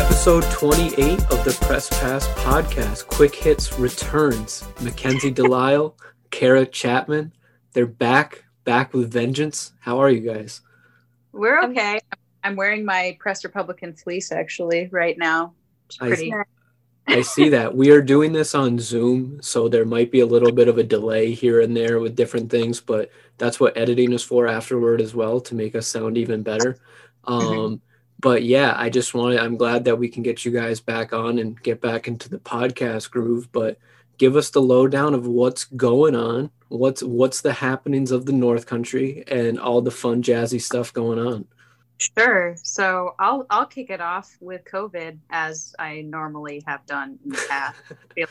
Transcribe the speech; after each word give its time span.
Episode 0.00 0.44
28 0.44 1.20
of 1.30 1.44
the 1.44 1.56
Press 1.60 1.90
Pass 2.00 2.26
podcast, 2.28 3.06
Quick 3.06 3.34
Hits 3.34 3.78
returns. 3.78 4.64
Mackenzie 4.80 5.30
Delisle, 5.30 5.94
Kara 6.30 6.64
Chapman, 6.64 7.34
they're 7.74 7.84
back, 7.84 8.44
back 8.64 8.94
with 8.94 9.12
vengeance. 9.12 9.72
How 9.78 9.98
are 9.98 10.08
you 10.08 10.20
guys? 10.20 10.62
We're 11.32 11.62
okay. 11.64 12.00
I'm 12.42 12.56
wearing 12.56 12.82
my 12.82 13.18
Press 13.20 13.44
Republican 13.44 13.92
fleece 13.92 14.32
actually 14.32 14.88
right 14.90 15.18
now. 15.18 15.52
It's 15.84 15.98
pretty. 15.98 16.32
I, 16.32 16.44
I 17.06 17.20
see 17.20 17.50
that. 17.50 17.76
We 17.76 17.90
are 17.90 18.00
doing 18.00 18.32
this 18.32 18.54
on 18.54 18.78
Zoom, 18.78 19.42
so 19.42 19.68
there 19.68 19.84
might 19.84 20.10
be 20.10 20.20
a 20.20 20.26
little 20.26 20.50
bit 20.50 20.68
of 20.68 20.78
a 20.78 20.82
delay 20.82 21.32
here 21.32 21.60
and 21.60 21.76
there 21.76 22.00
with 22.00 22.16
different 22.16 22.50
things, 22.50 22.80
but 22.80 23.10
that's 23.36 23.60
what 23.60 23.76
editing 23.76 24.14
is 24.14 24.22
for 24.22 24.46
afterward 24.46 25.02
as 25.02 25.14
well 25.14 25.42
to 25.42 25.54
make 25.54 25.74
us 25.74 25.86
sound 25.86 26.16
even 26.16 26.42
better. 26.42 26.78
Mm-hmm. 27.26 27.58
Um, 27.60 27.82
but 28.20 28.42
yeah, 28.42 28.74
I 28.76 28.90
just 28.90 29.14
wanted, 29.14 29.40
I'm 29.40 29.56
glad 29.56 29.84
that 29.84 29.98
we 29.98 30.08
can 30.08 30.22
get 30.22 30.44
you 30.44 30.50
guys 30.50 30.80
back 30.80 31.12
on 31.12 31.38
and 31.38 31.60
get 31.62 31.80
back 31.80 32.08
into 32.08 32.28
the 32.28 32.38
podcast 32.38 33.10
groove, 33.10 33.50
but 33.52 33.78
give 34.18 34.36
us 34.36 34.50
the 34.50 34.62
lowdown 34.62 35.14
of 35.14 35.26
what's 35.26 35.64
going 35.64 36.14
on. 36.14 36.50
What's, 36.68 37.02
what's 37.02 37.40
the 37.40 37.52
happenings 37.52 38.10
of 38.10 38.26
the 38.26 38.32
North 38.32 38.66
Country 38.66 39.24
and 39.26 39.58
all 39.58 39.80
the 39.80 39.90
fun, 39.90 40.22
jazzy 40.22 40.60
stuff 40.60 40.92
going 40.92 41.18
on. 41.18 41.46
Sure. 42.16 42.56
So 42.62 43.14
I'll 43.18 43.44
I'll 43.50 43.66
kick 43.66 43.90
it 43.90 44.00
off 44.00 44.34
with 44.40 44.64
COVID 44.64 45.18
as 45.28 45.74
I 45.78 46.00
normally 46.00 46.62
have 46.66 46.86
done 46.86 47.18
in 47.22 47.32
the 47.32 47.46
past. 47.46 47.76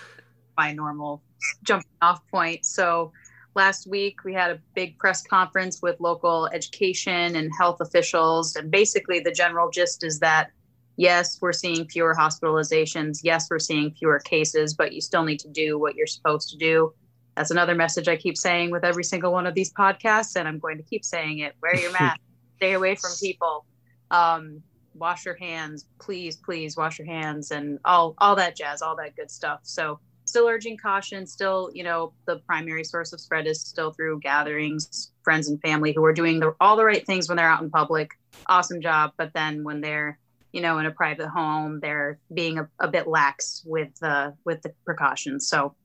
my 0.58 0.74
normal 0.74 1.22
jumping 1.64 1.88
off 2.02 2.26
point. 2.28 2.66
So 2.66 3.14
last 3.56 3.88
week 3.88 4.24
we 4.24 4.34
had 4.34 4.52
a 4.52 4.60
big 4.76 4.98
press 4.98 5.22
conference 5.24 5.82
with 5.82 6.00
local 6.00 6.48
education 6.54 7.36
and 7.36 7.52
health 7.58 7.78
officials. 7.82 8.56
And 8.56 8.72
basically 8.72 9.20
the 9.20 9.32
general 9.32 9.70
gist 9.70 10.04
is 10.04 10.20
that 10.20 10.52
yes 10.98 11.40
we're 11.42 11.54
seeing 11.54 11.88
fewer 11.88 12.16
hospitalizations. 12.16 13.20
Yes 13.24 13.48
we're 13.50 13.60
seeing 13.60 13.92
fewer 13.92 14.20
cases 14.20 14.74
but 14.74 14.94
you 14.94 15.02
still 15.02 15.24
need 15.24 15.40
to 15.40 15.50
do 15.50 15.80
what 15.80 15.96
you're 15.96 16.08
supposed 16.08 16.50
to 16.50 16.58
do. 16.58 16.94
That's 17.36 17.52
another 17.52 17.76
message 17.76 18.08
i 18.08 18.18
keep 18.18 18.38
saying 18.38 18.70
with 18.70 18.84
every 18.84 19.04
single 19.04 19.32
one 19.32 19.48
of 19.48 19.56
these 19.56 19.72
podcasts 19.72 20.36
and 20.36 20.48
i'm 20.48 20.60
going 20.60 20.78
to 20.78 20.84
keep 20.84 21.06
saying 21.06 21.40
it. 21.40 21.56
Wear 21.62 21.76
your 21.76 21.92
mask. 22.00 22.20
Stay 22.58 22.74
away 22.74 22.96
from 22.96 23.12
people. 23.22 23.66
Um, 24.12 24.62
wash 24.94 25.26
your 25.26 25.36
hands. 25.36 25.86
Please 26.00 26.36
please 26.36 26.76
wash 26.76 27.00
your 27.00 27.08
hands 27.08 27.52
and 27.52 27.80
all 27.86 28.16
all 28.18 28.36
that 28.36 28.56
jazz 28.56 28.82
all 28.82 28.96
that 28.98 29.16
good 29.16 29.32
stuff. 29.32 29.62
So 29.64 30.00
still 30.30 30.48
urging 30.48 30.78
caution 30.78 31.26
still 31.26 31.72
you 31.74 31.84
know 31.84 32.14
the 32.26 32.38
primary 32.48 32.84
source 32.84 33.12
of 33.14 33.20
spread 33.20 33.48
is 33.48 33.62
still 33.62 33.92
through 33.92 34.20
gatherings 34.20 35.12
friends 35.30 35.48
and 35.48 35.62
family 35.62 35.94
who 35.94 36.04
are 36.04 36.12
doing 36.12 36.40
the, 36.40 36.56
all 36.60 36.76
the 36.76 36.84
right 36.84 37.06
things 37.06 37.30
when 37.30 37.38
they're 37.38 37.48
out 37.48 37.62
in 37.62 37.70
public. 37.70 38.10
Awesome 38.48 38.82
job. 38.82 39.12
But 39.16 39.32
then 39.36 39.64
when 39.64 39.80
they're 39.80 40.18
you 40.52 40.62
know 40.62 40.80
in 40.80 40.88
a 40.88 40.92
private 40.92 41.28
home 41.28 41.80
they're 41.80 42.18
being 42.34 42.58
a, 42.58 42.68
a 42.80 42.88
bit 42.88 43.08
lax 43.08 43.62
with 43.64 43.90
the 44.02 44.34
with 44.46 44.64
the 44.64 44.74
precautions. 44.86 45.48
So 45.48 45.76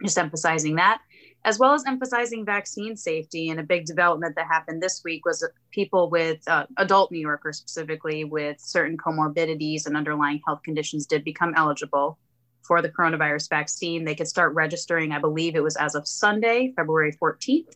just 0.00 0.16
emphasizing 0.16 0.76
that 0.76 1.00
as 1.44 1.58
well 1.58 1.74
as 1.74 1.84
emphasizing 1.86 2.44
vaccine 2.44 2.96
safety. 2.96 3.50
And 3.50 3.60
a 3.60 3.64
big 3.64 3.84
development 3.84 4.34
that 4.36 4.46
happened 4.46 4.80
this 4.80 5.02
week 5.04 5.26
was 5.26 5.40
that 5.40 5.50
people 5.72 6.08
with 6.08 6.38
uh, 6.48 6.66
adult 6.78 7.10
new 7.10 7.18
yorkers 7.18 7.58
specifically 7.58 8.24
with 8.24 8.58
certain 8.60 8.96
comorbidities 8.96 9.86
and 9.86 9.96
underlying 9.96 10.40
health 10.46 10.62
conditions 10.62 11.04
did 11.06 11.24
become 11.24 11.52
eligible 11.56 12.18
for 12.66 12.82
the 12.82 12.88
coronavirus 12.88 13.48
vaccine. 13.48 14.04
They 14.04 14.14
could 14.14 14.28
start 14.28 14.54
registering, 14.54 15.12
I 15.12 15.18
believe 15.18 15.54
it 15.54 15.62
was 15.62 15.76
as 15.76 15.94
of 15.94 16.08
Sunday, 16.08 16.72
February 16.76 17.12
14th. 17.12 17.74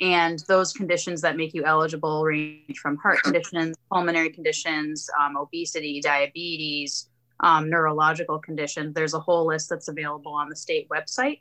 And 0.00 0.40
those 0.48 0.72
conditions 0.72 1.20
that 1.20 1.36
make 1.36 1.54
you 1.54 1.64
eligible 1.64 2.24
range 2.24 2.78
from 2.78 2.96
heart 2.96 3.22
conditions, 3.22 3.76
pulmonary 3.92 4.30
conditions, 4.30 5.08
um, 5.20 5.36
obesity, 5.36 6.00
diabetes, 6.00 7.08
um, 7.40 7.70
neurological 7.70 8.40
conditions. 8.40 8.94
There's 8.94 9.14
a 9.14 9.20
whole 9.20 9.46
list 9.46 9.70
that's 9.70 9.88
available 9.88 10.32
on 10.32 10.48
the 10.48 10.56
state 10.56 10.88
website. 10.88 11.40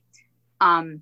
Um, 0.62 1.02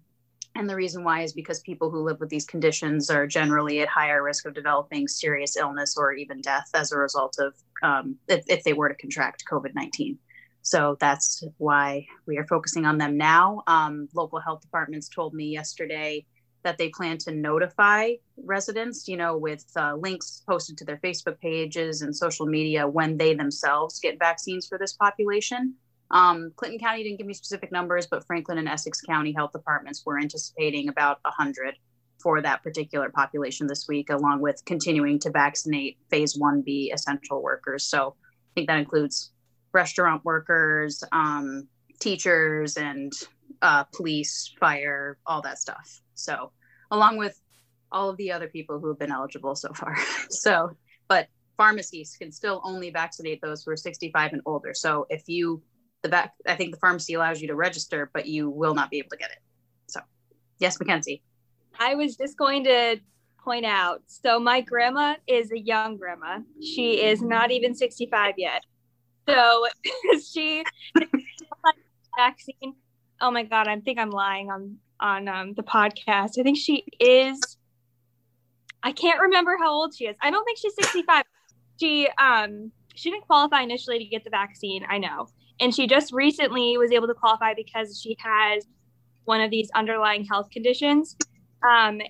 and 0.56 0.69
the 0.69 0.75
reason 0.75 1.03
why 1.03 1.22
is 1.22 1.34
because 1.34 1.62
people 1.62 1.90
who 1.90 2.03
live 2.03 2.19
with 2.19 2.30
these 2.30 2.46
conditions 2.46 3.09
are 3.09 3.25
generally 3.25 3.80
at 3.81 3.88
higher 3.88 4.22
risk 4.22 4.46
of 4.46 4.53
developing 4.53 5.07
serious 5.07 5.56
illness 5.56 5.96
or 5.97 6.13
even 6.13 6.41
death 6.41 6.69
as 6.74 6.91
a 6.91 6.97
result 6.97 7.38
of 7.40 7.53
um, 7.84 8.18
if, 8.28 8.44
if 8.47 8.63
they 8.63 8.74
were 8.74 8.90
to 8.90 8.96
contract 8.96 9.44
COVID 9.50 9.74
19. 9.74 10.18
So 10.61 10.97
that's 10.99 11.44
why 11.57 12.07
we 12.25 12.38
are 12.38 12.47
focusing 12.47 12.85
on 12.85 12.97
them 12.97 13.17
now. 13.17 13.63
Um, 13.67 14.07
local 14.13 14.39
health 14.39 14.61
departments 14.61 15.09
told 15.09 15.33
me 15.33 15.45
yesterday 15.45 16.25
that 16.63 16.77
they 16.77 16.89
plan 16.89 17.17
to 17.17 17.31
notify 17.31 18.11
residents, 18.38 19.07
you 19.07 19.17
know, 19.17 19.38
with 19.38 19.66
uh, 19.75 19.95
links 19.95 20.44
posted 20.47 20.77
to 20.77 20.85
their 20.85 20.97
Facebook 20.97 21.39
pages 21.39 22.01
and 22.01 22.16
social 22.16 22.45
media 22.45 22.88
when 22.88 23.17
they 23.17 23.33
themselves 23.33 24.00
get 24.00 24.19
vaccines 24.19 24.67
for 24.67 24.77
this 24.77 24.94
population. 24.94 25.75
Um, 26.11 26.51
Clinton 26.55 26.79
County 26.79 27.03
didn't 27.03 27.17
give 27.17 27.27
me 27.27 27.33
specific 27.33 27.71
numbers, 27.71 28.05
but 28.05 28.25
Franklin 28.27 28.57
and 28.57 28.67
Essex 28.67 29.01
County 29.01 29.33
health 29.33 29.53
departments 29.53 30.03
were 30.05 30.19
anticipating 30.19 30.89
about 30.89 31.19
100 31.23 31.75
for 32.21 32.41
that 32.41 32.61
particular 32.61 33.09
population 33.09 33.66
this 33.66 33.88
week, 33.88 34.09
along 34.09 34.41
with 34.41 34.63
continuing 34.66 35.17
to 35.19 35.31
vaccinate 35.31 35.97
phase 36.09 36.38
1B 36.38 36.94
essential 36.94 37.41
workers. 37.41 37.83
So 37.85 38.16
I 38.19 38.51
think 38.53 38.67
that 38.67 38.77
includes 38.77 39.31
restaurant 39.73 40.23
workers, 40.25 41.03
um, 41.11 41.67
teachers, 41.99 42.77
and 42.77 43.13
uh, 43.61 43.83
police, 43.85 44.53
fire, 44.59 45.17
all 45.25 45.41
that 45.41 45.59
stuff. 45.59 46.01
So, 46.15 46.51
along 46.89 47.17
with 47.17 47.39
all 47.91 48.09
of 48.09 48.17
the 48.17 48.31
other 48.31 48.47
people 48.47 48.79
who 48.79 48.87
have 48.87 48.99
been 48.99 49.11
eligible 49.11 49.55
so 49.55 49.73
far. 49.73 49.95
so, 50.29 50.71
but 51.07 51.27
pharmacies 51.57 52.15
can 52.19 52.31
still 52.31 52.61
only 52.63 52.89
vaccinate 52.89 53.41
those 53.41 53.63
who 53.63 53.71
are 53.71 53.77
65 53.77 54.33
and 54.33 54.41
older. 54.45 54.73
So, 54.73 55.05
if 55.09 55.23
you 55.27 55.61
the 56.01 56.09
back, 56.09 56.33
I 56.47 56.55
think 56.55 56.71
the 56.71 56.79
pharmacy 56.79 57.13
allows 57.13 57.41
you 57.41 57.47
to 57.47 57.55
register, 57.55 58.09
but 58.13 58.25
you 58.25 58.49
will 58.49 58.73
not 58.73 58.89
be 58.89 58.97
able 58.97 59.09
to 59.09 59.17
get 59.17 59.31
it. 59.31 59.38
So, 59.88 59.99
yes, 60.59 60.79
Mackenzie. 60.79 61.21
I 61.79 61.95
was 61.95 62.15
just 62.15 62.38
going 62.38 62.63
to 62.63 62.99
point 63.43 63.65
out. 63.65 64.01
So, 64.07 64.39
my 64.39 64.61
grandma 64.61 65.15
is 65.27 65.51
a 65.51 65.59
young 65.59 65.97
grandma. 65.97 66.39
She 66.63 67.03
is 67.03 67.21
not 67.21 67.51
even 67.51 67.75
65 67.75 68.35
yet. 68.38 68.63
So 69.31 69.66
she 70.34 70.64
vaccine. 72.18 72.75
Oh 73.22 73.31
my 73.31 73.44
god, 73.44 73.68
I 73.68 73.80
think 73.80 73.97
I'm 74.00 74.09
lying 74.09 74.50
on 74.50 74.78
on 75.00 75.28
um, 75.28 75.53
the 75.53 75.64
podcast. 75.64 76.40
I 76.40 76.44
think 76.44 76.58
she 76.58 76.86
is. 77.00 77.40
I 78.84 78.92
can't 78.92 79.22
remember 79.22 79.58
how 79.58 79.72
old 79.72 79.96
she 79.96 80.06
is. 80.06 80.16
I 80.22 80.31
don't 80.31 80.44
think 80.44 80.58
she's 80.58 80.74
65. 80.75 81.24
She 81.80 82.09
um 82.18 82.72
she 82.94 83.09
didn't 83.09 83.25
qualify 83.25 83.62
initially 83.62 84.00
to 84.00 84.06
get 84.06 84.24
the 84.24 84.30
vaccine. 84.30 84.86
I 84.90 84.97
know, 84.97 85.28
and 85.59 85.74
she 85.74 85.88
just 85.88 86.12
recently 86.12 86.78
was 86.78 86.92
able 86.92 87.08
to 87.08 87.13
qualify 87.13 87.53
because 87.53 88.02
she 88.02 88.18
has 88.19 88.66
one 89.25 89.40
of 89.40 89.50
these 89.50 89.69
underlying 89.75 90.25
health 90.25 90.50
conditions. 90.52 91.16
Um, 91.69 92.02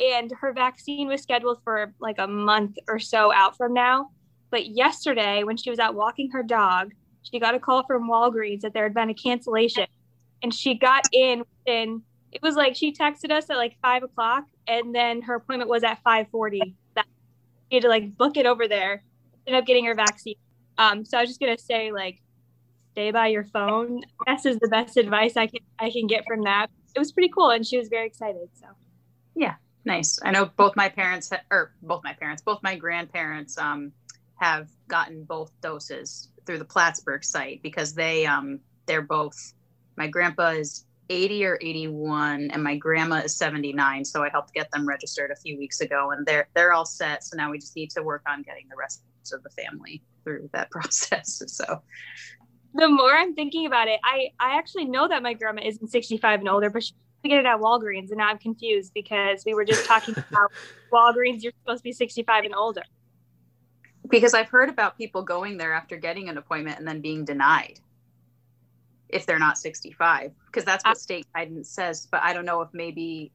and 0.00 0.32
her 0.40 0.52
vaccine 0.52 1.06
was 1.06 1.22
scheduled 1.22 1.62
for 1.62 1.94
like 2.00 2.16
a 2.18 2.26
month 2.26 2.78
or 2.88 2.98
so 2.98 3.32
out 3.32 3.56
from 3.56 3.74
now. 3.74 4.10
But 4.54 4.68
yesterday, 4.68 5.42
when 5.42 5.56
she 5.56 5.68
was 5.68 5.80
out 5.80 5.96
walking 5.96 6.30
her 6.30 6.44
dog, 6.44 6.92
she 7.22 7.40
got 7.40 7.56
a 7.56 7.58
call 7.58 7.82
from 7.88 8.08
Walgreens 8.08 8.60
that 8.60 8.72
there 8.72 8.84
had 8.84 8.94
been 8.94 9.10
a 9.10 9.14
cancellation. 9.14 9.88
And 10.44 10.54
she 10.54 10.78
got 10.78 11.02
in 11.12 11.42
and 11.66 12.02
it 12.30 12.40
was 12.40 12.54
like 12.54 12.76
she 12.76 12.92
texted 12.92 13.32
us 13.32 13.50
at 13.50 13.56
like 13.56 13.76
five 13.82 14.04
o'clock 14.04 14.44
and 14.68 14.94
then 14.94 15.22
her 15.22 15.34
appointment 15.34 15.68
was 15.68 15.82
at 15.82 16.00
540. 16.04 16.76
That 16.94 17.04
she 17.68 17.78
had 17.78 17.82
to 17.82 17.88
like 17.88 18.16
book 18.16 18.36
it 18.36 18.46
over 18.46 18.68
there, 18.68 19.02
ended 19.44 19.60
up 19.60 19.66
getting 19.66 19.86
her 19.86 19.94
vaccine. 19.96 20.36
Um, 20.78 21.04
so 21.04 21.18
I 21.18 21.22
was 21.22 21.30
just 21.30 21.40
gonna 21.40 21.58
say 21.58 21.90
like 21.90 22.22
stay 22.92 23.10
by 23.10 23.26
your 23.26 23.42
phone. 23.42 24.02
This 24.28 24.46
is 24.46 24.60
the 24.60 24.68
best 24.68 24.96
advice 24.96 25.36
I 25.36 25.48
can 25.48 25.62
I 25.80 25.90
can 25.90 26.06
get 26.06 26.22
from 26.28 26.44
that. 26.44 26.68
It 26.94 27.00
was 27.00 27.10
pretty 27.10 27.30
cool 27.34 27.50
and 27.50 27.66
she 27.66 27.76
was 27.76 27.88
very 27.88 28.06
excited. 28.06 28.50
So 28.52 28.66
yeah, 29.34 29.56
nice. 29.84 30.20
I 30.22 30.30
know 30.30 30.48
both 30.56 30.76
my 30.76 30.90
parents 30.90 31.32
or 31.50 31.72
both 31.82 32.04
my 32.04 32.12
parents, 32.12 32.40
both 32.40 32.62
my 32.62 32.76
grandparents 32.76 33.58
um 33.58 33.90
have 34.36 34.68
gotten 34.88 35.24
both 35.24 35.52
doses 35.60 36.30
through 36.46 36.58
the 36.58 36.64
Plattsburgh 36.64 37.24
site 37.24 37.62
because 37.62 37.94
they 37.94 38.26
um 38.26 38.60
they're 38.86 39.02
both 39.02 39.54
my 39.96 40.06
grandpa 40.06 40.50
is 40.50 40.86
80 41.10 41.44
or 41.44 41.58
81 41.60 42.50
and 42.50 42.62
my 42.62 42.76
grandma 42.76 43.16
is 43.16 43.36
79 43.36 44.04
so 44.04 44.24
I 44.24 44.30
helped 44.30 44.54
get 44.54 44.70
them 44.70 44.88
registered 44.88 45.30
a 45.30 45.36
few 45.36 45.58
weeks 45.58 45.80
ago 45.80 46.10
and 46.10 46.26
they're 46.26 46.48
they're 46.54 46.72
all 46.72 46.86
set. 46.86 47.24
So 47.24 47.36
now 47.36 47.50
we 47.50 47.58
just 47.58 47.76
need 47.76 47.90
to 47.90 48.02
work 48.02 48.22
on 48.26 48.42
getting 48.42 48.66
the 48.70 48.76
rest 48.76 49.02
of 49.32 49.42
the 49.42 49.50
family 49.50 50.02
through 50.24 50.50
that 50.52 50.70
process. 50.70 51.42
So 51.46 51.82
the 52.74 52.88
more 52.88 53.12
I'm 53.12 53.34
thinking 53.34 53.66
about 53.66 53.88
it 53.88 54.00
I 54.02 54.30
I 54.40 54.58
actually 54.58 54.86
know 54.86 55.06
that 55.08 55.22
my 55.22 55.34
grandma 55.34 55.62
isn't 55.64 55.88
65 55.88 56.40
and 56.40 56.48
older 56.48 56.70
but 56.70 56.82
she 56.82 56.94
get 57.24 57.38
it 57.38 57.46
at 57.46 57.58
Walgreens 57.58 58.10
and 58.10 58.18
now 58.18 58.28
I'm 58.28 58.38
confused 58.38 58.92
because 58.94 59.44
we 59.46 59.54
were 59.54 59.64
just 59.64 59.86
talking 59.86 60.14
about 60.30 60.52
Walgreens 60.92 61.42
you're 61.42 61.52
supposed 61.64 61.80
to 61.80 61.84
be 61.84 61.92
65 61.92 62.44
and 62.44 62.54
older 62.54 62.82
because 64.08 64.34
I've 64.34 64.48
heard 64.48 64.68
about 64.68 64.98
people 64.98 65.22
going 65.22 65.56
there 65.56 65.72
after 65.72 65.96
getting 65.96 66.28
an 66.28 66.38
appointment 66.38 66.78
and 66.78 66.86
then 66.86 67.00
being 67.00 67.24
denied 67.24 67.80
if 69.08 69.26
they're 69.26 69.38
not 69.38 69.58
65 69.58 70.32
because 70.46 70.64
that's 70.64 70.84
what 70.84 70.98
state 70.98 71.26
guidance 71.34 71.70
says 71.70 72.08
but 72.10 72.22
I 72.22 72.32
don't 72.32 72.44
know 72.44 72.60
if 72.62 72.68
maybe 72.72 73.32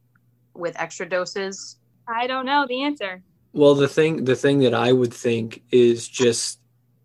with 0.54 0.80
extra 0.80 1.08
doses. 1.08 1.78
I 2.08 2.28
don't 2.28 2.46
know 2.46 2.66
the 2.68 2.84
answer. 2.84 3.24
Well, 3.54 3.76
the 3.76 3.88
thing 3.88 4.26
the 4.26 4.36
thing 4.36 4.60
that 4.60 4.74
I 4.74 4.92
would 4.92 5.14
think 5.14 5.64
is 5.72 6.08
just 6.08 6.60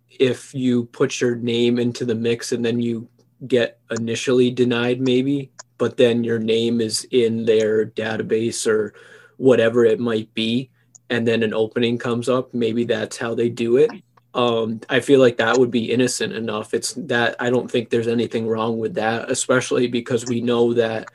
if 0.09 0.55
you 0.55 0.85
put 0.87 1.21
your 1.21 1.37
name 1.37 1.79
into 1.79 2.05
the 2.05 2.15
mix 2.15 2.53
and 2.53 2.65
then 2.65 2.81
you 2.81 3.09
get 3.47 3.81
initially 3.91 4.51
denied 4.51 5.01
maybe 5.01 5.51
but 5.77 5.97
then 5.97 6.23
your 6.23 6.39
name 6.39 6.81
is 6.81 7.07
in 7.11 7.45
their 7.45 7.85
database 7.85 8.67
or 8.67 8.95
whatever 9.37 9.85
it 9.85 9.99
might 9.99 10.33
be 10.33 10.71
and 11.11 11.27
then 11.27 11.43
an 11.43 11.55
opening 11.55 11.99
comes 11.99 12.29
up 12.29 12.53
maybe 12.55 12.85
that's 12.85 13.17
how 13.17 13.35
they 13.35 13.49
do 13.49 13.77
it. 13.77 13.91
Um, 14.35 14.81
i 14.89 14.99
feel 14.99 15.21
like 15.21 15.37
that 15.37 15.59
would 15.59 15.71
be 15.71 15.93
innocent 15.93 16.33
enough. 16.33 16.75
It's 16.75 16.95
that 16.95 17.37
i 17.39 17.51
don't 17.51 17.71
think 17.71 17.91
there's 17.91 18.09
anything 18.09 18.49
wrong 18.49 18.79
with 18.79 18.95
that 18.95 19.31
especially 19.31 19.87
because 19.87 20.27
we 20.27 20.41
know 20.41 20.75
that 20.75 21.09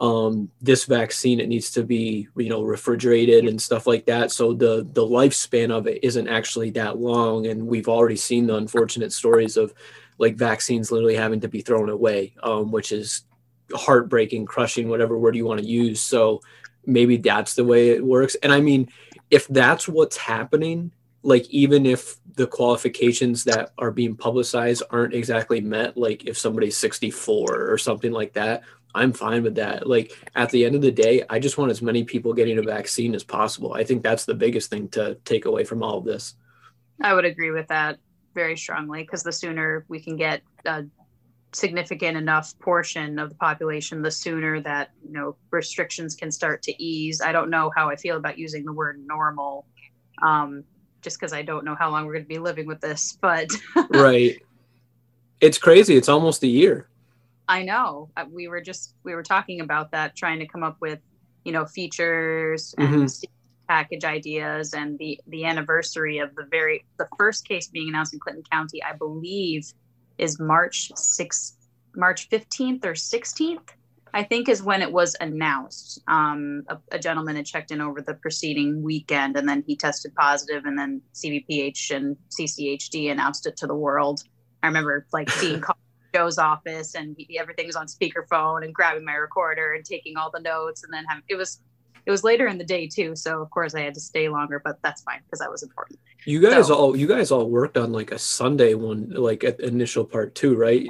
um, 0.00 0.50
this 0.60 0.84
vaccine 0.84 1.40
it 1.40 1.48
needs 1.48 1.70
to 1.72 1.82
be 1.82 2.28
you 2.36 2.48
know 2.48 2.62
refrigerated 2.62 3.46
and 3.46 3.60
stuff 3.60 3.86
like 3.86 4.04
that. 4.06 4.30
So 4.30 4.52
the 4.52 4.86
the 4.92 5.06
lifespan 5.06 5.70
of 5.70 5.86
it 5.86 6.04
isn't 6.04 6.28
actually 6.28 6.70
that 6.72 6.98
long 6.98 7.46
and 7.46 7.66
we've 7.66 7.88
already 7.88 8.16
seen 8.16 8.46
the 8.46 8.56
unfortunate 8.56 9.12
stories 9.12 9.56
of 9.56 9.72
like 10.18 10.36
vaccines 10.36 10.90
literally 10.90 11.16
having 11.16 11.40
to 11.40 11.48
be 11.48 11.60
thrown 11.60 11.88
away 11.88 12.34
um, 12.42 12.70
which 12.70 12.92
is 12.92 13.22
heartbreaking 13.74 14.46
crushing 14.46 14.88
whatever 14.88 15.18
word 15.18 15.34
you 15.34 15.46
want 15.46 15.60
to 15.60 15.66
use. 15.66 16.00
So 16.00 16.42
maybe 16.84 17.16
that's 17.16 17.54
the 17.54 17.64
way 17.64 17.90
it 17.90 18.04
works. 18.04 18.36
And 18.42 18.52
i 18.52 18.60
mean 18.60 18.88
if 19.30 19.46
that's 19.48 19.88
what's 19.88 20.16
happening 20.16 20.92
like 21.22 21.48
even 21.50 21.86
if 21.86 22.16
the 22.36 22.46
qualifications 22.46 23.42
that 23.44 23.72
are 23.78 23.90
being 23.90 24.14
publicized 24.14 24.82
aren't 24.90 25.14
exactly 25.14 25.60
met 25.60 25.96
like 25.96 26.24
if 26.24 26.38
somebody's 26.38 26.76
64 26.76 27.70
or 27.70 27.78
something 27.78 28.12
like 28.12 28.32
that 28.34 28.62
I'm 28.96 29.12
fine 29.12 29.42
with 29.42 29.56
that. 29.56 29.86
Like 29.86 30.12
at 30.34 30.50
the 30.50 30.64
end 30.64 30.74
of 30.74 30.80
the 30.80 30.90
day, 30.90 31.22
I 31.28 31.38
just 31.38 31.58
want 31.58 31.70
as 31.70 31.82
many 31.82 32.02
people 32.02 32.32
getting 32.32 32.58
a 32.58 32.62
vaccine 32.62 33.14
as 33.14 33.22
possible. 33.22 33.74
I 33.74 33.84
think 33.84 34.02
that's 34.02 34.24
the 34.24 34.34
biggest 34.34 34.70
thing 34.70 34.88
to 34.90 35.16
take 35.24 35.44
away 35.44 35.64
from 35.64 35.82
all 35.82 35.98
of 35.98 36.04
this. 36.04 36.34
I 37.02 37.12
would 37.12 37.26
agree 37.26 37.50
with 37.50 37.68
that 37.68 37.98
very 38.34 38.56
strongly 38.56 39.02
because 39.02 39.22
the 39.22 39.32
sooner 39.32 39.84
we 39.88 40.00
can 40.00 40.16
get 40.16 40.40
a 40.64 40.86
significant 41.56 42.18
enough 42.18 42.58
portion 42.58 43.18
of 43.18 43.30
the 43.30 43.34
population, 43.36 44.02
the 44.02 44.10
sooner 44.10 44.60
that 44.60 44.90
you 45.04 45.12
know 45.12 45.36
restrictions 45.50 46.14
can 46.14 46.30
start 46.30 46.62
to 46.62 46.82
ease. 46.82 47.20
I 47.20 47.32
don't 47.32 47.50
know 47.50 47.72
how 47.74 47.88
I 47.88 47.96
feel 47.96 48.16
about 48.16 48.38
using 48.38 48.64
the 48.64 48.72
word 48.72 49.00
normal, 49.06 49.66
um, 50.22 50.64
just 51.00 51.18
because 51.18 51.32
I 51.32 51.42
don't 51.42 51.64
know 51.64 51.74
how 51.74 51.90
long 51.90 52.06
we're 52.06 52.12
going 52.12 52.24
to 52.24 52.28
be 52.28 52.38
living 52.38 52.66
with 52.66 52.80
this. 52.80 53.18
But 53.20 53.48
right, 53.90 54.40
it's 55.40 55.58
crazy. 55.58 55.96
It's 55.96 56.08
almost 56.08 56.42
a 56.42 56.48
year. 56.48 56.88
I 57.48 57.62
know. 57.62 58.10
Uh, 58.16 58.26
we 58.30 58.48
were 58.48 58.60
just 58.60 58.94
we 59.02 59.14
were 59.14 59.22
talking 59.22 59.60
about 59.60 59.90
that, 59.92 60.14
trying 60.14 60.38
to 60.40 60.46
come 60.46 60.62
up 60.62 60.76
with 60.80 61.00
you 61.44 61.52
know 61.52 61.64
features 61.64 62.74
and 62.76 62.88
mm-hmm. 62.88 63.32
package 63.66 64.04
ideas, 64.04 64.74
and 64.74 64.98
the 64.98 65.18
the 65.28 65.46
anniversary 65.46 66.18
of 66.18 66.34
the 66.34 66.46
very 66.50 66.84
the 66.98 67.08
first 67.16 67.48
case 67.48 67.68
being 67.68 67.88
announced 67.88 68.12
in 68.12 68.20
Clinton 68.20 68.44
County, 68.52 68.82
I 68.82 68.92
believe, 68.92 69.72
is 70.18 70.38
March 70.40 70.90
sixth, 70.94 71.56
March 71.94 72.28
fifteenth 72.28 72.84
or 72.84 72.94
sixteenth. 72.94 73.72
I 74.14 74.22
think 74.22 74.48
is 74.48 74.62
when 74.62 74.80
it 74.80 74.90
was 74.90 75.14
announced. 75.20 76.00
Um, 76.08 76.62
a, 76.68 76.78
a, 76.92 76.98
gentleman 76.98 77.36
had 77.36 77.44
checked 77.44 77.70
in 77.70 77.82
over 77.82 78.00
the 78.00 78.14
preceding 78.14 78.82
weekend, 78.82 79.36
and 79.36 79.46
then 79.46 79.62
he 79.66 79.76
tested 79.76 80.14
positive, 80.14 80.64
and 80.64 80.78
then 80.78 81.02
CVPH 81.14 81.94
and 81.94 82.16
CCHD 82.30 83.10
announced 83.10 83.46
it 83.46 83.58
to 83.58 83.66
the 83.66 83.74
world. 83.74 84.22
I 84.62 84.68
remember 84.68 85.06
like 85.12 85.28
being 85.40 85.60
called 85.60 85.76
Joe's 86.14 86.38
office 86.38 86.94
and 86.94 87.14
he, 87.18 87.38
everything 87.38 87.66
was 87.66 87.76
on 87.76 87.86
speakerphone 87.86 88.64
and 88.64 88.74
grabbing 88.74 89.04
my 89.04 89.14
recorder 89.14 89.74
and 89.74 89.84
taking 89.84 90.16
all 90.16 90.30
the 90.30 90.40
notes 90.40 90.82
and 90.82 90.92
then 90.92 91.04
have, 91.04 91.22
it 91.28 91.36
was 91.36 91.60
it 92.06 92.10
was 92.10 92.24
later 92.24 92.46
in 92.46 92.58
the 92.58 92.64
day 92.64 92.86
too 92.86 93.14
so 93.14 93.42
of 93.42 93.50
course 93.50 93.74
i 93.74 93.80
had 93.80 93.94
to 93.94 94.00
stay 94.00 94.28
longer 94.28 94.60
but 94.64 94.80
that's 94.82 95.02
fine 95.02 95.20
because 95.24 95.40
that 95.40 95.50
was 95.50 95.62
important 95.62 95.98
you 96.24 96.40
guys 96.40 96.68
so, 96.68 96.74
all 96.74 96.96
you 96.96 97.06
guys 97.06 97.30
all 97.30 97.48
worked 97.48 97.76
on 97.76 97.92
like 97.92 98.10
a 98.10 98.18
sunday 98.18 98.74
one 98.74 99.10
like 99.10 99.44
at 99.44 99.60
initial 99.60 100.04
part 100.04 100.34
two 100.34 100.56
right 100.56 100.86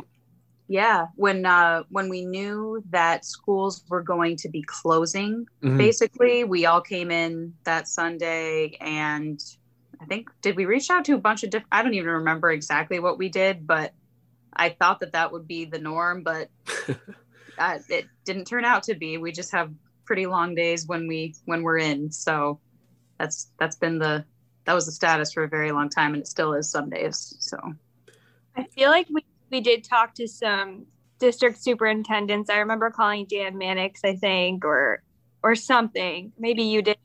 yeah 0.68 1.06
when 1.16 1.46
uh 1.46 1.82
when 1.90 2.08
we 2.08 2.24
knew 2.24 2.82
that 2.90 3.24
schools 3.24 3.84
were 3.88 4.02
going 4.02 4.36
to 4.36 4.48
be 4.48 4.62
closing 4.62 5.46
mm-hmm. 5.62 5.76
basically 5.76 6.44
we 6.44 6.66
all 6.66 6.80
came 6.80 7.10
in 7.10 7.52
that 7.64 7.86
sunday 7.88 8.76
and 8.80 9.40
i 10.00 10.04
think 10.06 10.28
did 10.42 10.56
we 10.56 10.64
reach 10.64 10.90
out 10.90 11.04
to 11.04 11.14
a 11.14 11.18
bunch 11.18 11.44
of 11.44 11.50
different 11.50 11.68
i 11.72 11.82
don't 11.82 11.94
even 11.94 12.10
remember 12.10 12.50
exactly 12.50 12.98
what 12.98 13.18
we 13.18 13.28
did 13.28 13.66
but 13.66 13.92
I 14.56 14.70
thought 14.70 15.00
that 15.00 15.12
that 15.12 15.32
would 15.32 15.46
be 15.46 15.66
the 15.66 15.78
norm, 15.78 16.22
but 16.22 16.48
uh, 17.58 17.78
it 17.88 18.06
didn't 18.24 18.46
turn 18.46 18.64
out 18.64 18.84
to 18.84 18.94
be. 18.94 19.18
We 19.18 19.32
just 19.32 19.52
have 19.52 19.70
pretty 20.06 20.26
long 20.26 20.54
days 20.54 20.86
when 20.86 21.06
we 21.06 21.34
when 21.44 21.62
we're 21.62 21.78
in. 21.78 22.10
So 22.10 22.60
that's 23.18 23.50
that's 23.58 23.76
been 23.76 23.98
the 23.98 24.24
that 24.64 24.74
was 24.74 24.86
the 24.86 24.92
status 24.92 25.32
for 25.32 25.44
a 25.44 25.48
very 25.48 25.72
long 25.72 25.88
time, 25.88 26.14
and 26.14 26.22
it 26.22 26.28
still 26.28 26.54
is 26.54 26.70
some 26.70 26.90
days. 26.90 27.36
So 27.40 27.58
I 28.56 28.64
feel 28.64 28.90
like 28.90 29.06
we 29.10 29.24
we 29.50 29.60
did 29.60 29.84
talk 29.84 30.14
to 30.14 30.26
some 30.26 30.86
district 31.18 31.62
superintendents. 31.62 32.50
I 32.50 32.58
remember 32.58 32.90
calling 32.90 33.26
Dan 33.28 33.56
Mannix, 33.58 34.00
I 34.04 34.16
think, 34.16 34.64
or 34.64 35.02
or 35.42 35.54
something. 35.54 36.32
Maybe 36.38 36.62
you 36.62 36.82
did. 36.82 36.98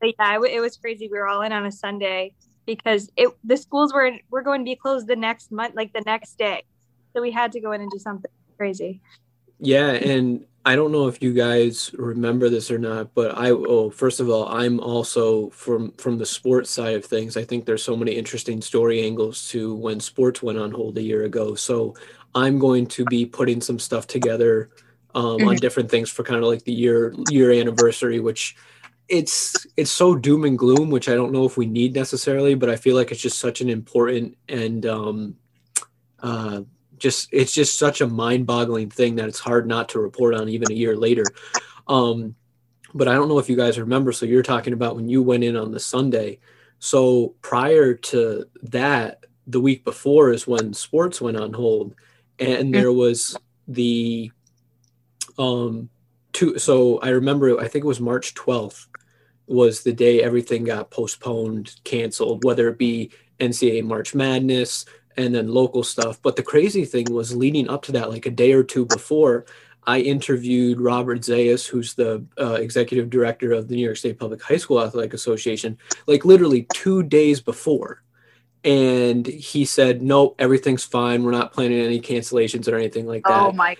But 0.00 0.14
yeah, 0.18 0.36
it, 0.36 0.50
it 0.50 0.60
was 0.60 0.76
crazy. 0.76 1.08
We 1.10 1.18
were 1.18 1.26
all 1.26 1.42
in 1.42 1.52
on 1.52 1.64
a 1.64 1.72
Sunday 1.72 2.34
because 2.66 3.10
it 3.16 3.28
the 3.44 3.56
schools 3.56 3.92
were 3.92 4.12
were 4.30 4.42
going 4.42 4.60
to 4.60 4.64
be 4.64 4.76
closed 4.76 5.06
the 5.06 5.16
next 5.16 5.52
month, 5.52 5.74
like 5.74 5.92
the 5.92 6.02
next 6.04 6.36
day. 6.38 6.64
So 7.12 7.22
we 7.22 7.30
had 7.30 7.52
to 7.52 7.60
go 7.60 7.72
in 7.72 7.80
and 7.80 7.90
do 7.90 7.98
something 7.98 8.30
crazy. 8.58 9.00
Yeah, 9.58 9.92
and 9.92 10.44
I 10.66 10.74
don't 10.74 10.90
know 10.90 11.06
if 11.06 11.22
you 11.22 11.32
guys 11.32 11.92
remember 11.94 12.50
this 12.50 12.72
or 12.72 12.78
not, 12.78 13.14
but 13.14 13.38
I 13.38 13.50
oh 13.52 13.88
first 13.88 14.18
of 14.18 14.28
all, 14.28 14.48
I'm 14.48 14.80
also 14.80 15.48
from 15.50 15.92
from 15.92 16.18
the 16.18 16.26
sports 16.26 16.70
side 16.70 16.96
of 16.96 17.04
things. 17.04 17.36
I 17.36 17.44
think 17.44 17.64
there's 17.64 17.84
so 17.84 17.96
many 17.96 18.16
interesting 18.16 18.60
story 18.60 19.00
angles 19.04 19.48
to 19.50 19.76
when 19.76 20.00
sports 20.00 20.42
went 20.42 20.58
on 20.58 20.72
hold 20.72 20.98
a 20.98 21.02
year 21.02 21.22
ago. 21.22 21.54
So 21.54 21.94
I'm 22.34 22.58
going 22.58 22.88
to 22.88 23.04
be 23.04 23.24
putting 23.24 23.60
some 23.60 23.78
stuff 23.78 24.08
together 24.08 24.70
um, 25.14 25.38
mm-hmm. 25.38 25.48
on 25.48 25.56
different 25.56 25.88
things 25.88 26.10
for 26.10 26.24
kind 26.24 26.42
of 26.42 26.48
like 26.48 26.64
the 26.64 26.72
year 26.72 27.14
year 27.30 27.52
anniversary, 27.52 28.18
which 28.18 28.56
it's 29.08 29.68
it's 29.76 29.92
so 29.92 30.16
doom 30.16 30.44
and 30.44 30.58
gloom, 30.58 30.90
which 30.90 31.08
I 31.08 31.14
don't 31.14 31.30
know 31.30 31.44
if 31.44 31.56
we 31.56 31.66
need 31.66 31.94
necessarily, 31.94 32.56
but 32.56 32.70
I 32.70 32.74
feel 32.74 32.96
like 32.96 33.12
it's 33.12 33.22
just 33.22 33.38
such 33.38 33.60
an 33.60 33.70
important 33.70 34.36
and 34.48 34.84
um, 34.84 35.36
uh, 36.20 36.62
just 36.98 37.28
it's 37.32 37.52
just 37.52 37.78
such 37.78 38.00
a 38.00 38.06
mind-boggling 38.06 38.90
thing 38.90 39.16
that 39.16 39.28
it's 39.28 39.38
hard 39.38 39.66
not 39.66 39.88
to 39.90 40.00
report 40.00 40.34
on 40.34 40.48
even 40.48 40.70
a 40.70 40.74
year 40.74 40.96
later. 40.96 41.24
Um, 41.88 42.34
but 42.94 43.08
I 43.08 43.14
don't 43.14 43.28
know 43.28 43.38
if 43.38 43.48
you 43.48 43.56
guys 43.56 43.78
remember. 43.78 44.12
So 44.12 44.26
you're 44.26 44.42
talking 44.42 44.72
about 44.72 44.96
when 44.96 45.08
you 45.08 45.22
went 45.22 45.44
in 45.44 45.56
on 45.56 45.70
the 45.70 45.80
Sunday. 45.80 46.38
So 46.78 47.34
prior 47.42 47.94
to 47.94 48.46
that, 48.64 49.26
the 49.46 49.60
week 49.60 49.84
before 49.84 50.30
is 50.32 50.46
when 50.46 50.72
sports 50.72 51.20
went 51.20 51.36
on 51.36 51.52
hold, 51.52 51.94
and 52.38 52.74
there 52.74 52.92
was 52.92 53.36
the 53.68 54.30
um 55.38 55.88
two. 56.32 56.58
So 56.58 56.98
I 56.98 57.10
remember 57.10 57.58
I 57.60 57.68
think 57.68 57.84
it 57.84 57.88
was 57.88 58.00
March 58.00 58.34
12th 58.34 58.86
was 59.46 59.82
the 59.82 59.92
day 59.92 60.22
everything 60.22 60.64
got 60.64 60.90
postponed, 60.90 61.76
canceled, 61.84 62.44
whether 62.44 62.68
it 62.68 62.78
be 62.78 63.10
NCAA 63.38 63.84
March 63.84 64.14
Madness, 64.14 64.84
and 65.16 65.34
then 65.34 65.48
local 65.48 65.82
stuff. 65.82 66.20
But 66.22 66.36
the 66.36 66.42
crazy 66.42 66.84
thing 66.84 67.06
was 67.10 67.34
leading 67.34 67.68
up 67.68 67.82
to 67.84 67.92
that, 67.92 68.10
like 68.10 68.26
a 68.26 68.30
day 68.30 68.52
or 68.52 68.62
two 68.62 68.86
before, 68.86 69.46
I 69.86 70.00
interviewed 70.00 70.80
Robert 70.80 71.20
Zayas, 71.20 71.66
who's 71.66 71.94
the 71.94 72.24
uh, 72.38 72.54
executive 72.54 73.08
director 73.08 73.52
of 73.52 73.68
the 73.68 73.76
New 73.76 73.84
York 73.84 73.96
State 73.96 74.18
Public 74.18 74.42
High 74.42 74.56
School 74.56 74.82
Athletic 74.82 75.14
Association, 75.14 75.78
like 76.06 76.24
literally 76.24 76.66
two 76.74 77.04
days 77.04 77.40
before. 77.40 78.02
And 78.64 79.24
he 79.26 79.64
said, 79.64 80.02
No, 80.02 80.34
everything's 80.40 80.82
fine. 80.82 81.22
We're 81.22 81.30
not 81.30 81.52
planning 81.52 81.78
any 81.78 82.00
cancellations 82.00 82.70
or 82.70 82.76
anything 82.76 83.06
like 83.06 83.22
that. 83.24 83.40
Oh, 83.40 83.52
my. 83.52 83.76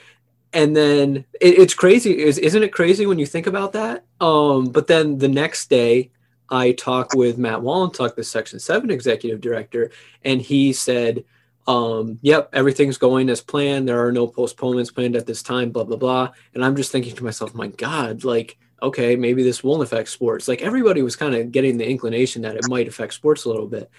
And 0.53 0.77
then 0.77 1.25
it, 1.41 1.59
it's 1.59 1.75
crazy. 1.75 2.17
Is, 2.17 2.39
isn't 2.39 2.63
it 2.63 2.73
crazy 2.73 3.05
when 3.05 3.19
you 3.19 3.27
think 3.27 3.49
about 3.49 3.73
that? 3.73 4.05
Um, 4.21 4.67
but 4.67 4.87
then 4.87 5.19
the 5.19 5.29
next 5.29 5.69
day, 5.69 6.13
I 6.51 6.73
talked 6.73 7.15
with 7.15 7.39
Matt 7.39 7.61
Wallentuck, 7.61 8.15
the 8.15 8.25
Section 8.25 8.59
7 8.59 8.91
executive 8.91 9.41
director, 9.41 9.91
and 10.25 10.41
he 10.41 10.73
said, 10.73 11.25
um, 11.67 12.19
yep, 12.23 12.49
everything's 12.53 12.99
going 12.99 13.29
as 13.29 13.41
planned. 13.41 13.89
There 13.89 14.07
are 14.07 14.13
no 14.13 14.27
postponements 14.27 14.91
planned 14.91 15.17
at 15.17 15.27
this 15.27 15.43
time, 15.43 15.71
blah, 15.71 15.85
blah, 15.85 15.97
blah. 15.97 16.33
And 16.55 16.65
I'm 16.65 16.77
just 16.77 16.93
thinking 16.93 17.17
to 17.17 17.25
myself, 17.25 17.55
my 17.55 17.69
God, 17.69 18.25
like, 18.25 18.57
okay, 18.83 19.17
maybe 19.17 19.43
this 19.43 19.65
won't 19.65 19.83
affect 19.83 20.09
sports. 20.09 20.49
Like 20.49 20.63
everybody 20.63 21.03
was 21.03 21.17
kind 21.17 21.35
of 21.35 21.51
getting 21.51 21.77
the 21.79 21.89
inclination 21.89 22.43
that 22.43 22.57
it 22.57 22.69
might 22.69 22.89
affect 22.89 23.15
sports 23.15 23.45
a 23.45 23.49
little 23.49 23.67
bit. 23.67 23.91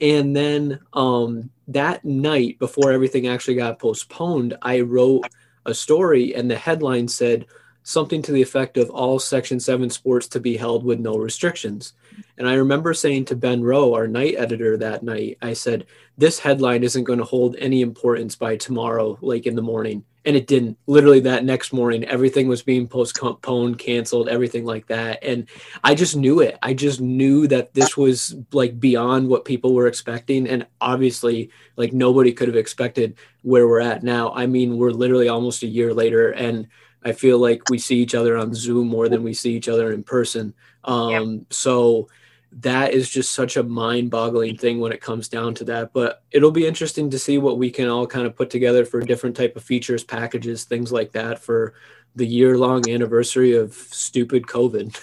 And 0.00 0.34
then 0.34 0.80
um, 0.94 1.50
that 1.68 2.04
night, 2.04 2.58
before 2.58 2.90
everything 2.90 3.28
actually 3.28 3.54
got 3.54 3.78
postponed, 3.78 4.56
I 4.60 4.80
wrote 4.80 5.26
a 5.64 5.74
story, 5.74 6.34
and 6.34 6.50
the 6.50 6.56
headline 6.56 7.06
said, 7.06 7.46
something 7.82 8.22
to 8.22 8.32
the 8.32 8.42
effect 8.42 8.76
of 8.76 8.90
all 8.90 9.18
Section 9.18 9.60
7 9.60 9.90
sports 9.90 10.28
to 10.28 10.40
be 10.40 10.56
held 10.56 10.84
with 10.84 11.00
no 11.00 11.16
restrictions. 11.16 11.94
And 12.38 12.48
I 12.48 12.54
remember 12.54 12.94
saying 12.94 13.26
to 13.26 13.36
Ben 13.36 13.62
Rowe, 13.62 13.94
our 13.94 14.06
night 14.06 14.34
editor 14.36 14.76
that 14.76 15.02
night, 15.02 15.38
I 15.42 15.52
said, 15.52 15.86
this 16.18 16.38
headline 16.38 16.82
isn't 16.84 17.04
going 17.04 17.18
to 17.18 17.24
hold 17.24 17.56
any 17.58 17.80
importance 17.80 18.36
by 18.36 18.56
tomorrow, 18.56 19.18
like 19.20 19.46
in 19.46 19.56
the 19.56 19.62
morning. 19.62 20.04
And 20.24 20.36
it 20.36 20.46
didn't. 20.46 20.78
Literally 20.86 21.20
that 21.20 21.44
next 21.44 21.72
morning, 21.72 22.04
everything 22.04 22.46
was 22.46 22.62
being 22.62 22.86
postponed, 22.86 23.78
canceled, 23.78 24.28
everything 24.28 24.64
like 24.64 24.86
that. 24.86 25.18
And 25.24 25.48
I 25.82 25.96
just 25.96 26.14
knew 26.14 26.40
it. 26.40 26.58
I 26.62 26.74
just 26.74 27.00
knew 27.00 27.48
that 27.48 27.74
this 27.74 27.96
was 27.96 28.36
like 28.52 28.78
beyond 28.78 29.28
what 29.28 29.44
people 29.44 29.74
were 29.74 29.88
expecting. 29.88 30.48
And 30.48 30.66
obviously, 30.80 31.50
like 31.76 31.92
nobody 31.92 32.32
could 32.32 32.46
have 32.46 32.56
expected 32.56 33.16
where 33.42 33.66
we're 33.66 33.80
at 33.80 34.04
now. 34.04 34.32
I 34.32 34.46
mean, 34.46 34.76
we're 34.76 34.92
literally 34.92 35.28
almost 35.28 35.64
a 35.64 35.66
year 35.66 35.92
later. 35.92 36.30
And 36.30 36.68
I 37.04 37.12
feel 37.12 37.38
like 37.38 37.68
we 37.68 37.78
see 37.78 37.96
each 37.96 38.14
other 38.14 38.36
on 38.36 38.54
Zoom 38.54 38.88
more 38.88 39.08
than 39.08 39.22
we 39.22 39.34
see 39.34 39.54
each 39.54 39.68
other 39.68 39.92
in 39.92 40.02
person. 40.02 40.54
Um, 40.84 41.10
yep. 41.10 41.40
So 41.50 42.08
that 42.52 42.92
is 42.92 43.08
just 43.08 43.32
such 43.32 43.56
a 43.56 43.62
mind 43.62 44.10
boggling 44.10 44.56
thing 44.56 44.78
when 44.78 44.92
it 44.92 45.00
comes 45.00 45.28
down 45.28 45.54
to 45.54 45.64
that. 45.64 45.92
But 45.92 46.22
it'll 46.30 46.50
be 46.50 46.66
interesting 46.66 47.10
to 47.10 47.18
see 47.18 47.38
what 47.38 47.58
we 47.58 47.70
can 47.70 47.88
all 47.88 48.06
kind 48.06 48.26
of 48.26 48.36
put 48.36 48.50
together 48.50 48.84
for 48.84 49.00
different 49.00 49.36
type 49.36 49.56
of 49.56 49.64
features, 49.64 50.04
packages, 50.04 50.64
things 50.64 50.92
like 50.92 51.12
that 51.12 51.38
for 51.38 51.74
the 52.14 52.26
year 52.26 52.58
long 52.58 52.88
anniversary 52.88 53.56
of 53.56 53.72
stupid 53.72 54.46
COVID. 54.46 54.98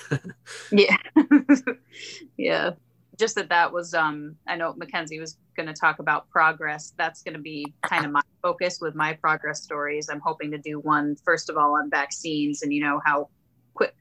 yeah. 0.72 0.98
yeah 2.38 2.72
just 3.20 3.36
that 3.36 3.50
that 3.50 3.72
was 3.72 3.94
um 3.94 4.36
i 4.48 4.56
know 4.56 4.74
mackenzie 4.78 5.20
was 5.20 5.38
going 5.60 5.74
to 5.74 5.80
talk 5.80 6.00
about 6.00 6.30
progress. 6.30 6.94
That's 6.98 7.22
going 7.22 7.34
to 7.34 7.42
be 7.42 7.74
kind 7.84 8.06
of 8.06 8.12
my 8.12 8.22
focus 8.42 8.80
with 8.80 8.96
my 8.96 9.14
progress 9.14 9.62
stories. 9.62 10.10
I'm 10.10 10.22
hoping 10.22 10.52
to 10.52 10.58
do 10.58 10.80
one 10.80 11.18
first 11.26 11.50
of 11.50 11.58
all 11.58 11.76
on 11.76 11.90
vaccines 11.90 12.62
and 12.62 12.74
you 12.74 12.82
know 12.82 13.02
how 13.06 13.28
quick 13.74 13.94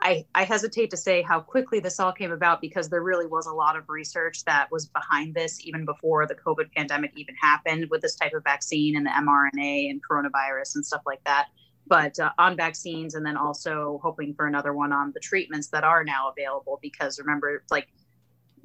i 0.00 0.24
i 0.34 0.44
hesitate 0.44 0.90
to 0.90 0.96
say 0.96 1.20
how 1.20 1.40
quickly 1.40 1.80
this 1.80 1.98
all 1.98 2.12
came 2.12 2.30
about 2.30 2.60
because 2.60 2.88
there 2.88 3.02
really 3.02 3.26
was 3.26 3.46
a 3.46 3.52
lot 3.52 3.76
of 3.76 3.88
research 3.88 4.44
that 4.44 4.70
was 4.70 4.86
behind 4.86 5.34
this 5.34 5.60
even 5.66 5.84
before 5.84 6.26
the 6.26 6.34
covid 6.34 6.72
pandemic 6.76 7.12
even 7.16 7.34
happened 7.34 7.88
with 7.90 8.00
this 8.00 8.14
type 8.14 8.32
of 8.32 8.44
vaccine 8.44 8.96
and 8.96 9.04
the 9.04 9.10
mrna 9.10 9.90
and 9.90 10.00
coronavirus 10.08 10.76
and 10.76 10.86
stuff 10.86 11.02
like 11.04 11.22
that. 11.24 11.48
But 11.86 12.20
uh, 12.20 12.30
on 12.38 12.56
vaccines 12.56 13.16
and 13.16 13.26
then 13.26 13.36
also 13.36 13.98
hoping 14.00 14.32
for 14.34 14.46
another 14.46 14.72
one 14.72 14.92
on 14.92 15.10
the 15.12 15.18
treatments 15.18 15.68
that 15.70 15.82
are 15.82 16.04
now 16.04 16.30
available 16.30 16.78
because 16.80 17.18
remember 17.18 17.64
like 17.68 17.88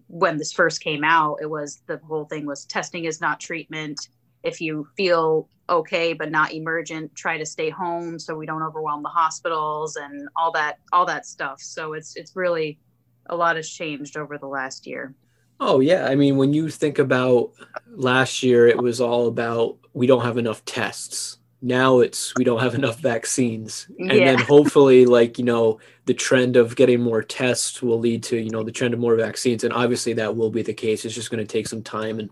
when 0.08 0.38
this 0.38 0.54
first 0.54 0.82
came 0.82 1.04
out, 1.04 1.38
it 1.42 1.50
was 1.50 1.82
the 1.88 2.00
whole 2.08 2.26
thing 2.26 2.46
was 2.46 2.66
testing 2.66 3.06
is 3.06 3.22
not 3.22 3.40
treatment. 3.40 4.10
If 4.44 4.62
you 4.62 4.88
feel 4.96 5.50
okay 5.68 6.14
but 6.14 6.32
not 6.32 6.54
emergent, 6.54 7.16
try 7.16 7.38
to 7.38 7.46
stay 7.46 7.70
home 7.70 8.20
so 8.20 8.36
we 8.36 8.46
don't 8.46 8.62
overwhelm 8.62 9.02
the 9.02 9.10
hospitals 9.10 9.96
and 9.96 10.28
all 10.36 10.52
that 10.52 10.80
all 10.94 11.06
that 11.06 11.26
stuff. 11.26 11.60
So 11.62 11.94
it's 11.94 12.16
it's 12.16 12.36
really 12.36 12.80
a 13.28 13.36
lot 13.36 13.56
has 13.56 13.70
changed 13.70 14.18
over 14.18 14.38
the 14.38 14.48
last 14.48 14.86
year. 14.86 15.16
Oh 15.60 15.80
yeah, 15.80 16.06
I 16.06 16.16
mean 16.16 16.38
when 16.38 16.54
you 16.54 16.70
think 16.70 17.00
about 17.00 17.52
last 17.88 18.44
year 18.44 18.68
it 18.68 18.78
was 18.78 19.02
all 19.02 19.28
about 19.28 19.78
we 19.94 20.06
don't 20.06 20.24
have 20.24 20.38
enough 20.38 20.64
tests 20.66 21.40
now 21.66 22.00
it's 22.00 22.32
we 22.36 22.44
don't 22.44 22.62
have 22.62 22.76
enough 22.76 23.00
vaccines. 23.00 23.88
And 23.98 24.14
yeah. 24.14 24.36
then 24.36 24.40
hopefully 24.48 25.08
like 25.08 25.40
you 25.40 25.44
know 25.44 25.80
the 26.06 26.14
trend 26.14 26.56
of 26.56 26.76
getting 26.76 27.02
more 27.02 27.24
tests 27.24 27.82
will 27.82 28.00
lead 28.00 28.22
to 28.26 28.38
you 28.38 28.52
know 28.52 28.62
the 28.62 28.72
trend 28.72 28.94
of 28.94 29.00
more 29.00 29.16
vaccines. 29.16 29.64
And 29.64 29.74
obviously 29.74 30.14
that 30.14 30.36
will 30.36 30.52
be 30.52 30.62
the 30.62 30.76
case. 30.76 31.04
It's 31.04 31.16
just 31.16 31.32
going 31.32 31.46
to 31.46 31.52
take 31.52 31.68
some 31.68 31.82
time. 31.82 32.20
And 32.20 32.30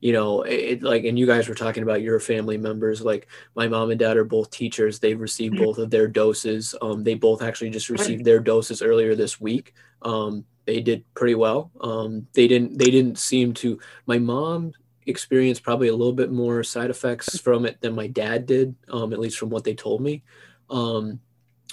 you 0.00 0.12
know 0.12 0.42
it 0.42 0.82
like 0.82 1.04
and 1.04 1.18
you 1.18 1.24
guys 1.24 1.48
were 1.48 1.54
talking 1.54 1.82
about 1.82 2.02
your 2.02 2.20
family 2.20 2.58
members. 2.58 3.00
Like 3.00 3.26
my 3.54 3.66
mom 3.66 3.90
and 3.90 3.98
dad 3.98 4.18
are 4.18 4.24
both 4.24 4.50
teachers. 4.50 4.98
They've 4.98 5.18
received 5.18 5.56
both 5.56 5.78
of 5.78 5.88
their 5.88 6.06
doses. 6.06 6.74
Um, 6.82 7.04
they 7.04 7.14
both 7.14 7.40
actually 7.40 7.70
just 7.70 7.88
received 7.88 8.26
their 8.26 8.38
doses 8.38 8.82
earlier 8.82 9.14
this 9.14 9.40
week. 9.40 9.72
Um, 10.02 10.44
they 10.66 10.80
did 10.80 11.04
pretty 11.14 11.36
well. 11.36 11.70
Um, 11.80 12.26
they 12.34 12.46
didn't 12.46 12.76
they 12.78 12.90
didn't 12.90 13.18
seem 13.18 13.54
to 13.54 13.80
my 14.04 14.18
mom 14.18 14.74
experienced 15.06 15.62
probably 15.62 15.88
a 15.88 15.96
little 15.96 16.12
bit 16.12 16.32
more 16.32 16.62
side 16.62 16.90
effects 16.90 17.38
from 17.38 17.66
it 17.66 17.80
than 17.80 17.94
my 17.94 18.06
dad 18.06 18.46
did, 18.46 18.74
um, 18.88 19.12
at 19.12 19.18
least 19.18 19.38
from 19.38 19.50
what 19.50 19.64
they 19.64 19.74
told 19.74 20.00
me. 20.00 20.22
Um, 20.70 21.20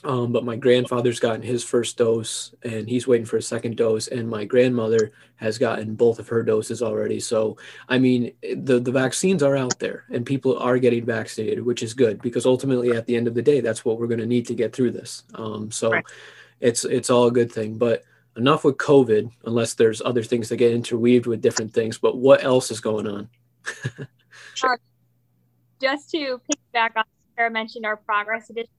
um, 0.04 0.32
but 0.32 0.44
my 0.44 0.56
grandfather's 0.56 1.20
gotten 1.20 1.44
his 1.44 1.64
first 1.64 1.98
dose 1.98 2.56
and 2.64 2.90
he's 2.90 3.08
waiting 3.08 3.26
for 3.26 3.38
a 3.38 3.42
second 3.42 3.78
dose. 3.78 4.08
And 4.08 4.28
my 4.28 4.46
grandmother 4.46 5.12
has 5.36 5.60
gotten 5.60 5.94
both 5.94 6.18
of 6.18 6.28
her 6.30 6.42
doses 6.42 6.82
already. 6.82 7.20
So, 7.20 7.58
I 7.88 8.00
mean, 8.00 8.32
the, 8.42 8.80
the 8.80 8.92
vaccines 8.92 9.44
are 9.44 9.56
out 9.56 9.78
there 9.78 10.06
and 10.10 10.26
people 10.26 10.58
are 10.58 10.80
getting 10.80 11.06
vaccinated, 11.06 11.64
which 11.64 11.84
is 11.84 11.94
good 11.94 12.20
because 12.22 12.48
ultimately 12.48 12.92
at 12.92 13.06
the 13.06 13.16
end 13.16 13.28
of 13.28 13.36
the 13.36 13.44
day, 13.44 13.62
that's 13.62 13.86
what 13.86 14.00
we're 14.00 14.08
going 14.08 14.20
to 14.20 14.26
need 14.26 14.48
to 14.48 14.56
get 14.56 14.74
through 14.74 14.92
this. 14.92 15.24
Um, 15.36 15.70
so 15.70 15.92
right. 15.92 16.06
it's, 16.60 16.84
it's 16.84 17.12
all 17.12 17.28
a 17.28 17.32
good 17.32 17.52
thing. 17.52 17.78
But 17.78 18.04
enough 18.38 18.64
with 18.64 18.78
COVID, 18.78 19.32
unless 19.46 19.74
there's 19.74 20.02
other 20.02 20.24
things 20.24 20.50
that 20.50 20.58
get 20.58 20.74
interweaved 20.74 21.26
with 21.26 21.42
different 21.42 21.74
things. 21.74 21.98
But 21.98 22.18
what 22.18 22.44
else 22.44 22.72
is 22.72 22.80
going 22.80 23.08
on? 23.08 23.30
sure. 24.56 24.80
Just 25.82 26.12
to 26.12 26.40
pick 26.48 26.60
back 26.74 26.94
on, 26.96 27.04
Sarah 27.36 27.52
mentioned 27.52 27.86
our 27.86 27.98
progress 27.98 28.50
edition. 28.50 28.70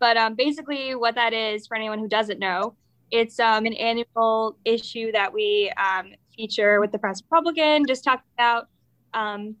But 0.00 0.16
um, 0.16 0.34
basically, 0.34 0.94
what 0.94 1.14
that 1.16 1.32
is 1.32 1.66
for 1.66 1.76
anyone 1.76 1.98
who 1.98 2.08
doesn't 2.08 2.38
know, 2.38 2.74
it's 3.10 3.40
um, 3.40 3.66
an 3.66 3.72
annual 3.74 4.56
issue 4.64 5.12
that 5.12 5.32
we 5.32 5.72
um, 5.76 6.12
feature 6.36 6.80
with 6.80 6.92
the 6.92 6.98
Press 6.98 7.22
Republican, 7.22 7.84
just 7.86 8.04
talk 8.04 8.22
about 8.34 8.68
um, 9.14 9.56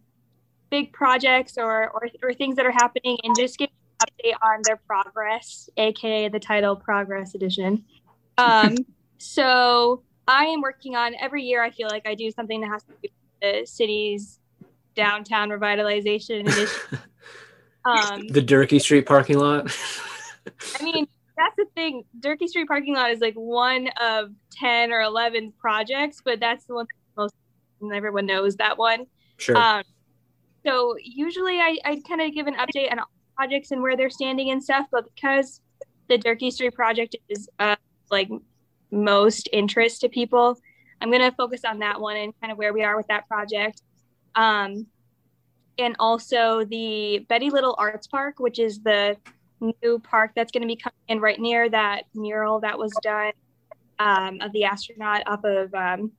big 0.70 0.92
projects 0.92 1.58
or, 1.58 1.90
or, 1.90 2.08
or 2.22 2.32
things 2.34 2.56
that 2.56 2.66
are 2.66 2.72
happening 2.72 3.18
and 3.24 3.34
just 3.36 3.58
give 3.58 3.70
an 4.00 4.06
update 4.06 4.36
on 4.42 4.60
their 4.64 4.76
progress, 4.76 5.68
aka 5.76 6.28
the 6.28 6.38
title 6.38 6.76
Progress 6.76 7.34
Edition. 7.34 7.84
Um, 8.36 8.76
So 9.18 10.02
I 10.26 10.44
am 10.44 10.60
working 10.60 10.96
on 10.96 11.14
every 11.20 11.42
year. 11.42 11.62
I 11.62 11.70
feel 11.70 11.88
like 11.88 12.06
I 12.06 12.14
do 12.14 12.30
something 12.30 12.60
that 12.60 12.68
has 12.68 12.82
to 12.84 12.90
do 12.90 12.96
with 13.02 13.10
the 13.42 13.66
city's 13.66 14.40
downtown 14.94 15.50
revitalization 15.50 16.40
initiative. 16.40 17.06
um, 17.84 18.26
the 18.28 18.42
Durkee 18.42 18.78
Street 18.78 19.06
parking 19.06 19.38
lot. 19.38 19.76
I 20.80 20.82
mean, 20.82 21.06
that's 21.36 21.56
the 21.56 21.66
thing. 21.74 22.04
Durkee 22.20 22.48
Street 22.48 22.68
parking 22.68 22.94
lot 22.94 23.10
is 23.10 23.20
like 23.20 23.34
one 23.34 23.88
of 24.00 24.30
ten 24.52 24.92
or 24.92 25.02
eleven 25.02 25.52
projects, 25.58 26.20
but 26.24 26.40
that's 26.40 26.64
the 26.66 26.74
one 26.74 26.86
that 26.86 27.22
most 27.22 27.34
everyone 27.94 28.26
knows 28.26 28.56
that 28.56 28.76
one. 28.76 29.06
Sure. 29.36 29.56
Um, 29.56 29.84
so 30.66 30.96
usually 31.02 31.60
I, 31.60 31.78
I 31.84 32.02
kind 32.06 32.20
of 32.20 32.34
give 32.34 32.46
an 32.46 32.56
update 32.56 32.90
on 32.90 32.98
projects 33.36 33.70
and 33.70 33.80
where 33.80 33.96
they're 33.96 34.10
standing 34.10 34.50
and 34.50 34.62
stuff, 34.62 34.86
but 34.90 35.04
because 35.14 35.60
the 36.08 36.18
Durkee 36.18 36.50
Street 36.50 36.74
project 36.74 37.16
is 37.28 37.48
uh, 37.58 37.76
like 38.10 38.28
most 38.90 39.48
interest 39.52 40.00
to 40.02 40.08
people. 40.08 40.58
I'm 41.00 41.10
going 41.10 41.22
to 41.22 41.36
focus 41.36 41.62
on 41.64 41.78
that 41.80 42.00
one 42.00 42.16
and 42.16 42.32
kind 42.40 42.52
of 42.52 42.58
where 42.58 42.72
we 42.72 42.82
are 42.82 42.96
with 42.96 43.06
that 43.08 43.28
project. 43.28 43.82
Um, 44.34 44.86
and 45.78 45.94
also 45.98 46.64
the 46.64 47.24
Betty 47.28 47.50
Little 47.50 47.76
Arts 47.78 48.06
Park, 48.06 48.36
which 48.38 48.58
is 48.58 48.80
the 48.80 49.16
new 49.60 49.98
park 49.98 50.32
that's 50.34 50.50
going 50.50 50.62
to 50.62 50.66
be 50.66 50.76
coming 50.76 50.94
in 51.08 51.20
right 51.20 51.38
near 51.38 51.68
that 51.68 52.02
mural 52.14 52.60
that 52.60 52.78
was 52.78 52.92
done 53.02 53.32
um, 53.98 54.40
of 54.40 54.52
the 54.52 54.64
astronaut 54.64 55.22
up 55.26 55.44
of 55.44 55.72
um, 55.74 56.12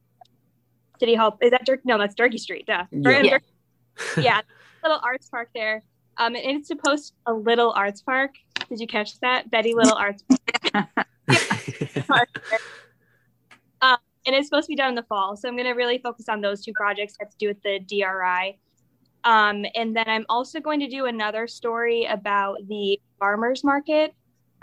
City 0.99 1.15
Hall. 1.15 1.37
Is 1.41 1.51
that 1.51 1.65
Dirk? 1.65 1.81
No, 1.83 1.97
that's 1.97 2.15
Durkee 2.15 2.37
Street. 2.37 2.65
Duh. 2.67 2.85
Yeah. 2.91 3.21
yeah. 3.21 3.37
yeah, 4.17 4.41
little 4.83 4.99
arts 5.03 5.29
park 5.29 5.49
there. 5.53 5.81
Um, 6.17 6.35
and 6.35 6.57
it's 6.57 6.67
supposed 6.67 7.13
a 7.25 7.33
little 7.33 7.71
arts 7.71 8.01
park. 8.01 8.31
Did 8.67 8.79
you 8.79 8.87
catch 8.87 9.19
that? 9.21 9.49
Betty 9.49 9.73
Little 9.73 9.97
Arts 9.97 10.23
Park. 10.73 10.87
um, 13.81 13.97
and 14.25 14.35
it's 14.35 14.47
supposed 14.47 14.65
to 14.65 14.69
be 14.69 14.75
done 14.75 14.89
in 14.89 14.95
the 14.95 15.03
fall. 15.03 15.35
So 15.35 15.47
I'm 15.47 15.55
going 15.55 15.67
to 15.67 15.73
really 15.73 15.97
focus 15.99 16.29
on 16.29 16.41
those 16.41 16.63
two 16.63 16.73
projects 16.73 17.13
that 17.17 17.25
have 17.25 17.31
to 17.31 17.37
do 17.37 17.47
with 17.47 17.61
the 17.63 17.79
DRI. 17.79 18.59
Um, 19.23 19.65
and 19.75 19.95
then 19.95 20.05
I'm 20.07 20.25
also 20.29 20.59
going 20.59 20.79
to 20.79 20.87
do 20.87 21.05
another 21.05 21.47
story 21.47 22.05
about 22.05 22.57
the 22.67 22.99
farmers 23.17 23.63
market. 23.63 24.13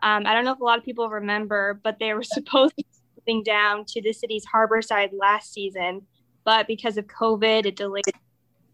Um, 0.02 0.26
I 0.26 0.34
don't 0.34 0.44
know 0.44 0.52
if 0.52 0.60
a 0.60 0.64
lot 0.64 0.78
of 0.78 0.84
people 0.84 1.08
remember, 1.08 1.80
but 1.82 1.98
they 1.98 2.14
were 2.14 2.22
supposed 2.24 2.74
to 2.76 2.84
be 2.84 2.86
moving 3.26 3.42
down 3.42 3.84
to 3.86 4.02
the 4.02 4.12
city's 4.12 4.44
harbor 4.44 4.82
side 4.82 5.10
last 5.18 5.52
season, 5.52 6.02
but 6.44 6.66
because 6.66 6.96
of 6.96 7.06
COVID, 7.06 7.66
it 7.66 7.76
delayed 7.76 8.04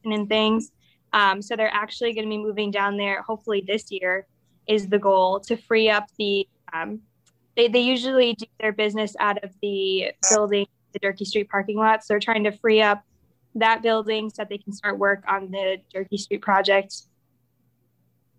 and 0.04 0.28
things. 0.28 0.72
Um, 1.12 1.42
so 1.42 1.56
they're 1.56 1.72
actually 1.72 2.14
going 2.14 2.24
to 2.24 2.30
be 2.30 2.38
moving 2.38 2.70
down 2.70 2.96
there. 2.96 3.22
Hopefully 3.22 3.62
this 3.66 3.90
year 3.90 4.26
is 4.66 4.88
the 4.88 4.98
goal 4.98 5.40
to 5.40 5.56
free 5.56 5.90
up 5.90 6.06
the 6.18 6.48
um, 6.72 7.00
they, 7.56 7.68
they 7.68 7.80
usually 7.80 8.34
do 8.34 8.46
their 8.60 8.72
business 8.72 9.14
out 9.20 9.42
of 9.44 9.50
the 9.60 10.12
building, 10.30 10.66
the 10.92 10.98
Durkee 10.98 11.24
Street 11.24 11.48
parking 11.48 11.76
lot. 11.76 12.04
So 12.04 12.14
they're 12.14 12.20
trying 12.20 12.44
to 12.44 12.52
free 12.52 12.80
up 12.82 13.02
that 13.54 13.82
building 13.82 14.30
so 14.30 14.36
that 14.38 14.48
they 14.48 14.58
can 14.58 14.72
start 14.72 14.98
work 14.98 15.22
on 15.28 15.50
the 15.50 15.78
Durkee 15.92 16.16
Street 16.16 16.42
project. 16.42 16.94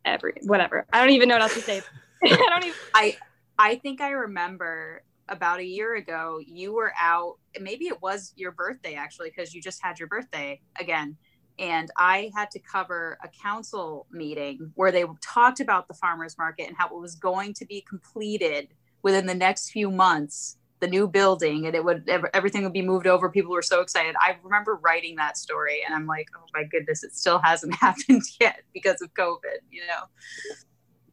Every 0.05 0.33
whatever. 0.43 0.85
I 0.91 0.99
don't 0.99 1.11
even 1.11 1.29
know 1.29 1.35
what 1.35 1.43
else 1.43 1.53
to 1.53 1.61
say. 1.61 1.81
I 2.23 2.35
don't 2.35 2.63
even. 2.63 2.77
I 2.93 3.17
I 3.57 3.75
think 3.75 4.01
I 4.01 4.11
remember 4.11 5.03
about 5.29 5.59
a 5.59 5.65
year 5.65 5.95
ago 5.95 6.39
you 6.45 6.73
were 6.73 6.91
out. 6.99 7.35
Maybe 7.59 7.85
it 7.85 8.01
was 8.01 8.33
your 8.35 8.51
birthday 8.51 8.95
actually 8.95 9.29
because 9.29 9.53
you 9.53 9.61
just 9.61 9.81
had 9.81 9.99
your 9.99 10.07
birthday 10.07 10.59
again 10.79 11.17
and 11.59 11.91
I 11.97 12.31
had 12.35 12.49
to 12.51 12.59
cover 12.59 13.17
a 13.23 13.27
council 13.27 14.07
meeting 14.11 14.71
where 14.75 14.91
they 14.91 15.05
talked 15.21 15.59
about 15.59 15.87
the 15.87 15.93
farmers 15.93 16.37
market 16.37 16.67
and 16.67 16.75
how 16.75 16.87
it 16.87 16.99
was 16.99 17.15
going 17.15 17.53
to 17.55 17.65
be 17.65 17.85
completed 17.87 18.69
within 19.03 19.27
the 19.27 19.35
next 19.35 19.69
few 19.69 19.91
months 19.91 20.57
the 20.83 20.87
new 20.89 21.07
building 21.07 21.65
and 21.65 21.75
it 21.75 21.85
would 21.85 22.09
everything 22.33 22.63
would 22.63 22.73
be 22.73 22.81
moved 22.81 23.07
over. 23.07 23.29
People 23.29 23.53
were 23.53 23.61
so 23.61 23.79
excited. 23.79 24.15
I 24.19 24.35
remember 24.43 24.75
writing 24.83 25.15
that 25.15 25.37
story 25.37 25.81
and 25.85 25.95
i'm 25.95 26.05
like 26.05 26.27
oh 26.35 26.43
my 26.53 26.65
goodness 26.65 27.03
it 27.03 27.15
still 27.15 27.39
hasn't 27.39 27.73
happened 27.79 28.23
yet 28.39 28.63
because 28.73 29.01
of 29.01 29.13
covid 29.13 29.59
you 29.71 29.81
know? 29.87 30.03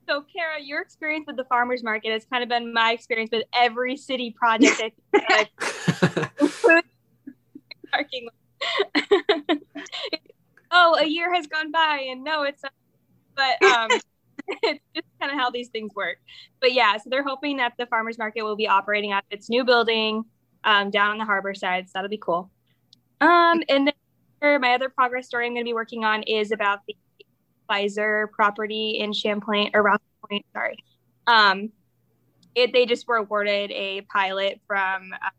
So 0.09 0.23
kara 0.23 0.61
your 0.61 0.83
experience 0.83 1.27
with 1.29 1.37
the 1.37 1.45
farmers 1.45 1.85
market 1.85 2.11
has 2.11 2.25
kind 2.25 2.43
of 2.43 2.49
been 2.49 2.73
my 2.73 2.91
experience 2.93 3.31
with 3.31 3.45
every 3.55 3.97
city 3.97 4.35
project 4.37 4.99
parking 7.93 8.29
oh 10.73 10.97
a 10.99 11.07
year 11.07 11.33
has 11.33 11.47
gone 11.47 11.71
by 11.71 12.07
and 12.11 12.25
no 12.25 12.43
it's 12.43 12.63
not. 12.65 12.73
But 13.37 13.63
um 13.63 13.91
it's 14.63 14.85
just 14.95 15.07
kind 15.21 15.33
of 15.33 15.39
how 15.39 15.51
these 15.51 15.69
things 15.69 15.95
work. 15.95 16.19
But 16.61 16.73
yeah, 16.73 16.97
so 16.97 17.11
they're 17.11 17.25
hoping 17.25 17.59
that 17.59 17.75
the 17.79 17.87
farmers 17.87 18.19
market 18.19 18.43
will 18.43 18.57
be 18.57 18.69
operating 18.69 19.13
at 19.13 19.25
its 19.31 19.49
new 19.49 19.65
building 19.65 20.25
um, 20.65 20.91
down 20.91 21.11
on 21.11 21.19
the 21.19 21.25
harbor 21.25 21.55
side. 21.55 21.89
So 21.89 21.93
that'll 21.95 22.11
be 22.11 22.19
cool. 22.19 22.51
Um, 23.21 23.63
and 23.69 23.87
then 23.87 24.61
my 24.61 24.75
other 24.75 24.89
progress 24.89 25.27
story 25.27 25.47
I'm 25.47 25.53
going 25.53 25.65
to 25.65 25.69
be 25.69 25.75
working 25.75 26.05
on 26.05 26.23
is 26.25 26.53
about 26.53 26.81
the 26.87 26.97
Pfizer 27.71 28.31
property 28.33 28.99
in 29.01 29.13
Champlain 29.13 29.71
or 29.75 29.83
Rouses 29.83 30.07
Point. 30.29 30.45
Sorry. 30.53 30.77
Um, 31.27 31.71
it, 32.55 32.73
they 32.73 32.87
just 32.87 33.07
were 33.07 33.17
awarded 33.17 33.71
a 33.71 34.01
pilot 34.03 34.61
from 34.67 35.13
uh, 35.13 35.31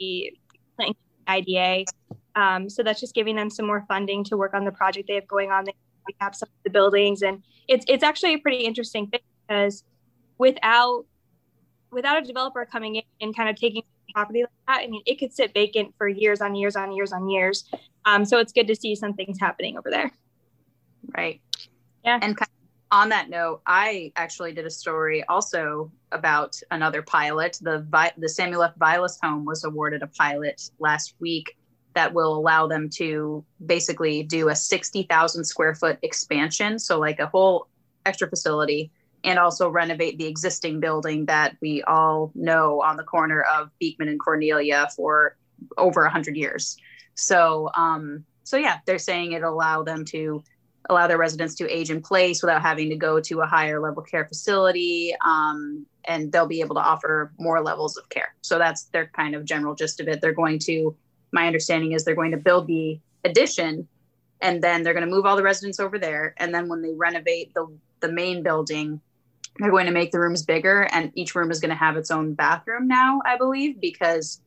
the 0.00 0.32
IDA. 1.28 1.84
Um, 2.34 2.68
so 2.68 2.82
that's 2.82 3.00
just 3.00 3.14
giving 3.14 3.36
them 3.36 3.50
some 3.50 3.66
more 3.66 3.84
funding 3.86 4.24
to 4.24 4.36
work 4.36 4.54
on 4.54 4.64
the 4.64 4.72
project 4.72 5.08
they 5.08 5.14
have 5.14 5.28
going 5.28 5.50
on. 5.50 5.66
Have 6.20 6.34
some 6.34 6.48
of 6.48 6.62
the 6.64 6.70
buildings 6.70 7.22
and 7.22 7.42
it's 7.68 7.84
it's 7.88 8.02
actually 8.02 8.34
a 8.34 8.38
pretty 8.38 8.64
interesting 8.64 9.06
thing 9.06 9.20
because 9.46 9.84
without 10.38 11.04
without 11.92 12.22
a 12.22 12.26
developer 12.26 12.64
coming 12.64 12.96
in 12.96 13.02
and 13.20 13.36
kind 13.36 13.48
of 13.48 13.56
taking 13.56 13.82
property 14.12 14.40
like 14.42 14.50
that, 14.66 14.84
I 14.84 14.86
mean, 14.88 15.02
it 15.06 15.18
could 15.18 15.32
sit 15.32 15.54
vacant 15.54 15.94
for 15.96 16.08
years 16.08 16.40
on 16.40 16.54
years 16.54 16.76
on 16.76 16.92
years 16.92 17.12
on 17.12 17.28
years. 17.28 17.64
Um, 18.04 18.24
so 18.24 18.38
it's 18.38 18.52
good 18.52 18.66
to 18.68 18.76
see 18.76 18.94
some 18.94 19.14
things 19.14 19.38
happening 19.38 19.78
over 19.78 19.90
there. 19.90 20.10
Right. 21.16 21.40
Yeah. 22.04 22.18
And 22.20 22.36
kind 22.36 22.48
of 22.48 22.98
on 22.98 23.08
that 23.10 23.30
note, 23.30 23.62
I 23.66 24.12
actually 24.16 24.52
did 24.52 24.66
a 24.66 24.70
story 24.70 25.22
also 25.24 25.92
about 26.12 26.60
another 26.70 27.02
pilot. 27.02 27.58
The 27.60 27.86
the 28.18 28.28
Samuel 28.28 28.64
F. 28.64 28.74
Vilas 28.78 29.18
home 29.22 29.44
was 29.44 29.64
awarded 29.64 30.02
a 30.02 30.08
pilot 30.08 30.70
last 30.78 31.14
week 31.20 31.56
that 31.94 32.14
will 32.14 32.36
allow 32.36 32.66
them 32.66 32.88
to 32.96 33.44
basically 33.64 34.22
do 34.22 34.48
a 34.48 34.56
60,000 34.56 35.44
square 35.44 35.74
foot 35.74 35.98
expansion. 36.02 36.78
So, 36.78 36.98
like 36.98 37.18
a 37.18 37.26
whole 37.26 37.68
extra 38.06 38.28
facility, 38.28 38.90
and 39.24 39.38
also 39.38 39.68
renovate 39.68 40.18
the 40.18 40.26
existing 40.26 40.80
building 40.80 41.26
that 41.26 41.56
we 41.60 41.82
all 41.82 42.32
know 42.34 42.82
on 42.82 42.96
the 42.96 43.04
corner 43.04 43.42
of 43.42 43.70
Beekman 43.78 44.08
and 44.08 44.18
Cornelia 44.20 44.88
for 44.96 45.36
over 45.76 46.02
100 46.02 46.36
years. 46.36 46.76
So, 47.14 47.70
um, 47.74 48.24
so 48.44 48.56
yeah, 48.56 48.78
they're 48.86 48.98
saying 48.98 49.32
it'll 49.32 49.52
allow 49.52 49.82
them 49.82 50.04
to 50.06 50.42
allow 50.88 51.06
their 51.06 51.18
residents 51.18 51.54
to 51.56 51.68
age 51.68 51.90
in 51.90 52.00
place 52.00 52.42
without 52.42 52.62
having 52.62 52.88
to 52.88 52.96
go 52.96 53.20
to 53.20 53.40
a 53.40 53.46
higher 53.46 53.80
level 53.80 54.02
care 54.02 54.24
facility 54.24 55.14
um, 55.24 55.86
and 56.06 56.32
they'll 56.32 56.46
be 56.46 56.60
able 56.60 56.74
to 56.74 56.80
offer 56.80 57.32
more 57.38 57.62
levels 57.62 57.96
of 57.96 58.08
care 58.08 58.34
so 58.40 58.58
that's 58.58 58.84
their 58.84 59.06
kind 59.14 59.34
of 59.34 59.44
general 59.44 59.74
gist 59.74 60.00
of 60.00 60.08
it 60.08 60.20
they're 60.20 60.32
going 60.32 60.58
to 60.58 60.96
my 61.32 61.46
understanding 61.46 61.92
is 61.92 62.04
they're 62.04 62.14
going 62.14 62.32
to 62.32 62.36
build 62.36 62.66
the 62.66 62.98
addition 63.24 63.88
and 64.40 64.62
then 64.62 64.82
they're 64.82 64.94
going 64.94 65.06
to 65.06 65.10
move 65.10 65.26
all 65.26 65.36
the 65.36 65.42
residents 65.42 65.80
over 65.80 65.98
there 65.98 66.34
and 66.38 66.54
then 66.54 66.68
when 66.68 66.82
they 66.82 66.92
renovate 66.94 67.52
the 67.54 67.66
the 68.00 68.10
main 68.10 68.42
building 68.42 69.00
they're 69.58 69.70
going 69.70 69.86
to 69.86 69.92
make 69.92 70.10
the 70.10 70.20
rooms 70.20 70.42
bigger 70.42 70.88
and 70.92 71.12
each 71.14 71.34
room 71.34 71.50
is 71.50 71.60
going 71.60 71.70
to 71.70 71.74
have 71.76 71.96
its 71.96 72.10
own 72.10 72.32
bathroom 72.34 72.88
now 72.88 73.20
i 73.24 73.36
believe 73.36 73.80
because 73.80 74.40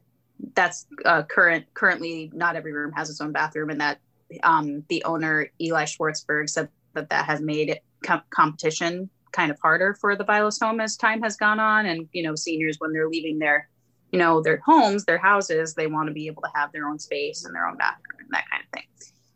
that's 0.55 0.87
uh, 1.05 1.23
current 1.23 1.65
currently 1.73 2.31
not 2.33 2.55
every 2.55 2.73
room 2.73 2.91
has 2.91 3.09
its 3.09 3.21
own 3.21 3.31
bathroom 3.31 3.69
and 3.69 3.81
that 3.81 3.99
um, 4.43 4.83
the 4.89 5.03
owner 5.03 5.47
eli 5.61 5.83
schwartzberg 5.83 6.49
said 6.49 6.67
that 6.93 7.09
that 7.09 7.25
has 7.25 7.39
made 7.39 7.79
com- 8.03 8.23
competition 8.29 9.09
kind 9.31 9.51
of 9.51 9.59
harder 9.59 9.95
for 9.95 10.15
the 10.15 10.23
Vilas 10.23 10.59
home 10.59 10.79
as 10.79 10.95
time 10.95 11.21
has 11.21 11.35
gone 11.35 11.59
on 11.59 11.85
and 11.85 12.07
you 12.13 12.23
know 12.23 12.35
seniors 12.35 12.77
when 12.79 12.93
they're 12.93 13.09
leaving 13.09 13.39
their 13.39 13.67
you 14.13 14.19
know 14.19 14.41
their 14.41 14.61
homes 14.65 15.03
their 15.03 15.17
houses 15.17 15.73
they 15.73 15.87
want 15.87 16.07
to 16.07 16.13
be 16.13 16.27
able 16.27 16.43
to 16.43 16.49
have 16.53 16.71
their 16.71 16.87
own 16.87 16.99
space 16.99 17.43
and 17.43 17.53
their 17.53 17.65
own 17.65 17.75
bathroom 17.75 18.19
and 18.19 18.29
that 18.31 18.45
kind 18.49 18.63
of 18.63 18.69
thing. 18.69 18.87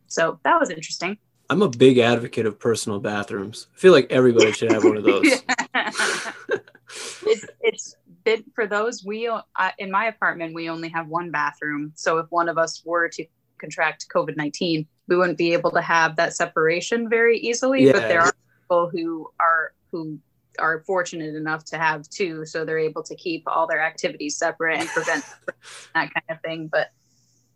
So 0.08 0.40
that 0.44 0.58
was 0.58 0.70
interesting. 0.70 1.18
I'm 1.50 1.62
a 1.62 1.70
big 1.70 1.98
advocate 1.98 2.46
of 2.46 2.60
personal 2.60 3.00
bathrooms. 3.00 3.68
I 3.76 3.80
feel 3.80 3.92
like 3.92 4.10
everybody 4.12 4.52
should 4.52 4.72
have 4.72 4.84
one 4.86 4.96
of 4.98 5.04
those. 5.04 5.44
It's, 7.30 7.46
it's 7.60 7.96
been 8.24 8.46
for 8.56 8.66
those 8.66 9.04
we 9.04 9.28
uh, 9.28 9.42
in 9.78 9.92
my 9.92 10.06
apartment 10.06 10.56
we 10.56 10.70
only 10.70 10.88
have 10.88 11.10
one 11.10 11.32
bathroom. 11.32 11.92
So 11.96 12.18
if 12.20 12.28
one 12.30 12.48
of 12.48 12.58
us 12.58 12.82
were 12.86 13.10
to 13.10 13.26
contract 13.60 14.06
covid-19 14.14 14.88
we 15.08 15.18
wouldn't 15.18 15.38
be 15.38 15.52
able 15.52 15.72
to 15.72 15.82
have 15.82 16.16
that 16.16 16.34
separation 16.34 17.10
very 17.10 17.38
easily 17.40 17.86
yeah. 17.86 17.92
but 17.92 18.02
there 18.02 18.22
are 18.22 18.34
people 18.62 18.90
who 18.90 19.30
are 19.40 19.74
who 19.92 20.18
are 20.60 20.84
fortunate 20.86 21.36
enough 21.36 21.66
to 21.66 21.78
have 21.78 22.10
two, 22.10 22.46
so 22.46 22.66
they're 22.66 22.78
able 22.80 23.04
to 23.04 23.16
keep 23.16 23.44
all 23.48 23.68
their 23.68 23.82
activities 23.82 24.38
separate 24.38 24.80
and 24.80 24.90
prevent 24.90 25.24
that 25.94 26.14
kind 26.14 26.26
of 26.30 26.42
thing. 26.42 26.68
But 26.68 26.92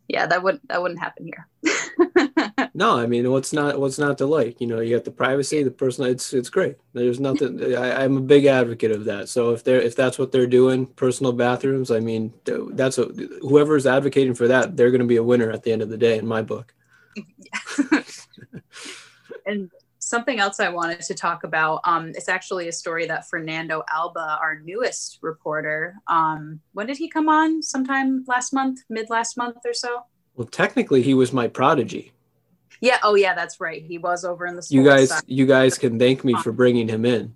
yeah, 0.08 0.26
that 0.26 0.42
wouldn't 0.42 0.68
that 0.68 0.82
wouldn't 0.82 1.00
happen 1.00 1.26
here. 1.26 1.48
no, 2.74 2.98
I 2.98 3.06
mean, 3.06 3.30
what's 3.30 3.52
not 3.52 3.78
what's 3.80 3.98
not 3.98 4.18
to 4.18 4.26
like? 4.26 4.60
You 4.60 4.66
know, 4.66 4.80
you 4.80 4.94
got 4.94 5.04
the 5.04 5.10
privacy, 5.10 5.62
the 5.62 5.70
personal. 5.70 6.10
It's 6.10 6.34
it's 6.34 6.50
great. 6.50 6.76
There's 6.92 7.20
nothing. 7.20 7.74
I, 7.74 8.04
I'm 8.04 8.16
a 8.16 8.20
big 8.20 8.44
advocate 8.46 8.90
of 8.90 9.06
that. 9.06 9.28
So 9.28 9.50
if 9.50 9.64
they're 9.64 9.80
if 9.80 9.96
that's 9.96 10.18
what 10.18 10.32
they're 10.32 10.46
doing, 10.46 10.86
personal 10.86 11.32
bathrooms. 11.32 11.90
I 11.90 12.00
mean, 12.00 12.34
that's 12.44 12.98
a, 12.98 13.04
whoever's 13.40 13.86
advocating 13.86 14.34
for 14.34 14.48
that, 14.48 14.76
they're 14.76 14.90
going 14.90 15.00
to 15.00 15.06
be 15.06 15.16
a 15.16 15.22
winner 15.22 15.50
at 15.50 15.62
the 15.62 15.72
end 15.72 15.82
of 15.82 15.88
the 15.88 15.98
day, 15.98 16.18
in 16.18 16.26
my 16.26 16.42
book. 16.42 16.74
and 19.46 19.70
something 20.12 20.38
else 20.38 20.60
I 20.60 20.68
wanted 20.68 21.00
to 21.00 21.14
talk 21.14 21.42
about. 21.42 21.80
Um, 21.84 22.10
it's 22.10 22.28
actually 22.28 22.68
a 22.68 22.72
story 22.72 23.06
that 23.06 23.26
Fernando 23.30 23.82
Alba, 23.90 24.38
our 24.42 24.60
newest 24.60 25.18
reporter, 25.22 25.94
um, 26.06 26.60
when 26.74 26.86
did 26.86 26.98
he 26.98 27.08
come 27.08 27.30
on? 27.30 27.62
Sometime 27.62 28.22
last 28.28 28.52
month, 28.52 28.80
mid 28.90 29.08
last 29.08 29.38
month 29.38 29.56
or 29.64 29.72
so. 29.72 30.04
Well, 30.36 30.46
technically, 30.46 31.00
he 31.00 31.14
was 31.14 31.32
my 31.32 31.48
prodigy. 31.48 32.12
Yeah. 32.82 32.98
Oh, 33.02 33.14
yeah. 33.14 33.34
That's 33.34 33.58
right. 33.58 33.82
He 33.82 33.96
was 33.96 34.22
over 34.22 34.44
in 34.44 34.54
the. 34.54 34.66
You 34.68 34.84
guys, 34.84 35.08
side. 35.08 35.22
you 35.26 35.46
guys 35.46 35.78
can 35.78 35.98
thank 35.98 36.24
me 36.24 36.34
for 36.34 36.52
bringing 36.52 36.88
him 36.88 37.06
in. 37.06 37.34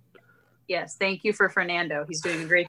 Yes, 0.69 0.97
thank 0.97 1.25
you 1.25 1.33
for 1.33 1.49
Fernando. 1.49 2.05
He's 2.07 2.21
doing 2.21 2.43
a 2.43 2.45
great. 2.45 2.69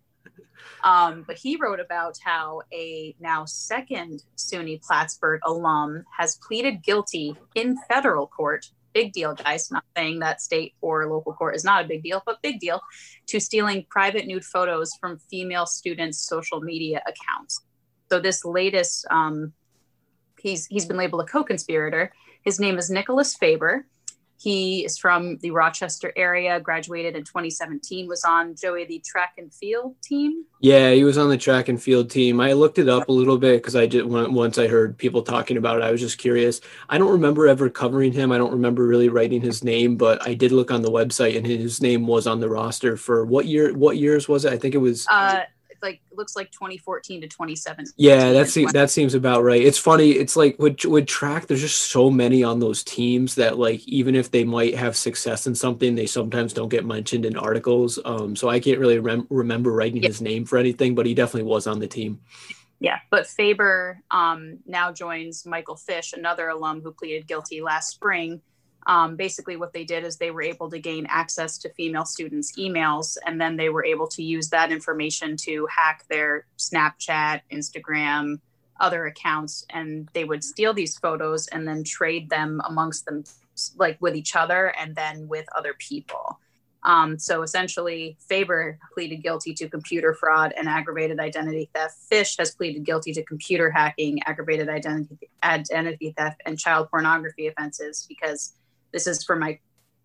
Um, 0.84 1.26
but 1.28 1.38
he 1.38 1.58
wrote 1.58 1.82
about 1.82 2.18
how 2.24 2.62
a 2.72 3.14
now 3.20 3.44
second 3.44 4.24
SUNY 4.38 4.82
Plattsburgh 4.82 5.42
alum 5.46 6.06
has 6.18 6.38
pleaded 6.38 6.82
guilty 6.84 7.36
in 7.56 7.78
federal 7.90 8.28
court 8.28 8.70
big 8.98 9.14
deal, 9.14 9.34
guys. 9.36 9.70
Not 9.72 9.86
saying 9.96 10.20
that 10.20 10.42
state 10.42 10.74
or 10.82 10.96
local 11.08 11.34
court 11.34 11.56
is 11.56 11.64
not 11.64 11.86
a 11.86 11.88
big 11.88 12.02
deal, 12.02 12.20
but 12.26 12.42
big 12.42 12.60
deal 12.60 12.82
to 13.28 13.40
stealing 13.40 13.86
private 13.98 14.26
nude 14.26 14.44
photos 14.44 14.90
from 15.00 15.20
female 15.30 15.68
students' 15.68 16.20
social 16.34 16.62
media 16.62 17.00
accounts. 17.12 17.54
So 18.10 18.20
this 18.20 18.44
latest, 18.44 19.06
um, 19.12 19.54
he's 20.40 20.66
he's 20.66 20.86
been 20.86 20.98
labeled 20.98 21.22
a 21.22 21.26
co-conspirator. 21.26 22.12
His 22.42 22.60
name 22.60 22.78
is 22.82 22.90
Nicholas 22.90 23.36
Faber. 23.36 23.86
He 24.40 24.86
is 24.86 25.00
from 25.00 25.38
the 25.38 25.50
Rochester 25.50 26.14
area, 26.16 26.60
graduated 26.60 27.16
in 27.16 27.24
2017, 27.24 28.08
was 28.08 28.24
on 28.24 28.56
Joey 28.56 28.86
the 28.86 29.00
track 29.00 29.34
and 29.40 29.52
field 29.52 29.96
team. 30.04 30.46
Yeah, 30.60 30.92
he 30.92 31.04
was 31.04 31.18
on 31.18 31.30
the 31.30 31.38
track 31.38 31.70
and 31.70 31.82
field 31.82 32.12
team. 32.12 32.40
I 32.40 32.54
looked 32.54 32.78
it 32.78 32.88
up 32.88 33.10
a 33.10 33.12
little 33.12 33.40
bit 33.40 33.62
because 33.62 33.76
I 33.76 33.88
did 33.88 34.06
once 34.06 34.60
I 34.60 34.68
heard 34.68 34.98
people 34.98 35.24
talking 35.24 35.58
about 35.58 35.78
it. 35.78 35.84
I 35.84 35.92
was 35.92 36.02
just 36.02 36.20
curious. 36.20 36.62
I 36.88 37.00
don't 37.00 37.12
remember 37.12 37.48
ever 37.48 37.68
covering 37.68 38.14
him. 38.14 38.32
I 38.32 38.38
don't 38.38 38.52
remember 38.52 38.86
really 38.86 39.10
writing 39.10 39.42
his 39.42 39.64
name, 39.64 39.98
but 39.98 40.26
I 40.28 40.36
did 40.36 40.52
look 40.52 40.70
on 40.70 40.84
the 40.84 40.92
website 40.92 41.36
and 41.36 41.46
his 41.46 41.82
name 41.82 42.06
was 42.06 42.28
on 42.28 42.40
the 42.40 42.50
roster 42.50 42.96
for 42.96 43.26
what 43.26 43.48
year? 43.48 43.74
What 43.74 43.98
years 43.98 44.30
was 44.30 44.46
it? 44.46 44.54
I 44.54 44.58
think 44.58 44.76
it 44.76 44.80
was. 44.80 45.08
Uh, 45.10 45.42
like 45.82 46.02
looks 46.16 46.36
like 46.36 46.52
2014 46.52 47.22
to 47.22 47.28
2017. 47.28 47.94
Yeah, 47.98 48.32
that 48.34 48.50
seems 48.50 48.74
that 48.74 48.90
seems 48.90 49.14
about 49.14 49.44
right. 49.44 49.62
It's 49.62 49.78
funny. 49.78 50.12
It's 50.12 50.36
like 50.36 50.58
with 50.60 50.84
with 50.86 51.08
track, 51.08 51.48
there's 51.48 51.62
just 51.62 51.90
so 51.90 52.10
many 52.10 52.44
on 52.44 52.60
those 52.60 52.84
teams 52.84 53.36
that 53.36 53.58
like 53.58 53.88
even 53.88 54.16
if 54.16 54.32
they 54.32 54.44
might 54.44 54.76
have 54.76 54.96
success 54.96 55.48
in 55.48 55.56
something, 55.56 55.96
they 55.96 56.06
sometimes 56.06 56.54
don't 56.54 56.70
get 56.70 56.86
mentioned 56.86 57.26
in 57.26 57.38
articles. 57.38 58.00
Um, 58.04 58.36
so 58.36 58.50
I 58.50 58.60
can't 58.60 58.80
really 58.80 59.00
rem- 59.00 59.28
remember 59.30 59.72
writing 59.72 60.04
yeah. 60.04 60.10
his 60.10 60.22
name 60.22 60.46
for 60.46 60.58
anything, 60.58 60.96
but 60.96 61.06
he 61.06 61.14
definitely 61.14 61.50
was 61.50 61.68
on 61.68 61.80
the 61.80 61.88
team. 61.88 62.22
Yeah, 62.80 63.00
but 63.10 63.26
Faber 63.26 64.04
um, 64.12 64.60
now 64.68 64.92
joins 64.92 65.46
Michael 65.46 65.78
Fish, 65.78 66.14
another 66.14 66.50
alum 66.50 66.82
who 66.82 66.92
pleaded 66.92 67.28
guilty 67.28 67.62
last 67.62 67.90
spring 67.90 68.42
um, 68.88 69.16
basically 69.16 69.58
what 69.58 69.74
they 69.74 69.84
did 69.84 70.04
is 70.04 70.18
they 70.18 70.32
were 70.32 70.42
able 70.42 70.70
to 70.72 70.80
gain 70.80 71.06
access 71.10 71.58
to 71.60 71.70
female 71.74 72.06
students 72.06 72.54
emails 72.58 73.18
and 73.26 73.40
then 73.40 73.56
they 73.58 73.70
were 73.70 73.86
able 73.86 74.08
to 74.08 74.24
use 74.24 74.50
that 74.50 74.72
information 74.72 75.38
to 75.38 75.68
hack 75.70 76.06
their 76.10 76.46
snapchat 76.58 77.42
instagram 77.52 78.40
other 78.80 79.06
accounts 79.08 79.66
and 79.72 80.10
they 80.14 80.24
would 80.24 80.44
steal 80.44 80.74
these 80.74 80.98
photos 80.98 81.48
and 81.50 81.68
then 81.68 81.84
trade 81.84 82.30
them 82.30 82.62
amongst 82.66 83.06
them 83.06 83.24
like 83.78 83.98
with 84.02 84.16
each 84.16 84.36
other 84.36 84.74
and 84.80 84.96
then 84.96 85.28
with 85.28 85.46
other 85.56 85.76
people 85.80 86.40
Um, 86.84 87.20
so 87.20 87.42
essentially, 87.42 88.18
Faber 88.30 88.80
pleaded 88.94 89.18
guilty 89.24 89.54
to 89.56 89.68
computer 89.68 90.14
fraud 90.14 90.54
and 90.58 90.70
aggravated 90.70 91.20
identity 91.20 91.70
theft. 91.74 91.96
Fish 92.10 92.38
has 92.38 92.56
pleaded 92.56 92.86
guilty 92.86 93.12
to 93.14 93.24
computer 93.24 93.70
hacking, 93.72 94.22
aggravated 94.24 94.70
identity 94.70 95.30
identity 95.44 96.14
theft, 96.18 96.42
and 96.46 96.58
child 96.58 96.90
pornography 96.90 97.48
offenses 97.48 98.06
because 98.08 98.54
this 99.06 99.20
is 99.20 99.24
for 99.24 99.36
my, 99.36 99.60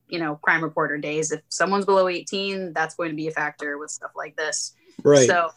you 0.09 0.19
know, 0.19 0.37
crime 0.37 0.63
reporter 0.63 0.99
days. 0.99 1.33
If 1.33 1.41
someone's 1.49 1.87
below 1.87 2.09
18, 2.09 2.73
that's 2.73 2.95
going 2.95 3.11
to 3.11 3.17
be 3.17 3.29
a 3.29 3.33
factor 3.33 3.79
with 3.79 3.91
stuff 3.91 4.13
like 4.15 4.37
this. 4.37 4.75
Right. 5.03 5.27
So, 5.27 5.51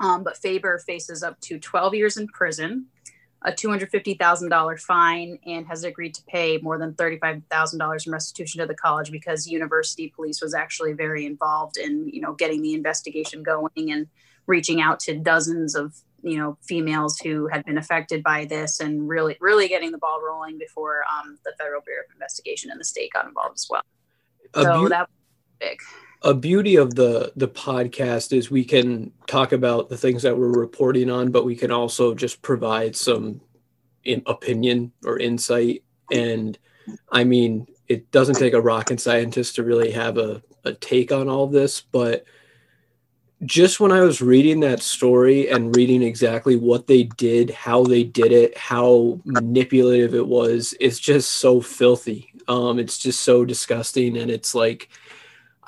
um, 0.00 0.24
but 0.24 0.36
Faber 0.36 0.78
faces 0.78 1.22
up 1.22 1.40
to 1.42 1.58
12 1.58 1.94
years 1.94 2.16
in 2.16 2.26
prison 2.28 2.86
a 3.42 3.52
$250,000 3.52 4.80
fine 4.80 5.38
and 5.46 5.66
has 5.66 5.84
agreed 5.84 6.14
to 6.14 6.22
pay 6.24 6.58
more 6.58 6.78
than 6.78 6.92
$35,000 6.94 8.06
in 8.06 8.12
restitution 8.12 8.60
to 8.60 8.66
the 8.66 8.74
college 8.74 9.10
because 9.10 9.48
university 9.48 10.12
police 10.14 10.42
was 10.42 10.52
actually 10.52 10.92
very 10.92 11.24
involved 11.24 11.78
in, 11.78 12.08
you 12.08 12.20
know, 12.20 12.34
getting 12.34 12.60
the 12.60 12.74
investigation 12.74 13.42
going 13.42 13.90
and 13.90 14.08
reaching 14.46 14.80
out 14.80 15.00
to 15.00 15.16
dozens 15.16 15.74
of, 15.74 15.96
you 16.22 16.38
know, 16.38 16.58
females 16.62 17.18
who 17.18 17.48
had 17.48 17.64
been 17.64 17.78
affected 17.78 18.22
by 18.22 18.44
this 18.44 18.80
and 18.80 19.08
really, 19.08 19.36
really 19.40 19.68
getting 19.68 19.90
the 19.90 19.98
ball 19.98 20.20
rolling 20.24 20.58
before 20.58 21.02
um, 21.12 21.38
the 21.44 21.52
Federal 21.58 21.80
Bureau 21.82 22.02
of 22.08 22.14
Investigation 22.14 22.70
and 22.70 22.80
the 22.80 22.84
state 22.84 23.12
got 23.12 23.26
involved 23.26 23.54
as 23.54 23.66
well. 23.70 23.82
A 24.54 24.62
so 24.62 24.82
beau- 24.82 24.88
that 24.88 25.08
was 25.08 25.08
big. 25.58 25.78
a 26.22 26.34
beauty 26.34 26.76
of 26.76 26.94
the 26.94 27.32
the 27.36 27.48
podcast 27.48 28.36
is 28.36 28.50
we 28.50 28.64
can 28.64 29.12
talk 29.26 29.52
about 29.52 29.88
the 29.88 29.96
things 29.96 30.22
that 30.22 30.36
we're 30.36 30.48
reporting 30.48 31.10
on 31.10 31.30
but 31.30 31.44
we 31.44 31.54
can 31.54 31.70
also 31.70 32.14
just 32.14 32.42
provide 32.42 32.96
some 32.96 33.40
in 34.04 34.22
opinion 34.26 34.92
or 35.04 35.18
insight 35.18 35.84
and 36.10 36.58
i 37.12 37.22
mean 37.22 37.66
it 37.88 38.10
doesn't 38.10 38.36
take 38.36 38.54
a 38.54 38.60
rocket 38.60 39.00
scientist 39.00 39.54
to 39.54 39.62
really 39.62 39.90
have 39.90 40.18
a, 40.18 40.42
a 40.64 40.72
take 40.72 41.12
on 41.12 41.28
all 41.28 41.46
this 41.46 41.80
but 41.80 42.24
just 43.44 43.80
when 43.80 43.92
i 43.92 44.00
was 44.00 44.20
reading 44.20 44.60
that 44.60 44.82
story 44.82 45.48
and 45.48 45.74
reading 45.76 46.02
exactly 46.02 46.56
what 46.56 46.86
they 46.86 47.04
did 47.04 47.50
how 47.50 47.82
they 47.82 48.04
did 48.04 48.32
it 48.32 48.56
how 48.56 49.18
manipulative 49.24 50.14
it 50.14 50.26
was 50.26 50.74
it's 50.80 50.98
just 50.98 51.30
so 51.30 51.60
filthy 51.60 52.32
um 52.48 52.78
it's 52.78 52.98
just 52.98 53.20
so 53.20 53.44
disgusting 53.44 54.18
and 54.18 54.30
it's 54.30 54.54
like 54.54 54.90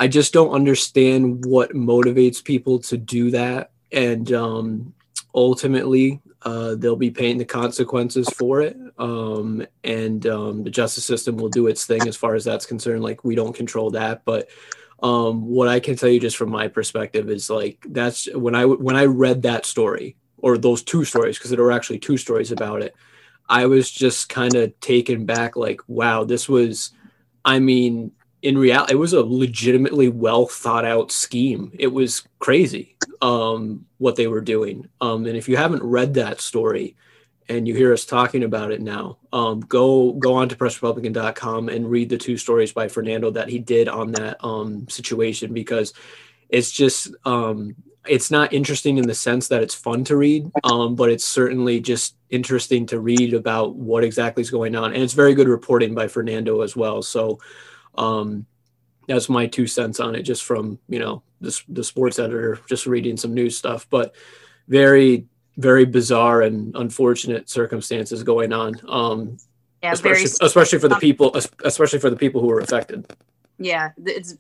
I 0.03 0.09
just 0.09 0.33
don't 0.33 0.51
understand 0.51 1.45
what 1.45 1.75
motivates 1.75 2.43
people 2.43 2.81
to 2.81 2.97
do 2.97 3.31
that. 3.31 3.71
And 3.93 4.33
um, 4.33 4.95
ultimately, 5.33 6.21
uh, 6.43 6.75
they'll 6.75 6.97
be 6.97 7.13
paying 7.13 7.39
the 7.39 7.45
consequences 7.45 8.29
for 8.31 8.63
it. 8.63 8.77
Um, 8.99 9.65
and 9.85 10.27
um, 10.27 10.65
the 10.65 10.71
justice 10.71 11.05
system 11.05 11.37
will 11.37 11.51
do 11.51 11.69
its 11.69 11.87
thing 11.87 12.09
as 12.09 12.17
far 12.17 12.35
as 12.35 12.45
that's 12.45 12.67
concerned. 12.67 13.05
Like, 13.05 13.23
we 13.23 13.37
don't 13.37 13.55
control 13.55 13.91
that. 13.91 14.25
But 14.25 14.49
um, 15.03 15.47
what 15.47 15.69
I 15.69 15.81
can 15.81 15.97
tell 15.97 16.09
you 16.09 16.21
just 16.21 16.37
from 16.37 16.51
my 16.51 16.69
perspective 16.69 17.29
is 17.29 17.51
like, 17.51 17.85
that's 17.89 18.33
when 18.35 18.55
I, 18.55 18.65
when 18.65 18.97
I 18.97 19.05
read 19.05 19.43
that 19.43 19.67
story 19.67 20.17
or 20.39 20.57
those 20.57 20.83
two 20.83 21.05
stories, 21.05 21.39
because 21.39 21.51
there 21.51 21.63
were 21.63 21.73
actually 21.73 21.99
two 21.99 22.17
stories 22.17 22.53
about 22.53 22.83
it, 22.83 22.95
I 23.49 23.67
was 23.67 23.91
just 23.91 24.29
kind 24.29 24.55
of 24.55 24.79
taken 24.81 25.27
back 25.27 25.57
like, 25.57 25.81
wow, 25.87 26.25
this 26.25 26.49
was, 26.49 26.91
I 27.45 27.59
mean, 27.59 28.13
in 28.43 28.59
reality, 28.59 28.95
it 28.95 28.97
was 28.97 29.13
a 29.13 29.21
legitimately 29.21 30.09
well 30.09 30.47
thought 30.47 30.85
out 30.85 31.13
scheme. 31.13 31.71
It 31.79 31.89
was 31.89 32.27
crazy 32.39 32.97
um, 33.21 33.87
what 33.99 34.17
they 34.17 34.27
were 34.27 34.41
doing. 34.41 34.89
Um, 35.01 35.27
and 35.27 35.37
if 35.37 35.49
you 35.49 35.57
haven't 35.57 35.83
read 35.83 36.15
that 36.15 36.41
story 36.41 36.97
and 37.57 37.69
you 37.69 37.75
hear 37.75 37.93
us 37.93 38.05
talking 38.05 38.45
about 38.45 38.73
it 38.73 38.81
now, 38.81 39.19
um, 39.33 39.61
go 39.61 40.13
go 40.13 40.35
on 40.35 40.49
to 40.49 40.57
pressrepublican.com 40.57 41.69
and 41.69 41.91
read 41.91 42.09
the 42.09 42.19
two 42.19 42.37
stories 42.37 42.73
by 42.73 42.89
Fernando 42.89 43.31
that 43.31 43.49
he 43.49 43.59
did 43.59 43.89
on 43.89 44.13
that 44.13 44.43
um, 44.45 44.89
situation 44.89 45.53
because 45.53 45.93
it's 46.49 46.71
just 46.71 47.15
um, 47.25 47.75
it's 48.07 48.31
not 48.31 48.53
interesting 48.53 48.99
in 48.99 49.07
the 49.07 49.15
sense 49.15 49.49
that 49.49 49.63
it's 49.63 49.75
fun 49.75 50.05
to 50.05 50.17
read, 50.17 50.51
um, 50.65 50.95
but 50.97 51.11
it's 51.11 51.25
certainly 51.25 51.81
just 51.81 52.17
interesting 52.31 52.87
to 52.87 52.99
read 52.99 53.35
about 53.35 53.77
what 53.77 54.03
exactly 54.03 54.41
is 54.41 54.51
going 54.51 54.75
on. 54.75 54.93
And 54.93 55.03
it's 55.03 55.13
very 55.13 55.35
good 55.35 55.49
reporting 55.49 55.95
by 55.95 56.09
Fernando 56.09 56.63
as 56.63 56.75
well. 56.75 57.03
So 57.03 57.39
um, 57.97 58.47
that's 59.07 59.29
my 59.29 59.47
two 59.47 59.67
cents 59.67 60.01
on 60.01 60.15
it, 60.15 60.23
just 60.23 60.45
from 60.45 60.79
you 60.89 60.99
know 60.99 61.23
the, 61.41 61.61
the 61.69 61.85
sports 61.85 62.19
editor, 62.19 62.59
just 62.69 62.87
reading 62.87 63.17
some 63.17 63.35
news 63.35 63.57
stuff. 63.57 63.87
But 63.89 64.15
very, 64.69 65.27
very 65.57 65.85
bizarre 65.85 66.43
and 66.43 66.75
unfortunate 66.77 67.49
circumstances 67.51 68.23
going 68.23 68.53
on. 68.53 68.75
Um, 68.89 69.37
Yeah, 69.83 69.93
especially, 69.93 70.25
very 70.27 70.49
especially 70.49 70.79
for 70.79 70.89
the 70.89 70.97
people, 70.97 71.35
especially 71.65 71.99
for 71.99 72.11
the 72.11 72.17
people 72.17 72.41
who 72.41 72.47
were 72.49 72.61
affected. 72.61 73.07
yeah 73.59 73.91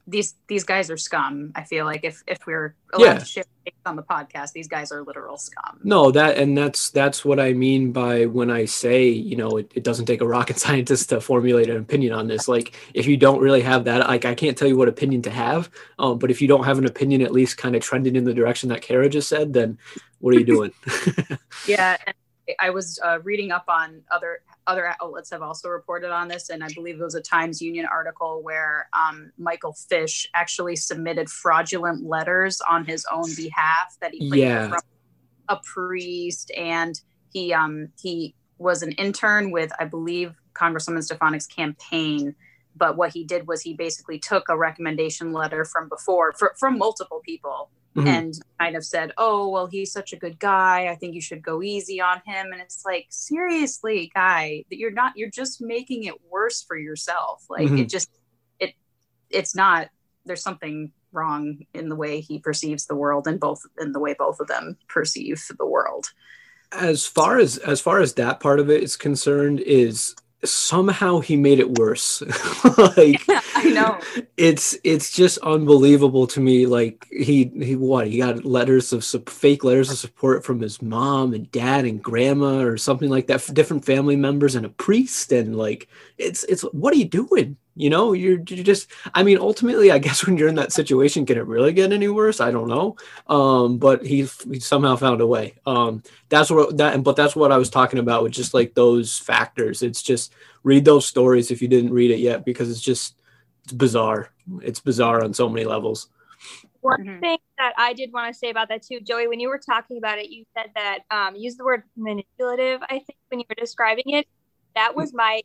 these 0.06 0.34
these 0.48 0.64
guys 0.64 0.90
are 0.90 0.96
scum 0.96 1.52
i 1.54 1.62
feel 1.62 1.84
like 1.84 2.02
if 2.02 2.22
if 2.26 2.38
we're 2.46 2.74
allowed 2.94 3.04
Yeah. 3.04 3.18
to 3.18 3.24
share 3.24 3.44
on 3.84 3.96
the 3.96 4.02
podcast 4.02 4.52
these 4.52 4.68
guys 4.68 4.92
are 4.92 5.02
literal 5.02 5.36
scum 5.36 5.80
No, 5.82 6.10
that 6.10 6.38
and 6.38 6.56
that's 6.56 6.90
that's 6.90 7.24
what 7.24 7.40
I 7.40 7.52
mean 7.52 7.92
by 7.92 8.26
when 8.26 8.50
I 8.50 8.64
say 8.64 9.08
you 9.08 9.36
know 9.36 9.56
it, 9.56 9.72
it 9.74 9.84
doesn't 9.84 10.06
take 10.06 10.20
a 10.20 10.26
rocket 10.26 10.58
scientist 10.64 11.08
to 11.10 11.20
formulate 11.20 11.68
an 11.70 11.76
opinion 11.76 12.12
on 12.12 12.26
this. 12.26 12.48
Like 12.48 12.74
if 12.94 13.06
you 13.06 13.16
don't 13.16 13.40
really 13.40 13.62
have 13.62 13.84
that, 13.84 14.06
like 14.08 14.24
I 14.24 14.34
can't 14.34 14.56
tell 14.56 14.68
you 14.68 14.76
what 14.76 14.88
opinion 14.88 15.22
to 15.22 15.30
have. 15.30 15.70
Um, 15.98 16.18
but 16.18 16.30
if 16.30 16.40
you 16.40 16.48
don't 16.48 16.64
have 16.64 16.78
an 16.78 16.86
opinion, 16.86 17.22
at 17.22 17.32
least 17.32 17.56
kind 17.58 17.76
of 17.76 17.82
trending 17.82 18.16
in 18.16 18.24
the 18.24 18.34
direction 18.34 18.68
that 18.70 18.82
Kara 18.82 19.08
just 19.08 19.28
said, 19.28 19.52
then 19.52 19.78
what 20.20 20.34
are 20.34 20.38
you 20.38 20.46
doing? 20.46 20.72
yeah 21.66 21.96
and 22.06 22.14
i 22.60 22.70
was 22.70 22.98
uh, 23.04 23.18
reading 23.22 23.50
up 23.50 23.64
on 23.68 24.00
other 24.10 24.40
other 24.66 24.94
outlets 25.02 25.30
have 25.30 25.42
also 25.42 25.68
reported 25.68 26.10
on 26.10 26.28
this 26.28 26.50
and 26.50 26.62
i 26.62 26.68
believe 26.74 27.00
it 27.00 27.02
was 27.04 27.14
a 27.14 27.20
times 27.20 27.60
union 27.60 27.86
article 27.90 28.42
where 28.42 28.88
um, 28.92 29.32
michael 29.38 29.72
fish 29.72 30.28
actually 30.34 30.76
submitted 30.76 31.28
fraudulent 31.28 32.04
letters 32.04 32.60
on 32.68 32.84
his 32.84 33.04
own 33.12 33.28
behalf 33.36 33.96
that 34.00 34.12
he 34.12 34.28
claimed 34.28 34.42
Yeah. 34.42 34.68
from 34.68 34.80
a 35.48 35.56
priest 35.64 36.50
and 36.56 37.00
he 37.32 37.52
um 37.52 37.88
he 38.00 38.34
was 38.58 38.82
an 38.82 38.92
intern 38.92 39.50
with 39.50 39.72
i 39.78 39.84
believe 39.84 40.34
congresswoman 40.54 41.02
stefanik's 41.02 41.46
campaign 41.46 42.34
but 42.76 42.96
what 42.96 43.12
he 43.12 43.24
did 43.24 43.46
was 43.46 43.60
he 43.60 43.74
basically 43.74 44.18
took 44.18 44.48
a 44.48 44.56
recommendation 44.56 45.32
letter 45.32 45.64
from 45.64 45.88
before 45.88 46.32
for, 46.38 46.54
from 46.58 46.78
multiple 46.78 47.20
people 47.24 47.70
Mhm. 47.94 48.06
and 48.06 48.40
kind 48.58 48.76
of 48.76 48.84
said, 48.84 49.12
"Oh, 49.18 49.48
well, 49.50 49.66
he's 49.66 49.92
such 49.92 50.12
a 50.12 50.16
good 50.16 50.38
guy. 50.38 50.88
I 50.88 50.94
think 50.94 51.14
you 51.14 51.20
should 51.20 51.42
go 51.42 51.62
easy 51.62 52.00
on 52.00 52.22
him." 52.24 52.52
And 52.52 52.60
it's 52.60 52.84
like, 52.86 53.06
seriously, 53.10 54.10
guy, 54.14 54.64
that 54.70 54.78
you're 54.78 54.90
not. 54.90 55.12
You're 55.16 55.30
just 55.30 55.60
making 55.60 56.04
it 56.04 56.14
worse 56.30 56.62
for 56.62 56.78
yourself. 56.78 57.44
Like 57.50 57.68
Mhm. 57.68 57.80
it 57.80 57.88
just, 57.90 58.10
it, 58.58 58.74
it's 59.30 59.54
not. 59.54 59.88
There's 60.24 60.42
something 60.42 60.92
wrong 61.12 61.66
in 61.74 61.90
the 61.90 61.96
way 61.96 62.20
he 62.20 62.38
perceives 62.38 62.86
the 62.86 62.94
world, 62.96 63.26
and 63.26 63.38
both 63.38 63.60
in 63.78 63.92
the 63.92 64.00
way 64.00 64.14
both 64.18 64.40
of 64.40 64.46
them 64.48 64.78
perceive 64.88 65.44
the 65.58 65.66
world. 65.66 66.06
as 66.74 67.04
far 67.04 67.38
as 67.38 67.58
as 67.58 67.82
far 67.82 68.00
as 68.00 68.14
that 68.14 68.40
part 68.40 68.58
of 68.58 68.70
it 68.70 68.82
is 68.82 68.96
concerned, 68.96 69.60
is 69.60 70.14
somehow 70.44 71.20
he 71.20 71.36
made 71.36 71.58
it 71.58 71.78
worse. 71.78 72.22
like 72.96 73.22
I 73.54 73.70
know. 73.70 73.98
it's 74.36 74.76
it's 74.84 75.10
just 75.12 75.38
unbelievable 75.38 76.26
to 76.28 76.40
me 76.40 76.66
like 76.66 77.06
he 77.10 77.44
he 77.60 77.76
what 77.76 78.08
he 78.08 78.18
got 78.18 78.44
letters 78.44 78.92
of 78.92 79.04
fake 79.28 79.64
letters 79.64 79.90
of 79.90 79.98
support 79.98 80.44
from 80.44 80.60
his 80.60 80.82
mom 80.82 81.32
and 81.32 81.50
dad 81.50 81.84
and 81.84 82.02
grandma 82.02 82.60
or 82.60 82.76
something 82.76 83.10
like 83.10 83.26
that 83.28 83.48
different 83.54 83.84
family 83.84 84.16
members 84.16 84.54
and 84.54 84.66
a 84.66 84.70
priest 84.70 85.32
and 85.32 85.56
like 85.56 85.88
it's 86.18 86.44
it's 86.44 86.62
what 86.72 86.92
are 86.92 86.98
you 86.98 87.04
doing 87.04 87.56
you 87.74 87.88
know 87.88 88.12
you're, 88.12 88.40
you're 88.48 88.64
just 88.64 88.90
i 89.14 89.22
mean 89.22 89.38
ultimately 89.38 89.90
i 89.90 89.98
guess 89.98 90.26
when 90.26 90.36
you're 90.36 90.48
in 90.48 90.54
that 90.56 90.72
situation 90.72 91.24
can 91.24 91.38
it 91.38 91.46
really 91.46 91.72
get 91.72 91.92
any 91.92 92.08
worse 92.08 92.40
i 92.40 92.50
don't 92.50 92.68
know 92.68 92.96
um 93.28 93.78
but 93.78 94.04
he, 94.04 94.28
he 94.50 94.60
somehow 94.60 94.94
found 94.94 95.20
a 95.20 95.26
way 95.26 95.54
um 95.66 96.02
that's 96.28 96.50
what 96.50 96.76
that 96.76 97.02
but 97.02 97.16
that's 97.16 97.34
what 97.34 97.50
i 97.52 97.56
was 97.56 97.70
talking 97.70 97.98
about 97.98 98.22
with 98.22 98.32
just 98.32 98.52
like 98.52 98.74
those 98.74 99.18
factors 99.18 99.82
it's 99.82 100.02
just 100.02 100.34
read 100.64 100.84
those 100.84 101.06
stories 101.06 101.50
if 101.50 101.62
you 101.62 101.68
didn't 101.68 101.92
read 101.92 102.10
it 102.10 102.18
yet 102.18 102.44
because 102.44 102.70
it's 102.70 102.80
just 102.80 103.16
it's 103.64 103.72
bizarre. 103.72 104.30
It's 104.60 104.80
bizarre 104.80 105.22
on 105.22 105.34
so 105.34 105.48
many 105.48 105.64
levels. 105.64 106.08
One 106.80 106.98
Mhm. 106.98 107.20
thing 107.20 107.38
that 107.58 107.74
I 107.76 107.92
did 107.92 108.12
want 108.12 108.32
to 108.32 108.38
say 108.38 108.50
about 108.50 108.68
that 108.70 108.82
too, 108.82 109.00
Joey, 109.00 109.28
when 109.28 109.38
you 109.38 109.48
were 109.48 109.58
talking 109.58 109.98
about 109.98 110.18
it, 110.18 110.30
you 110.30 110.44
said 110.56 110.72
that 110.74 111.00
um, 111.10 111.36
use 111.36 111.56
the 111.56 111.64
word 111.64 111.84
manipulative. 111.96 112.82
I 112.82 112.98
think 112.98 113.18
when 113.28 113.40
you 113.40 113.46
were 113.48 113.54
describing 113.54 114.04
it, 114.06 114.26
that 114.74 114.96
was 114.96 115.12
my 115.14 115.42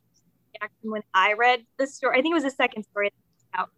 when 0.82 1.04
I 1.14 1.34
read 1.34 1.66
the 1.78 1.88
story. 1.88 2.18
I 2.18 2.22
think 2.22 2.32
it 2.32 2.36
was 2.36 2.44
the 2.44 2.52
second 2.52 2.84
story 2.84 3.12
out. 3.54 3.70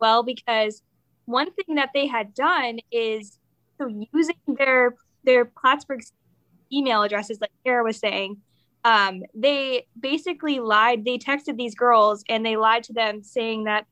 Well, 0.00 0.22
because 0.22 0.82
one 1.24 1.52
thing 1.52 1.76
that 1.76 1.90
they 1.94 2.06
had 2.06 2.34
done 2.34 2.78
is 2.90 3.38
so 3.78 3.88
using 4.12 4.36
their 4.46 4.94
their 5.24 5.44
Plattsburgh 5.44 6.02
email 6.72 7.02
addresses, 7.02 7.40
like 7.40 7.50
Kara 7.64 7.82
was 7.82 7.98
saying, 7.98 8.38
um, 8.84 9.22
they 9.34 9.86
basically 9.98 10.60
lied. 10.60 11.04
They 11.04 11.18
texted 11.18 11.56
these 11.56 11.74
girls 11.74 12.22
and 12.28 12.46
they 12.46 12.56
lied 12.56 12.84
to 12.84 12.92
them 12.92 13.22
saying 13.22 13.64
that, 13.64 13.86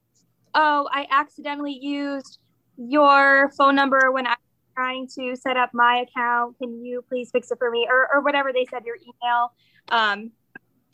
oh, 0.55 0.89
I 0.93 1.07
accidentally 1.11 1.77
used 1.81 2.39
your 2.77 3.51
phone 3.59 3.75
number 3.75 4.13
when 4.13 4.27
I'm 4.27 4.37
trying 4.75 5.09
to 5.19 5.35
set 5.37 5.57
up 5.57 5.71
my 5.73 6.05
account. 6.07 6.59
Can 6.59 6.85
you 6.85 7.05
please 7.09 7.31
fix 7.33 7.51
it 7.51 7.59
for 7.59 7.71
me? 7.71 7.87
Or, 7.91 8.09
or 8.15 8.21
whatever 8.23 8.53
they 8.53 8.67
said, 8.71 8.85
your 8.85 8.97
email. 8.97 9.53
Um, 9.89 10.31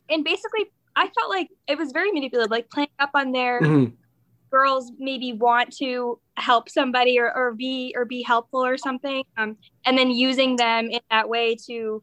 and 0.09 0.25
basically, 0.25 0.71
I 1.01 1.09
felt 1.19 1.31
like 1.31 1.49
it 1.67 1.79
was 1.79 1.93
very 1.93 2.13
manipulative, 2.13 2.51
like 2.51 2.69
playing 2.69 2.91
up 2.99 3.11
on 3.15 3.33
their 3.33 3.63
Mhm. 3.63 3.97
girls 4.51 4.93
maybe 4.99 5.33
want 5.33 5.75
to 5.79 6.21
help 6.37 6.69
somebody 6.69 7.19
or, 7.19 7.35
or 7.35 7.55
be 7.55 7.95
or 7.97 8.05
be 8.05 8.23
helpful 8.23 8.63
or 8.63 8.77
something 8.77 9.25
um, 9.37 9.57
and 9.87 9.97
then 9.97 10.11
using 10.11 10.57
them 10.57 10.91
in 10.91 11.01
that 11.11 11.29
way 11.29 11.57
to 11.69 12.03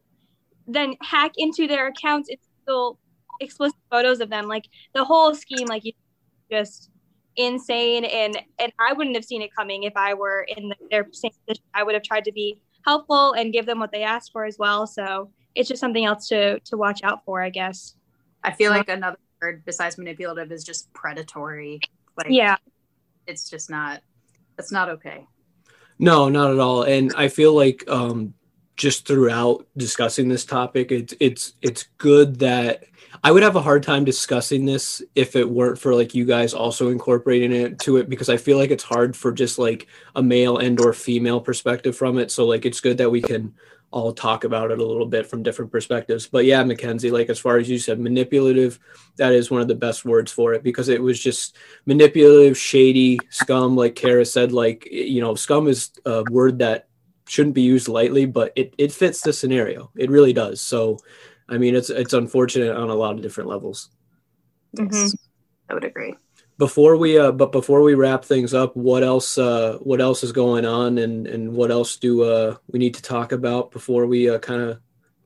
then 0.66 0.96
hack 1.02 1.32
into 1.36 1.66
their 1.68 1.86
accounts 1.88 2.28
it's 2.28 2.42
still 2.62 2.98
explicit 3.40 3.78
photos 3.90 4.20
of 4.20 4.30
them. 4.30 4.48
Like 4.48 4.64
the 4.94 5.04
whole 5.04 5.32
scheme 5.34 5.68
like 5.68 5.84
you 5.84 5.92
just 6.50 6.90
insane 7.36 8.04
and 8.04 8.42
and 8.58 8.72
i 8.80 8.92
wouldn't 8.94 9.14
have 9.14 9.24
seen 9.24 9.42
it 9.42 9.50
coming 9.56 9.84
if 9.84 9.92
i 9.94 10.12
were 10.14 10.44
in 10.56 10.72
their 10.90 11.06
same 11.12 11.30
position. 11.46 11.62
I 11.72 11.84
would 11.84 11.94
have 11.94 12.02
tried 12.02 12.24
to 12.24 12.32
be 12.32 12.60
helpful 12.84 13.32
and 13.34 13.52
give 13.52 13.66
them 13.66 13.78
what 13.78 13.92
they 13.92 14.02
asked 14.02 14.32
for 14.32 14.44
as 14.44 14.56
well. 14.58 14.86
So 14.88 15.30
it's 15.54 15.68
just 15.68 15.80
something 15.80 16.04
else 16.04 16.26
to 16.28 16.58
to 16.60 16.76
watch 16.76 17.00
out 17.04 17.20
for 17.24 17.42
i 17.42 17.50
guess 17.50 17.94
I 18.48 18.52
feel 18.52 18.70
like 18.70 18.88
another 18.88 19.18
word 19.40 19.62
besides 19.64 19.98
manipulative 19.98 20.50
is 20.52 20.64
just 20.64 20.92
predatory. 20.92 21.80
Like 22.16 22.28
yeah 22.30 22.56
it's 23.28 23.48
just 23.48 23.70
not 23.70 24.02
it's 24.58 24.72
not 24.72 24.88
okay. 24.88 25.26
No, 26.00 26.28
not 26.28 26.50
at 26.50 26.58
all. 26.58 26.82
And 26.82 27.12
I 27.16 27.28
feel 27.28 27.54
like 27.54 27.84
um, 27.88 28.34
just 28.76 29.06
throughout 29.06 29.66
discussing 29.76 30.28
this 30.28 30.44
topic, 30.44 30.90
it's 30.90 31.14
it's 31.20 31.52
it's 31.62 31.84
good 31.98 32.40
that 32.40 32.84
I 33.22 33.30
would 33.30 33.42
have 33.42 33.56
a 33.56 33.62
hard 33.62 33.82
time 33.82 34.04
discussing 34.04 34.64
this 34.64 35.02
if 35.14 35.36
it 35.36 35.48
weren't 35.48 35.78
for 35.78 35.94
like 35.94 36.14
you 36.14 36.24
guys 36.24 36.54
also 36.54 36.88
incorporating 36.88 37.52
it 37.52 37.78
to 37.80 37.96
it 37.96 38.08
because 38.08 38.28
I 38.28 38.36
feel 38.36 38.58
like 38.58 38.70
it's 38.70 38.84
hard 38.84 39.16
for 39.16 39.32
just 39.32 39.58
like 39.58 39.86
a 40.16 40.22
male 40.22 40.58
and 40.58 40.80
or 40.80 40.92
female 40.92 41.40
perspective 41.40 41.96
from 41.96 42.18
it. 42.18 42.30
So 42.30 42.46
like 42.46 42.64
it's 42.64 42.80
good 42.80 42.98
that 42.98 43.10
we 43.10 43.20
can 43.20 43.54
all 43.90 44.12
talk 44.12 44.44
about 44.44 44.70
it 44.70 44.78
a 44.78 44.84
little 44.84 45.06
bit 45.06 45.26
from 45.26 45.42
different 45.42 45.72
perspectives. 45.72 46.26
But 46.26 46.44
yeah, 46.44 46.62
Mackenzie, 46.62 47.10
like 47.10 47.30
as 47.30 47.38
far 47.38 47.56
as 47.56 47.68
you 47.70 47.78
said, 47.78 47.98
manipulative, 47.98 48.78
that 49.16 49.32
is 49.32 49.50
one 49.50 49.62
of 49.62 49.68
the 49.68 49.74
best 49.74 50.04
words 50.04 50.30
for 50.30 50.52
it 50.52 50.62
because 50.62 50.88
it 50.88 51.02
was 51.02 51.18
just 51.18 51.56
manipulative, 51.86 52.56
shady, 52.58 53.18
scum. 53.30 53.76
Like 53.76 53.94
Kara 53.94 54.24
said, 54.24 54.52
like 54.52 54.86
you 54.90 55.20
know, 55.20 55.34
scum 55.34 55.68
is 55.68 55.90
a 56.04 56.22
word 56.30 56.58
that 56.58 56.88
shouldn't 57.26 57.54
be 57.54 57.62
used 57.62 57.88
lightly, 57.88 58.26
but 58.26 58.52
it, 58.56 58.74
it 58.78 58.92
fits 58.92 59.22
the 59.22 59.32
scenario. 59.32 59.90
It 59.96 60.10
really 60.10 60.32
does. 60.32 60.60
So 60.60 60.98
I 61.48 61.56
mean 61.58 61.74
it's 61.74 61.90
it's 61.90 62.12
unfortunate 62.12 62.76
on 62.76 62.90
a 62.90 62.94
lot 62.94 63.14
of 63.14 63.22
different 63.22 63.48
levels. 63.48 63.90
Yes. 64.72 64.86
Mhm. 64.86 65.14
I 65.70 65.74
would 65.74 65.84
agree. 65.84 66.14
Before 66.58 66.96
we 66.96 67.16
uh 67.18 67.30
but 67.30 67.52
before 67.52 67.82
we 67.82 67.94
wrap 67.94 68.24
things 68.24 68.52
up, 68.52 68.76
what 68.76 69.02
else 69.04 69.38
uh 69.38 69.78
what 69.80 70.00
else 70.00 70.24
is 70.24 70.32
going 70.32 70.64
on 70.66 70.98
and 70.98 71.26
and 71.26 71.52
what 71.52 71.70
else 71.70 71.96
do 71.96 72.22
uh 72.24 72.56
we 72.70 72.78
need 72.80 72.94
to 72.94 73.02
talk 73.02 73.30
about 73.32 73.70
before 73.70 74.06
we 74.06 74.28
uh 74.28 74.38
kind 74.40 74.62
of 74.62 74.80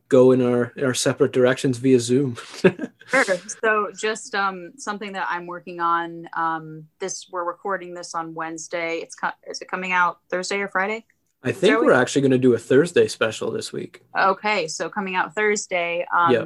go 0.08 0.32
in 0.32 0.42
our 0.42 0.72
in 0.76 0.84
our 0.84 0.92
separate 0.94 1.32
directions 1.32 1.78
via 1.78 1.98
Zoom? 1.98 2.36
Sure. 3.08 3.36
So 3.62 3.90
just 3.94 4.34
um 4.34 4.72
something 4.78 5.12
that 5.12 5.26
I'm 5.28 5.46
working 5.46 5.80
on. 5.80 6.28
Um 6.34 6.86
this 6.98 7.26
we're 7.30 7.44
recording 7.44 7.92
this 7.92 8.14
on 8.14 8.32
Wednesday. 8.32 8.98
It's 8.98 9.14
co- 9.14 9.30
is 9.46 9.60
it 9.60 9.68
coming 9.68 9.92
out 9.92 10.20
Thursday 10.30 10.60
or 10.60 10.68
Friday? 10.68 11.04
I 11.42 11.52
think 11.52 11.80
we're 11.82 11.92
actually 11.92 12.22
going 12.22 12.30
to 12.30 12.38
do 12.38 12.54
a 12.54 12.58
Thursday 12.58 13.08
special 13.08 13.50
this 13.50 13.72
week. 13.72 14.00
Okay, 14.16 14.68
so 14.68 14.88
coming 14.88 15.16
out 15.16 15.34
Thursday. 15.34 16.06
Um, 16.14 16.32
Yeah. 16.32 16.44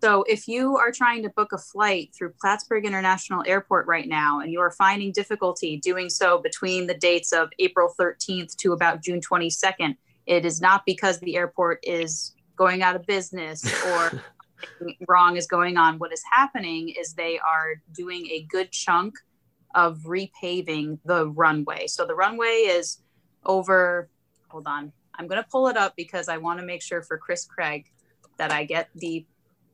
So 0.00 0.22
if 0.28 0.46
you 0.46 0.76
are 0.76 0.92
trying 0.92 1.24
to 1.24 1.28
book 1.30 1.52
a 1.52 1.58
flight 1.58 2.10
through 2.16 2.34
Plattsburgh 2.40 2.84
International 2.84 3.42
Airport 3.46 3.86
right 3.88 4.06
now 4.06 4.40
and 4.40 4.52
you 4.52 4.60
are 4.60 4.70
finding 4.70 5.10
difficulty 5.10 5.76
doing 5.78 6.08
so 6.08 6.38
between 6.38 6.86
the 6.86 6.94
dates 6.94 7.32
of 7.32 7.50
April 7.58 7.92
13th 7.98 8.54
to 8.56 8.72
about 8.72 9.02
June 9.02 9.20
22nd, 9.20 9.96
it 10.26 10.44
is 10.44 10.60
not 10.60 10.82
because 10.86 11.18
the 11.18 11.36
airport 11.36 11.80
is 11.82 12.34
going 12.54 12.82
out 12.82 12.94
of 12.94 13.06
business 13.06 13.64
or 13.86 14.22
wrong 15.08 15.36
is 15.36 15.46
going 15.46 15.76
on. 15.76 15.98
What 15.98 16.12
is 16.12 16.22
happening 16.30 16.90
is 16.90 17.14
they 17.14 17.38
are 17.38 17.74
doing 17.92 18.26
a 18.30 18.46
good 18.48 18.70
chunk 18.70 19.14
of 19.74 19.98
repaving 20.00 20.98
the 21.04 21.28
runway. 21.28 21.88
So 21.88 22.06
the 22.06 22.14
runway 22.14 22.66
is 22.68 22.98
over, 23.44 24.08
hold 24.48 24.66
on, 24.66 24.92
I'm 25.14 25.26
going 25.26 25.42
to 25.42 25.48
pull 25.50 25.66
it 25.66 25.76
up 25.76 25.94
because 25.96 26.28
I 26.28 26.38
want 26.38 26.60
to 26.60 26.66
make 26.66 26.82
sure 26.82 27.02
for 27.02 27.18
Chris 27.18 27.44
Craig 27.44 27.86
that 28.38 28.52
I 28.52 28.64
get 28.64 28.88
the 28.94 29.26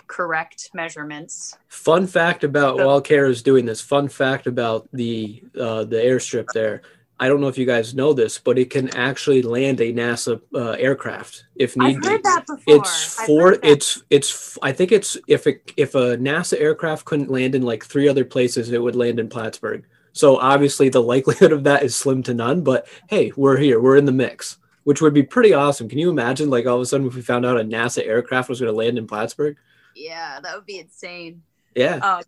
correct 0.07 0.71
measurements. 0.75 1.57
Fun 1.69 2.07
fact 2.07 2.45
about 2.45 2.79
So- 2.79 2.87
while 2.87 3.03
is 3.31 3.43
doing 3.43 3.65
this, 3.65 3.81
fun 3.81 4.09
fact 4.09 4.47
about 4.47 4.89
the 4.93 5.43
uh, 5.59 5.85
the 5.85 5.97
airstrip 5.97 6.47
there. 6.55 6.83
I 7.21 7.29
don't 7.29 7.41
know 7.41 7.47
if 7.47 7.57
you 7.57 7.65
guys 7.65 7.95
know 7.95 8.13
this, 8.13 8.39
but 8.39 8.59
it 8.59 8.71
can 8.71 8.95
actually 8.97 9.41
land 9.43 9.81
a 9.81 9.93
NASA 9.93 10.41
uh, 10.53 10.71
aircraft 10.73 11.45
if 11.55 11.77
need 11.77 11.97
I've 11.97 12.03
be. 12.03 12.09
heard 12.09 12.23
that 12.25 12.45
before. 12.47 12.75
It's 12.77 13.19
I've 13.21 13.27
for 13.27 13.43
heard 13.51 13.63
that. 13.63 13.71
it's 13.71 14.03
it's 14.11 14.59
I 14.63 14.73
think 14.73 14.91
it's 14.91 15.17
if 15.29 15.47
it 15.47 15.73
if 15.77 15.95
a 15.95 16.17
NASA 16.17 16.61
aircraft 16.61 17.05
couldn't 17.05 17.31
land 17.31 17.55
in 17.55 17.63
like 17.63 17.85
three 17.85 18.09
other 18.09 18.25
places, 18.25 18.71
it 18.73 18.83
would 18.83 18.97
land 18.97 19.21
in 19.21 19.29
Plattsburgh. 19.29 19.85
So 20.13 20.39
obviously 20.39 20.89
the 20.89 21.03
likelihood 21.15 21.53
of 21.53 21.63
that 21.65 21.85
is 21.85 21.95
slim 21.95 22.23
to 22.25 22.35
none. 22.35 22.63
But 22.63 22.89
hey, 23.09 23.33
we're 23.37 23.59
here, 23.59 23.81
we're 23.81 23.97
in 23.97 24.07
the 24.07 24.13
mix, 24.13 24.59
which 24.83 25.01
would 25.01 25.15
be 25.15 25.23
pretty 25.23 25.53
awesome. 25.55 25.89
Can 25.89 25.99
you 26.01 26.11
imagine 26.11 26.51
like 26.51 26.67
all 26.67 26.77
of 26.77 26.83
a 26.83 26.87
sudden 26.87 27.07
if 27.07 27.15
we 27.15 27.23
found 27.23 27.47
out 27.47 27.61
a 27.61 27.65
NASA 27.65 28.05
aircraft 28.05 28.49
was 28.49 28.59
going 28.61 28.73
to 28.73 28.77
land 28.77 28.99
in 28.99 29.07
Plattsburgh? 29.07 29.57
Yeah, 29.95 30.41
that 30.41 30.57
would 30.57 30.67
be 30.67 30.79
insane. 30.79 31.43
Yeah, 31.75 31.99
Uh, 32.03 32.23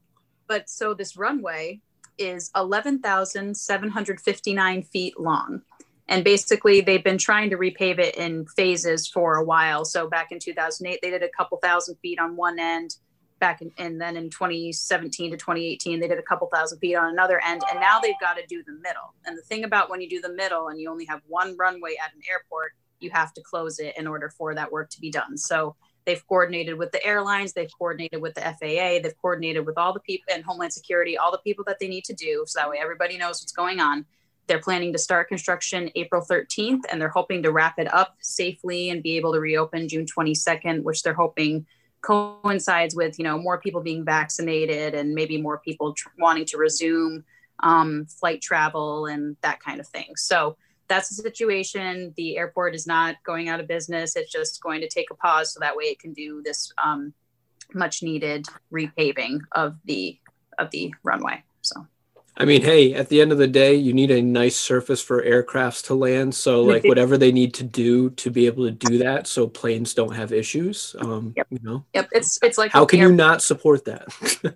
but 0.48 0.68
so 0.68 0.94
this 0.94 1.16
runway 1.16 1.80
is 2.18 2.50
11,759 2.54 4.82
feet 4.82 5.20
long. 5.20 5.62
And 6.08 6.22
basically, 6.22 6.80
they've 6.80 7.02
been 7.02 7.18
trying 7.18 7.50
to 7.50 7.56
repave 7.56 7.98
it 7.98 8.14
in 8.16 8.46
phases 8.46 9.08
for 9.08 9.34
a 9.36 9.44
while. 9.44 9.84
So 9.84 10.08
back 10.08 10.30
in 10.30 10.38
2008, 10.38 11.00
they 11.02 11.10
did 11.10 11.24
a 11.24 11.28
couple 11.36 11.58
thousand 11.58 11.96
feet 11.96 12.20
on 12.20 12.36
one 12.36 12.60
end. 12.60 12.94
Back 13.38 13.60
in, 13.60 13.70
and 13.76 14.00
then 14.00 14.16
in 14.16 14.30
2017 14.30 15.32
to 15.32 15.36
2018, 15.36 16.00
they 16.00 16.08
did 16.08 16.18
a 16.18 16.22
couple 16.22 16.48
thousand 16.54 16.78
feet 16.78 16.94
on 16.94 17.12
another 17.12 17.38
end. 17.44 17.60
And 17.70 17.78
now 17.80 18.00
they've 18.00 18.18
got 18.18 18.38
to 18.38 18.46
do 18.46 18.62
the 18.64 18.72
middle. 18.72 19.12
And 19.26 19.36
the 19.36 19.42
thing 19.42 19.64
about 19.64 19.90
when 19.90 20.00
you 20.00 20.08
do 20.08 20.22
the 20.22 20.32
middle 20.32 20.68
and 20.68 20.80
you 20.80 20.90
only 20.90 21.04
have 21.04 21.20
one 21.26 21.54
runway 21.58 21.96
at 22.02 22.14
an 22.14 22.22
airport, 22.30 22.72
you 22.98 23.10
have 23.10 23.34
to 23.34 23.42
close 23.42 23.78
it 23.78 23.92
in 23.98 24.06
order 24.06 24.30
for 24.30 24.54
that 24.54 24.72
work 24.72 24.88
to 24.90 24.98
be 25.00 25.10
done. 25.10 25.36
So 25.36 25.76
They've 26.06 26.26
coordinated 26.26 26.78
with 26.78 26.92
the 26.92 27.04
airlines, 27.04 27.52
they've 27.52 27.70
coordinated 27.76 28.22
with 28.22 28.34
the 28.34 28.40
FAA, 28.40 29.02
they've 29.02 29.20
coordinated 29.20 29.66
with 29.66 29.76
all 29.76 29.92
the 29.92 30.00
people 30.00 30.32
and 30.32 30.44
Homeland 30.44 30.72
Security, 30.72 31.18
all 31.18 31.32
the 31.32 31.38
people 31.38 31.64
that 31.66 31.78
they 31.80 31.88
need 31.88 32.04
to 32.04 32.14
do. 32.14 32.44
So 32.46 32.60
that 32.60 32.70
way 32.70 32.78
everybody 32.80 33.18
knows 33.18 33.42
what's 33.42 33.52
going 33.52 33.80
on. 33.80 34.06
They're 34.46 34.60
planning 34.60 34.92
to 34.92 34.98
start 34.98 35.28
construction 35.28 35.90
April 35.96 36.24
13th 36.24 36.82
and 36.90 37.00
they're 37.00 37.08
hoping 37.08 37.42
to 37.42 37.50
wrap 37.50 37.80
it 37.80 37.92
up 37.92 38.14
safely 38.20 38.90
and 38.90 39.02
be 39.02 39.16
able 39.16 39.32
to 39.32 39.40
reopen 39.40 39.88
June 39.88 40.06
22nd, 40.06 40.84
which 40.84 41.02
they're 41.02 41.12
hoping 41.12 41.66
coincides 42.02 42.94
with, 42.94 43.18
you 43.18 43.24
know, 43.24 43.36
more 43.36 43.58
people 43.58 43.80
being 43.80 44.04
vaccinated 44.04 44.94
and 44.94 45.12
maybe 45.12 45.42
more 45.42 45.58
people 45.58 45.92
tr- 45.92 46.08
wanting 46.18 46.44
to 46.44 46.56
resume 46.56 47.24
um, 47.60 48.06
flight 48.06 48.40
travel 48.40 49.06
and 49.06 49.36
that 49.40 49.58
kind 49.58 49.80
of 49.80 49.88
thing. 49.88 50.14
So 50.14 50.56
that's 50.88 51.08
the 51.08 51.22
situation. 51.22 52.12
The 52.16 52.36
airport 52.36 52.74
is 52.74 52.86
not 52.86 53.16
going 53.24 53.48
out 53.48 53.60
of 53.60 53.68
business. 53.68 54.16
It's 54.16 54.30
just 54.30 54.60
going 54.62 54.80
to 54.80 54.88
take 54.88 55.10
a 55.10 55.14
pause 55.14 55.52
so 55.52 55.60
that 55.60 55.76
way 55.76 55.84
it 55.84 55.98
can 55.98 56.12
do 56.12 56.42
this 56.44 56.72
um, 56.82 57.12
much 57.74 58.02
needed 58.02 58.46
repaving 58.72 59.40
of 59.52 59.76
the 59.84 60.18
of 60.58 60.70
the 60.70 60.94
runway. 61.02 61.42
So 61.62 61.86
I 62.38 62.44
mean, 62.44 62.60
hey, 62.60 62.92
at 62.92 63.08
the 63.08 63.22
end 63.22 63.32
of 63.32 63.38
the 63.38 63.46
day, 63.46 63.74
you 63.74 63.94
need 63.94 64.10
a 64.10 64.20
nice 64.20 64.56
surface 64.56 65.00
for 65.00 65.22
aircrafts 65.22 65.86
to 65.86 65.94
land. 65.94 66.34
So, 66.34 66.62
like, 66.62 66.84
whatever 66.84 67.16
they 67.16 67.32
need 67.32 67.54
to 67.54 67.64
do 67.64 68.10
to 68.10 68.30
be 68.30 68.44
able 68.44 68.64
to 68.66 68.72
do 68.72 68.98
that, 68.98 69.26
so 69.26 69.46
planes 69.46 69.94
don't 69.94 70.14
have 70.14 70.32
issues. 70.32 70.94
Um, 70.98 71.32
Yep. 71.36 71.46
You 71.50 71.58
know, 71.62 71.84
yep, 71.94 72.08
it's 72.12 72.38
it's 72.42 72.58
like 72.58 72.72
how 72.72 72.84
can 72.84 73.00
you 73.00 73.12
not 73.12 73.42
support 73.42 73.84
that? 73.86 74.06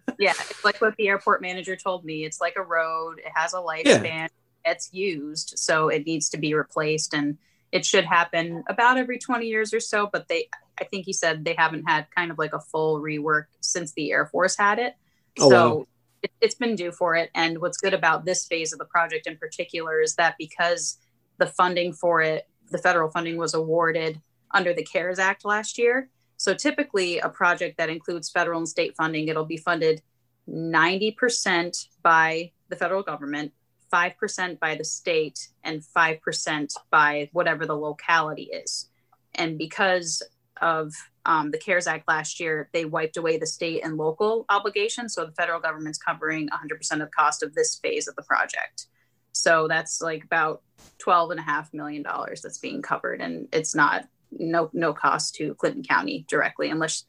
yeah, 0.19 0.33
it's 0.51 0.65
like 0.65 0.81
what 0.81 0.95
the 0.97 1.09
airport 1.09 1.43
manager 1.43 1.75
told 1.77 2.05
me. 2.05 2.25
It's 2.25 2.41
like 2.41 2.55
a 2.57 2.63
road. 2.63 3.19
It 3.19 3.33
has 3.35 3.55
a 3.55 3.59
lifespan. 3.59 4.29
It's 4.65 4.93
used, 4.93 5.55
so 5.57 5.89
it 5.89 6.07
needs 6.07 6.29
to 6.31 6.39
be 6.39 6.55
replaced, 6.55 7.15
and 7.15 7.39
it 7.73 7.85
should 7.85 8.05
happen 8.05 8.65
about 8.69 8.99
every 8.99 9.19
20 9.19 9.47
years 9.47 9.73
or 9.73 9.81
so. 9.81 10.09
But 10.13 10.29
they, 10.29 10.49
I 10.81 10.85
think 10.85 11.07
he 11.07 11.13
said 11.13 11.45
they 11.45 11.55
haven't 11.57 11.85
had 11.85 12.07
kind 12.15 12.31
of 12.31 12.39
like 12.39 12.53
a 12.53 12.61
full 12.61 13.01
rework 13.01 13.47
since 13.61 13.93
the 13.93 14.13
Air 14.13 14.27
Force 14.27 14.57
had 14.57 14.79
it. 14.79 14.95
Oh, 15.39 15.51
so 15.51 15.75
wow. 15.75 15.87
it, 16.23 16.33
it's 16.41 16.55
been 16.55 16.75
due 16.75 16.93
for 16.93 17.15
it. 17.17 17.31
And 17.35 17.61
what's 17.61 17.79
good 17.79 17.95
about 17.95 18.25
this 18.25 18.47
phase 18.47 18.73
of 18.73 18.79
the 18.79 18.85
project 18.87 19.27
in 19.27 19.37
particular 19.37 20.01
is 20.01 20.15
that 20.17 20.37
because 20.39 20.99
the 21.39 21.47
funding 21.47 21.93
for 21.93 22.21
it, 22.21 22.49
the 22.71 22.79
federal 22.79 23.11
funding 23.11 23.37
was 23.37 23.55
awarded 23.55 24.21
under 24.53 24.73
the 24.73 24.85
CARES 24.85 25.19
Act 25.19 25.45
last 25.45 25.79
year. 25.79 26.09
So 26.37 26.55
typically, 26.55 27.19
a 27.19 27.29
project 27.29 27.77
that 27.79 27.91
includes 27.91 28.31
federal 28.31 28.59
and 28.59 28.69
state 28.69 28.97
funding, 28.97 29.29
it'll 29.29 29.45
be 29.45 29.59
funded 29.59 30.03
90% 30.49 31.89
by 32.03 32.53
the 32.69 32.77
federal 32.77 33.03
government, 33.03 33.53
5% 33.93 34.59
by 34.61 34.75
the 34.75 34.85
state, 34.85 35.49
and 35.65 35.83
5% 35.83 36.75
by 36.91 37.29
whatever 37.33 37.67
the 37.67 37.77
locality 37.77 38.45
is. 38.45 38.89
And 39.35 39.59
because 39.59 40.23
of 40.61 40.93
um, 41.27 41.51
the 41.51 41.59
CARES 41.59 41.87
Act 41.87 42.09
last 42.09 42.41
year, 42.41 42.69
they 42.73 42.85
wiped 42.85 43.17
away 43.17 43.39
the 43.39 43.47
state 43.47 43.85
and 43.85 43.97
local 43.97 44.45
obligations. 44.49 45.15
So 45.15 45.25
the 45.25 45.33
federal 45.33 45.61
government's 45.61 45.99
covering 45.99 46.49
100% 46.49 46.93
of 46.93 46.99
the 46.99 47.07
cost 47.07 47.43
of 47.43 47.55
this 47.55 47.77
phase 47.77 48.09
of 48.09 48.17
the 48.17 48.23
project. 48.23 48.87
So 49.33 49.69
that's 49.69 50.01
like 50.01 50.25
about 50.25 50.63
twelve 50.99 51.31
and 51.31 51.41
a 51.41 51.43
half 51.43 51.73
million 51.73 52.03
dollars 52.03 52.43
that's 52.43 52.59
being 52.59 52.83
covered, 52.83 53.21
and 53.21 53.49
it's 53.53 53.75
not 53.75 54.07
no 54.31 54.71
no 54.73 54.93
cost 54.93 55.35
to 55.37 55.55
Clinton 55.55 55.83
County 55.83 56.25
directly, 56.29 56.71
unless 56.71 57.05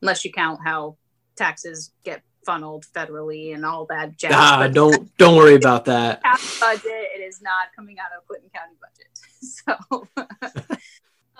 unless 0.00 0.24
you 0.24 0.32
count 0.32 0.60
how 0.64 0.96
taxes 1.36 1.92
get 2.04 2.22
funneled 2.44 2.86
federally 2.94 3.54
and 3.54 3.64
all 3.64 3.86
that 3.86 4.16
jazz. 4.16 4.32
Ah, 4.34 4.68
don't 4.68 5.16
don't 5.16 5.36
worry 5.36 5.54
about 5.54 5.84
that. 5.86 6.22
budget. 6.60 6.84
It 7.16 7.20
is 7.20 7.40
not 7.42 7.68
coming 7.74 7.98
out 7.98 8.16
of 8.16 8.26
Clinton 8.26 8.50
County 8.54 8.74
budget. 8.80 9.08
So 9.42 10.06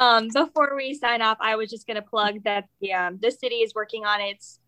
Um, 0.02 0.28
before 0.28 0.74
we 0.74 0.94
sign 0.94 1.22
off, 1.22 1.38
I 1.40 1.54
was 1.54 1.70
just 1.70 1.86
going 1.86 1.94
to 1.94 2.02
plug 2.02 2.42
that 2.42 2.64
the 2.80 2.92
um, 2.92 3.18
the 3.22 3.30
city 3.30 3.56
is 3.56 3.72
working 3.72 4.04
on 4.04 4.20
its 4.20 4.58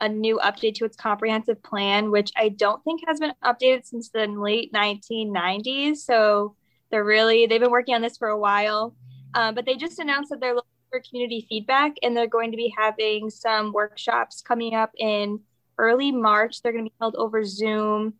a 0.00 0.08
new 0.08 0.38
update 0.44 0.74
to 0.74 0.84
its 0.84 0.96
comprehensive 0.96 1.60
plan, 1.62 2.10
which 2.10 2.30
I 2.36 2.50
don't 2.50 2.84
think 2.84 3.00
has 3.06 3.18
been 3.18 3.32
updated 3.42 3.86
since 3.86 4.10
the 4.10 4.26
late 4.26 4.72
1990s. 4.72 5.96
So 5.96 6.54
they're 6.90 7.04
really 7.04 7.46
they've 7.46 7.60
been 7.60 7.70
working 7.72 7.96
on 7.96 8.02
this 8.02 8.16
for 8.16 8.28
a 8.28 8.38
while, 8.38 8.94
um, 9.34 9.56
but 9.56 9.66
they 9.66 9.74
just 9.74 9.98
announced 9.98 10.30
that 10.30 10.40
they're 10.40 10.54
looking 10.54 10.70
for 10.90 11.00
community 11.00 11.44
feedback 11.48 11.94
and 12.04 12.16
they're 12.16 12.28
going 12.28 12.52
to 12.52 12.56
be 12.56 12.72
having 12.76 13.28
some 13.30 13.72
workshops 13.72 14.40
coming 14.40 14.74
up 14.74 14.92
in 14.98 15.40
early 15.78 16.12
March. 16.12 16.62
They're 16.62 16.72
going 16.72 16.84
to 16.84 16.90
be 16.90 16.96
held 17.00 17.16
over 17.16 17.44
Zoom, 17.44 18.14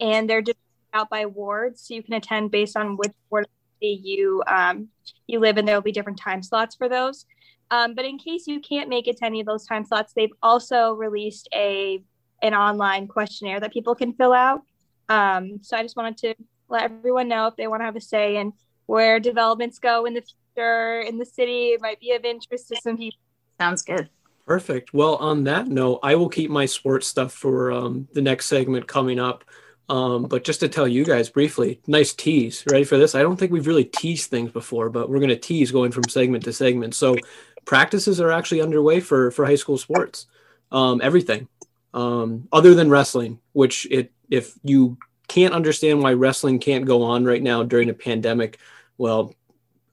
and 0.00 0.28
they're 0.28 0.42
just 0.42 0.58
out 0.92 1.10
by 1.10 1.26
wards, 1.26 1.82
so 1.86 1.94
you 1.94 2.02
can 2.02 2.14
attend 2.14 2.50
based 2.50 2.76
on 2.76 2.96
which 2.96 3.12
ward 3.30 3.46
you 3.80 4.42
um, 4.46 4.88
you 5.26 5.38
live 5.38 5.58
in. 5.58 5.64
There 5.64 5.74
will 5.74 5.82
be 5.82 5.92
different 5.92 6.18
time 6.18 6.42
slots 6.42 6.74
for 6.74 6.88
those. 6.88 7.26
Um, 7.70 7.94
but 7.94 8.04
in 8.04 8.18
case 8.18 8.46
you 8.46 8.60
can't 8.60 8.88
make 8.88 9.06
it 9.06 9.18
to 9.18 9.24
any 9.24 9.40
of 9.40 9.46
those 9.46 9.64
time 9.64 9.84
slots, 9.84 10.12
they've 10.14 10.32
also 10.42 10.94
released 10.94 11.48
a 11.54 12.02
an 12.42 12.54
online 12.54 13.06
questionnaire 13.06 13.60
that 13.60 13.72
people 13.72 13.94
can 13.94 14.12
fill 14.14 14.32
out. 14.32 14.62
Um, 15.08 15.58
so 15.62 15.76
I 15.76 15.82
just 15.82 15.96
wanted 15.96 16.16
to 16.18 16.34
let 16.68 16.84
everyone 16.84 17.28
know 17.28 17.46
if 17.46 17.56
they 17.56 17.66
want 17.66 17.80
to 17.80 17.84
have 17.84 17.96
a 17.96 18.00
say 18.00 18.36
in 18.36 18.52
where 18.86 19.20
developments 19.20 19.78
go 19.78 20.06
in 20.06 20.14
the 20.14 20.22
future 20.22 21.00
in 21.00 21.18
the 21.18 21.26
city. 21.26 21.68
It 21.68 21.80
might 21.80 22.00
be 22.00 22.12
of 22.12 22.24
interest 22.24 22.68
to 22.68 22.76
some 22.82 22.96
people. 22.96 23.18
sounds 23.60 23.82
good. 23.82 24.08
Perfect. 24.50 24.92
Well, 24.92 25.14
on 25.14 25.44
that 25.44 25.68
note, 25.68 26.00
I 26.02 26.16
will 26.16 26.28
keep 26.28 26.50
my 26.50 26.66
sports 26.66 27.06
stuff 27.06 27.32
for 27.32 27.70
um, 27.70 28.08
the 28.14 28.20
next 28.20 28.46
segment 28.46 28.88
coming 28.88 29.20
up. 29.20 29.44
Um, 29.88 30.24
but 30.24 30.42
just 30.42 30.58
to 30.58 30.68
tell 30.68 30.88
you 30.88 31.04
guys 31.04 31.30
briefly, 31.30 31.80
nice 31.86 32.12
tease. 32.12 32.64
Ready 32.68 32.82
for 32.82 32.98
this? 32.98 33.14
I 33.14 33.22
don't 33.22 33.36
think 33.36 33.52
we've 33.52 33.68
really 33.68 33.84
teased 33.84 34.28
things 34.28 34.50
before, 34.50 34.90
but 34.90 35.08
we're 35.08 35.20
going 35.20 35.28
to 35.28 35.36
tease 35.36 35.70
going 35.70 35.92
from 35.92 36.02
segment 36.08 36.42
to 36.46 36.52
segment. 36.52 36.96
So 36.96 37.14
practices 37.64 38.20
are 38.20 38.32
actually 38.32 38.60
underway 38.60 38.98
for 38.98 39.30
for 39.30 39.46
high 39.46 39.54
school 39.54 39.78
sports. 39.78 40.26
Um, 40.72 41.00
everything 41.00 41.46
um, 41.94 42.48
other 42.50 42.74
than 42.74 42.90
wrestling, 42.90 43.38
which 43.52 43.86
it 43.88 44.10
if 44.30 44.58
you 44.64 44.98
can't 45.28 45.54
understand 45.54 46.02
why 46.02 46.14
wrestling 46.14 46.58
can't 46.58 46.86
go 46.86 47.04
on 47.04 47.24
right 47.24 47.40
now 47.40 47.62
during 47.62 47.88
a 47.88 47.94
pandemic, 47.94 48.58
well, 48.98 49.32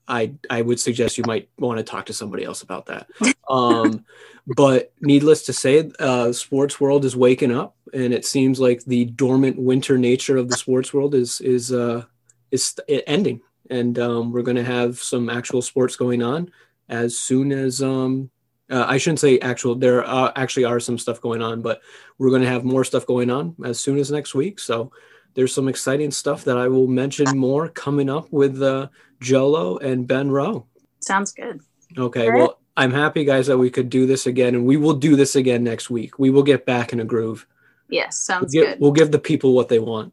I 0.08 0.32
I 0.50 0.62
would 0.62 0.80
suggest 0.80 1.18
you 1.18 1.24
might 1.26 1.48
want 1.58 1.78
to 1.78 1.84
talk 1.84 2.06
to 2.06 2.12
somebody 2.12 2.44
else 2.44 2.62
about 2.62 2.86
that. 2.86 3.08
Um, 3.48 4.04
but 4.46 4.92
needless 5.00 5.44
to 5.46 5.52
say, 5.52 5.90
uh, 6.00 6.32
sports 6.32 6.80
world 6.80 7.04
is 7.04 7.14
waking 7.14 7.52
up, 7.52 7.76
and 7.92 8.14
it 8.14 8.24
seems 8.24 8.58
like 8.58 8.84
the 8.84 9.04
dormant 9.04 9.58
winter 9.58 9.98
nature 9.98 10.36
of 10.36 10.48
the 10.48 10.56
sports 10.56 10.92
world 10.92 11.14
is 11.14 11.40
is 11.40 11.72
uh, 11.72 12.04
is 12.50 12.74
ending, 12.88 13.42
and 13.70 13.98
um, 13.98 14.32
we're 14.32 14.42
going 14.42 14.56
to 14.56 14.64
have 14.64 14.98
some 14.98 15.28
actual 15.28 15.62
sports 15.62 15.94
going 15.96 16.22
on 16.22 16.50
as 16.88 17.18
soon 17.18 17.52
as 17.52 17.82
um, 17.82 18.30
uh, 18.70 18.84
I 18.86 18.98
shouldn't 18.98 19.20
say 19.20 19.38
actual. 19.40 19.74
There 19.74 20.04
uh, 20.04 20.32
actually 20.36 20.64
are 20.64 20.80
some 20.80 20.98
stuff 20.98 21.20
going 21.20 21.42
on, 21.42 21.62
but 21.62 21.80
we're 22.18 22.30
going 22.30 22.42
to 22.42 22.48
have 22.48 22.64
more 22.64 22.84
stuff 22.84 23.06
going 23.06 23.30
on 23.30 23.54
as 23.64 23.78
soon 23.80 23.98
as 23.98 24.10
next 24.10 24.34
week. 24.34 24.58
So 24.58 24.90
there's 25.34 25.54
some 25.54 25.68
exciting 25.68 26.10
stuff 26.10 26.44
that 26.44 26.58
I 26.58 26.68
will 26.68 26.86
mention 26.86 27.36
more 27.36 27.68
coming 27.68 28.10
up 28.10 28.30
with 28.32 28.62
uh, 28.62 28.88
Jolo 29.20 29.78
and 29.78 30.06
Ben 30.06 30.30
Rowe. 30.30 30.66
Sounds 31.00 31.32
good. 31.32 31.60
Okay, 31.96 32.28
right. 32.28 32.38
well, 32.38 32.58
I'm 32.76 32.92
happy, 32.92 33.24
guys, 33.24 33.46
that 33.48 33.58
we 33.58 33.70
could 33.70 33.90
do 33.90 34.06
this 34.06 34.26
again, 34.26 34.54
and 34.54 34.64
we 34.64 34.76
will 34.76 34.94
do 34.94 35.16
this 35.16 35.36
again 35.36 35.64
next 35.64 35.90
week. 35.90 36.18
We 36.18 36.30
will 36.30 36.42
get 36.42 36.66
back 36.66 36.92
in 36.92 37.00
a 37.00 37.04
groove. 37.04 37.46
Yes, 37.88 38.26
We'll 38.28 38.40
sounds 38.40 38.52
give, 38.52 38.66
good. 38.66 38.80
we'll 38.80 38.92
give 38.92 39.10
the 39.10 39.18
people 39.18 39.54
what 39.54 39.68
they 39.68 39.78
want. 39.78 40.12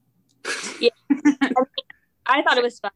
Yeah. 0.80 0.90
I 2.26 2.42
thought 2.42 2.58
it 2.58 2.64
was 2.64 2.80
fun. 2.80 2.92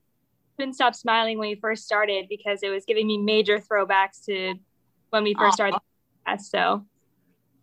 Couldn't 0.57 0.73
stop 0.73 0.95
smiling 0.95 1.37
when 1.37 1.49
we 1.49 1.55
first 1.55 1.85
started 1.85 2.27
because 2.29 2.63
it 2.63 2.69
was 2.69 2.85
giving 2.85 3.07
me 3.07 3.17
major 3.17 3.59
throwbacks 3.59 4.25
to 4.25 4.55
when 5.09 5.23
we 5.23 5.33
first 5.33 5.55
started. 5.55 5.79
So 6.39 6.85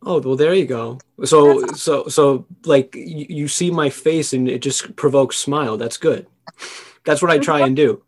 Oh 0.02 0.20
well, 0.20 0.36
there 0.36 0.54
you 0.54 0.66
go. 0.66 0.98
So 1.24 1.66
so 1.68 2.06
so 2.08 2.46
like 2.64 2.94
you, 2.94 3.26
you 3.28 3.48
see 3.48 3.70
my 3.70 3.90
face 3.90 4.32
and 4.32 4.48
it 4.48 4.60
just 4.60 4.96
provokes 4.96 5.36
smile. 5.36 5.76
That's 5.76 5.96
good. 5.96 6.26
That's 7.04 7.22
what 7.22 7.30
I 7.30 7.38
try 7.38 7.60
and 7.60 7.76
do. 7.76 8.02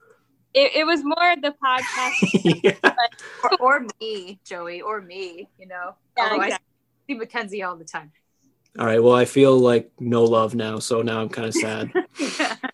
It, 0.55 0.77
it 0.77 0.87
was 0.87 1.03
more 1.05 1.37
the 1.41 1.55
podcast. 1.63 2.63
Yeah. 2.63 2.95
or, 3.61 3.81
or 3.81 3.87
me, 4.01 4.41
Joey, 4.45 4.81
or 4.81 5.01
me, 5.01 5.49
you 5.59 5.67
know. 5.67 5.95
Yeah, 6.17 6.31
Although 6.31 6.43
I 6.43 6.59
see 7.07 7.15
Mackenzie 7.15 7.63
all 7.63 7.77
the 7.77 7.85
time. 7.85 8.13
All 8.79 8.87
right. 8.87 9.03
Well, 9.03 9.15
I 9.15 9.25
feel 9.25 9.59
like 9.59 9.91
no 9.99 10.25
love 10.25 10.55
now, 10.55 10.79
so 10.79 11.03
now 11.03 11.21
I'm 11.21 11.29
kind 11.29 11.49
of 11.49 11.55
sad. 11.55 11.93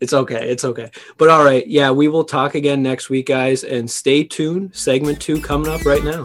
It's 0.00 0.12
okay. 0.12 0.48
It's 0.48 0.64
okay. 0.64 0.90
But 1.16 1.28
all 1.28 1.44
right. 1.44 1.66
Yeah, 1.66 1.90
we 1.90 2.06
will 2.08 2.22
talk 2.22 2.54
again 2.54 2.82
next 2.82 3.10
week, 3.10 3.26
guys, 3.26 3.64
and 3.64 3.90
stay 3.90 4.22
tuned. 4.22 4.76
Segment 4.76 5.20
two 5.20 5.40
coming 5.40 5.72
up 5.72 5.84
right 5.84 6.04
now. 6.04 6.22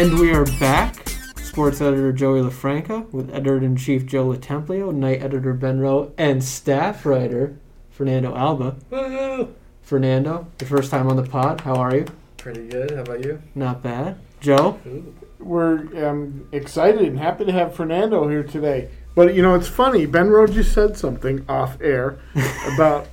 And 0.00 0.18
we 0.18 0.32
are 0.32 0.46
back. 0.58 1.10
Sports 1.42 1.82
editor 1.82 2.10
Joey 2.10 2.40
LaFranca 2.40 3.12
with 3.12 3.28
editor 3.34 3.58
in 3.58 3.76
chief 3.76 4.06
Joe 4.06 4.28
LoTemplio, 4.28 4.94
night 4.94 5.20
editor 5.20 5.52
Ben 5.52 5.78
Rowe, 5.78 6.14
and 6.16 6.42
staff 6.42 7.04
writer 7.04 7.58
Fernando 7.90 8.34
Alba. 8.34 8.76
Woo! 8.88 9.54
Fernando, 9.82 10.46
your 10.58 10.68
first 10.70 10.90
time 10.90 11.06
on 11.08 11.16
the 11.16 11.22
pod. 11.22 11.60
How 11.60 11.74
are 11.74 11.94
you? 11.94 12.06
Pretty 12.38 12.66
good. 12.66 12.92
How 12.92 13.02
about 13.02 13.22
you? 13.22 13.42
Not 13.54 13.82
bad. 13.82 14.16
Joe? 14.40 14.80
Ooh. 14.86 15.14
We're 15.38 16.08
um, 16.08 16.48
excited 16.50 17.02
and 17.02 17.18
happy 17.18 17.44
to 17.44 17.52
have 17.52 17.74
Fernando 17.74 18.26
here 18.26 18.42
today. 18.42 18.88
But 19.14 19.34
you 19.34 19.42
know, 19.42 19.54
it's 19.54 19.68
funny. 19.68 20.06
Ben 20.06 20.30
Rhodes 20.30 20.54
just 20.54 20.72
said 20.72 20.96
something 20.96 21.44
off 21.46 21.76
air 21.78 22.18
about 22.72 23.06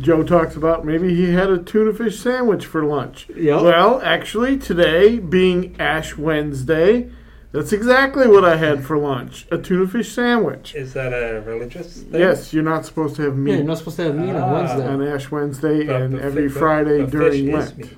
Joe 0.00 0.22
talks 0.22 0.56
about 0.56 0.84
maybe 0.84 1.14
he 1.14 1.32
had 1.32 1.50
a 1.50 1.58
tuna 1.58 1.92
fish 1.92 2.18
sandwich 2.18 2.64
for 2.66 2.84
lunch. 2.84 3.28
Yep. 3.36 3.62
Well, 3.62 4.00
actually, 4.02 4.56
today 4.58 5.18
being 5.18 5.76
Ash 5.80 6.16
Wednesday, 6.16 7.10
that's 7.52 7.72
exactly 7.72 8.26
what 8.26 8.44
I 8.44 8.56
had 8.56 8.84
for 8.84 8.96
lunch: 8.96 9.46
a 9.50 9.58
tuna 9.58 9.86
fish 9.86 10.10
sandwich. 10.12 10.74
Is 10.74 10.94
that 10.94 11.12
a 11.12 11.40
religious 11.42 12.02
thing? 12.02 12.20
Yes, 12.20 12.52
you're 12.54 12.62
not 12.62 12.86
supposed 12.86 13.16
to 13.16 13.22
have 13.22 13.36
meat. 13.36 13.50
Yeah, 13.50 13.56
meat 13.56 13.62
you're 13.62 13.68
not 13.68 13.78
supposed 13.78 13.96
to 13.96 14.04
have 14.04 14.14
meat 14.14 14.30
on 14.30 14.36
Ah. 14.36 14.52
Wednesday. 14.52 14.86
on 14.88 15.02
Ash 15.06 15.30
Wednesday 15.30 15.84
But 15.86 16.02
and 16.02 16.14
the 16.14 16.22
every 16.22 16.48
fi- 16.48 16.58
Friday 16.60 17.00
but 17.02 17.10
during 17.10 17.30
fish 17.32 17.40
is 17.40 17.52
Lent. 17.54 17.78
meat. 17.78 17.96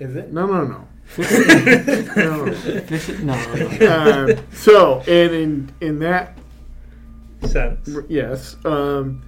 Is 0.00 0.16
it? 0.16 0.32
No, 0.32 0.46
no, 0.46 0.64
no. 0.64 0.68
no. 0.68 0.84
Fish- 1.04 1.28
no, 2.16 2.44
no, 3.22 3.54
no. 3.54 3.86
uh, 3.86 4.36
so, 4.54 5.00
and 5.00 5.32
in 5.34 5.70
in 5.80 5.98
that 6.00 6.38
Sense. 7.46 7.90
Yes. 8.08 8.56
Um, 8.64 9.20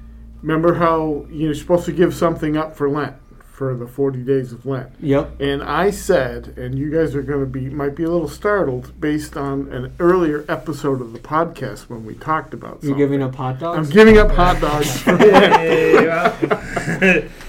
remember 0.47 0.75
how 0.75 1.27
you're 1.29 1.57
supposed 1.57 1.85
to 1.87 1.93
give 1.93 2.15
something 2.15 2.57
up 2.57 2.77
for 2.77 2.89
Lent, 2.89 3.17
for 3.57 3.75
the 3.75 3.87
40 3.87 4.23
days 4.23 4.53
of 4.53 4.67
Lent. 4.67 4.91
Yep. 5.01 5.41
And 5.41 5.63
I 5.63 5.91
said, 5.91 6.59
and 6.59 6.79
you 6.79 6.91
guys 6.91 7.15
are 7.15 7.23
going 7.23 7.41
to 7.41 7.47
be, 7.47 7.71
might 7.71 7.95
be 7.97 8.05
a 8.05 8.11
little 8.11 8.29
startled 8.29 9.01
based 9.01 9.35
on 9.35 9.73
an 9.73 9.95
earlier 9.99 10.45
episode 10.47 11.01
of 11.01 11.15
the 11.15 11.19
podcast 11.19 11.89
when 11.89 12.05
we 12.05 12.13
talked 12.17 12.53
about 12.53 12.83
You're 12.83 12.91
something. 12.91 12.99
giving 12.99 13.23
up 13.23 13.35
hot 13.35 13.59
dogs? 13.59 13.89
I'm 13.89 13.95
giving 13.95 14.19
up 14.19 14.31
hot 14.31 14.61
dogs 14.61 15.01
for 15.03 15.17
Lent. 15.17 15.57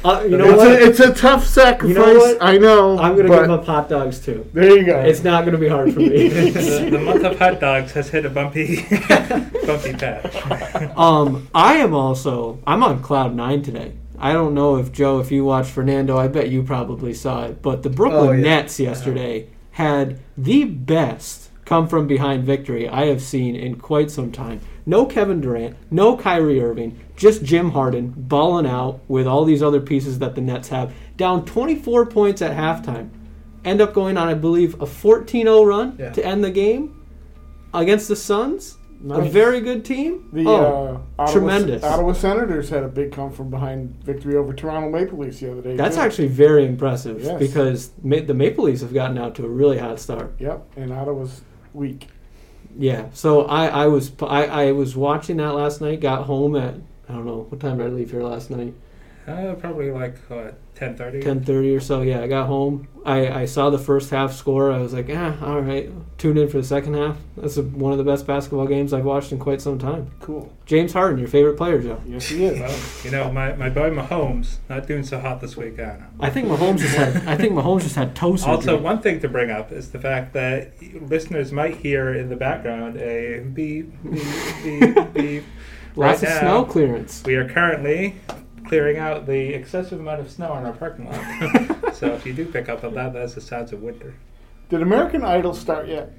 Uh, 0.06 0.24
you 0.24 0.38
know 0.38 0.48
it's, 0.48 0.58
what? 0.58 0.68
a, 0.68 0.86
it's 0.86 1.00
a 1.02 1.14
tough 1.14 1.46
sacrifice. 1.46 2.16
what? 2.16 2.38
I 2.40 2.58
know. 2.58 2.98
I'm 2.98 3.16
going 3.16 3.28
to 3.28 3.42
give 3.42 3.52
up 3.52 3.66
hot 3.66 3.90
dogs 3.90 4.20
too. 4.20 4.50
There 4.54 4.78
you 4.78 4.86
go. 4.86 5.02
It's 5.02 5.26
not 5.26 5.42
going 5.42 5.56
to 5.56 5.60
be 5.60 5.68
hard 5.68 5.94
for 5.94 6.00
me. 6.00 6.30
the, 6.30 6.88
the 6.92 7.00
month 7.00 7.26
of 7.26 7.38
hot 7.38 7.60
dogs 7.60 7.92
has 7.92 8.08
hit 8.10 8.26
a 8.26 8.30
bumpy, 8.30 8.84
bumpy 9.66 9.92
patch. 9.92 10.34
um, 10.96 11.50
I 11.54 11.74
am 11.78 11.94
also, 11.94 12.60
I'm 12.66 12.82
on 12.82 13.02
cloud 13.04 13.36
nine 13.36 13.62
today. 13.62 13.92
I 14.20 14.34
don't 14.34 14.54
know 14.54 14.78
if 14.78 14.92
Joe, 14.92 15.20
if 15.20 15.32
you 15.32 15.46
watched 15.46 15.70
Fernando, 15.72 16.18
I 16.18 16.28
bet 16.28 16.50
you 16.50 16.64
probably 16.64 17.14
saw 17.14 17.46
it, 17.46 17.62
but 17.62 17.84
the 17.84 17.90
Brooklyn 17.90 18.28
Oh, 18.30 18.32
yeah. 18.32 18.42
Nets 18.44 18.80
yesterday 18.80 19.50
had 19.72 20.20
the 20.38 20.64
best 20.66 21.50
come 21.66 21.88
from 21.88 22.08
behind 22.08 22.44
victory 22.46 22.88
I 22.88 23.06
have 23.08 23.22
seen 23.22 23.56
in 23.56 23.76
quite 23.76 24.10
some 24.10 24.32
time. 24.32 24.62
No 24.86 25.06
Kevin 25.06 25.42
Durant, 25.42 25.76
no 25.92 26.16
Kyrie 26.18 26.62
Irving, 26.62 26.98
just 27.18 27.44
Jim 27.44 27.72
Harden 27.72 28.14
balling 28.16 28.66
out 28.66 29.02
with 29.10 29.28
all 29.28 29.44
these 29.46 29.62
other 29.62 29.82
pieces 29.82 30.18
that 30.20 30.34
the 30.34 30.42
Nets 30.42 30.70
have. 30.70 30.94
Down 31.18 31.44
24 31.46 32.06
points 32.06 32.42
at 32.42 32.56
halftime. 32.56 33.10
End 33.66 33.82
up 33.82 33.94
going 33.94 34.16
on, 34.18 34.30
I 34.30 34.34
believe, 34.34 34.82
a 34.82 34.86
14 34.86 35.46
0 35.46 35.64
run 35.66 35.96
Yeah. 36.00 36.12
to 36.12 36.26
end 36.26 36.42
the 36.44 36.52
game 36.52 37.06
against 37.74 38.08
the 38.08 38.16
Suns. 38.16 38.78
A 39.10 39.22
very 39.22 39.62
good 39.62 39.86
team. 39.86 40.30
the 40.34 40.46
oh, 40.48 40.56
uh, 40.56 41.22
Ottawa, 41.22 41.32
tremendous. 41.32 41.84
Ottawa 41.84 42.14
Senators 42.14 42.70
had 42.70 42.84
a 42.84 42.88
big 42.88 43.12
come 43.12 43.32
from 43.32 43.50
behind 43.50 44.04
victory 44.04 44.36
over 44.36 44.54
Toronto 44.54 44.90
Maple 44.90 45.20
Leafs 45.20 45.40
the 45.40 45.52
other 45.52 45.62
day. 45.62 45.76
That's 45.76 45.96
too. 45.96 46.02
actually 46.02 46.28
very 46.30 46.66
impressive 46.66 47.22
Yes. 47.22 47.38
because 47.40 47.92
ma- 48.02 48.22
the 48.26 48.34
Maple 48.34 48.66
Leafs 48.66 48.82
have 48.82 48.94
gotten 48.94 49.18
out 49.18 49.36
to 49.36 49.46
a 49.46 49.50
really 49.50 49.78
hot 49.78 50.00
start. 50.00 50.36
Yep, 50.40 50.66
and 50.78 50.92
Ottawa's 50.92 51.42
weak. 51.74 52.08
Yeah, 52.78 53.08
so 53.14 53.46
I, 53.46 53.68
I 53.68 53.88
was 53.88 54.12
I, 54.22 54.46
I 54.46 54.72
was 54.72 54.96
watching 54.96 55.38
that 55.38 55.54
last 55.54 55.80
night. 55.82 56.00
Got 56.02 56.26
home 56.26 56.56
at 56.56 56.76
I 57.08 57.14
don't 57.14 57.26
know 57.26 57.46
what 57.50 57.60
time 57.62 57.78
did 57.78 57.88
I 57.88 57.90
leave 57.90 58.12
here 58.12 58.24
last 58.24 58.50
night. 58.50 58.74
Uh, 59.28 59.56
probably 59.56 59.92
like 59.92 60.18
what, 60.30 60.56
10.30? 60.76 61.22
ten 61.22 61.44
thirty 61.44 61.76
or 61.76 61.82
so. 61.82 62.02
Yeah, 62.02 62.22
I 62.22 62.28
got 62.28 62.48
home. 62.48 62.88
I, 63.06 63.42
I 63.42 63.46
saw 63.46 63.70
the 63.70 63.78
first 63.78 64.10
half 64.10 64.32
score. 64.32 64.72
I 64.72 64.78
was 64.78 64.94
like, 64.94 65.10
eh, 65.10 65.34
all 65.42 65.60
right. 65.60 65.92
Tune 66.18 66.38
in 66.38 66.48
for 66.48 66.58
the 66.58 66.64
second 66.64 66.94
half. 66.94 67.18
That's 67.36 67.58
a, 67.58 67.64
one 67.64 67.92
of 67.92 67.98
the 67.98 68.06
best 68.06 68.26
basketball 68.26 68.68
games 68.68 68.94
I've 68.94 69.04
watched 69.04 69.34
in 69.34 69.40
quite 69.40 69.60
some 69.60 69.80
time. 69.80 70.12
Cool. 70.22 70.54
James 70.66 70.94
Harden, 70.94 71.20
your 71.20 71.28
favorite 71.28 71.58
player, 71.58 71.82
Joe. 71.82 72.02
Yes, 72.06 72.30
he 72.30 72.46
is. 72.46 72.60
Well, 72.60 72.80
you 73.04 73.12
know, 73.12 73.30
my, 73.30 73.54
my 73.54 73.70
boy 73.70 73.90
Mahomes 73.90 74.60
not 74.70 74.88
doing 74.88 75.04
so 75.04 75.20
hot 75.20 75.42
this 75.42 75.58
week. 75.58 75.78
I 75.78 75.98
know. 75.98 76.06
I 76.22 76.30
think 76.30 76.48
Mahomes 76.48 76.80
just 76.80 76.96
had. 76.96 77.28
I 77.28 77.36
think 77.36 77.52
Mahomes 77.52 77.82
just 77.82 77.96
had 77.96 78.16
toe 78.16 78.38
surgery. 78.38 78.56
Also, 78.56 78.78
one 78.80 79.02
thing 79.02 79.20
to 79.20 79.28
bring 79.28 79.52
up 79.52 79.74
is 79.74 79.92
the 79.92 80.00
fact 80.00 80.32
that 80.34 80.72
listeners 81.02 81.52
might 81.52 81.76
hear 81.76 82.14
in 82.14 82.30
the 82.30 82.38
background 82.38 82.96
a 82.96 83.40
beep, 83.40 83.92
beep, 84.10 84.24
beep, 84.64 85.14
beep. 85.14 85.44
lots 85.98 86.22
right 86.22 86.30
of 86.30 86.30
now, 86.30 86.40
snow 86.40 86.66
clearance. 86.66 87.24
We 87.26 87.36
are 87.36 87.50
currently 87.50 88.16
clearing 88.68 88.98
out 88.98 89.26
the 89.26 89.54
excessive 89.54 90.00
amount 90.00 90.22
of 90.22 90.30
snow 90.32 90.56
in 90.58 90.66
our 90.66 90.74
parking 90.74 91.06
lot. 91.10 91.96
so 91.96 92.08
if 92.14 92.26
you 92.26 92.34
do 92.34 92.46
pick 92.46 92.70
up 92.70 92.84
on 92.84 92.94
that, 92.96 93.14
that's 93.14 93.34
the 93.36 93.42
sounds 93.42 93.72
of 93.74 93.82
winter. 93.82 94.14
Did 94.70 94.82
American 94.82 95.24
Idol 95.24 95.54
start 95.54 95.88
yet? 95.88 96.12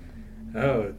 Oh, 0.54 0.94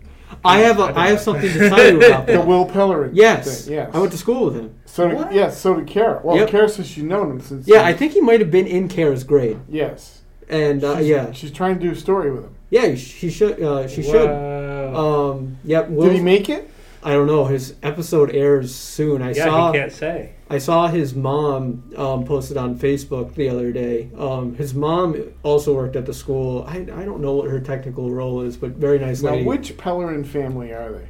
I 0.46 0.60
have 0.60 0.78
a, 0.80 0.84
I 0.84 0.88
don't 0.90 0.98
I 0.98 1.08
have 1.08 1.20
something 1.20 1.52
to 1.52 1.70
tell 1.70 1.92
you 1.92 1.98
about 2.06 2.28
The 2.28 2.34
that. 2.34 2.46
Will 2.48 2.66
Pellerin. 2.66 3.12
Yes, 3.16 3.66
Thing. 3.66 3.74
Yes. 3.74 3.90
I 3.94 4.00
went 4.00 4.12
to 4.12 4.18
school 4.18 4.46
with 4.46 4.56
him. 4.56 4.76
So 4.86 5.08
did, 5.08 5.18
What? 5.18 5.34
yes, 5.34 5.60
so 5.60 5.76
did 5.76 5.88
Kara. 5.88 6.22
Well, 6.24 6.38
Yep. 6.38 6.50
Kara 6.50 6.70
says 6.70 6.88
she's 6.88 7.04
known 7.04 7.32
him 7.32 7.42
since. 7.42 7.68
Yeah, 7.68 7.84
I 7.84 7.94
think 7.94 8.14
he 8.14 8.22
might 8.22 8.40
have 8.40 8.52
been 8.52 8.68
in 8.68 8.88
Kara's 8.90 9.24
grade, 9.24 9.60
Yes. 9.68 10.22
and 10.48 10.84
uh, 10.84 10.98
She's- 10.98 11.08
yeah, 11.08 11.32
She's 11.32 11.52
trying 11.52 11.80
to 11.80 11.82
do 11.82 11.92
a 11.92 11.96
story 11.96 12.30
with 12.32 12.44
him. 12.44 12.56
yeah, 12.70 12.94
she 12.94 13.32
should. 13.32 13.60
Uh, 13.62 13.88
she 13.88 14.04
should. 14.04 14.30
Um, 14.96 15.58
yep. 15.64 15.90
Did 15.90 16.14
he 16.14 16.22
make 16.22 16.48
it? 16.50 16.70
I 17.02 17.14
don't 17.14 17.28
know. 17.28 17.46
His 17.46 17.76
episode 17.82 18.36
airs 18.36 18.76
soon. 18.76 19.22
I 19.24 19.32
yeah, 19.34 19.46
saw. 19.46 19.72
he 19.72 19.80
can't 19.80 19.92
say. 19.92 20.34
I 20.50 20.58
saw 20.58 20.88
his 20.88 21.14
mom 21.14 21.92
um, 21.96 22.26
posted 22.26 22.58
on 22.58 22.78
Facebook 22.78 23.36
the 23.36 23.50
other 23.50 23.72
day. 23.72 24.10
Um, 24.18 24.56
his 24.56 24.74
mom 24.74 25.16
also 25.44 25.76
worked 25.76 25.96
at 25.96 26.06
the 26.08 26.14
school. 26.14 26.66
I, 26.68 26.78
I 26.78 27.06
don't 27.06 27.22
know 27.22 27.34
what 27.36 27.50
her 27.50 27.60
technical 27.60 28.10
role 28.12 28.42
is, 28.42 28.58
but 28.58 28.72
very 28.72 28.98
nice 28.98 29.22
Now, 29.22 29.32
lady. 29.32 29.46
which 29.46 29.78
Pellerin 29.78 30.24
family 30.24 30.72
are 30.74 30.92
they? 30.92 31.08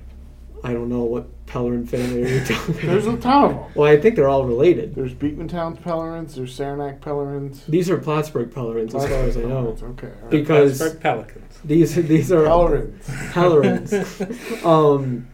I 0.62 0.74
don't 0.74 0.90
know 0.90 1.04
what 1.06 1.26
Pellerin 1.46 1.88
family 1.88 2.26
are 2.26 2.28
you 2.28 2.44
talking 2.44 2.76
There's 2.86 3.08
a 3.08 3.12
about. 3.12 3.22
ton 3.22 3.44
of 3.46 3.52
them. 3.62 3.72
Well, 3.76 3.90
I 3.90 3.96
think 3.98 4.18
they're 4.18 4.28
all 4.28 4.44
related. 4.46 4.94
There's 4.94 5.14
Beekmantown 5.14 5.80
Pellerins. 5.82 6.36
There's 6.36 6.54
Saranac 6.54 7.00
Pellerins. 7.00 7.66
These 7.68 7.90
are 7.90 7.98
Plattsburgh 7.98 8.52
Pellerins, 8.52 8.94
as 8.94 9.08
far 9.08 9.20
as 9.20 9.38
I 9.38 9.42
know. 9.44 9.48
Pellerins, 9.72 9.84
Okay. 9.84 10.08
all 10.08 10.14
right. 10.24 10.30
Because- 10.30 10.80
Pittsburgh 10.80 11.02
Pelicans. 11.02 11.60
These 11.64 11.96
these 11.96 12.32
are 12.34 12.44
Pellerins. 12.44 13.04
Pellerins. 13.32 14.66
um, 14.66 15.28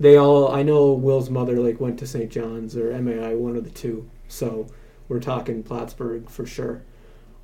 they 0.00 0.16
all. 0.16 0.52
I 0.52 0.62
know 0.62 0.92
Will's 0.92 1.30
mother 1.30 1.58
like 1.60 1.80
went 1.80 1.98
to 2.00 2.06
St. 2.06 2.30
John's 2.30 2.76
or 2.76 2.92
MAI, 3.00 3.34
one 3.34 3.56
of 3.56 3.64
the 3.64 3.70
two. 3.70 4.08
So 4.28 4.66
we're 5.08 5.20
talking 5.20 5.62
Plattsburgh 5.62 6.28
for 6.30 6.46
sure. 6.46 6.82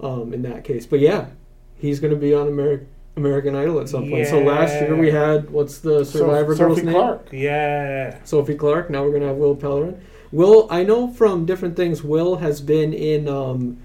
Um, 0.01 0.33
in 0.35 0.43
that 0.43 0.65
case, 0.65 0.85
but 0.85 0.99
yeah, 0.99 1.27
he's 1.77 2.01
going 2.01 2.13
to 2.13 2.19
be 2.19 2.35
on 2.35 2.49
Ameri- 2.49 2.87
American 3.17 3.55
Idol 3.55 3.79
at 3.79 3.89
some 3.89 4.11
point. 4.11 4.27
So 4.27 4.41
last 4.41 4.73
year 4.73 4.97
we 4.97 5.13
had 5.13 5.49
what's 5.51 5.79
the 5.79 6.05
Survivor 6.05 6.57
So- 6.57 6.65
girl's 6.65 6.79
Sophie 6.79 6.87
name? 6.87 6.95
Clark. 6.97 7.29
Yeah. 7.31 8.19
Sophie 8.25 8.57
Clark. 8.57 8.91
Now 8.91 9.05
we're 9.05 9.13
gonna 9.13 9.29
have 9.29 9.37
Will 9.37 9.55
Pellerin. 9.55 10.01
Will, 10.33 10.67
I 10.71 10.83
know 10.83 11.09
from 11.09 11.45
different 11.47 11.77
things. 11.77 12.03
Will 12.03 12.37
has 12.37 12.61
been 12.61 12.93
in. 12.93 13.29
Um, 13.29 13.79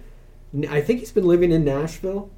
I 0.69 0.81
think 0.81 1.01
he's 1.01 1.11
been 1.11 1.25
living 1.27 1.51
in 1.51 1.63
Nashville, 1.65 2.29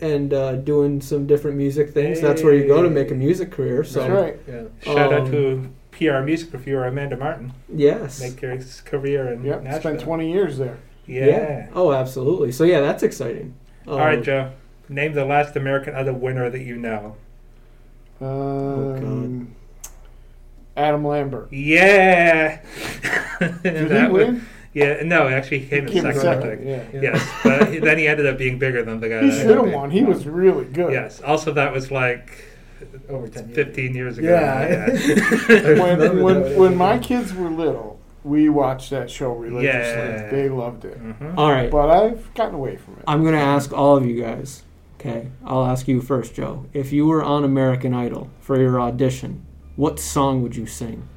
and 0.00 0.32
uh, 0.32 0.52
doing 0.56 1.00
some 1.00 1.26
different 1.26 1.56
music 1.56 1.90
things. 1.90 2.20
That's 2.20 2.42
where 2.42 2.54
you 2.54 2.66
go 2.66 2.82
to 2.82 2.90
make 2.90 3.10
a 3.10 3.14
music 3.14 3.50
career. 3.52 3.82
So 3.84 4.00
That's 4.00 4.12
right. 4.12 4.38
Yeah. 4.46 4.62
Shout 4.82 5.12
out 5.12 5.20
Um, 5.22 5.30
to 5.32 5.70
PR 5.90 6.20
music 6.22 6.52
reviewer 6.52 6.84
Amanda 6.86 7.16
Martin. 7.16 7.52
yes, 7.72 8.20
Make 8.20 8.40
your 8.40 8.56
career 8.84 9.28
in 9.32 9.42
Yep. 9.44 9.62
Nashville. 9.64 9.80
Spent 9.80 10.00
20 10.00 10.32
years 10.32 10.58
there. 10.58 10.78
Yeah. 11.06 11.68
Oh, 11.74 11.92
absolutely. 11.92 12.52
So 12.52 12.64
yeah, 12.64 12.80
that's 12.80 13.02
exciting. 13.02 13.54
Um, 13.86 13.94
All 13.94 13.98
right, 14.00 14.22
Joe. 14.22 14.52
Name 14.88 15.12
the 15.14 15.24
last 15.24 15.56
American 15.56 15.94
Idol 15.94 16.14
winner 16.14 16.48
that 16.50 16.60
you 16.60 16.76
know. 16.76 17.16
Um, 18.20 19.54
Adam 20.76 21.04
Lambert. 21.06 21.52
Yeah. 21.52 22.60
Did 23.40 23.62
That 23.62 24.06
he 24.06 24.12
was- 24.12 24.26
win? 24.26 24.46
Yeah. 24.78 25.02
No, 25.04 25.28
actually, 25.28 25.60
he 25.60 25.66
came 25.68 25.86
in 25.86 25.92
Came 25.92 26.02
second. 26.04 26.20
I 26.20 26.22
second. 26.22 26.66
Yeah. 26.68 26.82
Yeah. 26.92 27.00
Yes, 27.02 27.30
but 27.44 27.72
he- 27.72 27.78
then 27.78 27.98
he 27.98 28.08
ended 28.08 28.26
up 28.26 28.38
being 28.38 28.58
bigger 28.58 28.82
than 28.82 29.00
the 29.00 29.08
guy. 29.08 29.22
He 29.24 29.30
should 29.30 29.56
have 29.56 29.72
won. 29.72 29.90
He 29.90 30.04
was 30.04 30.26
really 30.26 30.64
good. 30.66 30.92
Yes. 30.92 31.20
Also, 31.20 31.52
that 31.52 31.72
was 31.72 31.90
like 31.90 32.44
Over 33.08 33.28
10 33.28 33.46
years. 33.48 33.56
15 33.56 33.94
years 33.94 34.18
ago. 34.18 34.28
Yeah. 34.28 34.86
When, 35.82 36.22
when, 36.22 36.56
when 36.56 36.76
my 36.76 36.98
kids 36.98 37.34
were 37.34 37.50
little, 37.50 37.98
we 38.24 38.48
watched 38.48 38.90
that 38.90 39.10
show 39.10 39.32
religiously. 39.32 39.64
Yeah. 39.68 40.30
They 40.30 40.48
loved 40.48 40.84
it. 40.84 40.98
Mhm. 41.02 41.34
All 41.36 41.50
right. 41.50 41.70
But 41.70 41.90
I've 41.90 42.32
gotten 42.34 42.54
away 42.54 42.76
from 42.76 42.94
it. 42.94 43.04
I'm 43.06 43.24
gonna 43.24 43.36
ask 43.38 43.72
all 43.72 43.96
of 43.96 44.04
you 44.06 44.20
guys. 44.22 44.62
Okay, 45.00 45.28
I'll 45.44 45.64
ask 45.64 45.86
you 45.86 46.00
first, 46.00 46.34
Joe. 46.34 46.66
If 46.74 46.92
you 46.92 47.06
were 47.06 47.22
on 47.22 47.44
American 47.44 47.94
Idol 47.94 48.30
for 48.40 48.60
your 48.60 48.80
audition, 48.80 49.44
what 49.76 50.00
song 50.00 50.42
would 50.42 50.56
you 50.56 50.66
sing? 50.66 51.08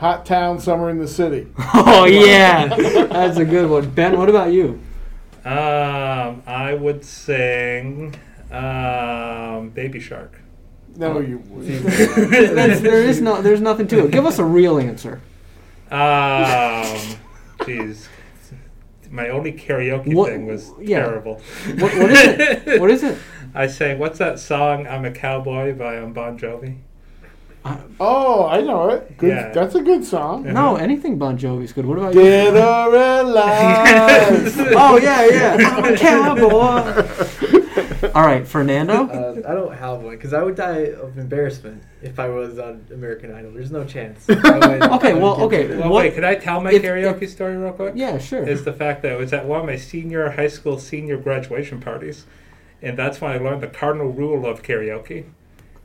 Hot 0.00 0.24
town, 0.24 0.58
summer 0.58 0.88
in 0.88 0.98
the 0.98 1.06
city. 1.06 1.46
Oh 1.74 2.04
yeah, 2.06 2.66
that's 3.06 3.36
a 3.38 3.44
good 3.44 3.68
one. 3.68 3.90
Ben, 3.90 4.16
what 4.16 4.30
about 4.30 4.50
you? 4.52 4.80
Um, 5.44 6.42
I 6.46 6.72
would 6.78 7.04
sing 7.04 8.14
um, 8.50 9.68
Baby 9.70 10.00
Shark. 10.00 10.40
No, 10.96 11.20
you 11.20 11.38
wouldn't. 11.48 11.84
There 11.84 13.02
is 13.04 13.20
no, 13.20 13.42
there's 13.42 13.60
nothing 13.60 13.86
to 13.88 14.06
it. 14.06 14.10
Give 14.10 14.24
us 14.24 14.38
a 14.38 14.44
real 14.44 14.78
answer. 14.78 15.20
Um, 15.90 17.18
jeez. 17.60 18.06
My 19.10 19.28
only 19.28 19.52
karaoke 19.52 20.14
What- 20.14 20.30
thing 20.30 20.46
was 20.46 20.72
yeah. 20.80 21.00
terrible. 21.04 21.34
What, 21.78 21.94
what 21.98 22.10
is 22.10 22.18
it? 22.38 22.80
What 22.80 22.90
is 22.90 23.02
it? 23.02 23.18
I 23.54 23.66
sang, 23.66 23.98
what's 23.98 24.18
that 24.18 24.38
song, 24.38 24.86
I'm 24.86 25.04
a 25.04 25.10
Cowboy 25.10 25.74
by 25.74 25.98
um, 25.98 26.12
Bon 26.14 26.38
Jovi? 26.38 26.78
Oh, 28.02 28.46
I 28.46 28.62
know 28.62 28.88
it. 28.88 29.18
Good. 29.18 29.28
Yeah. 29.28 29.52
That's 29.52 29.74
a 29.74 29.82
good 29.82 30.02
song. 30.04 30.44
No, 30.50 30.76
anything 30.76 31.18
Bon 31.18 31.36
Jovi's 31.36 31.74
good. 31.74 31.84
What 31.84 31.98
about 31.98 32.14
you? 32.14 32.22
Or 32.22 32.94
alive. 32.94 34.56
Oh 34.82 34.96
yeah, 34.96 35.26
yeah. 35.28 35.56
I'm 35.76 35.92
a 35.92 35.96
cowboy. 35.96 38.10
All 38.14 38.24
right, 38.26 38.46
Fernando. 38.48 39.06
Uh, 39.08 39.42
I 39.46 39.52
don't 39.54 39.74
have 39.76 40.00
one 40.00 40.16
because 40.16 40.32
I 40.32 40.42
would 40.42 40.54
die 40.56 40.86
of 40.92 41.18
embarrassment 41.18 41.82
if 42.02 42.18
I 42.18 42.28
was 42.28 42.58
on 42.58 42.86
American 42.92 43.32
Idol. 43.34 43.52
There's 43.52 43.70
no 43.70 43.84
chance. 43.84 44.26
Would- 44.26 44.38
Okay, 44.44 45.12
well, 45.14 45.42
okay. 45.42 45.66
Well, 45.76 45.90
What- 45.90 46.04
wait, 46.04 46.14
could 46.14 46.24
I 46.24 46.34
tell 46.36 46.60
my 46.62 46.72
if- 46.72 46.82
karaoke 46.82 47.28
story 47.28 47.56
real 47.58 47.72
quick? 47.72 47.92
Yeah, 47.96 48.16
sure. 48.18 48.42
Is 48.48 48.64
the 48.64 48.72
fact 48.72 49.02
that 49.02 49.12
it 49.12 49.18
was 49.18 49.32
at 49.34 49.44
one 49.44 49.60
of 49.60 49.66
my 49.66 49.76
senior 49.76 50.30
high 50.30 50.48
school 50.48 50.78
senior 50.78 51.18
graduation 51.18 51.80
parties. 51.80 52.24
And 52.82 52.96
that's 52.98 53.20
when 53.20 53.30
I 53.32 53.36
learned 53.36 53.60
the 53.62 53.66
cardinal 53.68 54.08
rule 54.08 54.46
of 54.46 54.62
karaoke. 54.62 55.26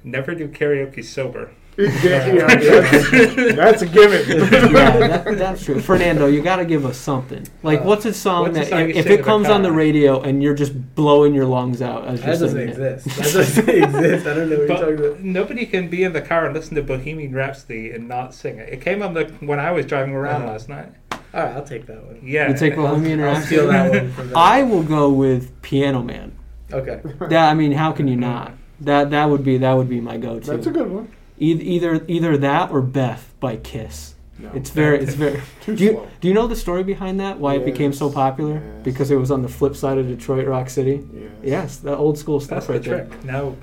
Never 0.03 0.33
do 0.35 0.47
karaoke 0.47 1.03
sober. 1.03 1.51
Yeah, 1.77 2.25
yeah, 2.33 2.47
that's, 2.47 3.55
that's 3.55 3.81
a 3.81 3.85
given. 3.85 4.27
yeah, 4.29 4.97
that, 5.07 5.23
that's 5.37 5.65
true. 5.65 5.81
Fernando, 5.81 6.27
you 6.27 6.41
got 6.41 6.55
to 6.57 6.65
give 6.65 6.85
us 6.85 6.97
something. 6.97 7.45
Like, 7.63 7.81
Uh, 7.81 7.83
what's 7.83 8.05
a 8.05 8.13
song 8.13 8.43
what's 8.43 8.57
a 8.57 8.61
that 8.61 8.69
song 8.69 8.89
if, 8.89 8.95
if 8.97 9.05
it 9.07 9.23
comes 9.25 9.49
on 9.49 9.61
the 9.61 9.71
radio 9.71 10.21
and 10.21 10.41
you're 10.41 10.53
just 10.53 10.95
blowing 10.95 11.33
your 11.33 11.45
lungs 11.45 11.81
out 11.81 12.05
as 12.07 12.19
you're 12.21 12.27
That 12.33 12.39
doesn't 12.39 12.49
singing 12.49 12.81
it? 12.81 12.93
exist. 12.93 13.17
That 13.17 13.33
doesn't 13.33 13.69
exist. 13.69 14.27
I 14.27 14.33
don't 14.33 14.49
know 14.49 14.57
what 14.59 14.67
you're 14.69 14.77
talking 14.77 14.99
about. 15.05 15.19
nobody 15.21 15.65
can 15.65 15.89
be 15.89 16.03
in 16.03 16.13
the 16.13 16.21
car 16.21 16.45
and 16.45 16.53
listen 16.53 16.75
to 16.75 16.81
Bohemian 16.83 17.33
Rhapsody 17.35 17.91
and 17.91 18.07
not 18.07 18.33
sing 18.33 18.57
it. 18.57 18.69
It 18.69 18.79
came 18.81 19.03
on 19.03 19.13
the 19.13 19.25
when 19.41 19.59
I 19.59 19.71
was 19.71 19.85
driving 19.85 20.13
around 20.13 20.43
Uh-huh. 20.43 20.51
last 20.53 20.69
night. 20.69 20.89
All 21.11 21.43
right, 21.43 21.55
I'll 21.57 21.63
take 21.65 21.85
that 21.87 22.01
one. 22.05 22.21
Yeah. 22.23 22.49
You 22.49 22.57
take 22.57 22.75
Bohemian 22.77 23.19
I'll 23.19 23.33
Rhapsody. 23.33 23.55
steal 23.57 23.67
that 23.67 23.91
one 23.91 24.11
from 24.13 24.27
them. 24.29 24.37
I 24.37 24.63
will 24.63 24.83
go 24.83 25.09
with 25.11 25.61
Piano 25.61 26.01
Man. 26.01 26.31
Okay. 26.71 27.01
That 27.29 27.49
I 27.49 27.53
mean, 27.53 27.73
how 27.73 27.91
can 27.91 28.07
you 28.07 28.15
not? 28.15 28.53
That 28.79 29.09
that 29.11 29.25
would 29.29 29.43
be 29.43 29.57
that 29.57 29.73
would 29.73 29.89
be 29.89 29.99
my 29.99 30.15
go-to. 30.17 30.51
That's 30.51 30.67
a 30.67 30.71
good 30.71 30.89
one. 30.89 31.11
Either, 31.37 31.63
either 31.63 32.05
either 32.07 32.37
that 32.37 32.71
or 32.71 32.81
Beth 32.81 33.33
by 33.39 33.57
Kiss. 33.57 34.13
No. 34.37 34.51
It's 34.53 34.69
very 34.69 34.99
it's 34.99 35.13
very. 35.23 35.41
Do 35.65 35.73
you 35.75 35.91
slow. 35.91 36.07
do 36.21 36.27
you 36.27 36.33
know 36.33 36.47
the 36.47 36.55
story 36.55 36.83
behind 36.83 37.19
that? 37.21 37.39
Why 37.39 37.55
it 37.55 37.63
became 37.65 37.93
so 37.93 38.09
popular? 38.11 38.55
yes. 38.55 38.83
Because 38.83 39.09
it 39.11 39.15
was 39.15 39.31
on 39.31 39.41
the 39.41 39.47
flip 39.47 39.75
side 39.75 39.97
of 39.97 40.07
Detroit 40.07 40.47
Rock 40.47 40.69
City. 40.69 41.07
Yes. 41.13 41.31
Yes, 41.43 41.77
the 41.77 41.95
old 41.95 42.17
school 42.17 42.39
stuff 42.39 42.67
That's 42.67 42.83
stuff 42.83 42.83
the 42.83 42.91
right 42.97 43.09
there. 43.09 43.17
trick. 43.17 43.23
Now, 43.25 43.55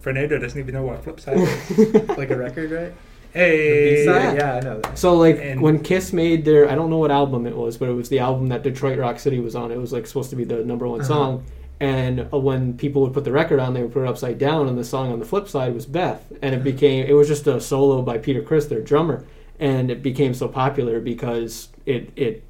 Fernando 0.00 0.38
doesn't 0.38 0.58
even 0.58 0.74
know 0.74 0.82
what 0.82 1.04
flip 1.04 1.20
side 1.20 1.38
is. 1.38 2.08
Like 2.18 2.30
a 2.30 2.36
record, 2.36 2.70
right? 2.72 2.92
hey. 3.32 3.96
B-side? 4.04 4.36
Yeah, 4.38 4.54
I 4.54 4.60
know 4.60 4.80
that. 4.80 4.98
So 4.98 5.14
like 5.14 5.38
And- 5.40 5.60
when 5.62 5.80
Kiss 5.84 6.12
made 6.12 6.44
their 6.44 6.68
I 6.68 6.74
don't 6.74 6.90
know 6.90 6.98
what 6.98 7.10
album 7.12 7.46
it 7.46 7.54
was, 7.56 7.76
but 7.76 7.88
it 7.88 7.92
was 7.92 8.08
the 8.08 8.18
album 8.18 8.48
that 8.48 8.62
Detroit 8.64 8.98
Rock 8.98 9.20
City 9.20 9.38
was 9.38 9.54
on. 9.54 9.70
It 9.70 9.76
was 9.78 9.92
like 9.92 10.06
supposed 10.08 10.30
to 10.30 10.36
be 10.36 10.44
the 10.44 10.64
number 10.64 10.88
one 10.88 11.00
Uh-huh. 11.00 11.08
song. 11.08 11.44
And 11.80 12.28
uh, 12.32 12.38
when 12.38 12.76
people 12.76 13.02
would 13.02 13.14
put 13.14 13.24
the 13.24 13.32
record 13.32 13.60
on, 13.60 13.72
they 13.74 13.82
would 13.82 13.92
put 13.92 14.02
it 14.02 14.08
upside 14.08 14.38
down, 14.38 14.66
and 14.68 14.76
the 14.76 14.84
song 14.84 15.12
on 15.12 15.20
the 15.20 15.24
flip 15.24 15.48
side 15.48 15.74
was 15.74 15.86
Beth, 15.86 16.32
and 16.42 16.54
it 16.54 16.64
became 16.64 17.06
it 17.06 17.12
was 17.12 17.28
just 17.28 17.46
a 17.46 17.60
solo 17.60 18.02
by 18.02 18.18
Peter 18.18 18.42
Criss, 18.42 18.66
their 18.66 18.80
drummer, 18.80 19.24
and 19.60 19.90
it 19.90 20.02
became 20.02 20.34
so 20.34 20.48
popular 20.48 21.00
because 21.00 21.68
it 21.86 22.10
it 22.16 22.44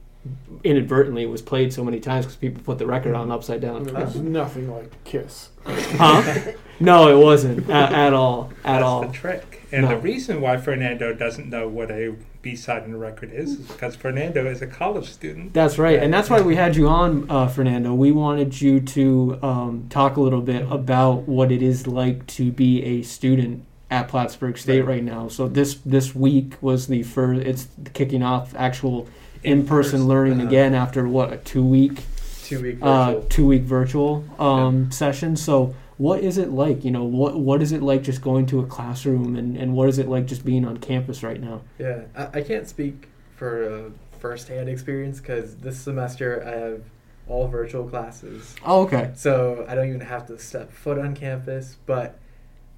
inadvertently 0.64 1.26
was 1.26 1.42
played 1.42 1.72
so 1.72 1.84
many 1.84 2.00
times 2.00 2.24
because 2.24 2.36
people 2.36 2.62
put 2.62 2.78
the 2.78 2.86
record 2.86 3.14
on 3.14 3.30
upside 3.30 3.60
down. 3.60 3.84
There's 3.84 4.16
nothing 4.16 4.70
like 4.72 4.92
Kiss. 5.04 5.50
Huh? 5.64 6.52
No, 6.80 7.08
it 7.08 7.20
wasn't 7.20 7.68
at, 7.68 7.92
at 7.92 8.12
all. 8.12 8.52
At 8.64 8.74
That's 8.74 8.84
all. 8.84 9.00
the 9.02 9.12
trick. 9.12 9.57
And 9.70 9.82
No. 9.82 9.88
the 9.90 9.96
reason 9.98 10.40
why 10.40 10.56
Fernando 10.56 11.12
doesn't 11.12 11.50
know 11.50 11.68
what 11.68 11.90
a 11.90 12.14
B-side 12.40 12.84
on 12.84 12.92
a 12.92 12.96
record 12.96 13.30
is 13.32 13.50
is 13.52 13.66
because 13.66 13.96
Fernando 13.96 14.46
is 14.46 14.62
a 14.62 14.66
college 14.66 15.10
student. 15.10 15.52
That's 15.52 15.78
right, 15.78 15.98
and 16.02 16.12
that's 16.12 16.30
why 16.30 16.40
we 16.40 16.56
had 16.56 16.74
you 16.76 16.88
on, 16.88 17.26
uh, 17.28 17.48
Fernando. 17.48 17.92
We 17.94 18.10
wanted 18.12 18.60
you 18.60 18.80
to 18.80 19.38
um, 19.42 19.86
talk 19.90 20.16
a 20.16 20.20
little 20.20 20.40
bit 20.40 20.66
about 20.70 21.28
what 21.28 21.52
it 21.52 21.62
is 21.62 21.86
like 21.86 22.26
to 22.28 22.50
be 22.50 22.82
a 22.82 23.02
student 23.02 23.64
at 23.90 24.08
Plattsburgh 24.08 24.56
State 24.56 24.80
right, 24.80 24.88
Right. 24.96 25.04
now. 25.04 25.28
So 25.28 25.48
this 25.48 25.74
this 25.84 26.14
week 26.14 26.54
was 26.62 26.86
the 26.86 27.02
first. 27.02 27.46
It's 27.46 27.68
kicking 27.92 28.22
off 28.22 28.54
actual 28.56 29.06
in 29.44 29.66
person 29.66 30.06
learning 30.08 30.40
uh-huh. 30.40 30.48
again 30.48 30.74
after 30.74 31.06
what 31.08 31.32
a 31.32 31.36
two 31.38 31.64
week 31.64 32.02
Two 32.44 32.62
week 32.62 32.78
uh, 32.80 33.06
virtual. 33.12 33.22
two 33.28 33.46
week 33.46 33.62
virtual 33.62 34.24
um, 34.38 34.90
session. 34.90 35.36
So 35.36 35.74
what 35.99 36.20
is 36.20 36.38
it 36.38 36.51
like? 36.51 36.84
You 36.84 36.90
know, 36.90 37.05
what 37.05 37.38
what 37.38 37.61
is 37.62 37.72
it 37.72 37.82
like 37.82 38.03
just 38.03 38.22
going 38.22 38.46
to 38.46 38.61
a 38.61 38.66
classroom, 38.66 39.36
and, 39.36 39.57
and 39.57 39.74
what 39.74 39.88
is 39.88 39.99
it 39.99 40.09
like 40.09 40.26
just 40.26 40.44
being 40.44 40.64
on 40.64 40.78
campus 40.78 41.22
right 41.22 41.40
now? 41.40 41.61
Yeah, 41.78 42.03
I, 42.16 42.38
I 42.38 42.42
can't 42.42 42.66
speak 42.66 43.09
for 43.36 43.86
a 43.86 43.90
first-hand 44.18 44.68
experience 44.68 45.20
because 45.20 45.57
this 45.57 45.78
semester 45.78 46.42
I 46.44 46.59
have 46.59 46.82
all 47.28 47.46
virtual 47.46 47.86
classes, 47.88 48.57
Oh, 48.64 48.82
okay. 48.82 49.12
so 49.14 49.64
I 49.68 49.74
don't 49.74 49.88
even 49.88 50.01
have 50.01 50.26
to 50.28 50.38
step 50.38 50.72
foot 50.72 50.99
on 50.99 51.14
campus. 51.14 51.76
But 51.86 52.18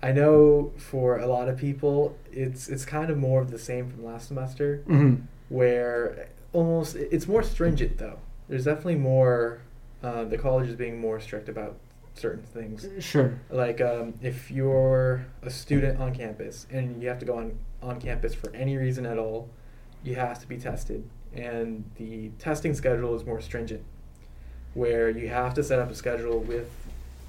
I 0.03 0.13
know 0.13 0.73
for 0.77 1.19
a 1.19 1.27
lot 1.27 1.49
of 1.49 1.57
people, 1.57 2.17
it's 2.33 2.69
it's 2.69 2.85
kind 2.85 3.11
of 3.11 3.17
more 3.19 3.41
of 3.41 3.51
the 3.51 3.59
same 3.59 3.89
from 3.91 4.05
last 4.05 4.29
semester, 4.29 4.83
hmm 4.87 5.15
where 5.49 6.29
almost 6.53 6.95
it's 6.97 7.27
more 7.27 7.43
stringent 7.43 7.99
though. 7.99 8.19
There's 8.49 8.65
definitely 8.65 8.97
more. 8.97 9.61
Uh, 10.03 10.25
the 10.25 10.39
college 10.39 10.69
is 10.69 10.77
being 10.77 10.99
more 11.01 11.21
strict 11.21 11.49
about 11.49 11.77
certain 12.21 12.43
things. 12.45 12.87
Sure. 13.03 13.39
like 13.51 13.81
um, 13.81 14.15
if 14.23 14.51
you're 14.51 15.25
a 15.43 15.51
student 15.51 15.99
on 16.01 16.15
campus 16.15 16.67
and 16.71 17.03
you 17.03 17.09
have 17.09 17.19
to 17.19 17.25
go 17.27 17.37
on 17.39 17.59
on 17.83 17.99
campus 18.01 18.35
for 18.35 18.55
any 18.55 18.77
reason 18.77 19.07
at 19.07 19.17
all 19.19 19.49
you 20.05 20.15
have 20.15 20.39
to 20.39 20.47
be 20.47 20.59
tested 20.59 21.03
and 21.35 21.83
the 21.97 22.29
testing 22.39 22.75
schedule 22.75 23.15
is 23.15 23.25
more 23.25 23.41
stringent 23.41 23.83
where 24.75 25.09
you 25.09 25.29
have 25.29 25.55
to 25.55 25.63
set 25.63 25.79
up 25.79 25.91
a 25.91 25.95
schedule 25.95 26.41
with 26.41 26.71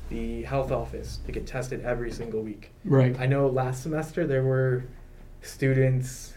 the 0.09 0.43
health 0.43 0.71
office 0.71 1.19
to 1.25 1.31
get 1.31 1.47
tested 1.47 1.79
every 1.85 2.11
single 2.11 2.41
week 2.41 2.71
Right. 2.83 3.17
i 3.19 3.25
know 3.25 3.47
last 3.47 3.81
semester 3.83 4.27
there 4.27 4.43
were 4.43 4.83
students 5.41 6.33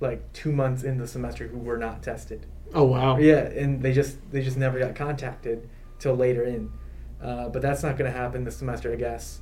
like 0.00 0.20
two 0.32 0.52
months 0.52 0.82
in 0.82 0.98
the 0.98 1.06
semester 1.06 1.46
who 1.46 1.58
were 1.58 1.78
not 1.78 2.02
tested 2.02 2.46
Oh 2.76 2.84
wow. 2.84 3.18
yeah, 3.18 3.42
and 3.62 3.80
they 3.82 3.92
just 3.92 4.16
they 4.32 4.42
just 4.42 4.56
never 4.56 4.78
got 4.80 4.96
contacted 4.96 5.68
till 6.00 6.16
later 6.16 6.42
in. 6.42 6.72
Uh, 7.24 7.48
but 7.48 7.62
that's 7.62 7.82
not 7.82 7.96
going 7.96 8.10
to 8.12 8.16
happen 8.16 8.44
this 8.44 8.58
semester, 8.58 8.92
I 8.92 8.96
guess. 8.96 9.40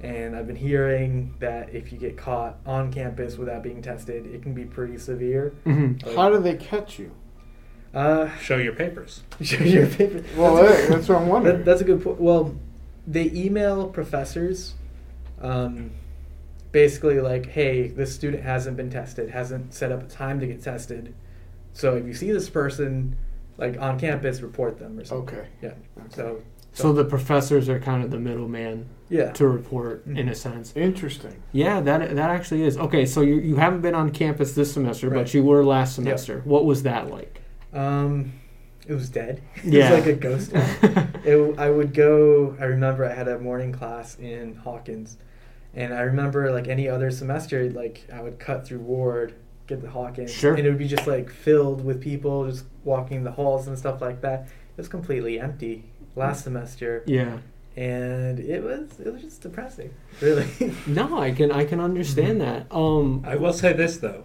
And 0.00 0.34
I've 0.34 0.46
been 0.46 0.56
hearing 0.56 1.34
that 1.38 1.74
if 1.74 1.92
you 1.92 1.98
get 1.98 2.16
caught 2.16 2.58
on 2.66 2.92
campus 2.92 3.36
without 3.38 3.62
being 3.62 3.82
tested, 3.82 4.26
it 4.26 4.42
can 4.42 4.52
be 4.54 4.64
pretty 4.64 4.98
severe. 4.98 5.50
hmm 5.64 5.92
Like, 6.04 6.16
How 6.16 6.28
do 6.30 6.38
they 6.40 6.56
catch 6.56 6.98
you? 6.98 7.12
uh, 7.94 8.34
Show 8.38 8.56
your 8.56 8.72
papers. 8.72 9.22
show 9.42 9.62
your 9.62 9.86
paper. 9.86 10.24
Well, 10.36 10.56
that's, 10.56 10.80
hey, 10.80 10.88
that's 10.88 11.08
what 11.08 11.18
I'm 11.20 11.28
wondering. 11.28 11.58
that, 11.58 11.64
that's 11.64 11.80
a 11.82 11.84
good 11.84 12.02
point. 12.02 12.20
Well, 12.20 12.54
they 13.06 13.30
email 13.32 13.88
professors, 13.88 14.74
um, 15.40 15.90
basically 16.72 17.20
like, 17.20 17.46
"Hey, 17.46 17.88
this 17.88 18.14
student 18.14 18.42
hasn't 18.42 18.76
been 18.76 18.90
tested, 18.90 19.30
hasn't 19.30 19.74
set 19.74 19.90
up 19.92 20.02
a 20.02 20.06
time 20.06 20.38
to 20.40 20.46
get 20.46 20.62
tested. 20.62 21.14
So 21.72 21.96
if 21.96 22.06
you 22.06 22.14
see 22.14 22.30
this 22.30 22.48
person, 22.48 23.16
like 23.58 23.78
on 23.80 23.98
campus, 23.98 24.40
report 24.40 24.78
them 24.78 24.98
or 24.98 25.04
something." 25.04 25.38
Okay. 25.38 25.48
Yeah. 25.62 25.72
So 26.10 26.40
So 26.72 26.92
the 26.92 27.04
professors 27.04 27.68
are 27.68 27.78
kind 27.80 28.02
of 28.04 28.10
the 28.10 28.18
middleman 28.18 28.86
yeah. 29.08 29.32
to 29.32 29.46
report 29.48 30.06
in 30.06 30.14
Mhm. 30.14 30.30
a 30.30 30.34
sense. 30.34 30.72
Interesting. 30.76 31.42
Yeah, 31.52 31.80
that 31.80 32.14
that 32.14 32.30
actually 32.30 32.62
is. 32.62 32.78
Okay, 32.78 33.04
so 33.04 33.20
you, 33.22 33.36
you 33.36 33.56
haven't 33.56 33.80
been 33.80 33.94
on 33.94 34.10
campus 34.10 34.52
this 34.54 34.72
semester, 34.72 35.10
but 35.10 35.34
you 35.34 35.42
were 35.42 35.64
last 35.64 35.94
semester. 35.96 36.42
What 36.44 36.64
was 36.64 36.84
that 36.84 37.10
like? 37.10 37.40
Um, 37.72 38.32
it 38.86 38.94
was 38.94 39.08
dead. 39.08 39.42
Yeah. 39.64 39.88
it 39.92 39.96
was 39.96 40.06
like 40.06 40.14
a 40.14 40.18
ghost 40.18 40.52
town. 40.52 41.08
it, 41.24 41.58
I 41.58 41.70
would 41.70 41.92
go. 41.92 42.56
I 42.60 42.64
remember 42.64 43.04
I 43.04 43.12
had 43.14 43.28
a 43.28 43.38
morning 43.38 43.72
class 43.72 44.16
in 44.18 44.54
Hawkins, 44.54 45.18
and 45.74 45.92
I 45.92 46.02
remember 46.02 46.50
like 46.52 46.68
any 46.68 46.88
other 46.88 47.10
semester, 47.10 47.68
like 47.70 48.06
I 48.12 48.22
would 48.22 48.38
cut 48.38 48.66
through 48.66 48.80
Ward, 48.80 49.34
get 49.66 49.80
to 49.82 49.90
Hawkins, 49.90 50.30
Sure. 50.32 50.54
and 50.54 50.64
it 50.66 50.70
would 50.70 50.78
be 50.78 50.88
just 50.88 51.06
like 51.06 51.30
filled 51.30 51.84
with 51.84 52.00
people 52.00 52.48
just 52.48 52.64
walking 52.84 53.24
the 53.24 53.32
halls 53.32 53.66
and 53.68 53.76
stuff 53.78 54.00
like 54.00 54.20
that. 54.22 54.44
It 54.44 54.76
was 54.76 54.88
completely 54.88 55.38
empty 55.38 55.89
last 56.16 56.44
semester, 56.44 57.02
yeah. 57.06 57.38
and 57.76 58.38
it 58.40 58.62
was 58.62 58.98
it 59.00 59.12
was 59.12 59.22
just 59.22 59.42
depressing, 59.42 59.92
really. 60.20 60.46
No, 60.86 61.18
I 61.18 61.30
can 61.32 61.50
I 61.52 61.64
can 61.64 61.80
understand 61.80 62.40
that. 62.40 62.66
Um, 62.70 63.22
I 63.26 63.36
will 63.36 63.52
say 63.52 63.72
this 63.72 63.98
though, 63.98 64.24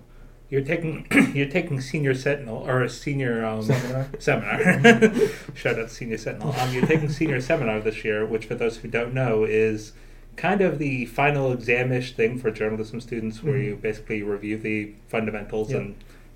you're 0.49 0.63
taking 0.63 1.07
you're 1.33 1.49
taking 1.49 1.79
senior 1.81 2.13
sentinel 2.13 2.57
or 2.67 2.81
a 2.83 2.89
senior 2.89 3.45
um, 3.45 3.63
Seminar. 3.63 4.07
seminar. 4.19 5.11
Shout 5.53 5.79
out 5.79 5.87
to 5.87 5.89
senior 5.89 6.17
sentinel. 6.17 6.53
Um, 6.59 6.73
you're 6.73 6.85
taking 6.85 7.09
senior 7.09 7.39
seminar 7.49 7.79
this 7.79 8.03
year, 8.03 8.25
which 8.25 8.45
for 8.45 8.55
those 8.55 8.77
who 8.77 8.87
don't 8.87 9.13
know 9.13 9.43
is 9.43 9.93
kind 10.35 10.59
of 10.61 10.79
the 10.79 11.05
final 11.05 11.55
examish 11.55 12.13
thing 12.13 12.37
for 12.37 12.51
journalism 12.51 12.99
students, 12.99 13.41
where 13.41 13.55
Mhm. 13.55 13.65
you 13.65 13.75
basically 13.77 14.21
review 14.21 14.57
the 14.57 14.93
fundamentals 15.07 15.71
Yeah. 15.71 15.77
and 15.77 15.95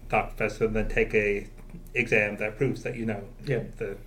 talk 0.10 0.38
professor, 0.38 0.66
and 0.66 0.76
then 0.76 0.88
take 0.88 1.14
a 1.14 1.48
exam 1.94 2.38
that 2.38 2.58
proves 2.58 2.82
that 2.84 2.96
you 2.96 3.06
know 3.06 3.24
yeah, 3.46 3.64
the 3.78 3.98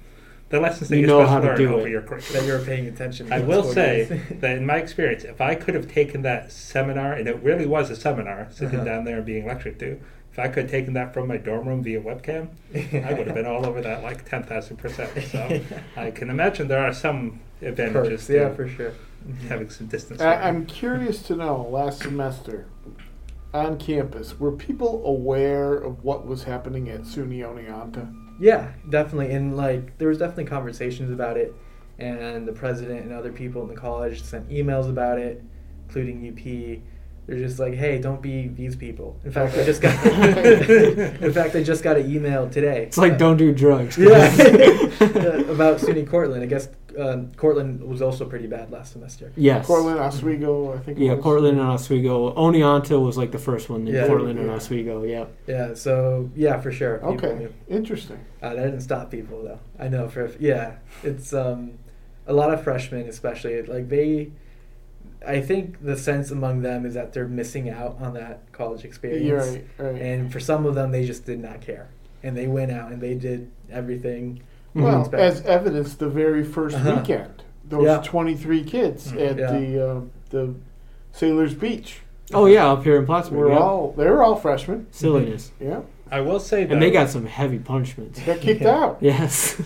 the 0.52 0.60
lessons 0.60 0.88
that 0.90 0.96
You 0.96 1.00
you're 1.06 1.08
know 1.08 1.26
supposed 1.26 1.30
how 1.32 1.40
to 1.40 1.42
to 1.42 1.48
learn 1.48 1.58
do 1.72 1.74
over 1.74 1.86
it. 1.88 1.90
your 1.90 2.02
that 2.02 2.44
you're 2.46 2.60
paying 2.64 2.86
attention. 2.86 3.26
to 3.26 3.34
I 3.34 3.40
will 3.40 3.62
what's 3.62 3.74
say 3.74 4.06
going 4.08 4.40
that 4.40 4.56
in 4.58 4.64
my 4.66 4.76
experience, 4.76 5.24
if 5.24 5.40
I 5.40 5.54
could 5.56 5.74
have 5.74 5.90
taken 5.90 6.22
that 6.22 6.52
seminar, 6.52 7.14
and 7.14 7.26
it 7.26 7.36
really 7.42 7.66
was 7.66 7.90
a 7.90 7.96
seminar, 7.96 8.46
sitting 8.50 8.76
Uh-huh. 8.76 8.84
down 8.84 9.04
there 9.04 9.16
and 9.16 9.26
being 9.26 9.46
lectured 9.46 9.78
to, 9.80 9.98
if 10.30 10.38
I 10.38 10.48
could 10.48 10.64
have 10.64 10.70
taken 10.70 10.94
that 10.94 11.12
from 11.12 11.26
my 11.28 11.36
dorm 11.36 11.66
room 11.68 11.82
via 11.82 12.00
webcam, 12.00 12.48
I 12.74 13.12
would 13.14 13.26
have 13.26 13.34
been 13.34 13.46
all 13.46 13.66
over 13.66 13.80
that 13.82 14.02
like 14.02 14.28
10,000 14.28 14.76
percent. 14.76 15.10
So 15.30 15.60
I 15.96 16.10
can 16.10 16.30
imagine 16.30 16.68
there 16.68 16.86
are 16.86 16.92
some 16.94 17.40
advantages 17.60 18.26
Perks, 18.26 18.30
yeah, 18.30 18.54
for 18.54 18.68
sure. 18.68 18.92
having 19.48 19.68
some 19.70 19.88
distance. 19.88 20.20
I, 20.22 20.34
I'm 20.48 20.64
curious 20.66 21.22
to 21.24 21.36
know. 21.36 21.62
Last 21.70 22.02
semester, 22.02 22.66
on 23.52 23.78
campus, 23.78 24.38
were 24.40 24.52
people 24.52 25.02
aware 25.06 25.74
of 25.74 26.02
what 26.04 26.26
was 26.26 26.44
happening 26.44 26.88
at 26.88 27.02
SUNY 27.02 27.40
Oneonta? 27.40 28.14
Yeah, 28.40 28.72
definitely. 28.88 29.32
And 29.32 29.56
like 29.56 29.98
there 29.98 30.08
was 30.08 30.18
definitely 30.18 30.44
conversations 30.46 31.10
about 31.10 31.36
it 31.36 31.54
and 31.98 32.46
the 32.48 32.52
president 32.52 33.02
and 33.04 33.12
other 33.12 33.30
people 33.32 33.62
in 33.62 33.68
the 33.68 33.74
college 33.76 34.22
sent 34.22 34.48
emails 34.48 34.88
about 34.88 35.18
it, 35.18 35.42
including 35.86 36.26
UP. 36.28 36.82
They're 37.26 37.38
just 37.38 37.60
like, 37.60 37.74
hey, 37.74 37.98
don't 38.00 38.20
be 38.20 38.48
these 38.48 38.74
people. 38.74 39.16
In 39.24 39.30
fact, 39.30 39.56
I 39.56 39.62
just 39.64 39.80
got 39.80 39.94
in 40.06 41.32
fact 41.32 41.54
I 41.54 41.62
just 41.62 41.84
got 41.84 41.96
an 41.96 42.10
email 42.10 42.48
today. 42.50 42.82
it's 42.84 42.98
like 42.98 43.12
Uh, 43.12 43.16
don't 43.18 43.36
do 43.36 43.52
drugs. 43.52 43.96
yeah, 43.96 44.08
about 45.48 45.78
SUNY 45.78 46.08
Cortland. 46.08 46.42
I 46.42 46.46
guess 46.46 46.68
um, 46.98 47.32
Cortland 47.34 47.82
was 47.82 48.02
also 48.02 48.24
pretty 48.24 48.46
bad 48.46 48.70
last 48.70 48.92
semester. 48.92 49.32
yes. 49.36 49.66
Cortland, 49.66 49.98
Oswego, 49.98 50.74
I 50.74 50.78
think. 50.78 50.98
Yeah, 50.98 51.14
was. 51.14 51.22
Cortland 51.22 51.58
and 51.58 51.68
Oswego. 51.68 52.32
Oneonta 52.34 53.00
was 53.02 53.16
like 53.16 53.30
the 53.32 53.38
first 53.38 53.68
one. 53.70 53.84
Then 53.84 53.94
Yeah. 53.94 54.06
Cortland 54.06 54.38
and 54.38 54.50
Oswego. 54.50 55.02
Yeah. 55.04 55.26
Yeah, 55.46 55.74
so 55.74 56.30
yeah, 56.34 56.60
for 56.60 56.72
sure. 56.72 57.04
Okay, 57.04 57.34
knew. 57.38 57.52
interesting. 57.68 58.18
Uh, 58.42 58.54
that 58.54 58.64
didn't 58.64 58.80
stop 58.80 59.10
people 59.10 59.42
though. 59.42 59.60
I 59.78 59.88
know 59.88 60.08
for 60.08 60.30
yeah, 60.40 60.76
it's 61.02 61.32
um, 61.32 61.78
a 62.26 62.32
lot 62.32 62.52
of 62.52 62.62
freshmen, 62.64 63.08
especially 63.08 63.62
like 63.62 63.88
they. 63.88 64.30
I 65.26 65.40
think 65.40 65.84
the 65.84 65.96
sense 65.96 66.32
among 66.32 66.62
them 66.62 66.84
is 66.84 66.94
that 66.94 67.12
they're 67.12 67.28
missing 67.28 67.70
out 67.70 67.96
on 68.00 68.14
that 68.14 68.50
college 68.50 68.84
experience, 68.84 69.24
You're 69.24 69.38
right, 69.38 69.64
right. 69.78 70.02
and 70.02 70.32
for 70.32 70.40
some 70.40 70.66
of 70.66 70.74
them, 70.74 70.90
they 70.90 71.06
just 71.06 71.24
did 71.24 71.38
not 71.38 71.60
care, 71.60 71.90
and 72.24 72.36
they 72.36 72.48
went 72.48 72.72
out 72.72 72.90
and 72.90 73.00
they 73.00 73.14
did 73.14 73.48
everything. 73.70 74.42
You 74.74 74.82
well, 74.82 75.00
expect. 75.00 75.22
as 75.22 75.42
evidence, 75.42 75.94
the 75.94 76.08
very 76.08 76.44
1st 76.44 76.74
Uh-huh. 76.76 76.96
weekend, 76.96 77.42
those 77.68 77.84
Yeah. 77.84 78.00
23 78.04 78.64
kids 78.64 79.12
Mhm. 79.12 79.30
at 79.30 79.38
Yeah. 79.38 79.52
the 79.58 79.88
uh, 79.90 80.00
the 80.30 80.54
Sailors 81.12 81.54
Beach 81.54 82.00
Oh 82.32 82.46
yeah, 82.46 82.70
up 82.70 82.84
here 82.84 82.96
in 82.96 83.04
Plattsburgh. 83.04 83.38
were 83.38 83.48
yeah. 83.50 83.58
all 83.58 83.94
they 83.96 84.08
were 84.08 84.22
all 84.22 84.36
freshmen. 84.36 84.86
silliness, 84.90 85.52
Yeah, 85.60 85.80
I 86.10 86.20
will 86.22 86.40
say 86.40 86.64
though, 86.64 86.72
and 86.74 86.82
they 86.82 86.90
got 86.90 87.10
some 87.10 87.26
heavy 87.26 87.58
punishments. 87.58 88.18
They 88.20 88.24
got 88.32 88.40
kicked 88.40 88.62
out. 88.80 88.96
Yes. 89.00 89.60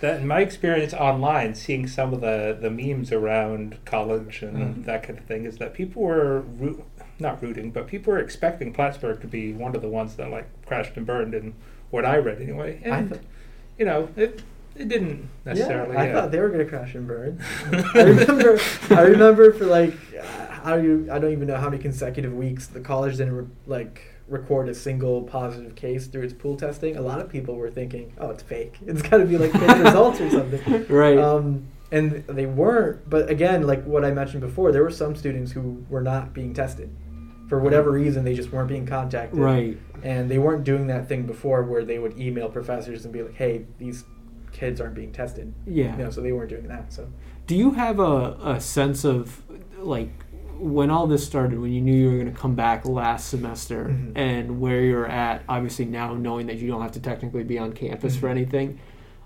that 0.00 0.20
in 0.20 0.26
my 0.26 0.40
experience 0.40 0.92
online, 0.94 1.54
seeing 1.54 1.86
some 1.86 2.12
of 2.12 2.20
the, 2.20 2.56
the 2.60 2.70
memes 2.70 3.12
around 3.12 3.76
college 3.84 4.42
and 4.42 4.56
Mhm. 4.56 4.84
that 4.86 5.04
kind 5.04 5.18
of 5.18 5.24
thing, 5.26 5.44
is 5.44 5.58
that 5.58 5.72
people 5.74 6.02
were 6.02 6.40
root, 6.58 6.82
not 7.20 7.40
rooting, 7.40 7.70
but 7.70 7.86
people 7.86 8.12
were 8.12 8.18
expecting 8.18 8.72
Plattsburgh 8.72 9.20
to 9.20 9.28
be 9.28 9.52
one 9.52 9.76
of 9.76 9.82
the 9.82 9.88
ones 9.88 10.16
that 10.16 10.28
like 10.30 10.46
crashed 10.66 10.96
and 10.96 11.06
burned, 11.06 11.34
in 11.34 11.54
what 11.90 12.04
I 12.04 12.16
read 12.16 12.40
anyway. 12.42 12.80
I 12.84 12.88
And 12.88 13.10
thought- 13.10 13.18
you 13.78 13.84
know, 13.84 14.08
it 14.16 14.42
it 14.74 14.88
didn't 14.88 15.28
necessarily. 15.44 15.94
Yeah, 15.94 16.00
I 16.00 16.06
yeah. 16.06 16.12
thought 16.12 16.30
they 16.30 16.40
were 16.40 16.48
gonna 16.48 16.64
crash 16.64 16.94
and 16.94 17.06
burn. 17.06 17.42
I 17.94 18.02
remember. 18.02 18.60
I 18.90 19.02
remember 19.02 19.52
for 19.52 19.66
like, 19.66 19.94
how 20.50 20.76
you? 20.76 21.08
I 21.10 21.18
don't 21.18 21.32
even 21.32 21.46
know 21.48 21.56
how 21.56 21.68
many 21.68 21.82
consecutive 21.82 22.32
weeks 22.32 22.66
the 22.66 22.80
college 22.80 23.16
didn't 23.16 23.36
re- 23.36 23.46
like 23.66 24.02
record 24.28 24.68
a 24.68 24.74
single 24.74 25.22
positive 25.22 25.74
case 25.74 26.06
through 26.06 26.22
its 26.22 26.32
pool 26.32 26.56
testing. 26.56 26.96
A 26.96 27.02
lot 27.02 27.20
of 27.20 27.28
people 27.28 27.56
were 27.56 27.70
thinking, 27.70 28.12
"Oh, 28.18 28.30
it's 28.30 28.42
fake. 28.42 28.78
It's 28.86 29.02
got 29.02 29.18
to 29.18 29.24
be 29.24 29.36
like 29.36 29.52
fake 29.52 29.78
results 29.84 30.20
or 30.20 30.30
something." 30.30 30.86
right. 30.88 31.18
Um, 31.18 31.66
and 31.90 32.24
they 32.26 32.46
weren't. 32.46 33.08
But 33.10 33.28
again, 33.28 33.66
like 33.66 33.84
what 33.84 34.04
I 34.04 34.12
mentioned 34.12 34.40
before, 34.40 34.72
there 34.72 34.82
were 34.82 34.90
some 34.90 35.14
students 35.14 35.52
who 35.52 35.84
were 35.90 36.00
not 36.00 36.32
being 36.32 36.54
tested 36.54 36.94
for 37.52 37.58
whatever 37.58 37.90
reason. 37.90 38.24
They 38.24 38.32
just 38.32 38.50
weren't 38.50 38.68
being 38.70 38.86
contacted, 38.86 39.38
Right. 39.38 39.76
And 40.02 40.30
they 40.30 40.38
weren't 40.38 40.64
doing 40.64 40.86
that 40.86 41.06
thing 41.06 41.26
before 41.26 41.62
where 41.64 41.84
they 41.84 41.98
would 41.98 42.18
email 42.18 42.48
professors 42.48 43.04
and 43.04 43.12
be 43.12 43.22
like, 43.22 43.34
"Hey, 43.34 43.66
these 43.78 44.04
kids 44.52 44.80
aren't 44.80 44.94
being 44.94 45.12
tested." 45.12 45.52
Yeah. 45.66 45.94
You 45.98 46.04
know, 46.04 46.10
so 46.10 46.22
they 46.22 46.32
weren't 46.32 46.48
doing 46.48 46.66
that. 46.68 46.94
So 46.94 47.08
Do 47.46 47.54
you 47.54 47.72
have 47.72 48.00
a, 48.00 48.38
a 48.42 48.58
sense 48.58 49.04
of 49.04 49.42
like 49.78 50.08
when 50.58 50.88
all 50.88 51.06
this 51.06 51.26
started, 51.26 51.58
when 51.60 51.72
you 51.72 51.82
knew 51.82 51.92
you 51.94 52.10
were 52.10 52.16
going 52.22 52.32
to 52.34 52.40
come 52.40 52.54
back 52.54 52.86
last 52.86 53.28
semester, 53.28 53.90
Mhm. 53.90 54.12
and 54.16 54.58
where 54.60 54.80
you're 54.80 55.06
at, 55.06 55.42
obviously 55.46 55.84
now 55.84 56.14
knowing 56.14 56.46
that 56.46 56.56
you 56.56 56.68
don't 56.68 56.80
have 56.80 56.92
to 56.92 57.00
technically 57.00 57.44
be 57.44 57.58
on 57.58 57.72
campus 57.74 58.16
for 58.16 58.28
Mhm. 58.28 58.30
anything, 58.30 58.78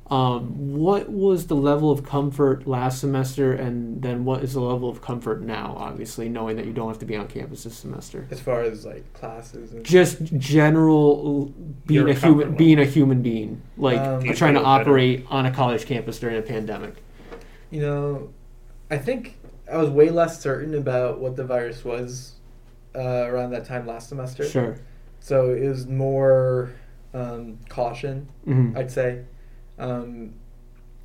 um, 0.09 0.75
what 0.77 1.11
was 1.11 1.49
the 1.49 1.57
level 1.57 1.91
of 1.91 2.05
comfort 2.05 2.67
last 2.67 3.01
semester, 3.01 3.53
and 3.53 4.01
then 4.03 4.25
what 4.25 4.45
is 4.45 4.53
the 4.55 4.61
level 4.61 4.89
of 4.89 5.03
comfort 5.03 5.43
now? 5.43 5.75
Obviously, 5.77 6.29
knowing 6.29 6.57
that 6.57 6.67
you 6.67 6.73
don't 6.73 6.87
have 6.89 7.01
to 7.01 7.07
be 7.07 7.17
on 7.17 7.27
campus 7.27 7.65
this 7.65 7.77
semester. 7.77 8.27
as 8.31 8.39
far 8.41 8.63
as 8.63 8.85
like 8.87 9.13
classes 9.15 9.73
and 9.73 9.85
Just 9.85 10.23
general 10.37 11.47
being 11.87 12.09
a 12.09 12.15
human, 12.15 12.41
comfort 12.43 12.57
being 12.59 12.79
a 12.79 12.85
human 12.85 13.21
being, 13.23 13.61
like 13.77 13.99
Um, 13.99 14.21
trying 14.23 14.55
to 14.55 14.61
feel 14.61 14.65
better? 14.65 14.65
operate 14.65 15.27
on 15.29 15.47
a 15.47 15.51
college 15.51 15.87
campus 15.87 16.19
during 16.21 16.37
a 16.37 16.43
pandemic. 16.43 16.95
You 17.71 17.81
know, 17.81 18.29
I 18.91 18.99
think 18.99 19.37
I 19.71 19.77
was 19.79 19.91
way 19.91 20.11
less 20.11 20.41
certain 20.41 20.75
about 20.75 21.19
what 21.19 21.35
the 21.35 21.45
virus 21.45 21.85
was 21.85 22.35
uh, 22.95 23.01
around 23.27 23.51
that 23.51 23.65
time 23.65 23.87
last 23.87 24.09
semester. 24.09 24.45
Sure. 24.45 24.77
So 25.19 25.51
it 25.51 25.67
was 25.69 25.89
more 25.89 26.71
um, 27.13 27.59
caution, 27.69 28.29
Mhm. 28.47 28.77
I'd 28.77 28.91
say. 28.93 29.23
Um, 29.79 30.35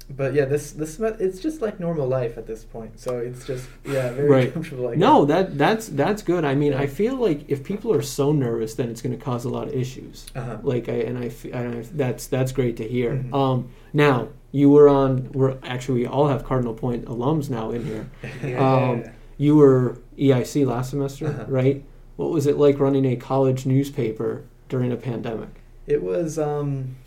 but 0.10 0.34
yeah, 0.34 0.44
this 0.46 0.72
this 0.74 1.00
it's 1.00 1.40
just 1.40 1.62
like 1.62 1.80
normal 1.80 2.06
life 2.08 2.38
at 2.38 2.46
this 2.46 2.66
point. 2.66 3.00
So 3.00 3.20
it's 3.20 3.46
just 3.46 3.70
yeah, 3.86 4.12
very 4.12 4.30
Right. 4.30 4.54
comfortable. 4.54 4.90
I 4.90 4.96
No, 4.96 5.24
that 5.26 5.58
that's 5.58 5.88
that's 5.88 6.22
good. 6.22 6.44
I 6.44 6.54
mean, 6.54 6.74
Yeah. 6.74 6.80
I 6.82 6.88
feel 6.88 7.16
like 7.16 7.46
if 7.50 7.64
people 7.64 7.94
are 7.94 8.02
so 8.02 8.34
nervous, 8.34 8.74
then 8.76 8.90
it's 8.90 9.02
going 9.02 9.18
to 9.18 9.24
cause 9.24 9.46
a 9.46 9.50
lot 9.50 9.68
of 9.70 9.74
issues. 9.74 10.26
Uh-huh. 10.36 10.58
Like, 10.64 10.90
I 10.90 10.94
and 11.08 11.18
I, 11.18 11.26
f- 11.28 11.46
and 11.46 11.76
I 11.78 11.82
that's 11.94 12.28
that's 12.28 12.52
great 12.52 12.76
to 12.78 12.88
hear. 12.88 13.14
Mhm. 13.16 13.34
Um, 13.34 13.70
now 13.94 14.28
you 14.52 14.70
were 14.70 14.90
on. 14.90 15.30
We're 15.32 15.56
actually 15.64 16.02
we 16.02 16.08
all 16.08 16.28
have 16.28 16.44
Cardinal 16.44 16.74
Point 16.74 17.06
alums 17.06 17.50
now 17.50 17.72
in 17.72 17.86
here. 17.86 18.10
Um, 18.60 19.04
you 19.38 19.56
were 19.56 19.98
EIC 20.20 20.66
last 20.68 20.90
semester, 20.90 21.28
Uh-huh. 21.28 21.46
right? 21.48 21.84
What 22.18 22.32
was 22.32 22.48
it 22.48 22.58
like 22.58 22.80
running 22.80 23.06
a 23.06 23.16
college 23.16 23.66
newspaper 23.66 24.44
during 24.68 24.92
a 24.92 24.98
pandemic? 24.98 25.50
It 25.88 26.04
was. 26.04 26.38
Um, 26.38 26.98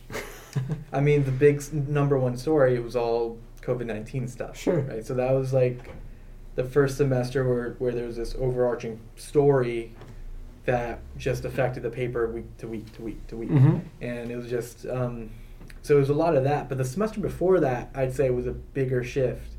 I 0.92 1.00
mean, 1.00 1.24
the 1.24 1.30
big 1.32 1.56
s- 1.56 1.72
number 1.72 2.18
one 2.18 2.36
story. 2.36 2.74
It 2.74 2.82
was 2.84 2.96
all 2.96 3.38
COVID 3.62 3.86
nineteen 3.86 4.28
stuff. 4.28 4.56
Sure. 4.56 4.80
Right. 4.80 5.04
So 5.04 5.14
that 5.14 5.32
was 5.32 5.52
like 5.52 5.90
the 6.54 6.64
first 6.64 6.96
semester 6.96 7.48
where 7.48 7.74
where 7.78 7.92
there 7.92 8.06
was 8.06 8.16
this 8.16 8.34
overarching 8.38 9.00
story 9.16 9.92
that 10.66 11.00
just 11.18 11.44
affected 11.44 11.82
the 11.82 11.90
paper 11.90 12.26
week 12.30 12.56
to 12.58 12.66
week 12.68 12.90
to 12.94 13.02
week 13.02 13.26
to 13.28 13.36
week, 13.36 13.50
Mhm. 13.50 13.80
and 14.00 14.30
it 14.30 14.36
was 14.36 14.48
just. 14.48 14.86
Um, 14.86 15.30
so 15.82 15.96
it 15.96 15.98
was 15.98 16.08
a 16.08 16.14
lot 16.14 16.34
of 16.36 16.44
that. 16.44 16.68
But 16.70 16.78
the 16.78 16.84
semester 16.84 17.20
before 17.20 17.60
that, 17.60 17.90
I'd 17.94 18.12
say 18.14 18.30
was 18.30 18.46
a 18.46 18.52
bigger 18.52 19.02
shift. 19.04 19.50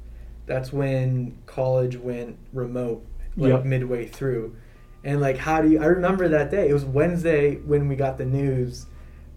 That's 0.47 0.73
when 0.73 1.37
college 1.45 1.97
went 1.97 2.37
remote, 2.53 3.05
like 3.37 3.51
Yep. 3.51 3.65
midway 3.65 4.05
through. 4.07 4.55
And 5.03 5.21
like, 5.21 5.37
how 5.37 5.61
do 5.61 5.69
you? 5.69 5.79
I 5.81 5.85
remember 5.85 6.27
that 6.29 6.49
day. 6.49 6.67
It 6.69 6.73
was 6.73 6.83
Wednesday 6.85 7.57
when 7.57 7.87
we 7.87 7.95
got 7.95 8.17
the 8.17 8.25
news 8.25 8.87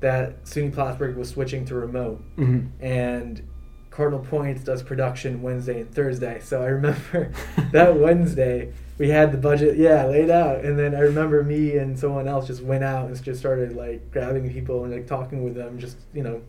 that 0.00 0.44
SUNY 0.44 0.72
Plattsburgh 0.72 1.16
was 1.16 1.28
switching 1.30 1.64
to 1.66 1.74
remote, 1.74 2.22
Mhm. 2.36 2.68
and 2.80 3.42
Cardinal 3.90 4.20
Points 4.20 4.62
does 4.62 4.82
production 4.82 5.42
Wednesday 5.42 5.80
and 5.80 5.90
Thursday. 5.92 6.38
So 6.40 6.62
I 6.62 6.66
remember 6.66 7.30
that 7.72 7.98
Wednesday 7.98 8.72
we 8.96 9.08
had 9.10 9.32
the 9.32 9.38
budget, 9.38 9.76
yeah, 9.76 10.06
laid 10.06 10.30
out, 10.30 10.64
and 10.64 10.78
then 10.78 10.94
I 10.94 11.00
remember 11.00 11.42
me 11.42 11.76
and 11.78 11.98
someone 11.98 12.28
else 12.28 12.46
just 12.46 12.62
went 12.62 12.84
out 12.84 13.06
and 13.08 13.22
just 13.22 13.40
started 13.40 13.74
like 13.76 14.10
grabbing 14.12 14.48
people 14.52 14.84
and 14.84 14.92
like 14.92 15.06
talking 15.06 15.42
with 15.42 15.54
them, 15.56 15.78
just 15.78 15.96
you 16.14 16.22
know, 16.22 16.40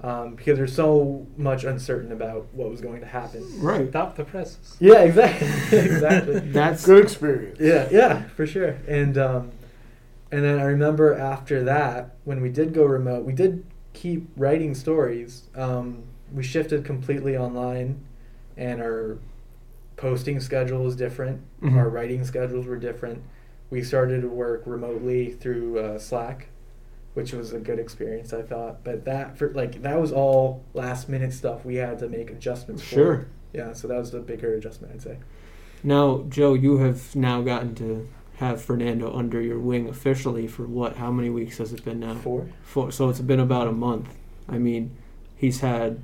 um, 0.00 0.34
because 0.34 0.58
there's 0.58 0.74
so 0.74 1.24
much 1.36 1.62
uncertain 1.62 2.10
about 2.10 2.46
what 2.52 2.68
was 2.68 2.80
going 2.80 3.00
to 3.00 3.06
happen. 3.06 3.44
Right. 3.60 3.88
Stop 3.88 4.16
the 4.16 4.24
presses. 4.24 4.76
Yeah, 4.80 5.02
exactly, 5.02 5.46
exactly. 5.78 6.40
That's 6.40 6.84
Good 6.84 7.04
experience. 7.04 7.58
Yeah, 7.60 7.86
yeah, 7.92 8.22
for 8.34 8.44
sure. 8.46 8.76
And 8.88 9.16
um, 9.18 9.50
and 10.32 10.42
then 10.42 10.58
I 10.58 10.64
remember 10.64 11.14
after 11.14 11.62
that, 11.64 12.16
when 12.24 12.40
we 12.40 12.48
did 12.48 12.72
go 12.72 12.84
remote, 12.84 13.24
we 13.24 13.34
did 13.34 13.64
keep 13.92 14.26
writing 14.36 14.74
stories. 14.74 15.48
Um, 15.54 16.04
we 16.32 16.42
shifted 16.42 16.84
completely 16.84 17.36
online, 17.36 18.02
and 18.56 18.80
our 18.80 19.18
posting 19.96 20.40
schedule 20.40 20.82
was 20.84 20.96
different. 20.96 21.42
Mhm. 21.62 21.76
Our 21.76 21.88
writing 21.90 22.24
schedules 22.24 22.66
were 22.66 22.78
different. 22.78 23.22
We 23.70 23.82
started 23.82 24.22
to 24.22 24.28
work 24.28 24.62
remotely 24.66 25.32
through 25.32 25.78
uh, 25.78 25.98
Slack, 25.98 26.48
which 27.12 27.32
was 27.34 27.52
a 27.52 27.58
good 27.58 27.78
experience, 27.78 28.32
I 28.32 28.40
thought. 28.40 28.82
But 28.84 29.04
that 29.04 29.36
for 29.36 29.52
like 29.52 29.82
that 29.82 30.00
was 30.00 30.12
all 30.12 30.64
last 30.72 31.10
minute 31.10 31.34
stuff 31.34 31.64
we 31.64 31.76
had 31.76 31.98
to 31.98 32.08
make 32.08 32.30
adjustments 32.30 32.82
for. 32.82 32.88
Sure. 32.88 33.26
Yeah, 33.52 33.74
so 33.74 33.86
that 33.88 33.98
was 33.98 34.10
the 34.10 34.20
bigger 34.20 34.54
adjustment, 34.54 34.94
I'd 34.94 35.02
say. 35.02 35.18
Now, 35.84 36.24
Joe, 36.30 36.54
you 36.54 36.78
have 36.78 37.14
now 37.14 37.42
gotten 37.42 37.74
to 37.74 38.08
have 38.36 38.60
Fernando 38.62 39.14
under 39.14 39.40
your 39.40 39.58
wing 39.58 39.88
officially 39.88 40.46
for 40.46 40.64
what? 40.66 40.96
How 40.96 41.10
many 41.12 41.30
weeks 41.30 41.58
has 41.58 41.72
it 41.72 41.84
been 41.84 42.00
now? 42.00 42.14
Four. 42.14 42.48
Four. 42.62 42.90
So 42.92 43.08
it's 43.08 43.20
been 43.20 43.40
about 43.40 43.68
a 43.68 43.72
month. 43.72 44.08
I 44.48 44.58
mean, 44.58 44.96
he's 45.36 45.60
had 45.60 46.00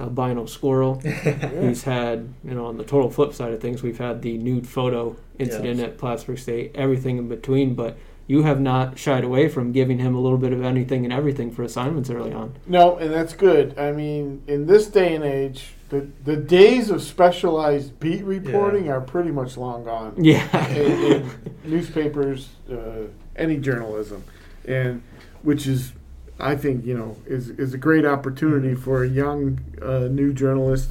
albino 0.00 0.44
squirrel. 0.46 0.98
He's 1.60 1.84
had, 1.84 2.34
you 2.42 2.52
know, 2.54 2.66
on 2.66 2.78
the 2.78 2.84
total 2.84 3.10
flip 3.10 3.32
side 3.32 3.52
of 3.52 3.60
things, 3.60 3.80
we've 3.82 3.98
had 3.98 4.22
the 4.22 4.36
nude 4.38 4.66
photo 4.66 5.14
incident 5.38 5.78
Yes. 5.78 5.86
at 5.88 5.98
Plattsburgh 5.98 6.38
State, 6.38 6.72
everything 6.74 7.16
in 7.18 7.28
between. 7.28 7.74
But 7.76 7.96
you 8.26 8.42
have 8.42 8.60
not 8.60 8.98
shied 8.98 9.22
away 9.24 9.48
from 9.48 9.70
giving 9.72 9.98
him 9.98 10.14
a 10.14 10.20
little 10.20 10.38
bit 10.38 10.52
of 10.52 10.62
anything 10.64 11.04
and 11.04 11.12
everything 11.12 11.50
for 11.50 11.62
assignments 11.62 12.08
early 12.08 12.32
on. 12.32 12.54
No, 12.66 12.96
and 12.96 13.12
that's 13.12 13.34
good. 13.34 13.78
I 13.78 13.92
mean, 13.92 14.42
in 14.46 14.66
this 14.66 14.86
day 14.86 15.14
and 15.14 15.22
age, 15.24 15.74
the 15.90 16.08
the 16.24 16.36
days 16.36 16.88
of 16.90 17.02
specialized 17.02 18.00
beat 18.00 18.24
reporting 18.24 18.88
are 18.90 19.00
pretty 19.00 19.30
much 19.30 19.56
long 19.56 19.84
gone. 19.84 20.14
Yeah. 20.24 20.68
in, 20.68 20.90
in 21.22 21.30
newspapers, 21.64 22.48
uh, 22.70 23.08
any 23.36 23.58
journalism, 23.58 24.24
and 24.66 25.02
which 25.42 25.66
is, 25.66 25.92
I 26.40 26.56
think, 26.56 26.84
you 26.86 26.96
know, 26.96 27.16
is 27.26 27.50
is 27.50 27.74
a 27.74 27.78
great 27.78 28.06
opportunity 28.06 28.74
for 28.74 29.04
a 29.04 29.08
young 29.08 29.60
uh, 29.82 30.08
new 30.10 30.32
journalist 30.32 30.90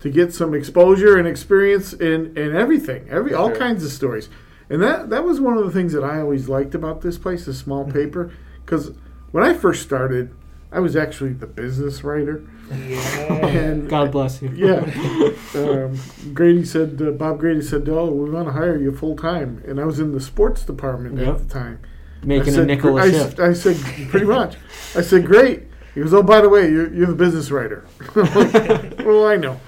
to 0.00 0.10
get 0.10 0.34
some 0.34 0.52
exposure 0.52 1.16
and 1.16 1.26
experience 1.26 1.94
in 1.94 2.36
in 2.36 2.54
everything, 2.54 3.06
every 3.08 3.32
all 3.32 3.48
Sure. 3.48 3.56
kinds 3.58 3.82
of 3.82 3.90
stories, 3.90 4.28
and 4.70 4.82
that 4.82 5.10
that 5.10 5.24
was 5.24 5.40
one 5.40 5.56
of 5.56 5.64
the 5.64 5.70
things 5.72 5.92
that 5.92 6.04
I 6.04 6.20
always 6.20 6.48
liked 6.48 6.74
about 6.74 7.00
this 7.02 7.18
place, 7.18 7.44
the 7.46 7.54
small 7.54 7.84
paper, 7.84 8.32
because 8.64 8.92
when 9.30 9.44
I 9.44 9.54
first 9.54 9.82
started, 9.82 10.34
I 10.72 10.80
was 10.80 10.96
actually 10.96 11.32
the 11.32 11.46
business 11.46 12.02
writer, 12.04 12.42
Yeah. 12.70 12.98
and 13.46 13.88
God 13.88 14.10
bless 14.12 14.42
you. 14.42 14.50
yeah. 14.54 14.84
Um, 15.54 15.98
Grady 16.34 16.64
said, 16.66 17.00
uh, 17.00 17.12
Bob 17.12 17.38
Grady 17.38 17.62
said, 17.62 17.88
oh, 17.88 18.10
we 18.10 18.28
want 18.28 18.48
to 18.48 18.52
hire 18.52 18.76
you 18.76 18.94
full 18.94 19.16
time. 19.16 19.62
And 19.66 19.80
I 19.80 19.84
was 19.86 19.98
in 20.00 20.12
the 20.12 20.20
sports 20.20 20.64
department 20.64 21.18
Yep. 21.18 21.28
at 21.28 21.38
the 21.48 21.54
time. 21.54 21.78
Making 22.22 22.48
I 22.48 22.50
a 22.50 22.54
said, 22.56 22.66
nickel 22.66 22.98
a 22.98 23.02
I, 23.02 23.10
shift. 23.10 23.40
I 23.40 23.52
said, 23.54 23.76
pretty 24.10 24.26
much. 24.26 24.56
I 24.94 25.00
said, 25.00 25.24
great. 25.24 25.62
He 25.94 26.02
goes, 26.02 26.12
oh, 26.12 26.22
by 26.22 26.42
the 26.42 26.48
way, 26.50 26.70
you're, 26.70 26.92
you're 26.92 27.06
the 27.06 27.14
business 27.14 27.50
writer. 27.50 27.86
I'm 28.16 29.04
well, 29.06 29.26
I 29.26 29.36
know. 29.36 29.58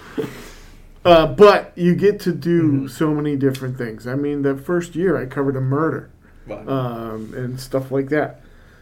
Uh, 1.05 1.27
but 1.27 1.73
you 1.77 1.95
get 1.95 2.21
to 2.21 2.33
do 2.33 2.63
Mhm. 2.83 2.91
so 2.91 3.15
many 3.15 3.37
different 3.37 3.79
things. 3.79 4.07
I 4.07 4.15
mean, 4.15 4.43
the 4.43 4.55
first 4.57 4.97
year 4.97 5.17
I 5.17 5.27
covered 5.27 5.57
a 5.57 5.61
murder 5.61 6.11
Wow. 6.47 6.67
um, 6.67 7.33
and 7.37 7.61
stuff 7.61 7.91
like 7.93 8.09
that. 8.09 8.41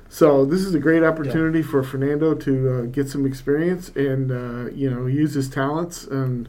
So 0.08 0.44
this 0.44 0.60
is 0.64 0.74
a 0.74 0.78
great 0.78 1.02
opportunity 1.02 1.62
for 1.62 1.82
Fernando 1.82 2.32
to 2.34 2.68
uh, 2.70 2.80
get 2.82 3.08
some 3.08 3.26
experience 3.26 3.90
and 3.96 4.30
uh, 4.30 4.70
you 4.72 4.88
know 4.88 5.06
use 5.06 5.34
his 5.34 5.48
talents 5.48 6.06
on 6.08 6.48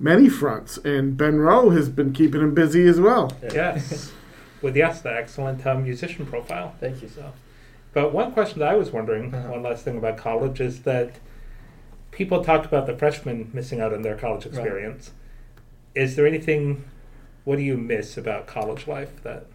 many 0.00 0.28
fronts. 0.28 0.78
And 0.78 1.16
Ben 1.16 1.38
Rowe 1.38 1.70
has 1.70 1.88
been 1.88 2.12
keeping 2.12 2.40
him 2.40 2.54
busy 2.54 2.86
as 2.86 3.00
well. 3.00 3.32
yes. 3.52 4.12
With 4.62 4.74
yes, 4.74 5.02
the 5.02 5.14
excellent 5.14 5.64
um, 5.66 5.84
musician 5.84 6.24
profile. 6.26 6.74
Thank 6.80 7.02
you. 7.02 7.08
So, 7.08 7.24
but 7.92 8.12
one 8.12 8.32
question 8.32 8.58
that 8.60 8.68
I 8.68 8.74
was 8.74 8.90
wondering, 8.90 9.32
Uh-huh. 9.32 9.50
one 9.52 9.62
last 9.62 9.84
thing 9.84 9.98
about 9.98 10.16
college, 10.16 10.60
is 10.62 10.80
that 10.80 11.16
people 12.16 12.42
talked 12.42 12.66
about 12.66 12.86
the 12.86 12.96
freshmen 12.96 13.50
missing 13.52 13.80
out 13.80 13.92
on 13.94 14.02
their 14.02 14.16
college 14.16 14.46
Right. 14.46 14.54
experience. 14.54 15.12
Is 15.94 16.16
there 16.16 16.26
anything? 16.26 16.84
What 17.44 17.56
do 17.56 17.62
you 17.62 17.76
miss 17.76 18.16
about 18.16 18.46
college 18.46 18.88
life 18.88 19.22
that? 19.22 19.46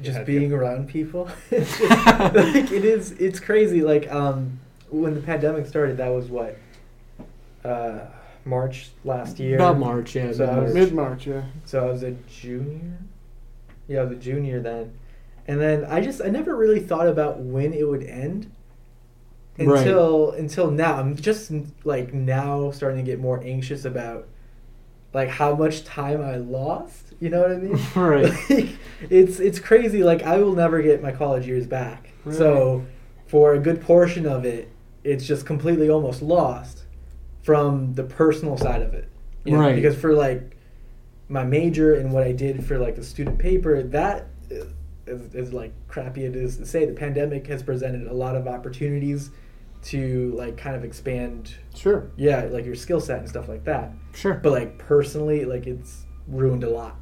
just 0.00 0.16
had 0.16 0.24
being 0.26 0.50
around 0.50 0.88
people 0.88 1.28
It's 1.50 1.76
just- 1.78 1.90
like 2.34 2.70
it 2.72 2.86
is 2.86 3.12
it's 3.12 3.38
crazy 3.38 3.82
like 3.82 4.10
um 4.10 4.58
when 4.88 5.12
the 5.14 5.20
pandemic 5.20 5.66
started 5.66 5.98
that 5.98 6.08
was 6.08 6.28
what 6.28 6.56
uh 7.66 7.98
march 8.46 8.88
last 9.04 9.38
year 9.38 9.56
About 9.56 9.78
March, 9.78 10.14
yeah. 10.16 10.32
So 10.32 10.70
Mid 10.72 10.94
March, 10.94 11.26
yeah. 11.26 11.42
so 11.66 11.86
i 11.86 11.90
was 11.92 12.02
a 12.02 12.12
junior 12.12 12.96
yeah 13.88 14.00
i 14.00 14.04
was 14.04 14.12
a 14.12 14.20
junior 14.20 14.60
then 14.62 14.90
and 15.46 15.60
then 15.60 15.84
i 15.84 16.00
just 16.00 16.22
i 16.22 16.28
never 16.28 16.56
really 16.56 16.80
thought 16.80 17.06
about 17.06 17.38
when 17.40 17.74
it 17.74 17.86
would 17.86 18.02
end 18.04 18.50
Right. 19.58 19.78
until 19.78 20.30
until 20.32 20.70
now 20.70 20.94
i'm 20.94 21.14
just 21.16 21.52
like 21.84 22.14
now 22.14 22.70
starting 22.70 23.04
to 23.04 23.10
get 23.10 23.20
more 23.20 23.42
anxious 23.44 23.84
about 23.84 24.26
like 25.12 25.28
how 25.28 25.54
much 25.54 25.84
time 25.84 26.22
I 26.22 26.36
lost. 26.36 27.14
You 27.20 27.30
know 27.30 27.42
what 27.42 27.52
I 27.52 27.56
mean? 27.56 27.78
Right. 27.94 28.32
Like, 28.50 28.76
it's 29.08 29.40
it's 29.40 29.58
crazy. 29.58 30.02
Like 30.02 30.22
I 30.22 30.38
will 30.38 30.54
never 30.54 30.82
get 30.82 31.02
my 31.02 31.12
college 31.12 31.46
years 31.46 31.66
back. 31.66 32.10
So 32.30 32.84
for 33.26 33.54
a 33.54 33.58
good 33.58 33.80
portion 33.80 34.26
of 34.26 34.44
it, 34.44 34.70
it's 35.04 35.26
just 35.26 35.46
completely 35.46 35.88
almost 35.88 36.20
lost 36.20 36.84
from 37.42 37.94
the 37.94 38.04
personal 38.04 38.56
side 38.58 38.82
of 38.82 38.92
it. 38.92 39.08
You 39.44 39.52
know? 39.52 39.60
Right. 39.60 39.74
Because 39.74 39.96
for 39.96 40.12
like 40.12 40.56
my 41.28 41.44
major 41.44 41.94
and 41.94 42.12
what 42.12 42.24
I 42.24 42.32
did 42.32 42.64
for 42.64 42.78
like 42.78 42.96
the 42.96 43.04
student 43.04 43.38
paper, 43.38 43.82
that 43.82 44.26
is, 45.10 45.34
is 45.34 45.52
like 45.52 45.72
crappy 45.88 46.24
it 46.24 46.36
is 46.36 46.56
to 46.58 46.66
say. 46.66 46.86
The 46.86 46.92
pandemic 46.92 47.46
has 47.48 47.62
presented 47.62 48.06
a 48.06 48.14
lot 48.14 48.36
of 48.36 48.46
opportunities 48.46 49.30
to 49.82 50.32
like 50.36 50.56
kind 50.56 50.76
of 50.76 50.84
expand, 50.84 51.54
Sure. 51.74 52.10
yeah, 52.16 52.42
like 52.50 52.64
your 52.66 52.74
skill 52.74 53.00
set 53.00 53.20
and 53.20 53.28
stuff 53.28 53.48
like 53.48 53.64
that. 53.64 53.92
Sure. 54.14 54.34
But 54.34 54.52
like 54.52 54.78
personally, 54.78 55.44
like 55.44 55.66
it's 55.66 56.04
ruined 56.28 56.64
a 56.64 56.70
lot. 56.70 56.96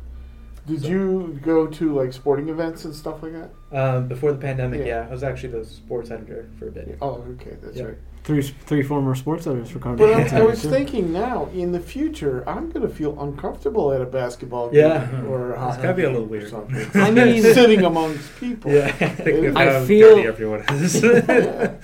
Did 0.66 0.84
you 0.84 1.38
go 1.42 1.66
to 1.66 1.94
like 1.94 2.12
sporting 2.12 2.50
events 2.50 2.84
and 2.84 2.94
stuff 2.94 3.22
like 3.22 3.32
that? 3.32 3.50
Um, 3.72 4.06
before 4.06 4.32
the 4.32 4.38
pandemic, 4.38 4.80
Yeah. 4.80 4.86
yeah. 5.02 5.06
I 5.08 5.10
was 5.10 5.22
actually 5.22 5.58
the 5.58 5.64
sports 5.64 6.10
editor 6.10 6.50
for 6.58 6.68
a 6.68 6.70
bit. 6.70 6.98
Oh, 7.00 7.24
okay, 7.40 7.56
that's 7.62 7.76
Yeah. 7.78 7.84
right. 7.84 7.98
Three 8.28 8.42
three 8.42 8.82
former 8.82 9.14
sports 9.14 9.46
editors 9.46 9.70
for 9.70 9.78
Cardinal. 9.78 10.06
But 10.14 10.34
I, 10.34 10.40
I 10.40 10.42
was 10.42 10.60
too. 10.60 10.68
thinking 10.68 11.14
now, 11.14 11.48
in 11.54 11.72
the 11.72 11.80
future, 11.80 12.46
I'm 12.46 12.68
going 12.70 12.86
to 12.86 12.94
feel 12.94 13.18
uncomfortable 13.22 13.90
at 13.90 14.02
a 14.02 14.04
basketball 14.04 14.68
game 14.68 14.80
Yeah. 14.82 15.22
or 15.22 15.52
a 15.52 15.54
It's 15.54 15.58
hockey 15.76 15.82
gotta 15.82 15.94
be 15.94 16.02
a 16.02 16.04
game 16.04 16.12
little 16.12 16.28
or 16.28 16.30
weird. 16.30 16.50
something. 16.50 16.90
I 17.02 17.10
mean- 17.10 17.42
sitting 17.54 17.82
amongst 17.86 18.36
people. 18.38 18.70
Yeah. 18.70 18.88
Think 18.98 19.56
I 19.56 19.82
feel- 19.86 20.18
everyone 20.18 20.60
is. 20.68 21.02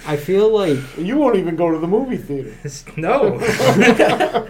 I 0.07 0.17
feel 0.19 0.53
like 0.53 0.79
You 0.99 1.17
won't 1.17 1.37
even 1.37 1.57
go 1.57 1.71
to 1.73 1.79
the 1.79 1.87
movie 1.89 2.19
theater. 2.19 2.53
no, 2.99 3.39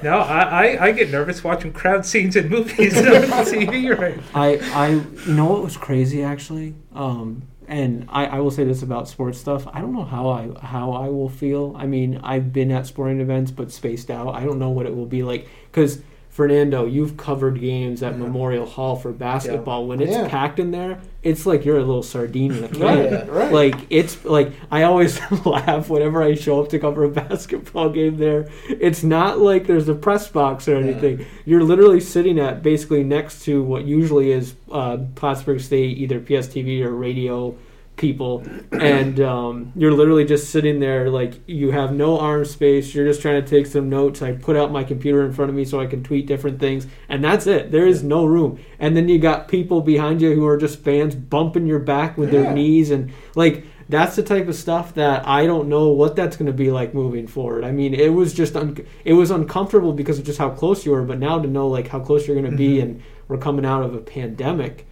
no, 0.02 0.18
I, 0.18 0.42
I, 0.76 0.84
I 0.86 0.92
get 0.92 1.10
nervous 1.10 1.44
watching 1.44 1.72
crowd 1.72 2.04
scenes 2.04 2.34
in 2.34 2.48
movies 2.48 2.96
on 2.98 3.04
TV. 3.04 3.96
Right? 3.96 4.18
I 4.34 4.56
I 4.74 4.88
you 5.28 5.32
know 5.32 5.46
what 5.46 5.62
was 5.62 5.76
crazy 5.76 6.24
actually, 6.24 6.74
um, 6.92 7.42
and 7.68 8.06
I, 8.10 8.26
I 8.26 8.40
will 8.40 8.50
say 8.50 8.64
this 8.64 8.82
about 8.82 9.08
sports 9.08 9.38
stuff. 9.38 9.66
I 9.72 9.80
don't 9.80 9.92
know 9.92 10.04
how 10.04 10.28
I 10.28 10.50
how 10.60 10.92
I 10.92 11.08
will 11.08 11.28
feel. 11.28 11.74
I 11.76 11.86
mean, 11.86 12.20
I've 12.22 12.52
been 12.52 12.70
at 12.70 12.86
sporting 12.86 13.20
events, 13.20 13.50
but 13.50 13.70
spaced 13.70 14.10
out. 14.10 14.34
I 14.34 14.44
don't 14.44 14.58
know 14.58 14.70
what 14.70 14.86
it 14.86 14.94
will 14.94 15.06
be 15.06 15.22
like 15.22 15.48
because. 15.70 16.02
Fernando, 16.34 16.84
you've 16.84 17.16
covered 17.16 17.60
games 17.60 18.02
at 18.02 18.18
Memorial 18.18 18.66
Hall 18.66 18.96
for 18.96 19.12
basketball. 19.12 19.86
When 19.86 20.00
it's 20.00 20.10
Yeah. 20.10 20.26
packed 20.26 20.58
in 20.58 20.72
there, 20.72 20.98
it's 21.22 21.46
like 21.46 21.64
you're 21.64 21.76
a 21.78 21.84
little 21.84 22.02
sardine 22.02 22.50
in 22.50 22.64
a 22.64 22.68
can. 22.68 22.80
Right, 22.82 23.30
right. 23.30 23.52
Like 23.52 23.76
it's 23.88 24.24
like 24.24 24.50
I 24.68 24.82
always 24.82 25.20
laugh 25.46 25.88
whenever 25.88 26.24
I 26.24 26.34
show 26.34 26.60
up 26.60 26.70
to 26.70 26.80
cover 26.80 27.04
a 27.04 27.08
basketball 27.22 27.88
game 27.90 28.16
there. 28.16 28.48
It's 28.68 29.04
not 29.04 29.38
like 29.38 29.68
there's 29.68 29.88
a 29.88 29.94
press 29.94 30.26
box 30.26 30.66
or 30.66 30.74
anything. 30.74 31.24
You're 31.44 31.62
literally 31.62 32.00
sitting 32.00 32.40
at 32.40 32.64
basically 32.64 33.04
next 33.04 33.44
to 33.44 33.62
what 33.62 33.84
usually 33.84 34.32
is 34.32 34.56
uh, 34.72 34.96
Plattsburgh 35.14 35.60
State, 35.60 35.96
either 35.98 36.18
PSTV 36.18 36.82
or 36.84 36.90
radio 36.96 37.54
people, 37.96 38.42
and 38.72 39.20
um, 39.20 39.72
you're 39.76 39.92
literally 39.92 40.24
just 40.24 40.50
sitting 40.50 40.80
there 40.80 41.10
like 41.10 41.40
you 41.46 41.70
have 41.70 41.92
no 41.92 42.18
arm 42.18 42.44
space. 42.44 42.94
You're 42.94 43.06
just 43.06 43.22
trying 43.22 43.42
to 43.42 43.48
take 43.48 43.66
some 43.66 43.88
notes. 43.88 44.22
I 44.22 44.32
put 44.32 44.56
out 44.56 44.72
my 44.72 44.84
computer 44.84 45.24
in 45.24 45.32
front 45.32 45.48
of 45.50 45.54
me 45.54 45.64
so 45.64 45.80
I 45.80 45.86
can 45.86 46.02
tweet 46.02 46.26
different 46.26 46.58
things, 46.60 46.86
and 47.08 47.22
that's 47.22 47.46
it. 47.46 47.70
There 47.70 47.86
is 47.86 48.02
no 48.02 48.24
room. 48.24 48.58
And 48.78 48.96
then 48.96 49.08
you 49.08 49.18
got 49.18 49.48
people 49.48 49.80
behind 49.80 50.20
you 50.20 50.34
who 50.34 50.46
are 50.46 50.56
just 50.56 50.80
fans 50.80 51.14
bumping 51.14 51.66
your 51.66 51.78
back 51.78 52.18
with 52.18 52.32
Yeah. 52.32 52.42
their 52.42 52.52
knees 52.54 52.90
and 52.90 53.12
like 53.34 53.64
that's 53.88 54.16
the 54.16 54.22
type 54.22 54.48
of 54.48 54.54
stuff 54.54 54.94
that 54.94 55.28
I 55.28 55.44
don't 55.44 55.68
know 55.68 55.88
what 55.88 56.16
that's 56.16 56.38
going 56.38 56.46
to 56.46 56.54
be 56.54 56.70
like 56.70 56.94
moving 56.94 57.26
forward. 57.26 57.64
I 57.64 57.70
mean, 57.70 57.92
it 57.92 58.08
was 58.14 58.32
just 58.32 58.56
un- 58.56 58.78
it 59.04 59.12
was 59.12 59.30
uncomfortable 59.30 59.92
because 59.92 60.18
of 60.18 60.24
just 60.24 60.38
how 60.38 60.48
close 60.50 60.86
you 60.86 60.92
were, 60.92 61.02
but 61.02 61.18
now 61.18 61.38
to 61.38 61.46
know 61.46 61.68
like 61.68 61.88
how 61.88 62.00
close 62.00 62.26
you're 62.26 62.40
going 62.40 62.50
to 62.50 62.56
be 62.56 62.80
and 62.80 63.02
we're 63.28 63.36
coming 63.38 63.64
out 63.66 63.82
of 63.82 63.94
a 63.94 63.98
pandemic. 63.98 64.86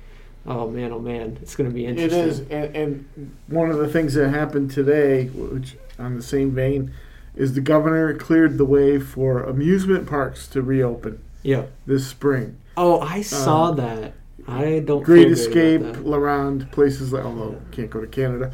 Oh 0.47 0.69
man, 0.69 0.91
oh 0.93 0.99
man, 0.99 1.39
it's 1.41 1.55
going 1.55 1.71
to 1.71 1.75
be 1.75 1.87
interesting. 1.87 2.19
is, 2.21 2.41
and, 2.51 2.77
and 2.77 3.37
one 3.47 3.71
of 3.71 3.79
the 3.79 3.89
things 3.89 4.15
that 4.15 4.29
happened 4.31 4.71
today, 4.73 5.27
which 5.27 5.77
on 5.99 6.17
the 6.17 6.23
same 6.23 6.51
vein, 6.53 6.93
is 7.37 7.55
the 7.55 7.61
governor 7.61 8.13
cleared 8.15 8.59
the 8.59 8.65
way 8.65 8.99
for 8.99 9.43
amusement 9.45 10.07
parks 10.09 10.49
to 10.49 10.61
reopen 10.63 11.21
Yeah. 11.45 11.67
this 11.87 12.07
spring. 12.07 12.57
Oh, 12.77 13.01
I 13.01 13.23
saw 13.23 13.67
Um, 13.71 13.77
that. 13.77 14.15
I 14.49 14.83
don't. 14.85 15.05
Great 15.05 15.29
Escape, 15.31 15.81
great 15.81 15.91
about 15.91 15.95
that. 15.95 16.07
La 16.07 16.17
Ronde, 16.17 16.71
places 16.73 17.13
like, 17.13 17.25
although 17.25 17.57
can't 17.71 17.89
go 17.91 18.01
to 18.01 18.07
Canada. 18.09 18.53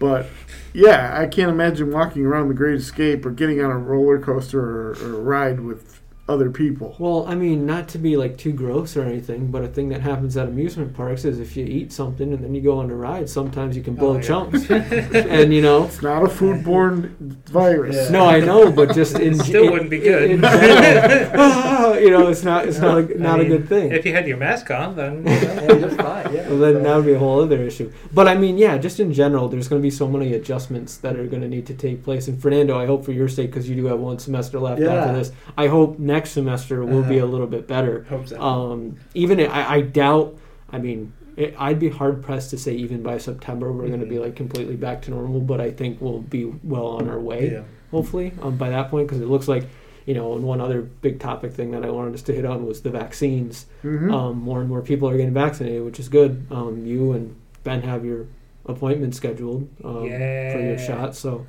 But 0.00 0.26
yeah, 0.72 1.16
I 1.16 1.26
can't 1.26 1.50
imagine 1.50 1.92
walking 1.92 2.26
around 2.26 2.48
the 2.48 2.54
Great 2.54 2.74
Escape 2.76 3.24
or 3.24 3.30
getting 3.30 3.62
on 3.62 3.70
a 3.70 3.78
roller 3.78 4.18
coaster 4.18 4.58
or, 4.58 4.90
or 5.00 5.14
a 5.16 5.20
ride 5.20 5.60
with 5.60 5.99
other 6.30 6.50
people. 6.50 6.96
Well, 6.98 7.26
I 7.26 7.34
mean, 7.34 7.66
not 7.66 7.88
to 7.88 7.98
be 7.98 8.16
like 8.16 8.36
too 8.38 8.52
gross 8.52 8.96
or 8.96 9.02
anything, 9.02 9.50
but 9.50 9.62
a 9.64 9.68
thing 9.68 9.88
that 9.90 10.00
happens 10.00 10.36
at 10.36 10.48
amusement 10.48 10.94
parks 10.94 11.24
is 11.24 11.38
if 11.40 11.56
you 11.56 11.64
eat 11.66 11.92
something 11.92 12.32
and 12.32 12.42
then 12.44 12.54
you 12.54 12.60
go 12.62 12.78
on 12.78 12.90
a 12.90 12.94
ride, 12.94 13.28
sometimes 13.28 13.76
you 13.76 13.82
can 13.82 13.94
blow 13.94 14.10
Oh, 14.10 14.14
yeah. 14.16 14.20
chunks, 14.22 14.70
and 14.70 15.52
you 15.52 15.60
know. 15.62 15.84
It's 15.84 16.02
not 16.02 16.22
a 16.22 16.26
foodborne 16.26 17.10
virus. 17.48 17.96
Yeah. 17.96 18.08
No, 18.10 18.26
I 18.26 18.40
know, 18.40 18.70
but 18.70 18.94
just 18.94 19.18
in 19.18 19.34
Still 19.50 19.64
in- 19.64 19.70
wouldn't 19.72 19.90
be 19.90 19.98
good. 19.98 20.30
in 20.30 20.40
general, 20.40 21.98
you 22.00 22.10
know, 22.10 22.28
it's 22.28 22.42
not 22.44 22.66
it's 22.66 22.78
not 22.78 22.98
a, 22.98 23.18
not 23.18 23.38
I 23.38 23.42
a 23.42 23.48
mean, 23.48 23.48
good 23.58 23.68
thing. 23.68 23.92
If 23.92 24.04
you 24.06 24.12
had 24.12 24.26
your 24.26 24.36
mask 24.36 24.70
on, 24.70 24.96
then 24.96 25.26
you're 25.26 25.80
just 25.80 25.96
fine. 25.96 26.32
Yeah. 26.34 26.48
Well, 26.48 26.58
then 26.58 26.82
that 26.82 26.96
would 26.96 27.06
be 27.06 27.12
a 27.14 27.18
whole 27.18 27.40
other 27.40 27.62
issue. 27.62 27.92
But 28.12 28.28
I 28.28 28.36
mean, 28.36 28.58
yeah, 28.58 28.78
just 28.78 29.00
in 29.00 29.12
general, 29.12 29.48
there's 29.48 29.68
going 29.68 29.80
to 29.80 29.86
be 29.86 29.90
so 29.90 30.06
many 30.08 30.34
adjustments 30.34 30.96
that 30.98 31.16
are 31.16 31.26
going 31.26 31.42
to 31.42 31.48
need 31.48 31.66
to 31.66 31.74
take 31.74 32.02
place. 32.04 32.28
And 32.28 32.40
Fernando, 32.40 32.78
I 32.78 32.86
hope 32.86 33.04
for 33.04 33.12
your 33.12 33.28
sake, 33.28 33.50
because 33.50 33.68
you 33.68 33.76
do 33.76 33.86
have 33.86 33.98
one 33.98 34.18
semester 34.18 34.58
left 34.58 34.80
Yeah. 34.80 34.94
after 34.94 35.12
this, 35.18 35.32
I 35.56 35.66
hope 35.68 35.98
next 35.98 36.19
semester 36.26 36.84
will 36.84 37.02
be 37.02 37.18
a 37.18 37.22
Uh-huh. 37.24 37.32
little 37.32 37.46
bit 37.46 37.66
better. 37.66 38.04
Hope 38.08 38.28
so. 38.28 38.40
Um, 38.40 38.96
even 39.14 39.40
I, 39.40 39.74
I 39.76 39.80
doubt. 39.82 40.36
I 40.70 40.78
mean, 40.78 41.12
it, 41.36 41.54
I'd 41.58 41.78
be 41.78 41.88
hard 41.88 42.22
pressed 42.22 42.50
to 42.50 42.58
say 42.58 42.74
even 42.74 43.02
by 43.02 43.18
September 43.18 43.72
we're 43.72 43.88
going 43.88 44.00
to 44.00 44.06
be 44.06 44.18
like 44.18 44.36
completely 44.36 44.76
back 44.76 45.02
to 45.02 45.10
normal. 45.10 45.40
But 45.40 45.60
I 45.60 45.70
think 45.70 46.00
we'll 46.00 46.20
be 46.20 46.44
well 46.64 46.86
on 46.86 47.08
our 47.08 47.18
way. 47.20 47.52
yeah. 47.52 47.62
Hopefully, 47.90 48.32
um, 48.42 48.56
by 48.56 48.70
that 48.70 48.90
point, 48.90 49.08
because 49.08 49.20
it 49.22 49.26
looks 49.28 49.48
like. 49.48 49.64
You 50.06 50.14
know, 50.14 50.32
and 50.34 50.42
one 50.42 50.60
other 50.62 50.80
big 50.80 51.20
topic 51.20 51.52
thing 51.52 51.70
that 51.72 51.84
I 51.84 51.90
wanted 51.90 52.14
us 52.14 52.22
to 52.22 52.32
hit 52.32 52.44
on 52.44 52.66
was 52.66 52.80
the 52.80 52.90
vaccines 52.90 53.66
hmm 53.82 54.10
um, 54.12 54.38
more 54.40 54.58
and 54.60 54.68
more 54.68 54.80
people 54.80 55.08
are 55.08 55.16
getting 55.16 55.34
vaccinated, 55.34 55.84
which 55.84 56.00
is 56.00 56.08
good. 56.08 56.46
Um, 56.50 56.84
you 56.86 57.12
and 57.12 57.36
Ben 57.64 57.82
have 57.82 58.04
your 58.04 58.26
appointment 58.66 59.14
scheduled 59.14 59.68
um, 59.84 60.08
for 60.08 60.58
your 60.60 60.78
shot, 60.78 61.14
so 61.14 61.46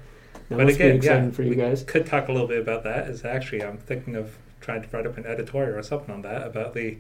that 0.50 0.58
But 0.58 0.66
must 0.66 0.78
be 0.78 0.84
exciting 0.84 1.26
yeah, 1.30 1.32
for 1.32 1.44
you 1.44 1.56
guys. 1.56 1.84
could 1.84 2.06
talk 2.06 2.28
a 2.28 2.32
little 2.32 2.46
bit 2.48 2.60
about 2.60 2.84
that. 2.84 3.08
Is 3.10 3.24
actually 3.26 3.64
I'm 3.64 3.78
thinking 3.78 4.16
of 4.16 4.38
trying 4.62 4.82
to 4.82 4.88
write 4.92 5.06
up 5.06 5.18
an 5.18 5.26
editorial 5.26 5.78
or 5.78 5.84
something 5.84 6.14
on 6.14 6.22
that 6.22 6.46
about 6.46 6.74
the 6.74 6.98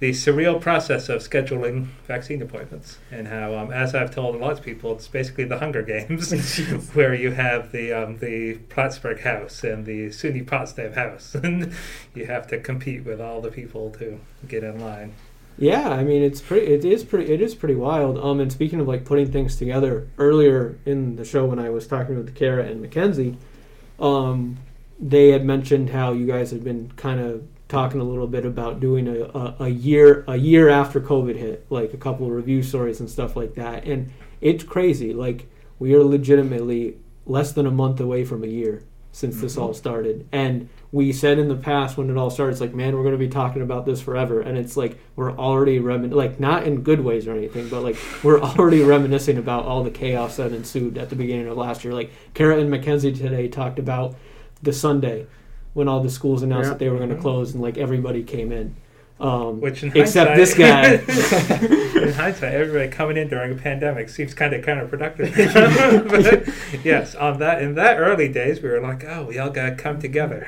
the 0.00 0.10
surreal 0.10 0.60
process 0.60 1.08
of 1.08 1.20
scheduling 1.20 1.86
vaccine 2.06 2.40
appointments 2.40 2.98
and 3.10 3.26
how, 3.26 3.54
um, 3.54 3.72
as 3.72 3.94
I've 3.96 4.14
told 4.14 4.36
lots 4.36 4.60
of 4.60 4.64
people, 4.64 4.92
it's 4.92 5.08
basically 5.08 5.44
the 5.44 5.58
Hunger 5.58 5.82
Games, 5.82 6.30
where 6.94 7.14
you 7.14 7.32
have 7.32 7.72
the 7.72 7.92
um, 7.92 8.18
the 8.18 8.54
Plattsburgh 8.68 9.20
House 9.20 9.64
and 9.64 9.86
the 9.86 10.08
SUNY 10.08 10.46
Potsdam 10.46 10.92
House, 10.92 11.34
and 11.42 11.72
you 12.14 12.26
have 12.26 12.46
to 12.48 12.58
compete 12.58 13.04
with 13.04 13.20
all 13.20 13.40
the 13.40 13.50
people 13.50 13.90
to 13.92 14.20
get 14.46 14.62
in 14.62 14.80
line. 14.80 15.14
Yeah, 15.60 15.88
I 15.88 16.04
mean 16.04 16.22
it's 16.22 16.40
pretty. 16.40 16.66
It 16.66 16.84
is 16.84 17.02
pretty. 17.02 17.32
It 17.32 17.42
is 17.42 17.56
pretty 17.56 17.74
wild. 17.74 18.18
Um, 18.18 18.38
and 18.38 18.52
speaking 18.52 18.78
of 18.78 18.86
like 18.86 19.04
putting 19.04 19.32
things 19.32 19.56
together, 19.56 20.06
earlier 20.16 20.78
in 20.86 21.16
the 21.16 21.24
show 21.24 21.44
when 21.44 21.58
I 21.58 21.70
was 21.70 21.88
talking 21.88 22.16
with 22.16 22.36
Kara 22.36 22.64
and 22.64 22.80
Mackenzie, 22.80 23.36
um, 23.98 24.58
they 24.98 25.28
had 25.30 25.44
mentioned 25.44 25.90
how 25.90 26.12
you 26.12 26.26
guys 26.26 26.50
had 26.50 26.64
been 26.64 26.90
kind 26.96 27.20
of 27.20 27.46
talking 27.68 28.00
a 28.00 28.04
little 28.04 28.26
bit 28.26 28.44
about 28.44 28.80
doing 28.80 29.06
a, 29.06 29.24
a, 29.24 29.56
a 29.60 29.68
year 29.68 30.24
a 30.26 30.36
year 30.36 30.68
after 30.68 31.00
COVID 31.00 31.36
hit, 31.36 31.66
like 31.70 31.92
a 31.92 31.98
couple 31.98 32.26
of 32.26 32.32
review 32.32 32.62
stories 32.62 33.00
and 33.00 33.08
stuff 33.08 33.36
like 33.36 33.54
that. 33.54 33.84
And 33.84 34.10
it's 34.40 34.64
crazy. 34.64 35.12
Like 35.12 35.48
we 35.78 35.94
are 35.94 36.02
legitimately 36.02 36.96
less 37.26 37.52
than 37.52 37.66
a 37.66 37.70
month 37.70 38.00
away 38.00 38.24
from 38.24 38.42
a 38.42 38.46
year 38.46 38.82
since 39.12 39.40
this 39.40 39.54
mm-hmm. 39.54 39.62
all 39.62 39.74
started. 39.74 40.28
And 40.32 40.68
we 40.92 41.12
said 41.12 41.38
in 41.38 41.48
the 41.48 41.56
past 41.56 41.96
when 41.96 42.08
it 42.08 42.16
all 42.16 42.30
started, 42.30 42.52
it's 42.52 42.60
like, 42.60 42.74
man, 42.74 42.94
we're 42.94 43.02
going 43.02 43.12
to 43.12 43.18
be 43.18 43.28
talking 43.28 43.62
about 43.62 43.84
this 43.84 44.00
forever. 44.00 44.40
And 44.40 44.56
it's 44.56 44.76
like 44.76 44.98
we're 45.16 45.36
already 45.36 45.80
remin 45.80 46.12
like 46.12 46.38
not 46.40 46.64
in 46.64 46.82
good 46.82 47.00
ways 47.00 47.26
or 47.26 47.32
anything, 47.32 47.68
but 47.68 47.82
like 47.82 47.96
we're 48.22 48.40
already 48.40 48.82
reminiscing 48.94 49.36
about 49.36 49.64
all 49.64 49.82
the 49.82 49.90
chaos 49.90 50.36
that 50.36 50.52
ensued 50.52 50.96
at 50.96 51.10
the 51.10 51.16
beginning 51.16 51.48
of 51.48 51.56
last 51.56 51.84
year. 51.84 51.92
Like 51.92 52.10
Kara 52.34 52.58
and 52.58 52.70
Mackenzie 52.70 53.12
today 53.12 53.48
talked 53.48 53.78
about 53.78 54.16
the 54.62 54.72
Sunday 54.72 55.26
when 55.74 55.88
all 55.88 56.02
the 56.02 56.10
schools 56.10 56.42
announced 56.42 56.66
Yeah. 56.66 56.70
that 56.70 56.78
they 56.78 56.88
were 56.88 56.98
going 56.98 57.10
to 57.10 57.16
close 57.16 57.52
and 57.54 57.62
like 57.62 57.78
everybody 57.78 58.22
came 58.22 58.52
in. 58.52 58.74
Um, 59.20 59.60
Which, 59.60 59.82
in 59.82 59.90
except 59.96 60.36
this 60.36 60.54
guy. 60.54 60.92
in 62.02 62.12
hindsight, 62.12 62.54
everybody 62.54 62.88
coming 62.88 63.16
in 63.16 63.26
during 63.28 63.50
a 63.50 63.56
pandemic 63.56 64.08
seems 64.10 64.32
kind 64.32 64.54
of 64.54 64.64
counterproductive. 64.64 65.34
but 66.08 66.84
yes, 66.84 67.16
on 67.16 67.40
that 67.40 67.60
in 67.60 67.74
that 67.74 67.98
early 67.98 68.28
days, 68.28 68.62
we 68.62 68.68
were 68.68 68.80
like, 68.80 69.02
"Oh, 69.04 69.24
we 69.24 69.36
all 69.38 69.50
got 69.50 69.70
to 69.70 69.74
come 69.74 70.00
together." 70.00 70.46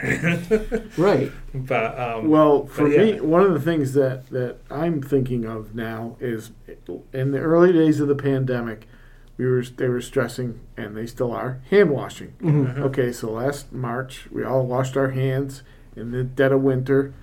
right. 0.96 1.32
but 1.52 1.98
um, 1.98 2.28
Well, 2.28 2.66
for 2.66 2.84
but 2.84 2.92
yeah. 2.92 3.14
me, 3.14 3.20
one 3.20 3.42
of 3.42 3.52
the 3.52 3.60
things 3.60 3.92
that, 3.94 4.30
that 4.30 4.58
I'm 4.70 5.02
thinking 5.02 5.44
of 5.44 5.74
now 5.74 6.16
is 6.20 6.52
in 7.12 7.32
the 7.32 7.40
early 7.40 7.72
days 7.72 7.98
of 7.98 8.06
the 8.06 8.14
pandemic, 8.14 8.86
we 9.40 9.46
were 9.46 9.62
they 9.62 9.88
were 9.88 10.02
stressing, 10.02 10.60
and 10.76 10.94
they 10.94 11.06
still 11.06 11.32
are, 11.32 11.60
hand 11.70 11.88
washing. 11.90 12.34
Mhm. 12.42 12.76
Okay, 12.78 13.10
so 13.10 13.30
last 13.32 13.72
March 13.72 14.28
we 14.30 14.44
all 14.44 14.66
washed 14.66 14.98
our 14.98 15.08
hands 15.12 15.62
in 15.96 16.10
the 16.12 16.22
dead 16.22 16.52
of 16.52 16.60
winter. 16.62 17.14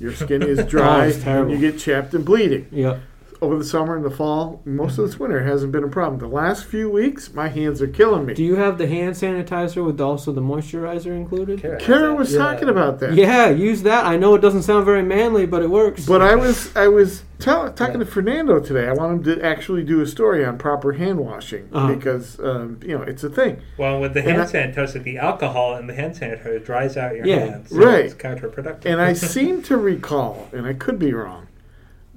Your 0.00 0.14
skin 0.14 0.42
is 0.42 0.64
dry. 0.76 1.06
it's 1.08 1.22
terrible. 1.22 1.52
You 1.54 1.58
get 1.60 1.78
chapped 1.78 2.14
and 2.14 2.24
bleeding. 2.24 2.68
Yeah. 2.72 3.00
Over 3.40 3.56
the 3.56 3.64
summer 3.64 3.94
and 3.94 4.04
the 4.04 4.10
fall, 4.10 4.60
most 4.64 4.98
of 4.98 5.06
this 5.06 5.20
winter 5.20 5.44
hasn't 5.44 5.70
been 5.70 5.84
a 5.84 5.88
problem. 5.88 6.18
The 6.18 6.26
last 6.26 6.64
few 6.64 6.90
weeks, 6.90 7.32
my 7.32 7.46
hands 7.48 7.80
are 7.80 7.86
killing 7.86 8.26
me. 8.26 8.34
Do 8.34 8.42
you 8.42 8.56
have 8.56 8.78
the 8.78 8.88
hand 8.88 9.14
sanitizer 9.14 9.84
with 9.86 10.00
also 10.00 10.32
the 10.32 10.40
moisturizer 10.40 11.16
included? 11.16 11.60
Kara 11.60 11.78
Kara 11.78 12.14
was 12.14 12.32
Yeah. 12.32 12.38
talking 12.38 12.68
about 12.68 12.98
that. 12.98 13.14
Yeah, 13.14 13.50
use 13.50 13.82
that. 13.84 14.04
I 14.06 14.16
know 14.16 14.34
it 14.34 14.40
doesn't 14.40 14.62
sound 14.64 14.84
very 14.84 15.02
manly, 15.02 15.46
but 15.46 15.62
it 15.62 15.70
works. 15.70 16.04
But 16.04 16.20
I 16.20 16.34
was 16.34 16.74
I 16.76 16.88
was 16.88 17.22
tell, 17.38 17.70
talking 17.72 18.00
to 18.00 18.06
Fernando 18.06 18.58
today. 18.58 18.88
I 18.88 18.92
want 18.92 19.24
him 19.26 19.36
to 19.36 19.44
actually 19.46 19.84
do 19.84 20.00
a 20.00 20.06
story 20.06 20.44
on 20.44 20.58
proper 20.58 20.92
hand 20.94 21.20
washing 21.20 21.68
Uh-huh. 21.72 21.94
because 21.94 22.40
um, 22.40 22.78
you 22.84 22.96
know 22.98 23.02
it's 23.04 23.22
a 23.22 23.30
thing. 23.30 23.58
Well, 23.76 24.00
with 24.00 24.14
the 24.14 24.20
And 24.26 24.30
hand 24.38 24.74
sanitizer, 24.74 25.02
the 25.02 25.18
alcohol 25.18 25.76
in 25.76 25.86
the 25.86 25.94
hand 25.94 26.14
sanitizer 26.14 26.64
dries 26.64 26.96
out 26.96 27.14
your 27.14 27.24
Yeah. 27.26 27.38
hands. 27.38 27.70
So 27.70 27.76
Right. 27.76 28.06
It's 28.06 28.14
counterproductive. 28.14 28.86
And 28.86 29.00
I 29.00 29.12
seem 29.34 29.62
to 29.62 29.76
recall, 29.76 30.48
and 30.52 30.66
I 30.66 30.72
could 30.72 30.98
be 30.98 31.12
wrong, 31.12 31.46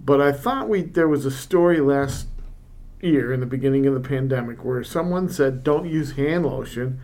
but 0.04 0.20
I 0.22 0.32
thought 0.32 0.68
we 0.70 0.82
there 0.82 1.08
was 1.08 1.26
a 1.26 1.32
story 1.32 1.80
last 1.80 2.28
year 3.02 3.34
in 3.34 3.40
the 3.40 3.46
beginning 3.46 3.86
of 3.88 3.94
the 3.94 4.00
pandemic 4.08 4.64
where 4.64 4.84
someone 4.84 5.28
said 5.30 5.64
don't 5.64 5.88
use 5.90 6.12
hand 6.14 6.46
lotion 6.46 7.00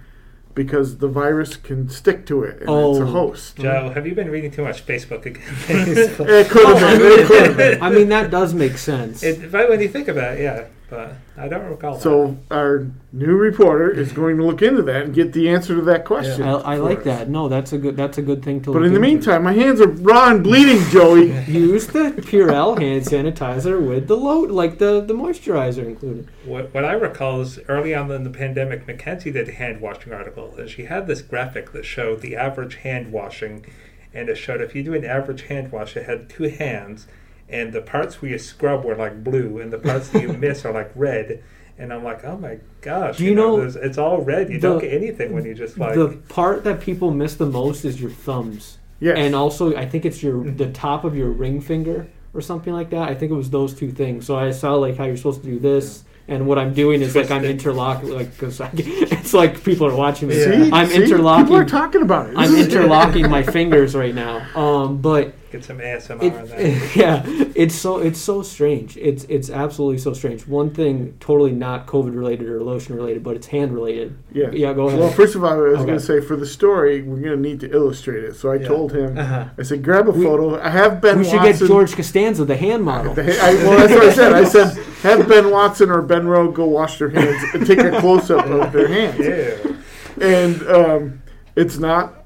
because 0.54 0.98
the 0.98 1.08
virus 1.08 1.56
can 1.56 1.88
stick 1.90 2.26
to 2.26 2.44
it 2.44 2.54
and 2.62 2.62
it's 2.64 2.70
Oh. 2.70 3.02
a 3.02 3.06
host. 3.06 3.58
Joe, 3.58 3.92
have 3.94 4.08
you 4.08 4.16
been 4.16 4.30
reading 4.30 4.50
too 4.52 4.64
much 4.64 4.86
Facebook 4.86 5.26
again? 5.26 5.44
It 5.70 6.50
could 6.50 6.78
have 6.78 7.00
been. 7.00 7.20
It 7.20 7.28
could 7.28 7.46
have 7.48 7.58
been. 7.58 7.82
I 7.82 7.90
mean, 7.90 8.10
that 8.10 8.32
does 8.32 8.54
make 8.54 8.78
sense. 8.78 9.22
it, 9.24 9.52
but 9.52 9.70
when 9.70 9.82
you 9.82 9.88
think 9.88 10.08
about 10.08 10.38
it, 10.38 10.42
yeah. 10.42 10.66
But 10.90 11.16
I 11.36 11.50
don't 11.50 11.66
recall 11.66 11.96
that. 11.96 12.02
So 12.02 12.38
our 12.50 12.88
new 13.12 13.36
reporter 13.36 13.90
is 13.92 14.14
going 14.14 14.38
to 14.38 14.46
look 14.46 14.62
into 14.62 14.82
that 14.84 15.04
and 15.04 15.14
get 15.14 15.34
the 15.34 15.50
answer 15.50 15.76
to 15.76 15.82
that 15.82 16.06
question. 16.06 16.44
I, 16.44 16.52
I 16.54 16.76
like 16.78 17.00
us. 17.00 17.04
that. 17.06 17.30
No, 17.30 17.50
that's 17.50 17.74
a 17.74 17.78
good. 17.78 17.98
That's 17.98 18.18
a 18.18 18.22
good 18.22 18.42
thing 18.42 18.62
to. 18.62 18.72
But 18.72 18.80
look 18.80 18.86
in 18.88 18.94
the 18.94 18.98
into. 19.00 19.10
meantime, 19.10 19.44
my 19.44 19.52
hands 19.52 19.82
are 19.82 19.88
raw 19.90 20.30
and 20.32 20.42
bleeding, 20.42 20.82
Joey. 20.90 21.32
use 21.46 21.88
the 21.88 22.12
Purell 22.18 22.80
hand 22.80 23.04
sanitizer 23.04 23.86
with 23.86 24.08
the 24.08 24.16
load, 24.16 24.50
like 24.50 24.78
the 24.78 25.02
the 25.02 25.14
moisturizer 25.14 25.84
included. 25.86 26.30
What, 26.46 26.74
what 26.74 26.86
I 26.86 26.94
recall 26.94 27.42
is 27.42 27.60
early 27.68 27.94
on 27.94 28.10
in 28.10 28.24
the 28.24 28.30
pandemic, 28.30 28.88
Mackenzie 28.88 29.32
did 29.32 29.50
a 29.50 29.52
hand 29.52 29.82
washing 29.82 30.14
article, 30.14 30.56
and 30.56 30.70
she 30.70 30.86
had 30.86 31.06
this 31.06 31.22
graphic 31.22 31.74
that 31.74 31.84
showed 31.84 32.22
the 32.22 32.38
average 32.38 32.76
hand 32.76 33.12
washing, 33.12 33.66
and 34.14 34.30
it 34.30 34.36
showed 34.36 34.62
if 34.62 34.74
you 34.74 34.84
do 34.84 34.94
an 34.94 35.04
average 35.04 35.42
hand 35.44 35.74
wash, 35.74 35.98
it 35.98 36.06
had 36.06 36.30
two 36.30 36.44
hands, 36.44 37.08
and 37.50 37.72
the 37.74 37.82
parts 37.82 38.22
where 38.22 38.32
you 38.32 38.38
scrub 38.38 38.84
were 38.86 38.96
like 38.96 39.24
blue, 39.24 39.60
and 39.60 39.72
the 39.72 39.80
parts 39.80 40.10
that 40.10 40.22
you 40.22 40.34
miss 40.46 40.66
are 40.66 40.74
like 40.74 40.92
red. 40.96 41.44
And 41.80 41.94
I'm 41.94 42.04
like, 42.04 42.24
oh 42.26 42.38
my 42.38 42.58
gosh! 42.82 43.18
Do 43.18 43.24
you 43.26 43.36
know- 43.36 43.58
there's- 43.58 43.76
it's 43.76 43.98
all 44.00 44.22
red. 44.22 44.50
You 44.50 44.56
the- 44.60 44.68
don't 44.70 44.80
get 44.82 44.94
anything 44.94 45.32
when 45.34 45.46
you 45.46 45.54
just 45.54 45.78
like. 45.78 45.94
the 45.96 46.18
part 46.28 46.64
that 46.64 46.82
people 46.82 47.12
miss 47.12 47.36
the 47.36 47.46
most 47.46 47.86
is 47.86 48.02
your 48.02 48.10
thumbs, 48.10 48.80
Yes. 49.00 49.16
and 49.20 49.36
also 49.36 49.76
I 49.76 49.86
think 49.86 50.04
it's 50.06 50.24
your 50.24 50.44
the 50.44 50.72
top 50.72 51.04
of 51.04 51.16
your 51.16 51.30
ring 51.30 51.62
finger 51.62 52.08
or 52.34 52.42
something 52.42 52.74
like 52.74 52.90
that. 52.90 53.08
I 53.10 53.14
think 53.14 53.32
it 53.32 53.36
was 53.36 53.52
those 53.52 53.76
two 53.76 53.92
things. 53.92 54.26
So 54.26 54.36
I 54.38 54.50
saw 54.52 54.74
like 54.74 54.98
how 54.98 55.06
you're 55.06 55.18
supposed 55.18 55.42
to 55.44 55.48
do 55.48 55.60
this. 55.60 56.04
And 56.30 56.46
what 56.46 56.60
I'm 56.60 56.74
doing 56.74 57.02
is 57.02 57.16
like 57.16 57.32
I'm 57.32 57.40
Twist 57.42 57.52
interlocking, 57.66 58.10
like 58.10 58.32
because 58.32 58.60
it's 58.74 59.34
like 59.34 59.64
people 59.64 59.88
are 59.88 59.96
watching 59.96 60.28
me. 60.30 60.36
See? 60.44 60.72
I'm 60.74 60.88
See? 60.88 60.96
interlocking. 61.04 61.46
People 61.46 61.58
are 61.58 61.64
talking 61.66 62.02
about 62.02 62.30
it. 62.32 62.34
I'm 62.38 62.54
interlocking 62.66 63.30
my 63.30 63.44
fingers 63.44 63.96
right 63.96 64.14
now. 64.14 64.46
Um, 64.60 64.98
but 64.98 65.34
Get 65.50 65.64
some 65.64 65.78
ASMR 65.78 66.22
it, 66.24 66.34
on 66.34 66.46
that. 66.50 66.92
yeah, 66.96 67.24
it's 67.56 67.74
so 67.74 68.00
it's 68.00 68.20
so 68.20 68.42
strange. 68.42 68.98
It's 68.98 69.24
it's 69.26 69.50
absolutely 69.50 69.98
so 69.98 70.12
strange. 70.12 70.46
One 70.46 70.70
thing 70.72 71.16
totally 71.22 71.54
not 71.54 71.88
COVID 71.88 72.14
related 72.14 72.50
or 72.50 72.62
lotion 72.62 72.96
related, 72.98 73.24
but 73.24 73.38
it's 73.38 73.48
hand 73.48 73.74
related. 73.74 74.18
Yeah. 74.34 74.52
Yeah, 74.52 74.74
go 74.74 74.90
ahead. 74.90 75.00
Well, 75.00 75.10
first 75.10 75.36
of 75.36 75.46
all, 75.46 75.54
I 75.54 75.56
was 75.56 75.76
Okay. 75.78 75.86
going 75.86 76.00
to 76.00 76.04
say 76.06 76.20
for 76.20 76.36
the 76.36 76.46
story, 76.46 77.02
we're 77.02 77.22
going 77.22 77.42
to 77.42 77.50
need 77.50 77.62
to 77.62 77.72
illustrate 77.72 78.26
it. 78.26 78.36
So 78.36 78.52
I 78.52 78.56
Yeah. 78.56 78.68
told 78.68 78.92
him, 78.92 79.18
Uh-huh. 79.18 79.46
I 79.58 79.64
said, 79.64 79.84
grab 79.84 80.10
a 80.10 80.12
We- 80.12 80.26
photo. 80.26 80.60
I 80.60 80.70
have 80.70 81.00
Ben 81.00 81.20
we 81.20 81.24
should 81.24 81.36
Watson. 81.36 81.60
get 81.60 81.68
George 81.68 81.96
Costanza, 81.96 82.44
the 82.44 82.58
hand 82.58 82.84
model. 82.84 83.14
The 83.14 83.24
ha- 83.24 83.46
I, 83.48 83.54
well, 83.64 83.78
that's 83.78 83.94
what 83.94 84.04
I 84.04 84.12
said. 84.14 84.34
I 84.34 84.44
said, 84.44 84.78
have 85.04 85.30
Ben 85.30 85.50
Watson 85.50 85.90
or 85.90 86.02
Ben 86.02 86.28
Rowe 86.28 86.52
go 86.52 86.66
wash 86.66 87.00
their 87.00 87.10
hands 87.10 87.42
and 87.54 87.66
take 87.66 87.80
a 87.80 87.98
close 88.02 88.30
up 88.30 88.46
of 88.48 88.74
their 88.74 88.88
hands. 88.98 89.20
Yeah. 89.20 89.72
And 90.20 90.68
um, 90.68 91.22
it's 91.56 91.78
not. 91.78 92.17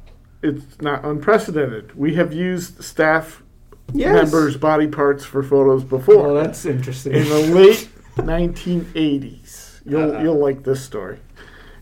It's 0.43 0.81
not 0.81 1.05
unprecedented. 1.05 1.95
We 1.97 2.15
have 2.15 2.33
used 2.33 2.83
staff 2.83 3.43
Yes. 3.93 4.13
members' 4.31 4.55
body 4.57 4.87
parts 4.87 5.25
for 5.25 5.43
photos 5.43 5.83
before. 5.83 6.33
Well, 6.33 6.35
that's 6.43 6.65
interesting. 6.65 7.13
in 7.13 7.27
the 7.29 7.39
late 7.53 7.89
1980s. 8.17 9.81
You'll 9.85 10.11
Uh-uh. 10.15 10.21
you'll 10.23 10.39
like 10.39 10.63
this 10.63 10.81
story. 10.81 11.17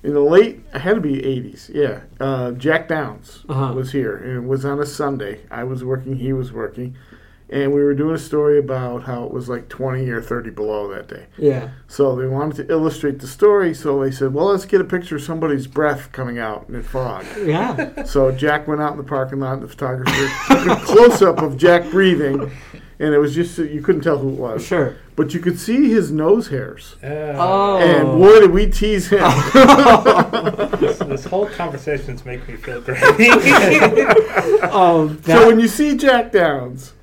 In 0.02 0.14
the 0.14 0.22
late, 0.22 0.62
it 0.74 0.80
had 0.80 0.96
to 0.96 1.02
be 1.02 1.22
80s. 1.26 1.70
Yeah, 1.74 2.00
uh, 2.22 2.52
Jack 2.52 2.88
Downs 2.88 3.44
Uh-huh. 3.50 3.74
was 3.74 3.92
here, 3.92 4.16
and 4.16 4.44
it 4.44 4.48
was 4.48 4.64
on 4.64 4.80
a 4.80 4.86
Sunday. 4.86 5.42
I 5.52 5.66
was 5.66 5.84
working, 5.84 6.16
he 6.16 6.32
was 6.32 6.54
working, 6.54 6.96
and 7.52 7.74
we 7.74 7.84
were 7.84 7.94
doing 7.96 8.14
a 8.16 8.20
story 8.20 8.60
about 8.60 9.04
how 9.04 9.24
it 9.24 9.32
was 9.32 9.50
like 9.50 9.70
20 9.70 10.08
or 10.10 10.22
30 10.22 10.50
below 10.52 10.88
that 10.94 11.08
day. 11.08 11.26
yeah. 11.38 11.70
So 11.88 12.16
they 12.16 12.28
wanted 12.28 12.68
to 12.68 12.72
illustrate 12.74 13.20
the 13.20 13.28
story, 13.28 13.74
so 13.74 14.04
they 14.04 14.12
said, 14.12 14.34
"Well, 14.34 14.46
let's 14.48 14.66
get 14.66 14.82
a 14.82 14.84
picture 14.84 15.16
of 15.16 15.22
somebody's 15.24 15.68
breath 15.68 16.12
coming 16.12 16.38
out 16.40 16.66
in 16.68 16.74
the 16.76 16.84
fog." 16.84 17.26
Yeah. 17.44 18.04
So 18.04 18.32
Jack 18.32 18.68
went 18.68 18.82
out 18.82 18.92
in 18.92 18.98
the 18.98 19.04
parking 19.04 19.40
lot. 19.40 19.54
and 19.54 19.64
The 19.64 19.68
photographer 19.68 20.30
took 20.48 20.68
a 20.68 20.76
close 20.86 21.22
up 21.22 21.40
of 21.42 21.58
Jack 21.58 21.90
breathing, 21.92 22.52
and 23.00 23.14
it 23.14 23.18
was 23.18 23.34
just 23.34 23.58
you 23.58 23.82
couldn't 23.82 24.02
tell 24.02 24.18
who 24.20 24.30
it 24.30 24.36
was, 24.40 24.66
Sure. 24.66 24.96
but 25.16 25.34
you 25.34 25.40
could 25.40 25.58
see 25.60 25.90
his 25.90 26.12
nose 26.12 26.50
hairs. 26.50 26.96
Uh, 27.04 27.08
Oh. 27.38 27.78
And 27.80 28.08
boy, 28.20 28.42
did 28.42 28.52
we 28.52 28.68
tease 28.70 29.08
him! 29.10 29.20
this, 30.80 31.00
this 31.00 31.26
whole 31.26 31.48
conversation's 31.50 32.24
making 32.26 32.56
me 32.56 32.62
feel 32.62 32.82
great. 32.82 33.00
Um, 34.72 35.22
so 35.24 35.48
when 35.48 35.60
you 35.60 35.68
see 35.68 35.96
Jack 35.98 36.32
Downs, 36.32 36.94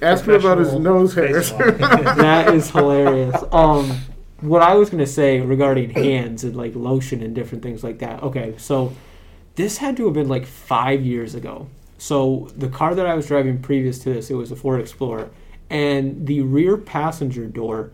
ask 0.00 0.24
him 0.24 0.34
about 0.34 0.58
his 0.58 0.74
nose 0.74 1.14
hairs. 1.14 1.52
that 1.52 2.54
is 2.54 2.70
hilarious. 2.70 3.42
Um, 3.52 4.00
what 4.40 4.62
I 4.62 4.74
was 4.74 4.90
gonna 4.90 5.06
say 5.06 5.40
regarding 5.40 5.90
hands 5.90 6.44
and 6.44 6.56
like 6.56 6.74
lotion 6.74 7.22
and 7.22 7.34
different 7.34 7.62
things 7.62 7.82
like 7.82 7.98
that. 7.98 8.22
Okay, 8.22 8.54
so 8.56 8.92
this 9.56 9.78
had 9.78 9.96
to 9.96 10.04
have 10.04 10.14
been 10.14 10.28
like 10.28 10.46
five 10.46 11.04
years 11.04 11.34
ago. 11.34 11.68
So 11.98 12.48
the 12.56 12.68
car 12.68 12.94
that 12.94 13.06
I 13.06 13.14
was 13.14 13.26
driving 13.26 13.60
previous 13.60 13.98
to 14.00 14.14
this, 14.14 14.30
it 14.30 14.34
was 14.34 14.52
a 14.52 14.56
Ford 14.56 14.80
Explorer, 14.80 15.30
and 15.68 16.26
the 16.26 16.42
rear 16.42 16.76
passenger 16.76 17.46
door, 17.46 17.90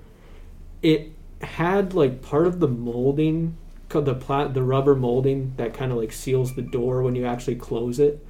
it 0.82 1.12
had 1.40 1.94
like 1.94 2.20
part 2.20 2.46
of 2.46 2.60
the 2.60 2.68
molding, 2.68 3.56
the 3.88 4.14
plat, 4.14 4.54
the 4.54 4.62
rubber 4.62 4.94
molding 4.94 5.54
that 5.56 5.72
kind 5.72 5.92
of 5.92 5.98
like 5.98 6.12
seals 6.12 6.54
the 6.54 6.62
door 6.62 7.02
when 7.02 7.14
you 7.14 7.24
actually 7.24 7.56
close 7.56 7.98
it. 7.98 8.24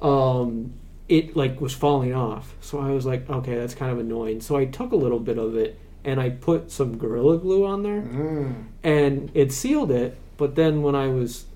Um, 0.00 0.74
it 1.08 1.36
like 1.36 1.60
was 1.60 1.72
falling 1.74 2.14
off. 2.14 2.54
So 2.60 2.78
I 2.80 2.90
was 2.90 3.06
like, 3.06 3.28
okay, 3.30 3.54
that's 3.56 3.74
kind 3.74 3.90
of 3.92 3.98
annoying. 3.98 4.40
So 4.40 4.56
I 4.56 4.64
took 4.66 4.92
a 4.92 4.96
little 4.96 5.18
bit 5.20 5.38
of 5.38 5.56
it 5.56 5.78
and 6.04 6.20
I 6.20 6.30
put 6.30 6.70
some 6.70 6.96
Gorilla 6.98 7.38
Glue 7.38 7.64
on 7.66 7.82
there, 7.82 8.00
Mm. 8.02 8.64
and 8.84 9.30
it 9.34 9.52
sealed 9.52 9.90
it. 9.90 10.16
But 10.36 10.54
then 10.54 10.82
when 10.82 10.94
I 10.94 11.08
was 11.08 11.46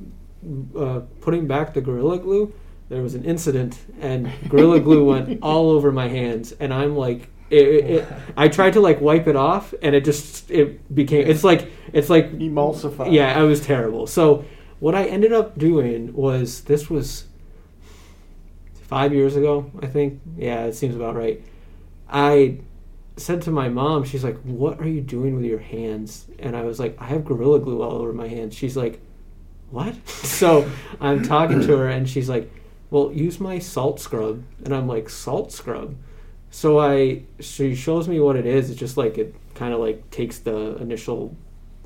uh, 0.76 1.00
putting 1.20 1.46
back 1.46 1.74
the 1.74 1.80
Gorilla 1.80 2.18
Glue, 2.18 2.52
there 2.88 3.00
was 3.02 3.14
an 3.14 3.24
incident, 3.24 3.78
and 4.00 4.30
Gorilla 4.48 4.80
Glue 4.80 5.04
went 5.12 5.38
all 5.42 5.70
over 5.70 5.92
my 5.92 6.08
hands, 6.08 6.52
and 6.60 6.72
I'm 6.74 6.96
like. 6.96 7.28
It, 7.50 7.68
it, 7.68 7.84
it, 7.90 8.08
I 8.34 8.48
tried 8.48 8.72
to 8.72 8.80
like 8.80 9.02
wipe 9.02 9.26
it 9.28 9.36
off, 9.36 9.74
and 9.82 9.94
it 9.94 10.06
just 10.06 10.50
it 10.50 10.94
became. 10.94 11.26
It's 11.28 11.44
like 11.44 11.70
it's 11.92 12.08
like 12.08 12.32
Emulsify. 12.38 13.12
yeah, 13.12 13.38
it 13.38 13.44
was 13.46 13.60
terrible. 13.60 14.06
So 14.06 14.46
what 14.80 14.94
I 14.94 15.04
ended 15.04 15.34
up 15.34 15.58
doing 15.58 16.14
was 16.14 16.62
this 16.62 16.88
was 16.88 17.24
five 18.92 19.14
years 19.14 19.36
ago, 19.36 19.70
I 19.80 19.86
think. 19.86 20.20
Yeah, 20.36 20.64
it 20.64 20.74
seems 20.74 20.94
about 20.94 21.16
right. 21.16 21.42
I 22.10 22.58
said 23.16 23.40
to 23.42 23.50
my 23.50 23.70
mom, 23.70 24.04
she's 24.04 24.22
like, 24.22 24.38
"What 24.42 24.80
are 24.80 24.88
you 24.88 25.00
doing 25.00 25.34
with 25.34 25.46
your 25.46 25.60
hands?" 25.60 26.26
And 26.38 26.54
I 26.54 26.64
was 26.64 26.78
like, 26.78 27.00
"I 27.00 27.06
have 27.06 27.24
gorilla 27.24 27.58
glue 27.58 27.80
all 27.80 28.02
over 28.02 28.12
my 28.12 28.28
hands." 28.28 28.54
She's 28.54 28.76
like, 28.76 29.00
"What?" 29.70 29.94
so 30.08 30.70
I'm 31.00 31.22
talking 31.22 31.62
to 31.62 31.76
her, 31.78 31.88
and 31.88 32.06
she's 32.06 32.28
like, 32.28 32.52
"Well, 32.90 33.10
use 33.12 33.40
my 33.40 33.58
salt 33.58 33.98
scrub." 33.98 34.42
And 34.62 34.74
I'm 34.74 34.86
like, 34.86 35.08
"Salt 35.08 35.52
scrub." 35.52 35.96
So 36.50 36.78
I 36.78 37.22
she 37.40 37.74
shows 37.74 38.08
me 38.08 38.20
what 38.20 38.36
it 38.36 38.44
is. 38.44 38.68
It's 38.68 38.78
just 38.78 38.98
like 38.98 39.16
it 39.16 39.34
kind 39.54 39.72
of 39.72 39.80
like 39.80 40.10
takes 40.10 40.36
the 40.40 40.76
initial 40.76 41.34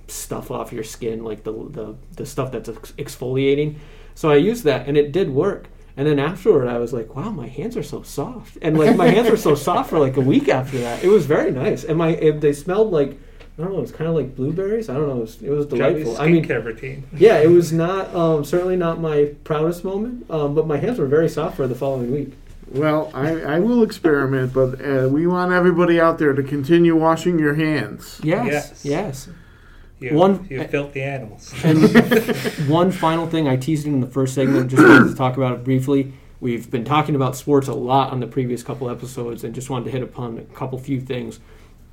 stuff 0.08 0.50
off 0.50 0.72
your 0.72 0.82
skin, 0.82 1.22
like 1.22 1.44
the 1.44 1.52
the, 1.52 1.94
the 2.16 2.26
stuff 2.26 2.50
that's 2.50 2.68
ex- 2.68 2.94
exfoliating. 2.98 3.76
So 4.16 4.28
I 4.28 4.36
used 4.50 4.64
that, 4.64 4.88
and 4.88 4.96
it 4.96 5.12
did 5.12 5.30
work. 5.30 5.68
And 5.96 6.06
then 6.06 6.18
afterward, 6.18 6.68
I 6.68 6.78
was 6.78 6.92
like, 6.92 7.14
"Wow, 7.16 7.30
my 7.30 7.46
hands 7.48 7.76
are 7.76 7.82
so 7.82 8.02
soft." 8.02 8.58
And 8.60 8.78
like 8.78 8.96
my 8.96 9.08
hands 9.08 9.30
were 9.30 9.36
so 9.36 9.54
soft 9.68 9.88
for 9.90 9.98
like 9.98 10.16
a 10.16 10.20
week 10.20 10.48
after 10.48 10.78
that. 10.78 11.02
It 11.02 11.08
was 11.08 11.24
very 11.26 11.50
nice, 11.50 11.84
and 11.84 11.96
my 11.96 12.10
it, 12.10 12.40
they 12.42 12.52
smelled 12.52 12.90
like 12.92 13.18
I 13.58 13.62
don't 13.62 13.72
know. 13.72 13.80
It's 13.80 13.92
kind 13.92 14.08
of 14.10 14.14
like 14.14 14.36
blueberries. 14.36 14.90
I 14.90 14.94
don't 14.94 15.08
know. 15.08 15.16
It 15.16 15.20
was, 15.20 15.42
it 15.42 15.50
was 15.50 15.64
delightful. 15.66 16.18
I 16.18 16.26
mean, 16.28 16.44
skincare 16.44 16.62
routine. 16.62 17.04
yeah, 17.16 17.38
it 17.38 17.48
was 17.48 17.72
not 17.72 18.14
um, 18.14 18.44
certainly 18.44 18.76
not 18.76 19.00
my 19.00 19.32
proudest 19.44 19.82
moment, 19.84 20.30
um, 20.30 20.54
but 20.54 20.66
my 20.66 20.76
hands 20.76 20.98
were 20.98 21.06
very 21.06 21.28
soft 21.30 21.56
for 21.56 21.66
the 21.66 21.74
following 21.74 22.12
week. 22.12 22.34
Well, 22.68 23.10
I, 23.14 23.40
I 23.42 23.58
will 23.60 23.82
experiment, 23.84 24.52
but 24.52 24.84
uh, 24.84 25.08
we 25.08 25.26
want 25.26 25.52
everybody 25.52 25.98
out 26.00 26.18
there 26.18 26.32
to 26.34 26.42
continue 26.42 26.96
washing 26.96 27.38
your 27.38 27.54
hands. 27.54 28.20
Yes, 28.24 28.46
Yes. 28.46 28.84
yes. 28.84 29.28
You, 29.98 30.14
One- 30.14 30.46
you 30.50 30.62
filthy 30.64 31.02
animals. 31.02 31.54
And 31.64 31.78
one 32.68 32.90
final 32.92 33.26
thing, 33.26 33.48
I 33.48 33.56
teased 33.56 33.86
it 33.86 33.90
in 33.90 34.00
the 34.00 34.06
first 34.06 34.34
segment, 34.34 34.70
just 34.70 34.82
wanted 34.82 35.08
to 35.10 35.14
talk 35.14 35.36
about 35.36 35.54
it 35.54 35.64
briefly. 35.64 36.12
we've 36.40 36.70
been 36.70 36.84
talking 36.84 37.14
about 37.14 37.34
sports 37.34 37.66
a 37.66 37.72
lot 37.74 38.12
on 38.12 38.20
the 38.20 38.26
previous 38.26 38.62
couple 38.62 38.90
episodes, 38.90 39.42
and 39.42 39.54
just 39.54 39.70
wanted 39.70 39.86
to 39.86 39.90
hit 39.92 40.02
upon 40.02 40.38
a 40.38 40.42
couple 40.54 40.78
few 40.78 41.00
things. 41.00 41.40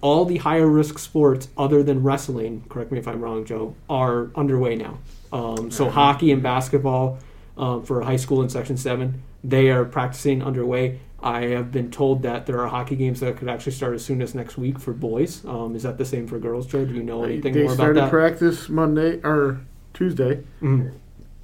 All 0.01 0.25
the 0.25 0.37
higher 0.37 0.67
risk 0.67 0.99
sports, 0.99 1.47
other 1.57 1.81
than 1.81 2.03
wrestling, 2.03 2.65
correct 2.67 2.91
me 2.91 2.99
if 2.99 3.07
I'm 3.07 3.21
wrong, 3.21 3.45
Joe, 3.45 3.73
are 3.89 4.31
underway 4.35 4.75
now. 4.75 4.97
Um, 5.31 5.71
so 5.71 5.89
hockey 5.89 6.31
and 6.31 6.43
basketball 6.43 7.19
um, 7.57 7.83
for 7.83 8.01
high 8.01 8.15
school 8.15 8.41
in 8.41 8.49
Section 8.49 8.77
Seven, 8.77 9.21
they 9.43 9.69
are 9.69 9.85
practicing 9.85 10.41
underway. 10.41 10.99
I 11.21 11.43
have 11.47 11.71
been 11.71 11.89
told 11.89 12.23
that 12.23 12.45
there 12.45 12.59
are 12.59 12.67
hockey 12.67 12.97
games 12.97 13.21
that 13.21 13.37
could 13.37 13.47
actually 13.47 13.71
start 13.71 13.93
as 13.93 14.03
soon 14.03 14.21
as 14.21 14.35
next 14.35 14.57
week 14.57 14.77
for 14.77 14.91
boys. 14.91 15.45
Um, 15.45 15.75
is 15.75 15.83
that 15.83 15.97
the 15.97 16.05
same 16.05 16.27
for 16.27 16.37
girls, 16.37 16.67
Joe? 16.67 16.83
Do 16.83 16.93
you 16.93 17.03
know 17.03 17.23
anything 17.23 17.53
they 17.53 17.63
more 17.63 17.73
about 17.73 17.77
that? 17.77 17.93
They 17.93 17.99
started 17.99 18.09
practice 18.09 18.69
Monday 18.69 19.21
or 19.23 19.61
Tuesday. 19.93 20.43
Mhm. 20.61 20.91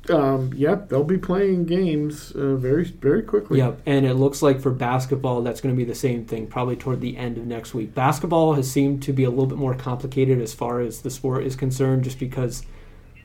Um, 0.10 0.52
yep, 0.56 0.90
they'll 0.90 1.04
be 1.04 1.18
playing 1.20 1.66
games 1.66 2.32
uh, 2.32 2.56
very 2.56 2.84
very 2.84 3.22
quickly. 3.22 3.60
Yep, 3.60 3.82
and 3.86 4.06
it 4.06 4.16
looks 4.16 4.42
like 4.42 4.60
for 4.60 4.72
basketball, 4.72 5.42
that's 5.44 5.62
going 5.62 5.74
to 5.74 5.78
be 5.78 5.86
the 5.86 5.94
same 5.96 6.26
thing, 6.26 6.48
probably 6.48 6.76
toward 6.76 7.00
the 7.00 7.16
end 7.16 7.38
of 7.38 7.46
next 7.46 7.74
week. 7.74 7.94
Basketball 7.94 8.54
has 8.54 8.70
seemed 8.70 9.04
to 9.04 9.14
be 9.14 9.24
a 9.24 9.30
little 9.30 9.46
bit 9.46 9.58
more 9.60 9.76
complicated 9.76 10.42
as 10.42 10.54
far 10.54 10.82
as 10.82 11.02
the 11.02 11.12
sport 11.12 11.46
is 11.46 11.56
concerned, 11.56 12.04
just 12.04 12.20
because. 12.20 12.64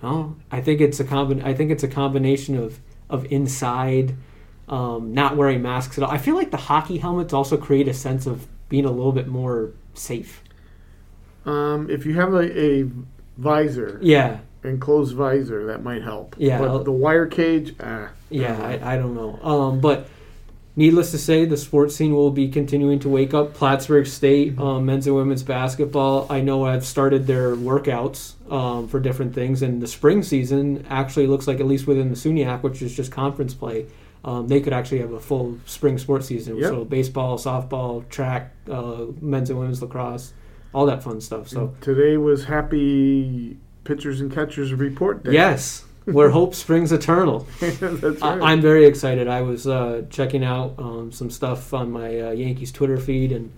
Oh, 0.05 0.37
I 0.51 0.61
think 0.61 0.81
it's 0.81 1.01
a 1.01 1.05
combi- 1.05 1.45
I 1.45 1.55
think 1.55 1.71
it's 1.71 1.83
a 1.83 1.89
combination 1.89 2.57
of 2.57 2.79
of 3.11 3.25
inside, 3.33 4.15
um, 4.69 5.13
not 5.15 5.37
wearing 5.37 5.63
masks 5.63 5.99
at 5.99 6.05
all. 6.05 6.11
I 6.11 6.19
feel 6.19 6.35
like 6.35 6.51
the 6.51 6.57
hockey 6.57 6.99
helmets 6.99 7.33
also 7.33 7.57
create 7.57 7.89
a 7.89 7.95
sense 7.95 8.27
of 8.27 8.47
being 8.69 8.85
a 8.85 8.91
little 8.91 9.13
bit 9.13 9.29
more 9.29 9.73
safe. 9.95 10.43
Um, 11.47 11.91
if 11.91 12.07
you 12.07 12.15
have 12.15 12.33
a, 12.35 12.59
a 12.59 12.91
visor, 13.37 13.99
Yeah, 14.03 14.39
enclosed 14.63 15.15
visor, 15.15 15.67
that 15.67 15.83
might 15.83 16.03
help. 16.03 16.37
Yeah, 16.39 16.59
but 16.59 16.85
the 16.85 16.93
wire 16.93 17.27
cage, 17.27 17.75
ah, 17.81 18.11
Yeah, 18.31 18.59
I, 18.63 18.95
I 18.95 18.97
don't 18.97 19.15
know. 19.15 19.39
Um, 19.43 19.81
but 19.81 20.09
needless 20.77 21.11
to 21.13 21.19
say, 21.19 21.45
the 21.45 21.57
sports 21.57 21.95
scene 21.95 22.15
will 22.15 22.31
be 22.31 22.49
continuing 22.49 22.99
to 23.01 23.09
wake 23.09 23.35
up. 23.35 23.55
Plattsburgh 23.55 24.07
State, 24.07 24.59
um, 24.59 24.87
men's 24.87 25.07
and 25.07 25.17
women's 25.17 25.43
basketball. 25.43 26.27
I 26.31 26.41
know 26.41 26.65
I've 26.65 26.85
started 26.85 27.27
their 27.27 27.55
workouts 27.55 28.35
um, 28.51 28.89
for 28.89 29.01
different 29.01 29.35
things, 29.35 29.63
and 29.63 29.81
the 29.81 29.87
spring 29.87 30.23
season 30.23 30.87
actually 30.89 31.27
looks 31.27 31.47
like, 31.47 31.61
at 31.61 31.67
least 31.67 31.87
within 31.87 32.11
the 32.11 32.17
SUNYAC, 32.17 32.63
which 32.63 32.83
is 32.83 32.95
just 32.95 33.13
conference 33.13 33.55
play, 33.55 33.87
um, 34.25 34.49
they 34.49 34.61
could 34.61 34.73
actually 34.73 35.01
have 35.01 35.13
a 35.13 35.21
full 35.21 35.59
spring 35.67 35.99
sports 35.99 36.27
season. 36.27 36.57
Yep. 36.57 36.71
So 36.71 36.85
baseball, 36.85 37.39
softball, 37.39 38.09
track, 38.09 38.53
uh, 38.71 39.07
men's 39.21 39.51
and 39.51 39.59
women's 39.59 39.83
lacrosse, 39.83 40.33
all 40.73 40.87
that 40.87 41.03
fun 41.03 41.21
stuff. 41.21 41.49
So 41.49 41.75
today 41.81 42.17
was 42.17 42.45
happy 42.45 43.59
pitchers 43.85 44.21
and 44.21 44.33
catchers 44.33 44.73
report 44.73 45.25
day. 45.25 45.33
yes, 45.33 45.85
where 46.05 46.31
hope 46.31 46.55
springs 46.55 46.93
eternal. 46.93 47.47
that's 47.61 47.81
right. 47.83 48.23
I, 48.23 48.53
I'm 48.53 48.61
very 48.61 48.85
excited. 48.87 49.27
I 49.29 49.41
was 49.43 49.67
uh, 49.67 50.03
checking 50.11 50.45
out 50.45 50.75
um, 50.79 51.13
some 51.13 51.31
stuff 51.31 51.73
on 51.75 51.91
my 51.91 52.21
uh, 52.21 52.31
Yankees 52.33 52.71
Twitter 52.73 52.99
feed 52.99 53.33
and 53.33 53.53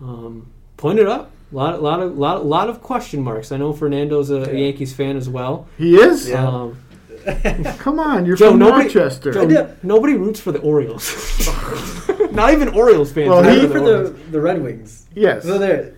um, 0.00 0.50
pointed 0.76 1.06
up 1.06 1.30
a 1.52 1.54
lot, 1.54 1.82
lot 1.82 2.00
of, 2.00 2.18
lot, 2.18 2.44
lot 2.44 2.68
of 2.68 2.82
question 2.82 3.22
marks. 3.22 3.50
I 3.52 3.56
know 3.56 3.72
Fernando's 3.72 4.30
a, 4.30 4.40
Yeah. 4.40 4.50
Yankees 4.66 4.92
fan 4.92 5.16
as 5.16 5.28
well. 5.28 5.68
he 5.78 5.96
is. 5.96 6.28
Yeah. 6.28 6.46
Um, 6.46 6.78
Come 7.78 7.98
on, 7.98 8.24
you're 8.24 8.36
Joe, 8.36 8.50
from 8.50 8.60
nobody- 8.60 8.84
Rochester. 8.86 9.32
Joe, 9.32 9.74
nobody 9.82 10.14
roots 10.14 10.38
for 10.38 10.52
the 10.52 10.60
Orioles. 10.60 11.48
Not 12.32 12.52
even 12.52 12.68
Orioles 12.68 13.10
fans. 13.12 13.30
Well, 13.30 13.42
he- 13.42 13.60
He 13.62 13.66
for 13.66 13.72
for 13.72 13.80
the 13.80 13.98
the 14.10 14.30
the 14.32 14.40
Red 14.40 14.62
Wings. 14.62 15.06
yes, 15.14 15.42
So 15.42 15.58
there. 15.58 15.94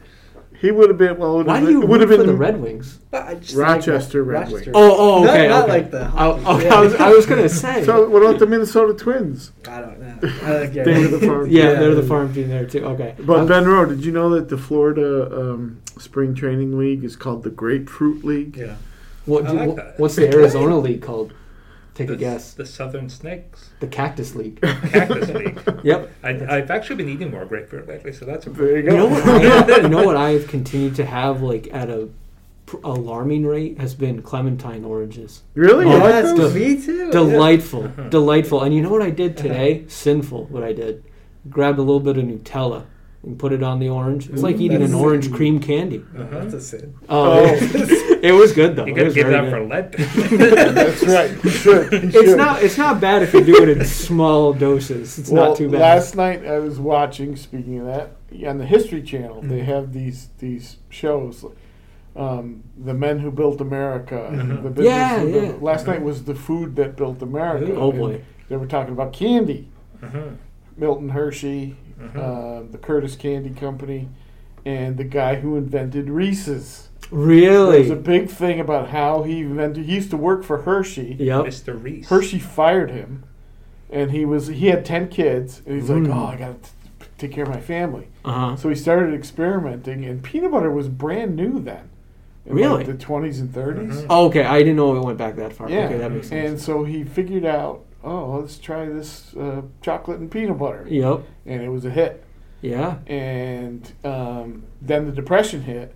He 0.61 0.71
would 0.71 0.89
have 0.89 0.99
been. 0.99 1.19
Well, 1.19 1.41
it 1.41 1.47
Why 1.47 1.61
would've 1.61 1.67
do 1.69 1.73
you 1.73 1.81
been- 1.81 1.89
would 1.91 2.01
root 2.01 2.11
have 2.11 2.19
for 2.19 2.25
been 2.25 2.33
the 2.35 2.39
Red 2.39 2.61
Wings? 2.61 2.99
Rochester 3.55 4.23
like 4.25 4.29
Red 4.33 4.39
Rochester. 4.53 4.55
Wings. 4.55 4.69
Oh, 4.75 4.97
oh, 5.21 5.25
Not- 5.25 5.35
okay. 5.35 5.49
not 5.49 5.63
okay. 5.65 5.73
like 5.73 5.91
the 5.91 6.01
I, 6.03 6.07
hockey. 6.09 6.45
okay, 6.47 6.65
Yeah. 6.67 6.75
I 6.75 6.81
was, 6.81 6.95
I 6.97 7.11
was 7.11 7.27
gonna 7.27 7.49
say. 7.65 7.85
So, 7.85 8.09
what 8.09 8.23
about 8.23 8.39
the 8.39 8.47
Minnesota 8.47 8.95
Twins? 8.95 9.53
I 9.69 9.81
don't 9.81 10.01
know. 10.01 10.19
I 10.43 10.59
like 10.61 10.73
They 10.73 10.83
were 11.03 11.09
the 11.19 11.27
farm. 11.27 11.47
yeah, 11.51 11.63
Yeah. 11.65 11.73
they're 11.79 11.95
the 11.95 12.03
farm 12.03 12.33
team 12.35 12.49
there 12.49 12.67
too. 12.67 12.85
Okay, 12.85 13.15
But 13.21 13.41
Um, 13.41 13.47
Ben 13.47 13.67
Rowe, 13.67 13.87
did 13.87 14.05
you 14.05 14.13
know 14.13 14.31
that 14.31 14.49
the 14.49 14.59
Florida 14.59 15.31
um, 15.33 15.81
Spring 15.99 16.35
Training 16.35 16.79
League 16.79 17.05
is 17.05 17.17
called 17.17 17.43
the 17.45 17.51
Grapefruit 17.51 18.25
League? 18.25 18.57
Yeah. 18.57 18.75
what, 19.27 19.47
do- 19.47 19.53
like 19.53 19.69
what- 19.69 19.95
what's 19.99 20.17
the 20.17 20.29
Arizona 20.35 20.79
League 20.79 21.03
called? 21.03 21.33
Take 21.99 22.11
a 22.11 22.17
guess. 22.17 22.55
The 22.55 22.65
Southern 22.65 23.11
Snakes. 23.11 23.71
The 23.81 23.89
Cactus 23.89 24.37
League. 24.37 24.61
Cactus 24.61 25.31
League. 25.31 25.61
Yep. 25.85 26.11
I, 26.23 26.29
I've 26.31 26.71
actually 26.71 26.97
been 26.97 27.09
eating 27.09 27.31
more 27.33 27.45
grapefruit 27.45 27.89
lately, 27.89 28.13
so 28.13 28.25
that's 28.25 28.47
a 28.47 28.51
There 28.51 28.79
you 28.79 28.85
You 28.85 28.97
know 28.97 29.07
what? 29.07 29.23
I 29.25 29.39
have, 29.39 29.83
you 29.83 29.89
know 29.89 30.05
what 30.05 30.17
I 30.17 30.31
have 30.31 30.47
continued 30.47 30.95
to 30.97 31.05
have 31.05 31.43
like 31.43 31.69
at 31.73 31.91
a 31.91 32.09
pr- 32.67 32.77
alarming 32.85 33.47
rate 33.47 33.79
has 33.79 33.95
been 33.95 34.23
clementine 34.23 34.85
oranges. 34.85 35.43
really? 35.55 35.87
Oh, 35.87 35.91
You 35.91 35.99
like 35.99 36.11
Yes, 36.11 36.37
those? 36.37 36.55
me 36.55 36.81
too. 36.81 37.11
Delightful, 37.11 37.85
uh-huh. 37.87 38.09
delightful. 38.11 38.63
And 38.63 38.73
you 38.73 38.81
know 38.81 38.91
what 38.91 39.03
I 39.03 39.11
did 39.11 39.33
uh-huh. 39.37 39.49
today? 39.49 39.85
Sinful. 39.89 40.45
What 40.47 40.63
I 40.63 40.73
did? 40.73 41.03
Grabbed 41.51 41.79
a 41.79 41.83
little 41.83 42.01
bit 42.01 42.17
of 42.17 42.25
Nutella 42.25 42.85
and 43.25 43.39
put 43.39 43.53
it 43.53 43.63
on 43.63 43.79
the 43.81 43.89
orange. 43.89 44.29
It's 44.31 44.43
like 44.43 44.57
Ooh, 44.57 44.61
eating 44.61 44.77
an 44.77 44.91
that's- 44.93 45.01
orange 45.03 45.33
cream 45.33 45.59
candy. 45.61 46.05
Yeah. 46.15 46.21
Oh, 46.21 46.41
that's 46.41 46.55
a 46.55 46.61
sin. 46.61 46.95
Oh, 47.09 47.45
it, 47.47 48.25
it 48.25 48.33
was 48.33 48.53
good 48.53 48.77
though. 48.77 48.85
You 48.87 48.93
It 48.93 48.97
gotta 48.97 49.05
was 49.07 49.15
give 49.15 49.27
that 49.29 49.41
good. 49.43 49.51
for 49.51 49.65
lead. 49.65 49.93
That's 50.75 51.03
right. 51.05 51.45
You 51.45 51.51
should. 51.51 51.93
You 51.93 51.99
It's 51.99 52.15
should. 52.15 52.37
not. 52.37 52.63
It's 52.63 52.79
not 52.79 53.01
bad 53.01 53.23
if 53.23 53.33
you 53.35 53.43
do 53.45 53.63
it 53.63 53.69
in 53.71 53.85
small 53.85 54.53
doses. 54.53 55.19
It's 55.19 55.31
well, 55.31 55.49
not 55.49 55.57
too 55.57 55.69
bad. 55.71 55.81
last 55.81 56.15
night 56.17 56.47
I 56.47 56.59
was 56.61 56.79
watching. 56.79 57.35
Speaking 57.37 57.81
of 57.81 57.87
that, 57.87 58.13
on 58.49 58.59
the 58.59 58.67
History 58.67 59.03
Channel, 59.03 59.43
they 59.43 59.61
Mhm. 59.61 59.65
have 59.65 59.93
these 59.93 60.29
these 60.39 60.77
shows. 60.89 61.45
Um, 62.17 62.63
the 62.77 62.95
men 62.95 63.19
who 63.21 63.31
built 63.31 63.61
America. 63.61 64.29
Mhm. 64.33 64.63
The 64.63 64.71
business 64.71 64.87
Yeah, 64.87 65.19
who 65.21 65.33
built- 65.33 65.45
yeah. 65.45 65.53
Last 65.61 65.87
night 65.87 66.03
was 66.03 66.25
the 66.25 66.35
food 66.35 66.77
that 66.77 66.97
built 66.97 67.21
America. 67.23 67.75
oh 67.75 67.93
boy. 67.93 68.21
They 68.49 68.57
were 68.57 68.67
talking 68.67 68.93
about 68.93 69.13
candy. 69.13 69.69
Mhm, 70.03 70.37
Milton 70.77 71.11
Hershey, 71.11 71.77
mhm. 72.01 72.17
uh, 72.17 72.71
the 72.71 72.79
Curtiss 72.79 73.17
Candy 73.17 73.51
Company, 73.51 74.09
and 74.65 74.97
the 74.97 75.05
guy 75.05 75.37
who 75.37 75.57
invented 75.57 76.09
Reese's. 76.11 76.89
There 77.11 77.67
was 77.67 77.91
a 77.91 77.97
big 77.97 78.29
thing 78.29 78.61
about 78.61 78.91
how 78.91 79.23
he 79.23 79.41
invented. 79.41 79.87
He 79.87 79.95
used 79.95 80.11
to 80.11 80.17
work 80.17 80.45
for 80.45 80.59
Hershey. 80.63 81.17
Yep. 81.19 81.47
Mr. 81.47 81.83
Reese. 81.83 82.09
Hershey 82.09 82.39
fired 82.39 82.91
him, 82.91 83.23
and 83.91 84.11
he 84.11 84.25
was 84.27 84.49
he 84.49 84.67
had 84.67 84.85
ten 84.85 85.09
kids, 85.09 85.63
and 85.67 85.81
he's 85.81 85.89
Mm. 85.89 86.07
like, 86.09 86.17
"Oh, 86.17 86.27
I 86.27 86.37
got 86.37 86.63
to 86.65 86.71
take 87.17 87.33
care 87.33 87.45
of 87.45 87.51
my 87.51 87.61
family." 87.61 88.09
Uh 88.25 88.33
huh. 88.51 88.57
So 88.57 88.69
he 88.69 88.75
started 88.75 89.15
experimenting, 89.15 90.05
and 90.05 90.23
peanut 90.23 90.51
butter 90.51 90.71
was 90.71 90.89
brand 90.89 91.35
new 91.37 91.59
then. 91.61 91.89
In 92.45 92.55
Really? 92.57 92.79
like 92.79 92.87
the 92.87 92.95
twenties 92.95 93.41
and 93.41 93.53
30s 93.53 94.03
Mhm. 94.03 94.07
Oh, 94.11 94.27
okay. 94.27 94.43
I 94.45 94.59
didn't 94.59 94.77
know 94.77 94.95
it 94.97 95.05
went 95.05 95.19
back 95.19 95.37
that 95.37 95.53
far. 95.53 95.69
Yeah, 95.71 95.87
Okay, 95.87 95.99
that 95.99 96.11
makes 96.13 96.29
sense. 96.29 96.51
and 96.51 96.61
so 96.61 96.85
he 96.85 97.05
figured 97.05 97.45
out, 97.45 97.85
oh, 98.05 98.39
let's 98.41 98.59
try 98.59 98.87
this 98.87 99.35
uh, 99.37 99.63
chocolate 99.83 100.21
and 100.21 100.31
peanut 100.31 100.59
butter, 100.59 100.87
Yep. 100.89 101.23
and 101.47 101.63
it 101.63 101.69
was 101.71 101.85
a 101.85 101.91
hit. 101.91 102.25
Yeah. 102.61 102.97
and 103.07 103.93
um, 104.05 104.65
then 104.83 105.07
the 105.07 105.13
depression 105.13 105.63
hit 105.63 105.95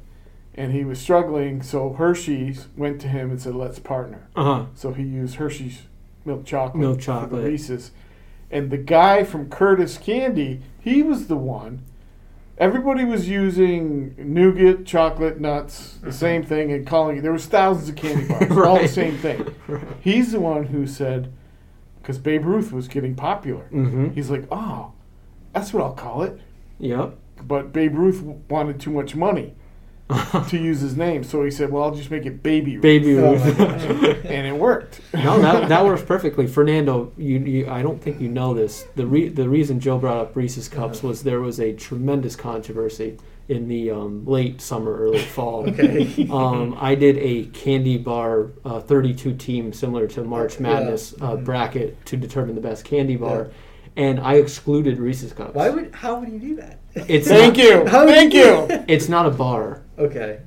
and 0.55 0.71
he 0.71 0.85
was 0.85 1.01
struggling 1.01 1.61
so 1.63 1.93
hershey's 1.95 2.69
went 2.77 3.01
to 3.01 3.09
him 3.09 3.31
and 3.31 3.41
said 3.43 3.57
let's 3.57 3.81
partner 3.81 4.29
Uh 4.37 4.45
huh. 4.45 4.65
so 4.77 4.93
he 4.93 5.03
used 5.03 5.37
hershey's 5.37 5.83
milk 6.25 6.45
chocolate 6.45 6.77
Milk 6.81 6.99
for 6.99 7.03
chocolate. 7.03 7.43
the 7.43 7.49
reese's 7.51 7.91
and 8.49 8.71
the 8.71 8.77
guy 8.79 9.25
from 9.25 9.49
curtiss 9.51 9.99
candy 9.99 10.61
he 10.79 11.03
was 11.03 11.27
the 11.27 11.37
one 11.37 11.83
everybody 12.59 13.05
was 13.05 13.29
using 13.29 14.15
nougat 14.19 14.85
chocolate 14.87 15.41
nuts 15.41 15.99
the 16.03 16.13
same 16.13 16.45
thing 16.45 16.71
and 16.71 16.87
calling 16.87 17.17
it 17.17 17.23
there 17.23 17.33
was 17.33 17.47
thousands 17.47 17.89
of 17.89 17.97
candy 17.97 18.29
bars 18.29 18.51
all 18.67 18.79
the 18.81 18.87
same 18.87 19.17
thing 19.19 19.53
Right. 19.67 19.83
he's 20.01 20.31
the 20.33 20.41
one 20.41 20.65
who 20.65 20.87
said 20.87 21.33
because 22.03 22.19
babe 22.19 22.45
ruth 22.45 22.73
was 22.73 22.89
getting 22.89 23.15
popular 23.15 23.65
Mm-hmm. 23.73 24.11
he's 24.11 24.29
like 24.31 24.45
oh 24.51 24.93
that's 25.55 25.73
what 25.73 25.83
i'll 25.83 25.95
call 25.95 26.23
it 26.23 26.39
Yep. 26.79 27.17
but 27.47 27.73
Babe 27.73 27.95
Ruth 27.97 28.21
wanted 28.51 28.81
too 28.81 28.91
much 28.91 29.15
money 29.15 29.55
to 30.49 30.59
use 30.59 30.81
his 30.81 30.95
name, 30.97 31.23
so 31.25 31.43
he 31.45 31.51
said, 31.51 31.71
"Well, 31.71 31.85
I'll 31.85 31.95
just 31.95 32.11
make 32.11 32.27
it 32.27 32.43
Baby 32.43 32.73
Ruth," 32.75 32.83
Baby 32.83 33.15
Ruth. 33.15 33.43
and 34.27 34.47
it 34.47 34.57
worked. 34.57 35.01
no, 35.15 35.41
that, 35.41 35.69
that 35.71 35.85
works 35.85 36.03
perfectly. 36.03 36.47
Fernando, 36.47 37.13
you, 37.17 37.39
you, 37.39 37.71
I 37.71 37.81
don't 37.83 38.03
think 38.03 38.21
you 38.21 38.29
know 38.29 38.53
this. 38.53 38.85
The 38.97 39.07
re, 39.07 39.29
the 39.29 39.49
reason 39.49 39.81
Joe 39.81 39.97
brought 39.99 40.19
up 40.19 40.37
Reese's 40.37 40.69
cups 40.69 41.03
was 41.03 41.23
there 41.23 41.41
was 41.41 41.59
a 41.61 41.73
tremendous 41.73 42.35
controversy 42.37 43.17
in 43.49 43.69
the 43.69 43.91
um, 43.91 44.25
late 44.25 44.61
summer, 44.61 44.97
early 44.97 45.19
fall. 45.37 45.69
Okay. 45.69 46.29
Um, 46.31 46.77
I 46.81 46.95
did 46.95 47.19
a 47.19 47.47
candy 47.47 47.99
bar 47.99 48.53
uh, 48.65 48.81
32 48.81 49.35
team 49.35 49.73
similar 49.73 50.07
to 50.09 50.23
March 50.23 50.55
Yeah. 50.55 50.63
Madness 50.63 51.15
uh, 51.21 51.33
Mhm. 51.37 51.45
bracket 51.45 52.07
to 52.07 52.17
determine 52.17 52.55
the 52.55 52.61
best 52.61 52.85
candy 52.85 53.17
bar, 53.17 53.51
and 53.97 54.21
I 54.21 54.35
excluded 54.35 54.99
Reese's 54.99 55.33
cups. 55.33 55.55
Why 55.55 55.69
would? 55.71 55.95
How 55.95 56.19
would 56.21 56.31
you 56.33 56.39
do 56.39 56.57
that? 56.57 56.81
It's 56.95 57.29
Thank 57.29 57.57
not, 57.57 57.65
you, 57.65 57.85
thank 57.89 58.33
you. 58.35 58.67
that? 58.69 58.85
It's 58.89 59.09
not 59.09 59.27
a 59.27 59.31
bar. 59.31 59.83
Okay, 59.99 60.41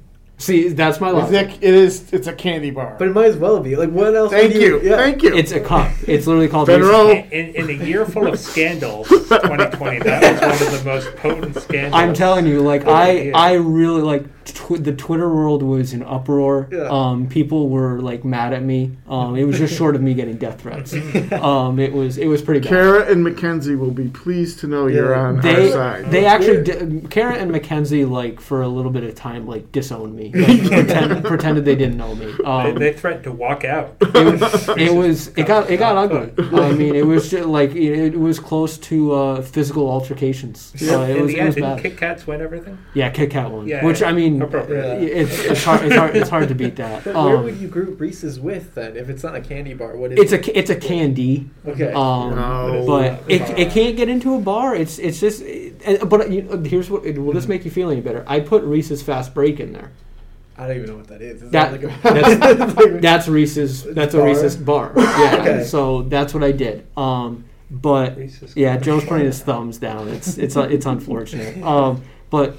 See, 0.46 0.68
that's 0.70 1.00
my 1.02 1.08
It's 1.10 1.32
logic. 1.32 1.50
a- 1.62 1.68
it 1.68 1.74
is. 1.74 2.14
It's 2.14 2.28
a 2.28 2.34
candy 2.34 2.70
bar. 2.70 2.96
but 3.00 3.08
it 3.08 3.14
might 3.16 3.26
as 3.26 3.36
well 3.38 3.60
be. 3.60 3.76
Like, 3.76 3.90
what 3.90 4.14
else? 4.16 4.32
thank 4.32 4.54
would 4.54 4.62
you, 4.62 4.80
Yeah. 4.84 4.98
thank 4.98 5.24
you. 5.24 5.34
It's 5.36 5.52
a 5.52 5.60
cup. 5.60 5.90
It's 6.08 6.28
literally 6.28 6.48
called 6.48 6.68
Ben 6.68 6.82
Reese's. 6.82 6.92
Rowe. 6.94 7.10
In, 7.10 7.56
in 7.56 7.70
a 7.70 7.84
year 7.84 8.06
full 8.06 8.28
of 8.28 8.38
scandals, 8.40 9.08
2020, 9.08 10.00
that 10.00 10.22
was 10.22 10.60
one 10.62 10.74
of 10.74 10.84
the 10.84 10.90
most 10.90 11.16
potent 11.16 11.56
scandals. 11.60 11.94
I'm 11.96 12.14
telling 12.14 12.46
you, 12.46 12.62
like 12.62 12.86
I. 12.88 13.32
I 13.34 13.54
really 13.54 14.02
like 14.02 14.24
tw- 14.54 14.84
the 14.84 14.94
Twitter 14.94 15.28
world 15.34 15.62
was 15.64 15.94
in 15.94 16.04
uproar. 16.04 16.68
Yeah. 16.72 16.88
Um, 16.90 17.28
people 17.28 17.70
were 17.70 18.00
like 18.02 18.24
mad 18.24 18.54
at 18.54 18.64
me. 18.64 18.92
Um, 19.08 19.36
it 19.36 19.44
was 19.46 19.58
just 19.58 19.76
short 19.78 19.96
of 19.96 20.02
me 20.02 20.14
getting 20.14 20.38
death 20.38 20.62
threats. 20.62 20.94
Um, 21.46 21.80
it 21.80 21.92
was 21.94 22.18
it 22.18 22.28
was 22.28 22.42
pretty 22.42 22.60
bad. 22.62 22.70
Kara 22.70 23.06
and 23.12 23.24
Mackenzie 23.24 23.76
will 23.76 23.92
be 23.92 24.08
pleased 24.10 24.60
to 24.60 24.68
know 24.68 24.88
you're 24.88 25.14
on 25.16 25.42
They 25.42 25.72
our 25.72 26.02
side. 26.02 26.12
they 26.12 26.22
That's 26.22 26.46
actually 26.46 26.64
di- 27.02 27.08
Kara 27.10 27.36
and 27.36 27.52
Mackenzie 27.52 28.06
like 28.06 28.40
for 28.40 28.62
a 28.62 28.68
little 28.68 28.92
bit 28.92 29.04
of 29.04 29.16
time 29.16 29.48
like 29.48 29.72
disowned 29.72 30.16
me, 30.16 30.32
like, 30.36 30.62
pretend, 30.72 31.26
pretended 31.26 31.66
they 31.66 31.76
didn't 31.76 31.98
know 31.98 32.16
me. 32.16 32.32
They, 32.38 32.44
Um, 32.44 32.76
they 32.76 32.94
threatened 32.94 33.24
to 33.26 33.32
walk 33.32 33.64
out. 33.66 33.96
it 34.02 34.94
was 34.94 35.28
it 35.30 35.46
got 35.48 35.70
it 35.70 35.78
got 35.78 35.98
ugly. 35.98 36.32
I 36.60 36.72
mean, 36.74 36.96
it 36.96 37.06
was 37.06 37.30
just 37.30 37.48
like 37.48 37.72
it, 37.76 38.14
it 38.14 38.20
was 38.20 38.40
close 38.40 38.78
to 38.78 39.12
uh, 39.14 39.42
physical 39.42 39.90
altercations. 39.90 40.74
Uh, 40.82 41.02
it 41.02 41.22
was 41.22 41.32
the 41.32 41.40
it 41.40 41.46
was 41.46 41.56
bad. 41.56 41.82
Kit 41.82 41.98
Kats 41.98 42.26
win 42.28 42.42
everything? 42.42 42.78
Yeah, 42.94 43.10
Kit 43.10 43.30
Kat 43.32 43.52
one, 43.52 43.68
Yeah, 43.68 43.84
which 43.84 44.02
I 44.04 44.12
mean, 44.12 44.35
appropriate. 44.42 45.02
Yeah. 45.02 45.08
it's 45.22 45.40
it's 45.44 45.64
hard, 45.64 45.84
it's 45.86 45.96
hard 45.96 46.16
it's 46.16 46.30
hard 46.30 46.48
to 46.50 46.56
beat 46.56 46.76
that. 46.78 47.04
But 47.04 47.16
where 47.16 47.38
Um, 47.38 47.44
would 47.46 47.58
you 47.58 47.68
group 47.68 48.00
Reese's 48.00 48.40
with 48.40 48.74
then? 48.76 48.96
If 48.98 49.10
it's 49.10 49.24
not 49.24 49.36
a 49.36 49.42
candy 49.42 49.74
bar, 49.74 49.96
what 49.98 50.12
is 50.12 50.20
it's 50.20 50.32
it? 50.32 50.48
a 50.48 50.58
it's 50.60 50.70
a 50.70 50.76
candy. 50.76 51.50
okay. 51.68 51.92
Um, 51.94 52.36
No. 52.36 52.84
but 52.88 53.24
it, 53.28 53.42
it 53.58 53.72
can't 53.72 53.96
get 53.98 54.10
into 54.10 54.36
a 54.36 54.40
bar. 54.40 54.76
It's 54.76 55.00
it's 55.00 55.20
just. 55.20 55.42
It, 55.44 56.08
but 56.10 56.32
you, 56.32 56.42
here's 56.66 56.90
what. 56.90 57.04
Will 57.04 57.34
this 57.34 57.48
make 57.48 57.66
you 57.66 57.72
feel 57.72 57.90
any 57.92 58.02
better? 58.02 58.24
I 58.28 58.40
put 58.40 58.64
Reese's 58.64 59.02
Fast 59.02 59.34
Break 59.34 59.60
in 59.60 59.74
there. 59.74 59.92
I 60.58 60.68
don't 60.68 60.78
even 60.78 60.90
know 60.90 60.96
what 60.96 61.08
that 61.10 61.22
is. 61.22 61.44
Is 61.44 61.52
That- 61.52 61.74
like 61.74 61.84
a, 61.84 61.88
that's- 62.02 63.02
That's 63.02 63.28
Reese's. 63.28 63.84
That's 63.84 64.14
a 64.14 64.24
Reese's 64.24 64.56
bar. 64.56 64.94
Yeah. 64.98 65.38
Okay. 65.42 65.64
So 65.66 66.04
that's 66.04 66.34
what 66.34 66.44
I 66.46 66.52
did. 66.54 66.88
Um, 66.96 67.44
but 67.70 68.16
Reese's 68.16 68.56
yeah, 68.56 68.76
Cups. 68.76 68.86
Joe's 68.86 69.04
putting 69.06 69.26
his 69.26 69.42
thumbs 69.42 69.78
down. 69.80 70.08
It's 70.08 70.38
it's 70.38 70.56
it's 70.56 70.86
unfortunate. 70.86 71.58
Um, 71.64 72.04
but 72.30 72.56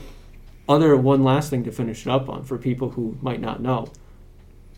other 0.68 0.96
one 0.96 1.22
last 1.22 1.50
thing 1.50 1.64
to 1.64 1.72
finish 1.72 2.06
it 2.06 2.10
up 2.10 2.28
on 2.28 2.42
for 2.44 2.58
people 2.58 2.90
who 2.90 3.16
might 3.22 3.40
not 3.40 3.60
know, 3.62 3.88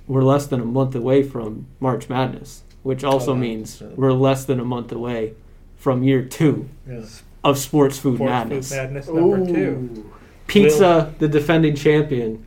we're 0.06 0.22
less 0.22 0.46
than 0.46 0.60
a 0.60 0.64
month 0.64 0.94
away 0.94 1.22
from 1.22 1.66
March 1.80 2.08
Madness, 2.08 2.62
which 2.82 3.04
also 3.04 3.32
Oh, 3.32 3.36
means 3.36 3.80
Yeah. 3.80 3.88
we're 3.96 4.12
less 4.12 4.44
than 4.44 4.60
a 4.60 4.64
month 4.64 4.92
away 4.92 5.34
from 5.76 6.02
year 6.02 6.22
two 6.24 6.68
yeah. 6.88 7.04
of 7.44 7.58
sports 7.58 7.98
food 7.98 8.18
Fourth 8.18 8.30
madness. 8.30 8.70
Food 8.70 8.76
Madness 8.76 9.08
number 9.08 9.46
two. 9.46 10.10
Pizza, 10.46 11.14
the 11.18 11.28
defending 11.28 11.74
champion 11.74 12.46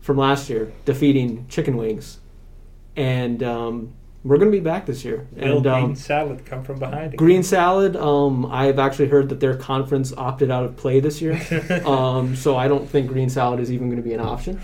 from 0.00 0.16
last 0.16 0.48
year, 0.48 0.72
defeating 0.84 1.44
Chicken 1.48 1.76
Wings, 1.76 2.20
and 2.94 3.42
um, 3.42 3.92
we're 4.26 4.38
going 4.38 4.50
to 4.50 4.56
be 4.56 4.62
back 4.62 4.86
this 4.86 5.04
year. 5.04 5.28
Will 5.32 5.58
and 5.58 5.66
um, 5.68 5.84
Green 5.84 5.96
Salad 5.96 6.44
come 6.44 6.64
from 6.64 6.80
behind 6.80 7.06
again? 7.06 7.16
Green 7.16 7.42
Salad, 7.44 7.94
um, 7.94 8.44
I've 8.46 8.80
actually 8.80 9.06
heard 9.08 9.28
that 9.28 9.38
their 9.38 9.56
conference 9.56 10.12
opted 10.12 10.50
out 10.50 10.64
of 10.64 10.76
play 10.76 10.98
this 10.98 11.22
year, 11.22 11.40
um, 11.86 12.34
so 12.34 12.56
I 12.56 12.66
don't 12.66 12.88
think 12.88 13.06
Green 13.06 13.30
Salad 13.30 13.60
is 13.60 13.70
even 13.70 13.88
going 13.88 14.02
to 14.02 14.06
be 14.06 14.14
an 14.14 14.20
option. 14.20 14.60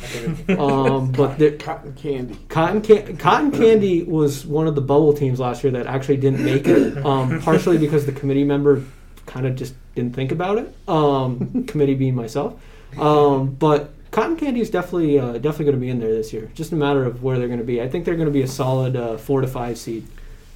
Um, 0.49 1.13
but 1.13 1.39
the, 1.39 1.53
Cotton 1.53 1.95
candy. 1.95 2.37
Cotton, 2.49 2.83
can- 2.83 3.17
Cotton 3.17 3.53
Candy 3.53 4.03
was 4.03 4.45
one 4.45 4.67
of 4.67 4.75
the 4.75 4.81
bubble 4.81 5.13
teams 5.13 5.39
last 5.39 5.63
year 5.63 5.73
that 5.75 5.87
actually 5.87 6.17
didn't 6.17 6.45
make 6.45 6.67
it, 6.67 7.05
um, 7.07 7.41
partially 7.43 7.79
because 7.79 8.05
the 8.05 8.13
committee 8.13 8.45
member 8.45 8.83
kind 9.27 9.47
of 9.47 9.55
just 9.55 9.75
didn't 9.95 10.17
think 10.17 10.33
about 10.33 10.59
it. 10.59 10.75
Um, 10.89 11.65
committee 11.67 11.95
being 11.95 12.17
myself, 12.17 12.61
um, 12.99 13.55
but 13.55 13.95
Cotton 14.13 14.37
Candy 14.37 14.61
is 14.61 14.71
definitely 14.71 15.19
uh, 15.19 15.33
definitely 15.33 15.65
going 15.65 15.77
to 15.77 15.81
be 15.81 15.89
in 15.89 15.99
there 15.99 16.13
this 16.13 16.33
year. 16.33 16.51
Just 16.55 16.71
a 16.71 16.77
matter 16.77 17.05
of 17.05 17.23
where 17.23 17.39
they're 17.39 17.49
going 17.49 17.59
to 17.59 17.65
be. 17.65 17.83
I 17.83 17.89
think 17.89 18.05
they're 18.05 18.15
going 18.15 18.27
to 18.27 18.33
be 18.33 18.43
a 18.43 18.49
solid 18.49 18.95
uh, 18.95 19.17
four 19.17 19.41
to 19.41 19.49
five 19.49 19.79
seed, 19.79 20.07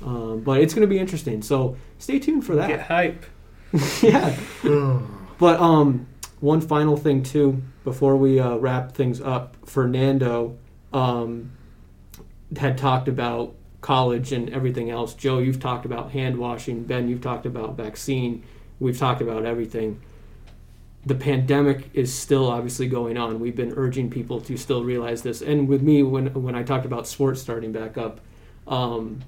um, 0.03 0.43
but 0.43 0.61
it's 0.61 0.75
going 0.75 0.87
to 0.87 0.93
be 0.95 0.99
interesting. 0.99 1.43
So 1.43 1.77
stay 1.99 2.19
tuned 2.19 2.45
for 2.45 2.55
that. 2.55 2.69
Get 2.69 2.87
that. 2.87 2.87
hype. 2.87 3.27
yeah. 4.03 4.37
But 5.39 5.61
um, 5.61 6.07
one 6.41 6.61
final 6.61 6.97
thing 6.97 7.23
too 7.23 7.63
before 7.83 8.17
we 8.17 8.39
uh, 8.39 8.57
wrap 8.57 8.93
things 8.93 9.21
up. 9.21 9.57
Fernando 9.65 10.59
um, 10.93 11.53
had 12.59 12.77
talked 12.77 13.09
about 13.09 13.55
college 13.81 14.33
and 14.33 14.51
everything 14.51 14.91
else. 14.91 15.15
Joe, 15.15 15.39
you've 15.39 15.61
talked 15.61 15.87
about 15.87 16.11
hand 16.11 16.37
washing. 16.37 16.85
Ben, 16.85 17.09
you've 17.09 17.23
talked 17.23 17.47
about 17.47 17.77
vaccine. 17.77 18.43
We've 18.81 18.99
talked 18.99 19.23
about 19.23 19.47
everything. 19.47 20.03
The 21.07 21.15
pandemic 21.15 21.89
is 21.95 22.13
still 22.13 22.51
obviously 22.51 22.89
going 22.89 23.17
on. 23.17 23.39
We've 23.39 23.55
been 23.55 23.73
urging 23.77 24.11
people 24.11 24.41
to 24.41 24.57
still 24.57 24.83
realize 24.83 25.23
this. 25.23 25.41
And 25.41 25.69
with 25.69 25.81
me, 25.81 26.03
when 26.03 26.27
when 26.35 26.57
I 26.57 26.65
talked 26.65 26.85
about 26.85 27.07
sports 27.07 27.41
starting 27.41 27.73
back 27.73 27.97
up, 27.97 28.21
um, 28.67 29.21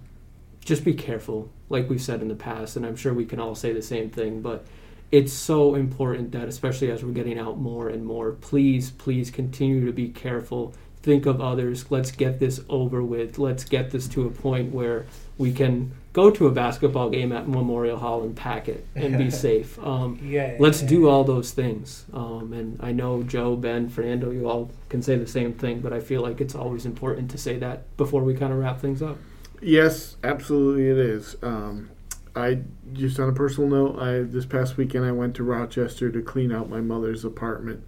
just 0.64 0.84
be 0.84 0.92
careful, 0.92 1.50
like 1.68 1.88
we've 1.88 2.02
said 2.02 2.20
in 2.20 2.28
the 2.28 2.34
past, 2.34 2.76
and 2.76 2.84
I'm 2.84 2.96
sure 2.96 3.14
we 3.14 3.24
can 3.24 3.38
all 3.38 3.54
say 3.54 3.72
the 3.72 3.80
same 3.80 4.10
thing. 4.10 4.42
But 4.42 4.66
it's 5.10 5.32
so 5.32 5.76
important 5.76 6.32
that, 6.32 6.48
especially 6.48 6.90
as 6.90 7.02
we're 7.02 7.12
getting 7.12 7.38
out 7.38 7.58
more 7.58 7.88
and 7.88 8.04
more, 8.04 8.32
please, 8.32 8.90
please 8.90 9.30
continue 9.30 9.86
to 9.86 9.92
be 9.92 10.08
careful. 10.08 10.74
Think 11.00 11.26
of 11.26 11.40
others. 11.40 11.90
Let's 11.90 12.10
get 12.10 12.40
this 12.40 12.60
over 12.68 13.02
with. 13.02 13.38
Let's 13.38 13.64
get 13.64 13.90
this 13.90 14.08
to 14.08 14.26
a 14.26 14.30
point 14.30 14.74
where 14.74 15.06
we 15.38 15.52
can 15.52 15.92
go 16.18 16.30
to 16.32 16.48
a 16.48 16.50
basketball 16.50 17.08
game 17.10 17.30
at 17.30 17.48
Memorial 17.48 17.96
Hall 17.96 18.22
and 18.24 18.34
pack 18.34 18.68
it 18.68 18.84
and 18.96 19.16
be 19.16 19.30
safe. 19.48 19.78
Um, 19.78 20.18
Yeah. 20.20 20.56
let's 20.58 20.80
do 20.82 21.08
all 21.08 21.22
those 21.22 21.52
things. 21.52 22.06
Um, 22.12 22.52
and 22.52 22.76
I 22.82 22.90
know 22.90 23.22
Joe, 23.22 23.54
Ben, 23.54 23.88
Fernando, 23.88 24.30
you 24.32 24.48
all 24.48 24.70
can 24.88 25.00
say 25.00 25.14
the 25.16 25.28
same 25.28 25.52
thing, 25.52 25.78
but 25.80 25.92
I 25.92 26.00
feel 26.00 26.20
like 26.22 26.40
it's 26.40 26.56
always 26.56 26.84
important 26.86 27.30
to 27.30 27.38
say 27.38 27.56
that 27.58 27.96
before 27.96 28.22
we 28.22 28.34
kind 28.34 28.52
of 28.52 28.58
wrap 28.58 28.80
things 28.80 29.00
up. 29.00 29.16
Yes, 29.62 30.16
absolutely 30.24 30.88
it 30.88 30.98
is. 30.98 31.36
Um, 31.42 31.90
I 32.34 32.62
just 32.92 33.20
on 33.20 33.28
a 33.28 33.32
personal 33.32 33.68
note, 33.70 33.98
I 34.00 34.22
this 34.22 34.44
past 34.46 34.76
weekend 34.76 35.04
I 35.04 35.12
went 35.12 35.36
to 35.36 35.44
Rochester 35.44 36.10
to 36.10 36.20
clean 36.22 36.50
out 36.50 36.68
my 36.68 36.80
mother's 36.80 37.24
apartment. 37.24 37.84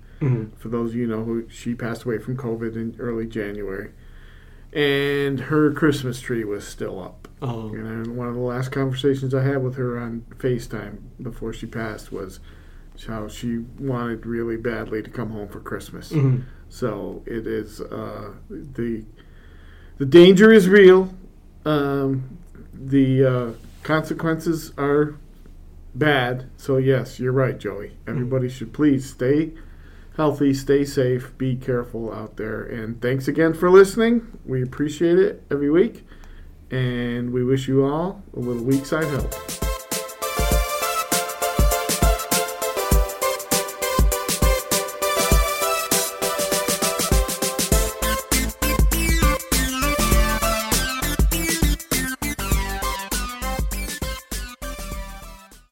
For 0.58 0.68
those 0.68 0.90
of 0.90 0.96
you 0.96 1.06
know 1.06 1.24
who 1.24 1.48
she 1.48 1.74
passed 1.74 2.02
away 2.04 2.18
from 2.18 2.36
COVID 2.36 2.76
in 2.76 2.94
early 2.98 3.24
January, 3.26 3.90
and 4.72 5.40
her 5.40 5.72
Christmas 5.72 6.20
tree 6.20 6.44
was 6.44 6.66
still 6.66 7.02
up. 7.02 7.28
Um, 7.42 7.74
And 7.74 8.16
one 8.16 8.28
of 8.28 8.34
the 8.34 8.40
last 8.40 8.70
conversations 8.70 9.34
I 9.34 9.42
had 9.42 9.62
with 9.62 9.76
her 9.76 9.98
on 9.98 10.24
FaceTime 10.38 10.98
before 11.22 11.52
she 11.52 11.66
passed 11.66 12.12
was 12.12 12.38
how 13.06 13.28
she 13.28 13.58
wanted 13.78 14.26
really 14.26 14.58
badly 14.58 15.02
to 15.02 15.08
come 15.10 15.30
home 15.30 15.48
for 15.48 15.58
Christmas. 15.60 16.12
mhm. 16.12 16.42
So 16.68 17.22
it 17.26 17.46
is 17.46 17.80
uh, 17.80 18.32
the 18.50 19.04
the 19.98 20.06
danger 20.06 20.52
is 20.52 20.68
real. 20.68 21.12
Um, 21.64 22.38
the 22.74 23.24
uh, 23.24 23.52
consequences 23.82 24.72
are 24.78 25.14
bad. 25.94 26.48
So 26.56 26.76
yes, 26.76 27.18
you're 27.18 27.32
right, 27.32 27.58
Joey. 27.58 27.96
Everybody 28.06 28.48
should 28.48 28.72
please 28.72 29.08
stay 29.10 29.52
healthy, 30.20 30.52
stay 30.52 30.84
safe, 30.84 31.32
be 31.38 31.56
careful 31.56 32.12
out 32.12 32.36
there, 32.36 32.62
and 32.62 33.00
thanks 33.00 33.26
again 33.26 33.54
for 33.54 33.70
listening. 33.70 34.38
We 34.44 34.62
appreciate 34.62 35.18
it 35.18 35.42
every 35.50 35.70
week, 35.70 36.06
and 36.70 37.32
we 37.32 37.42
wish 37.42 37.66
you 37.66 37.86
all 37.86 38.22
a 38.36 38.38
little 38.38 38.62
week 38.62 38.84
side 38.84 39.06
help. 39.06 39.59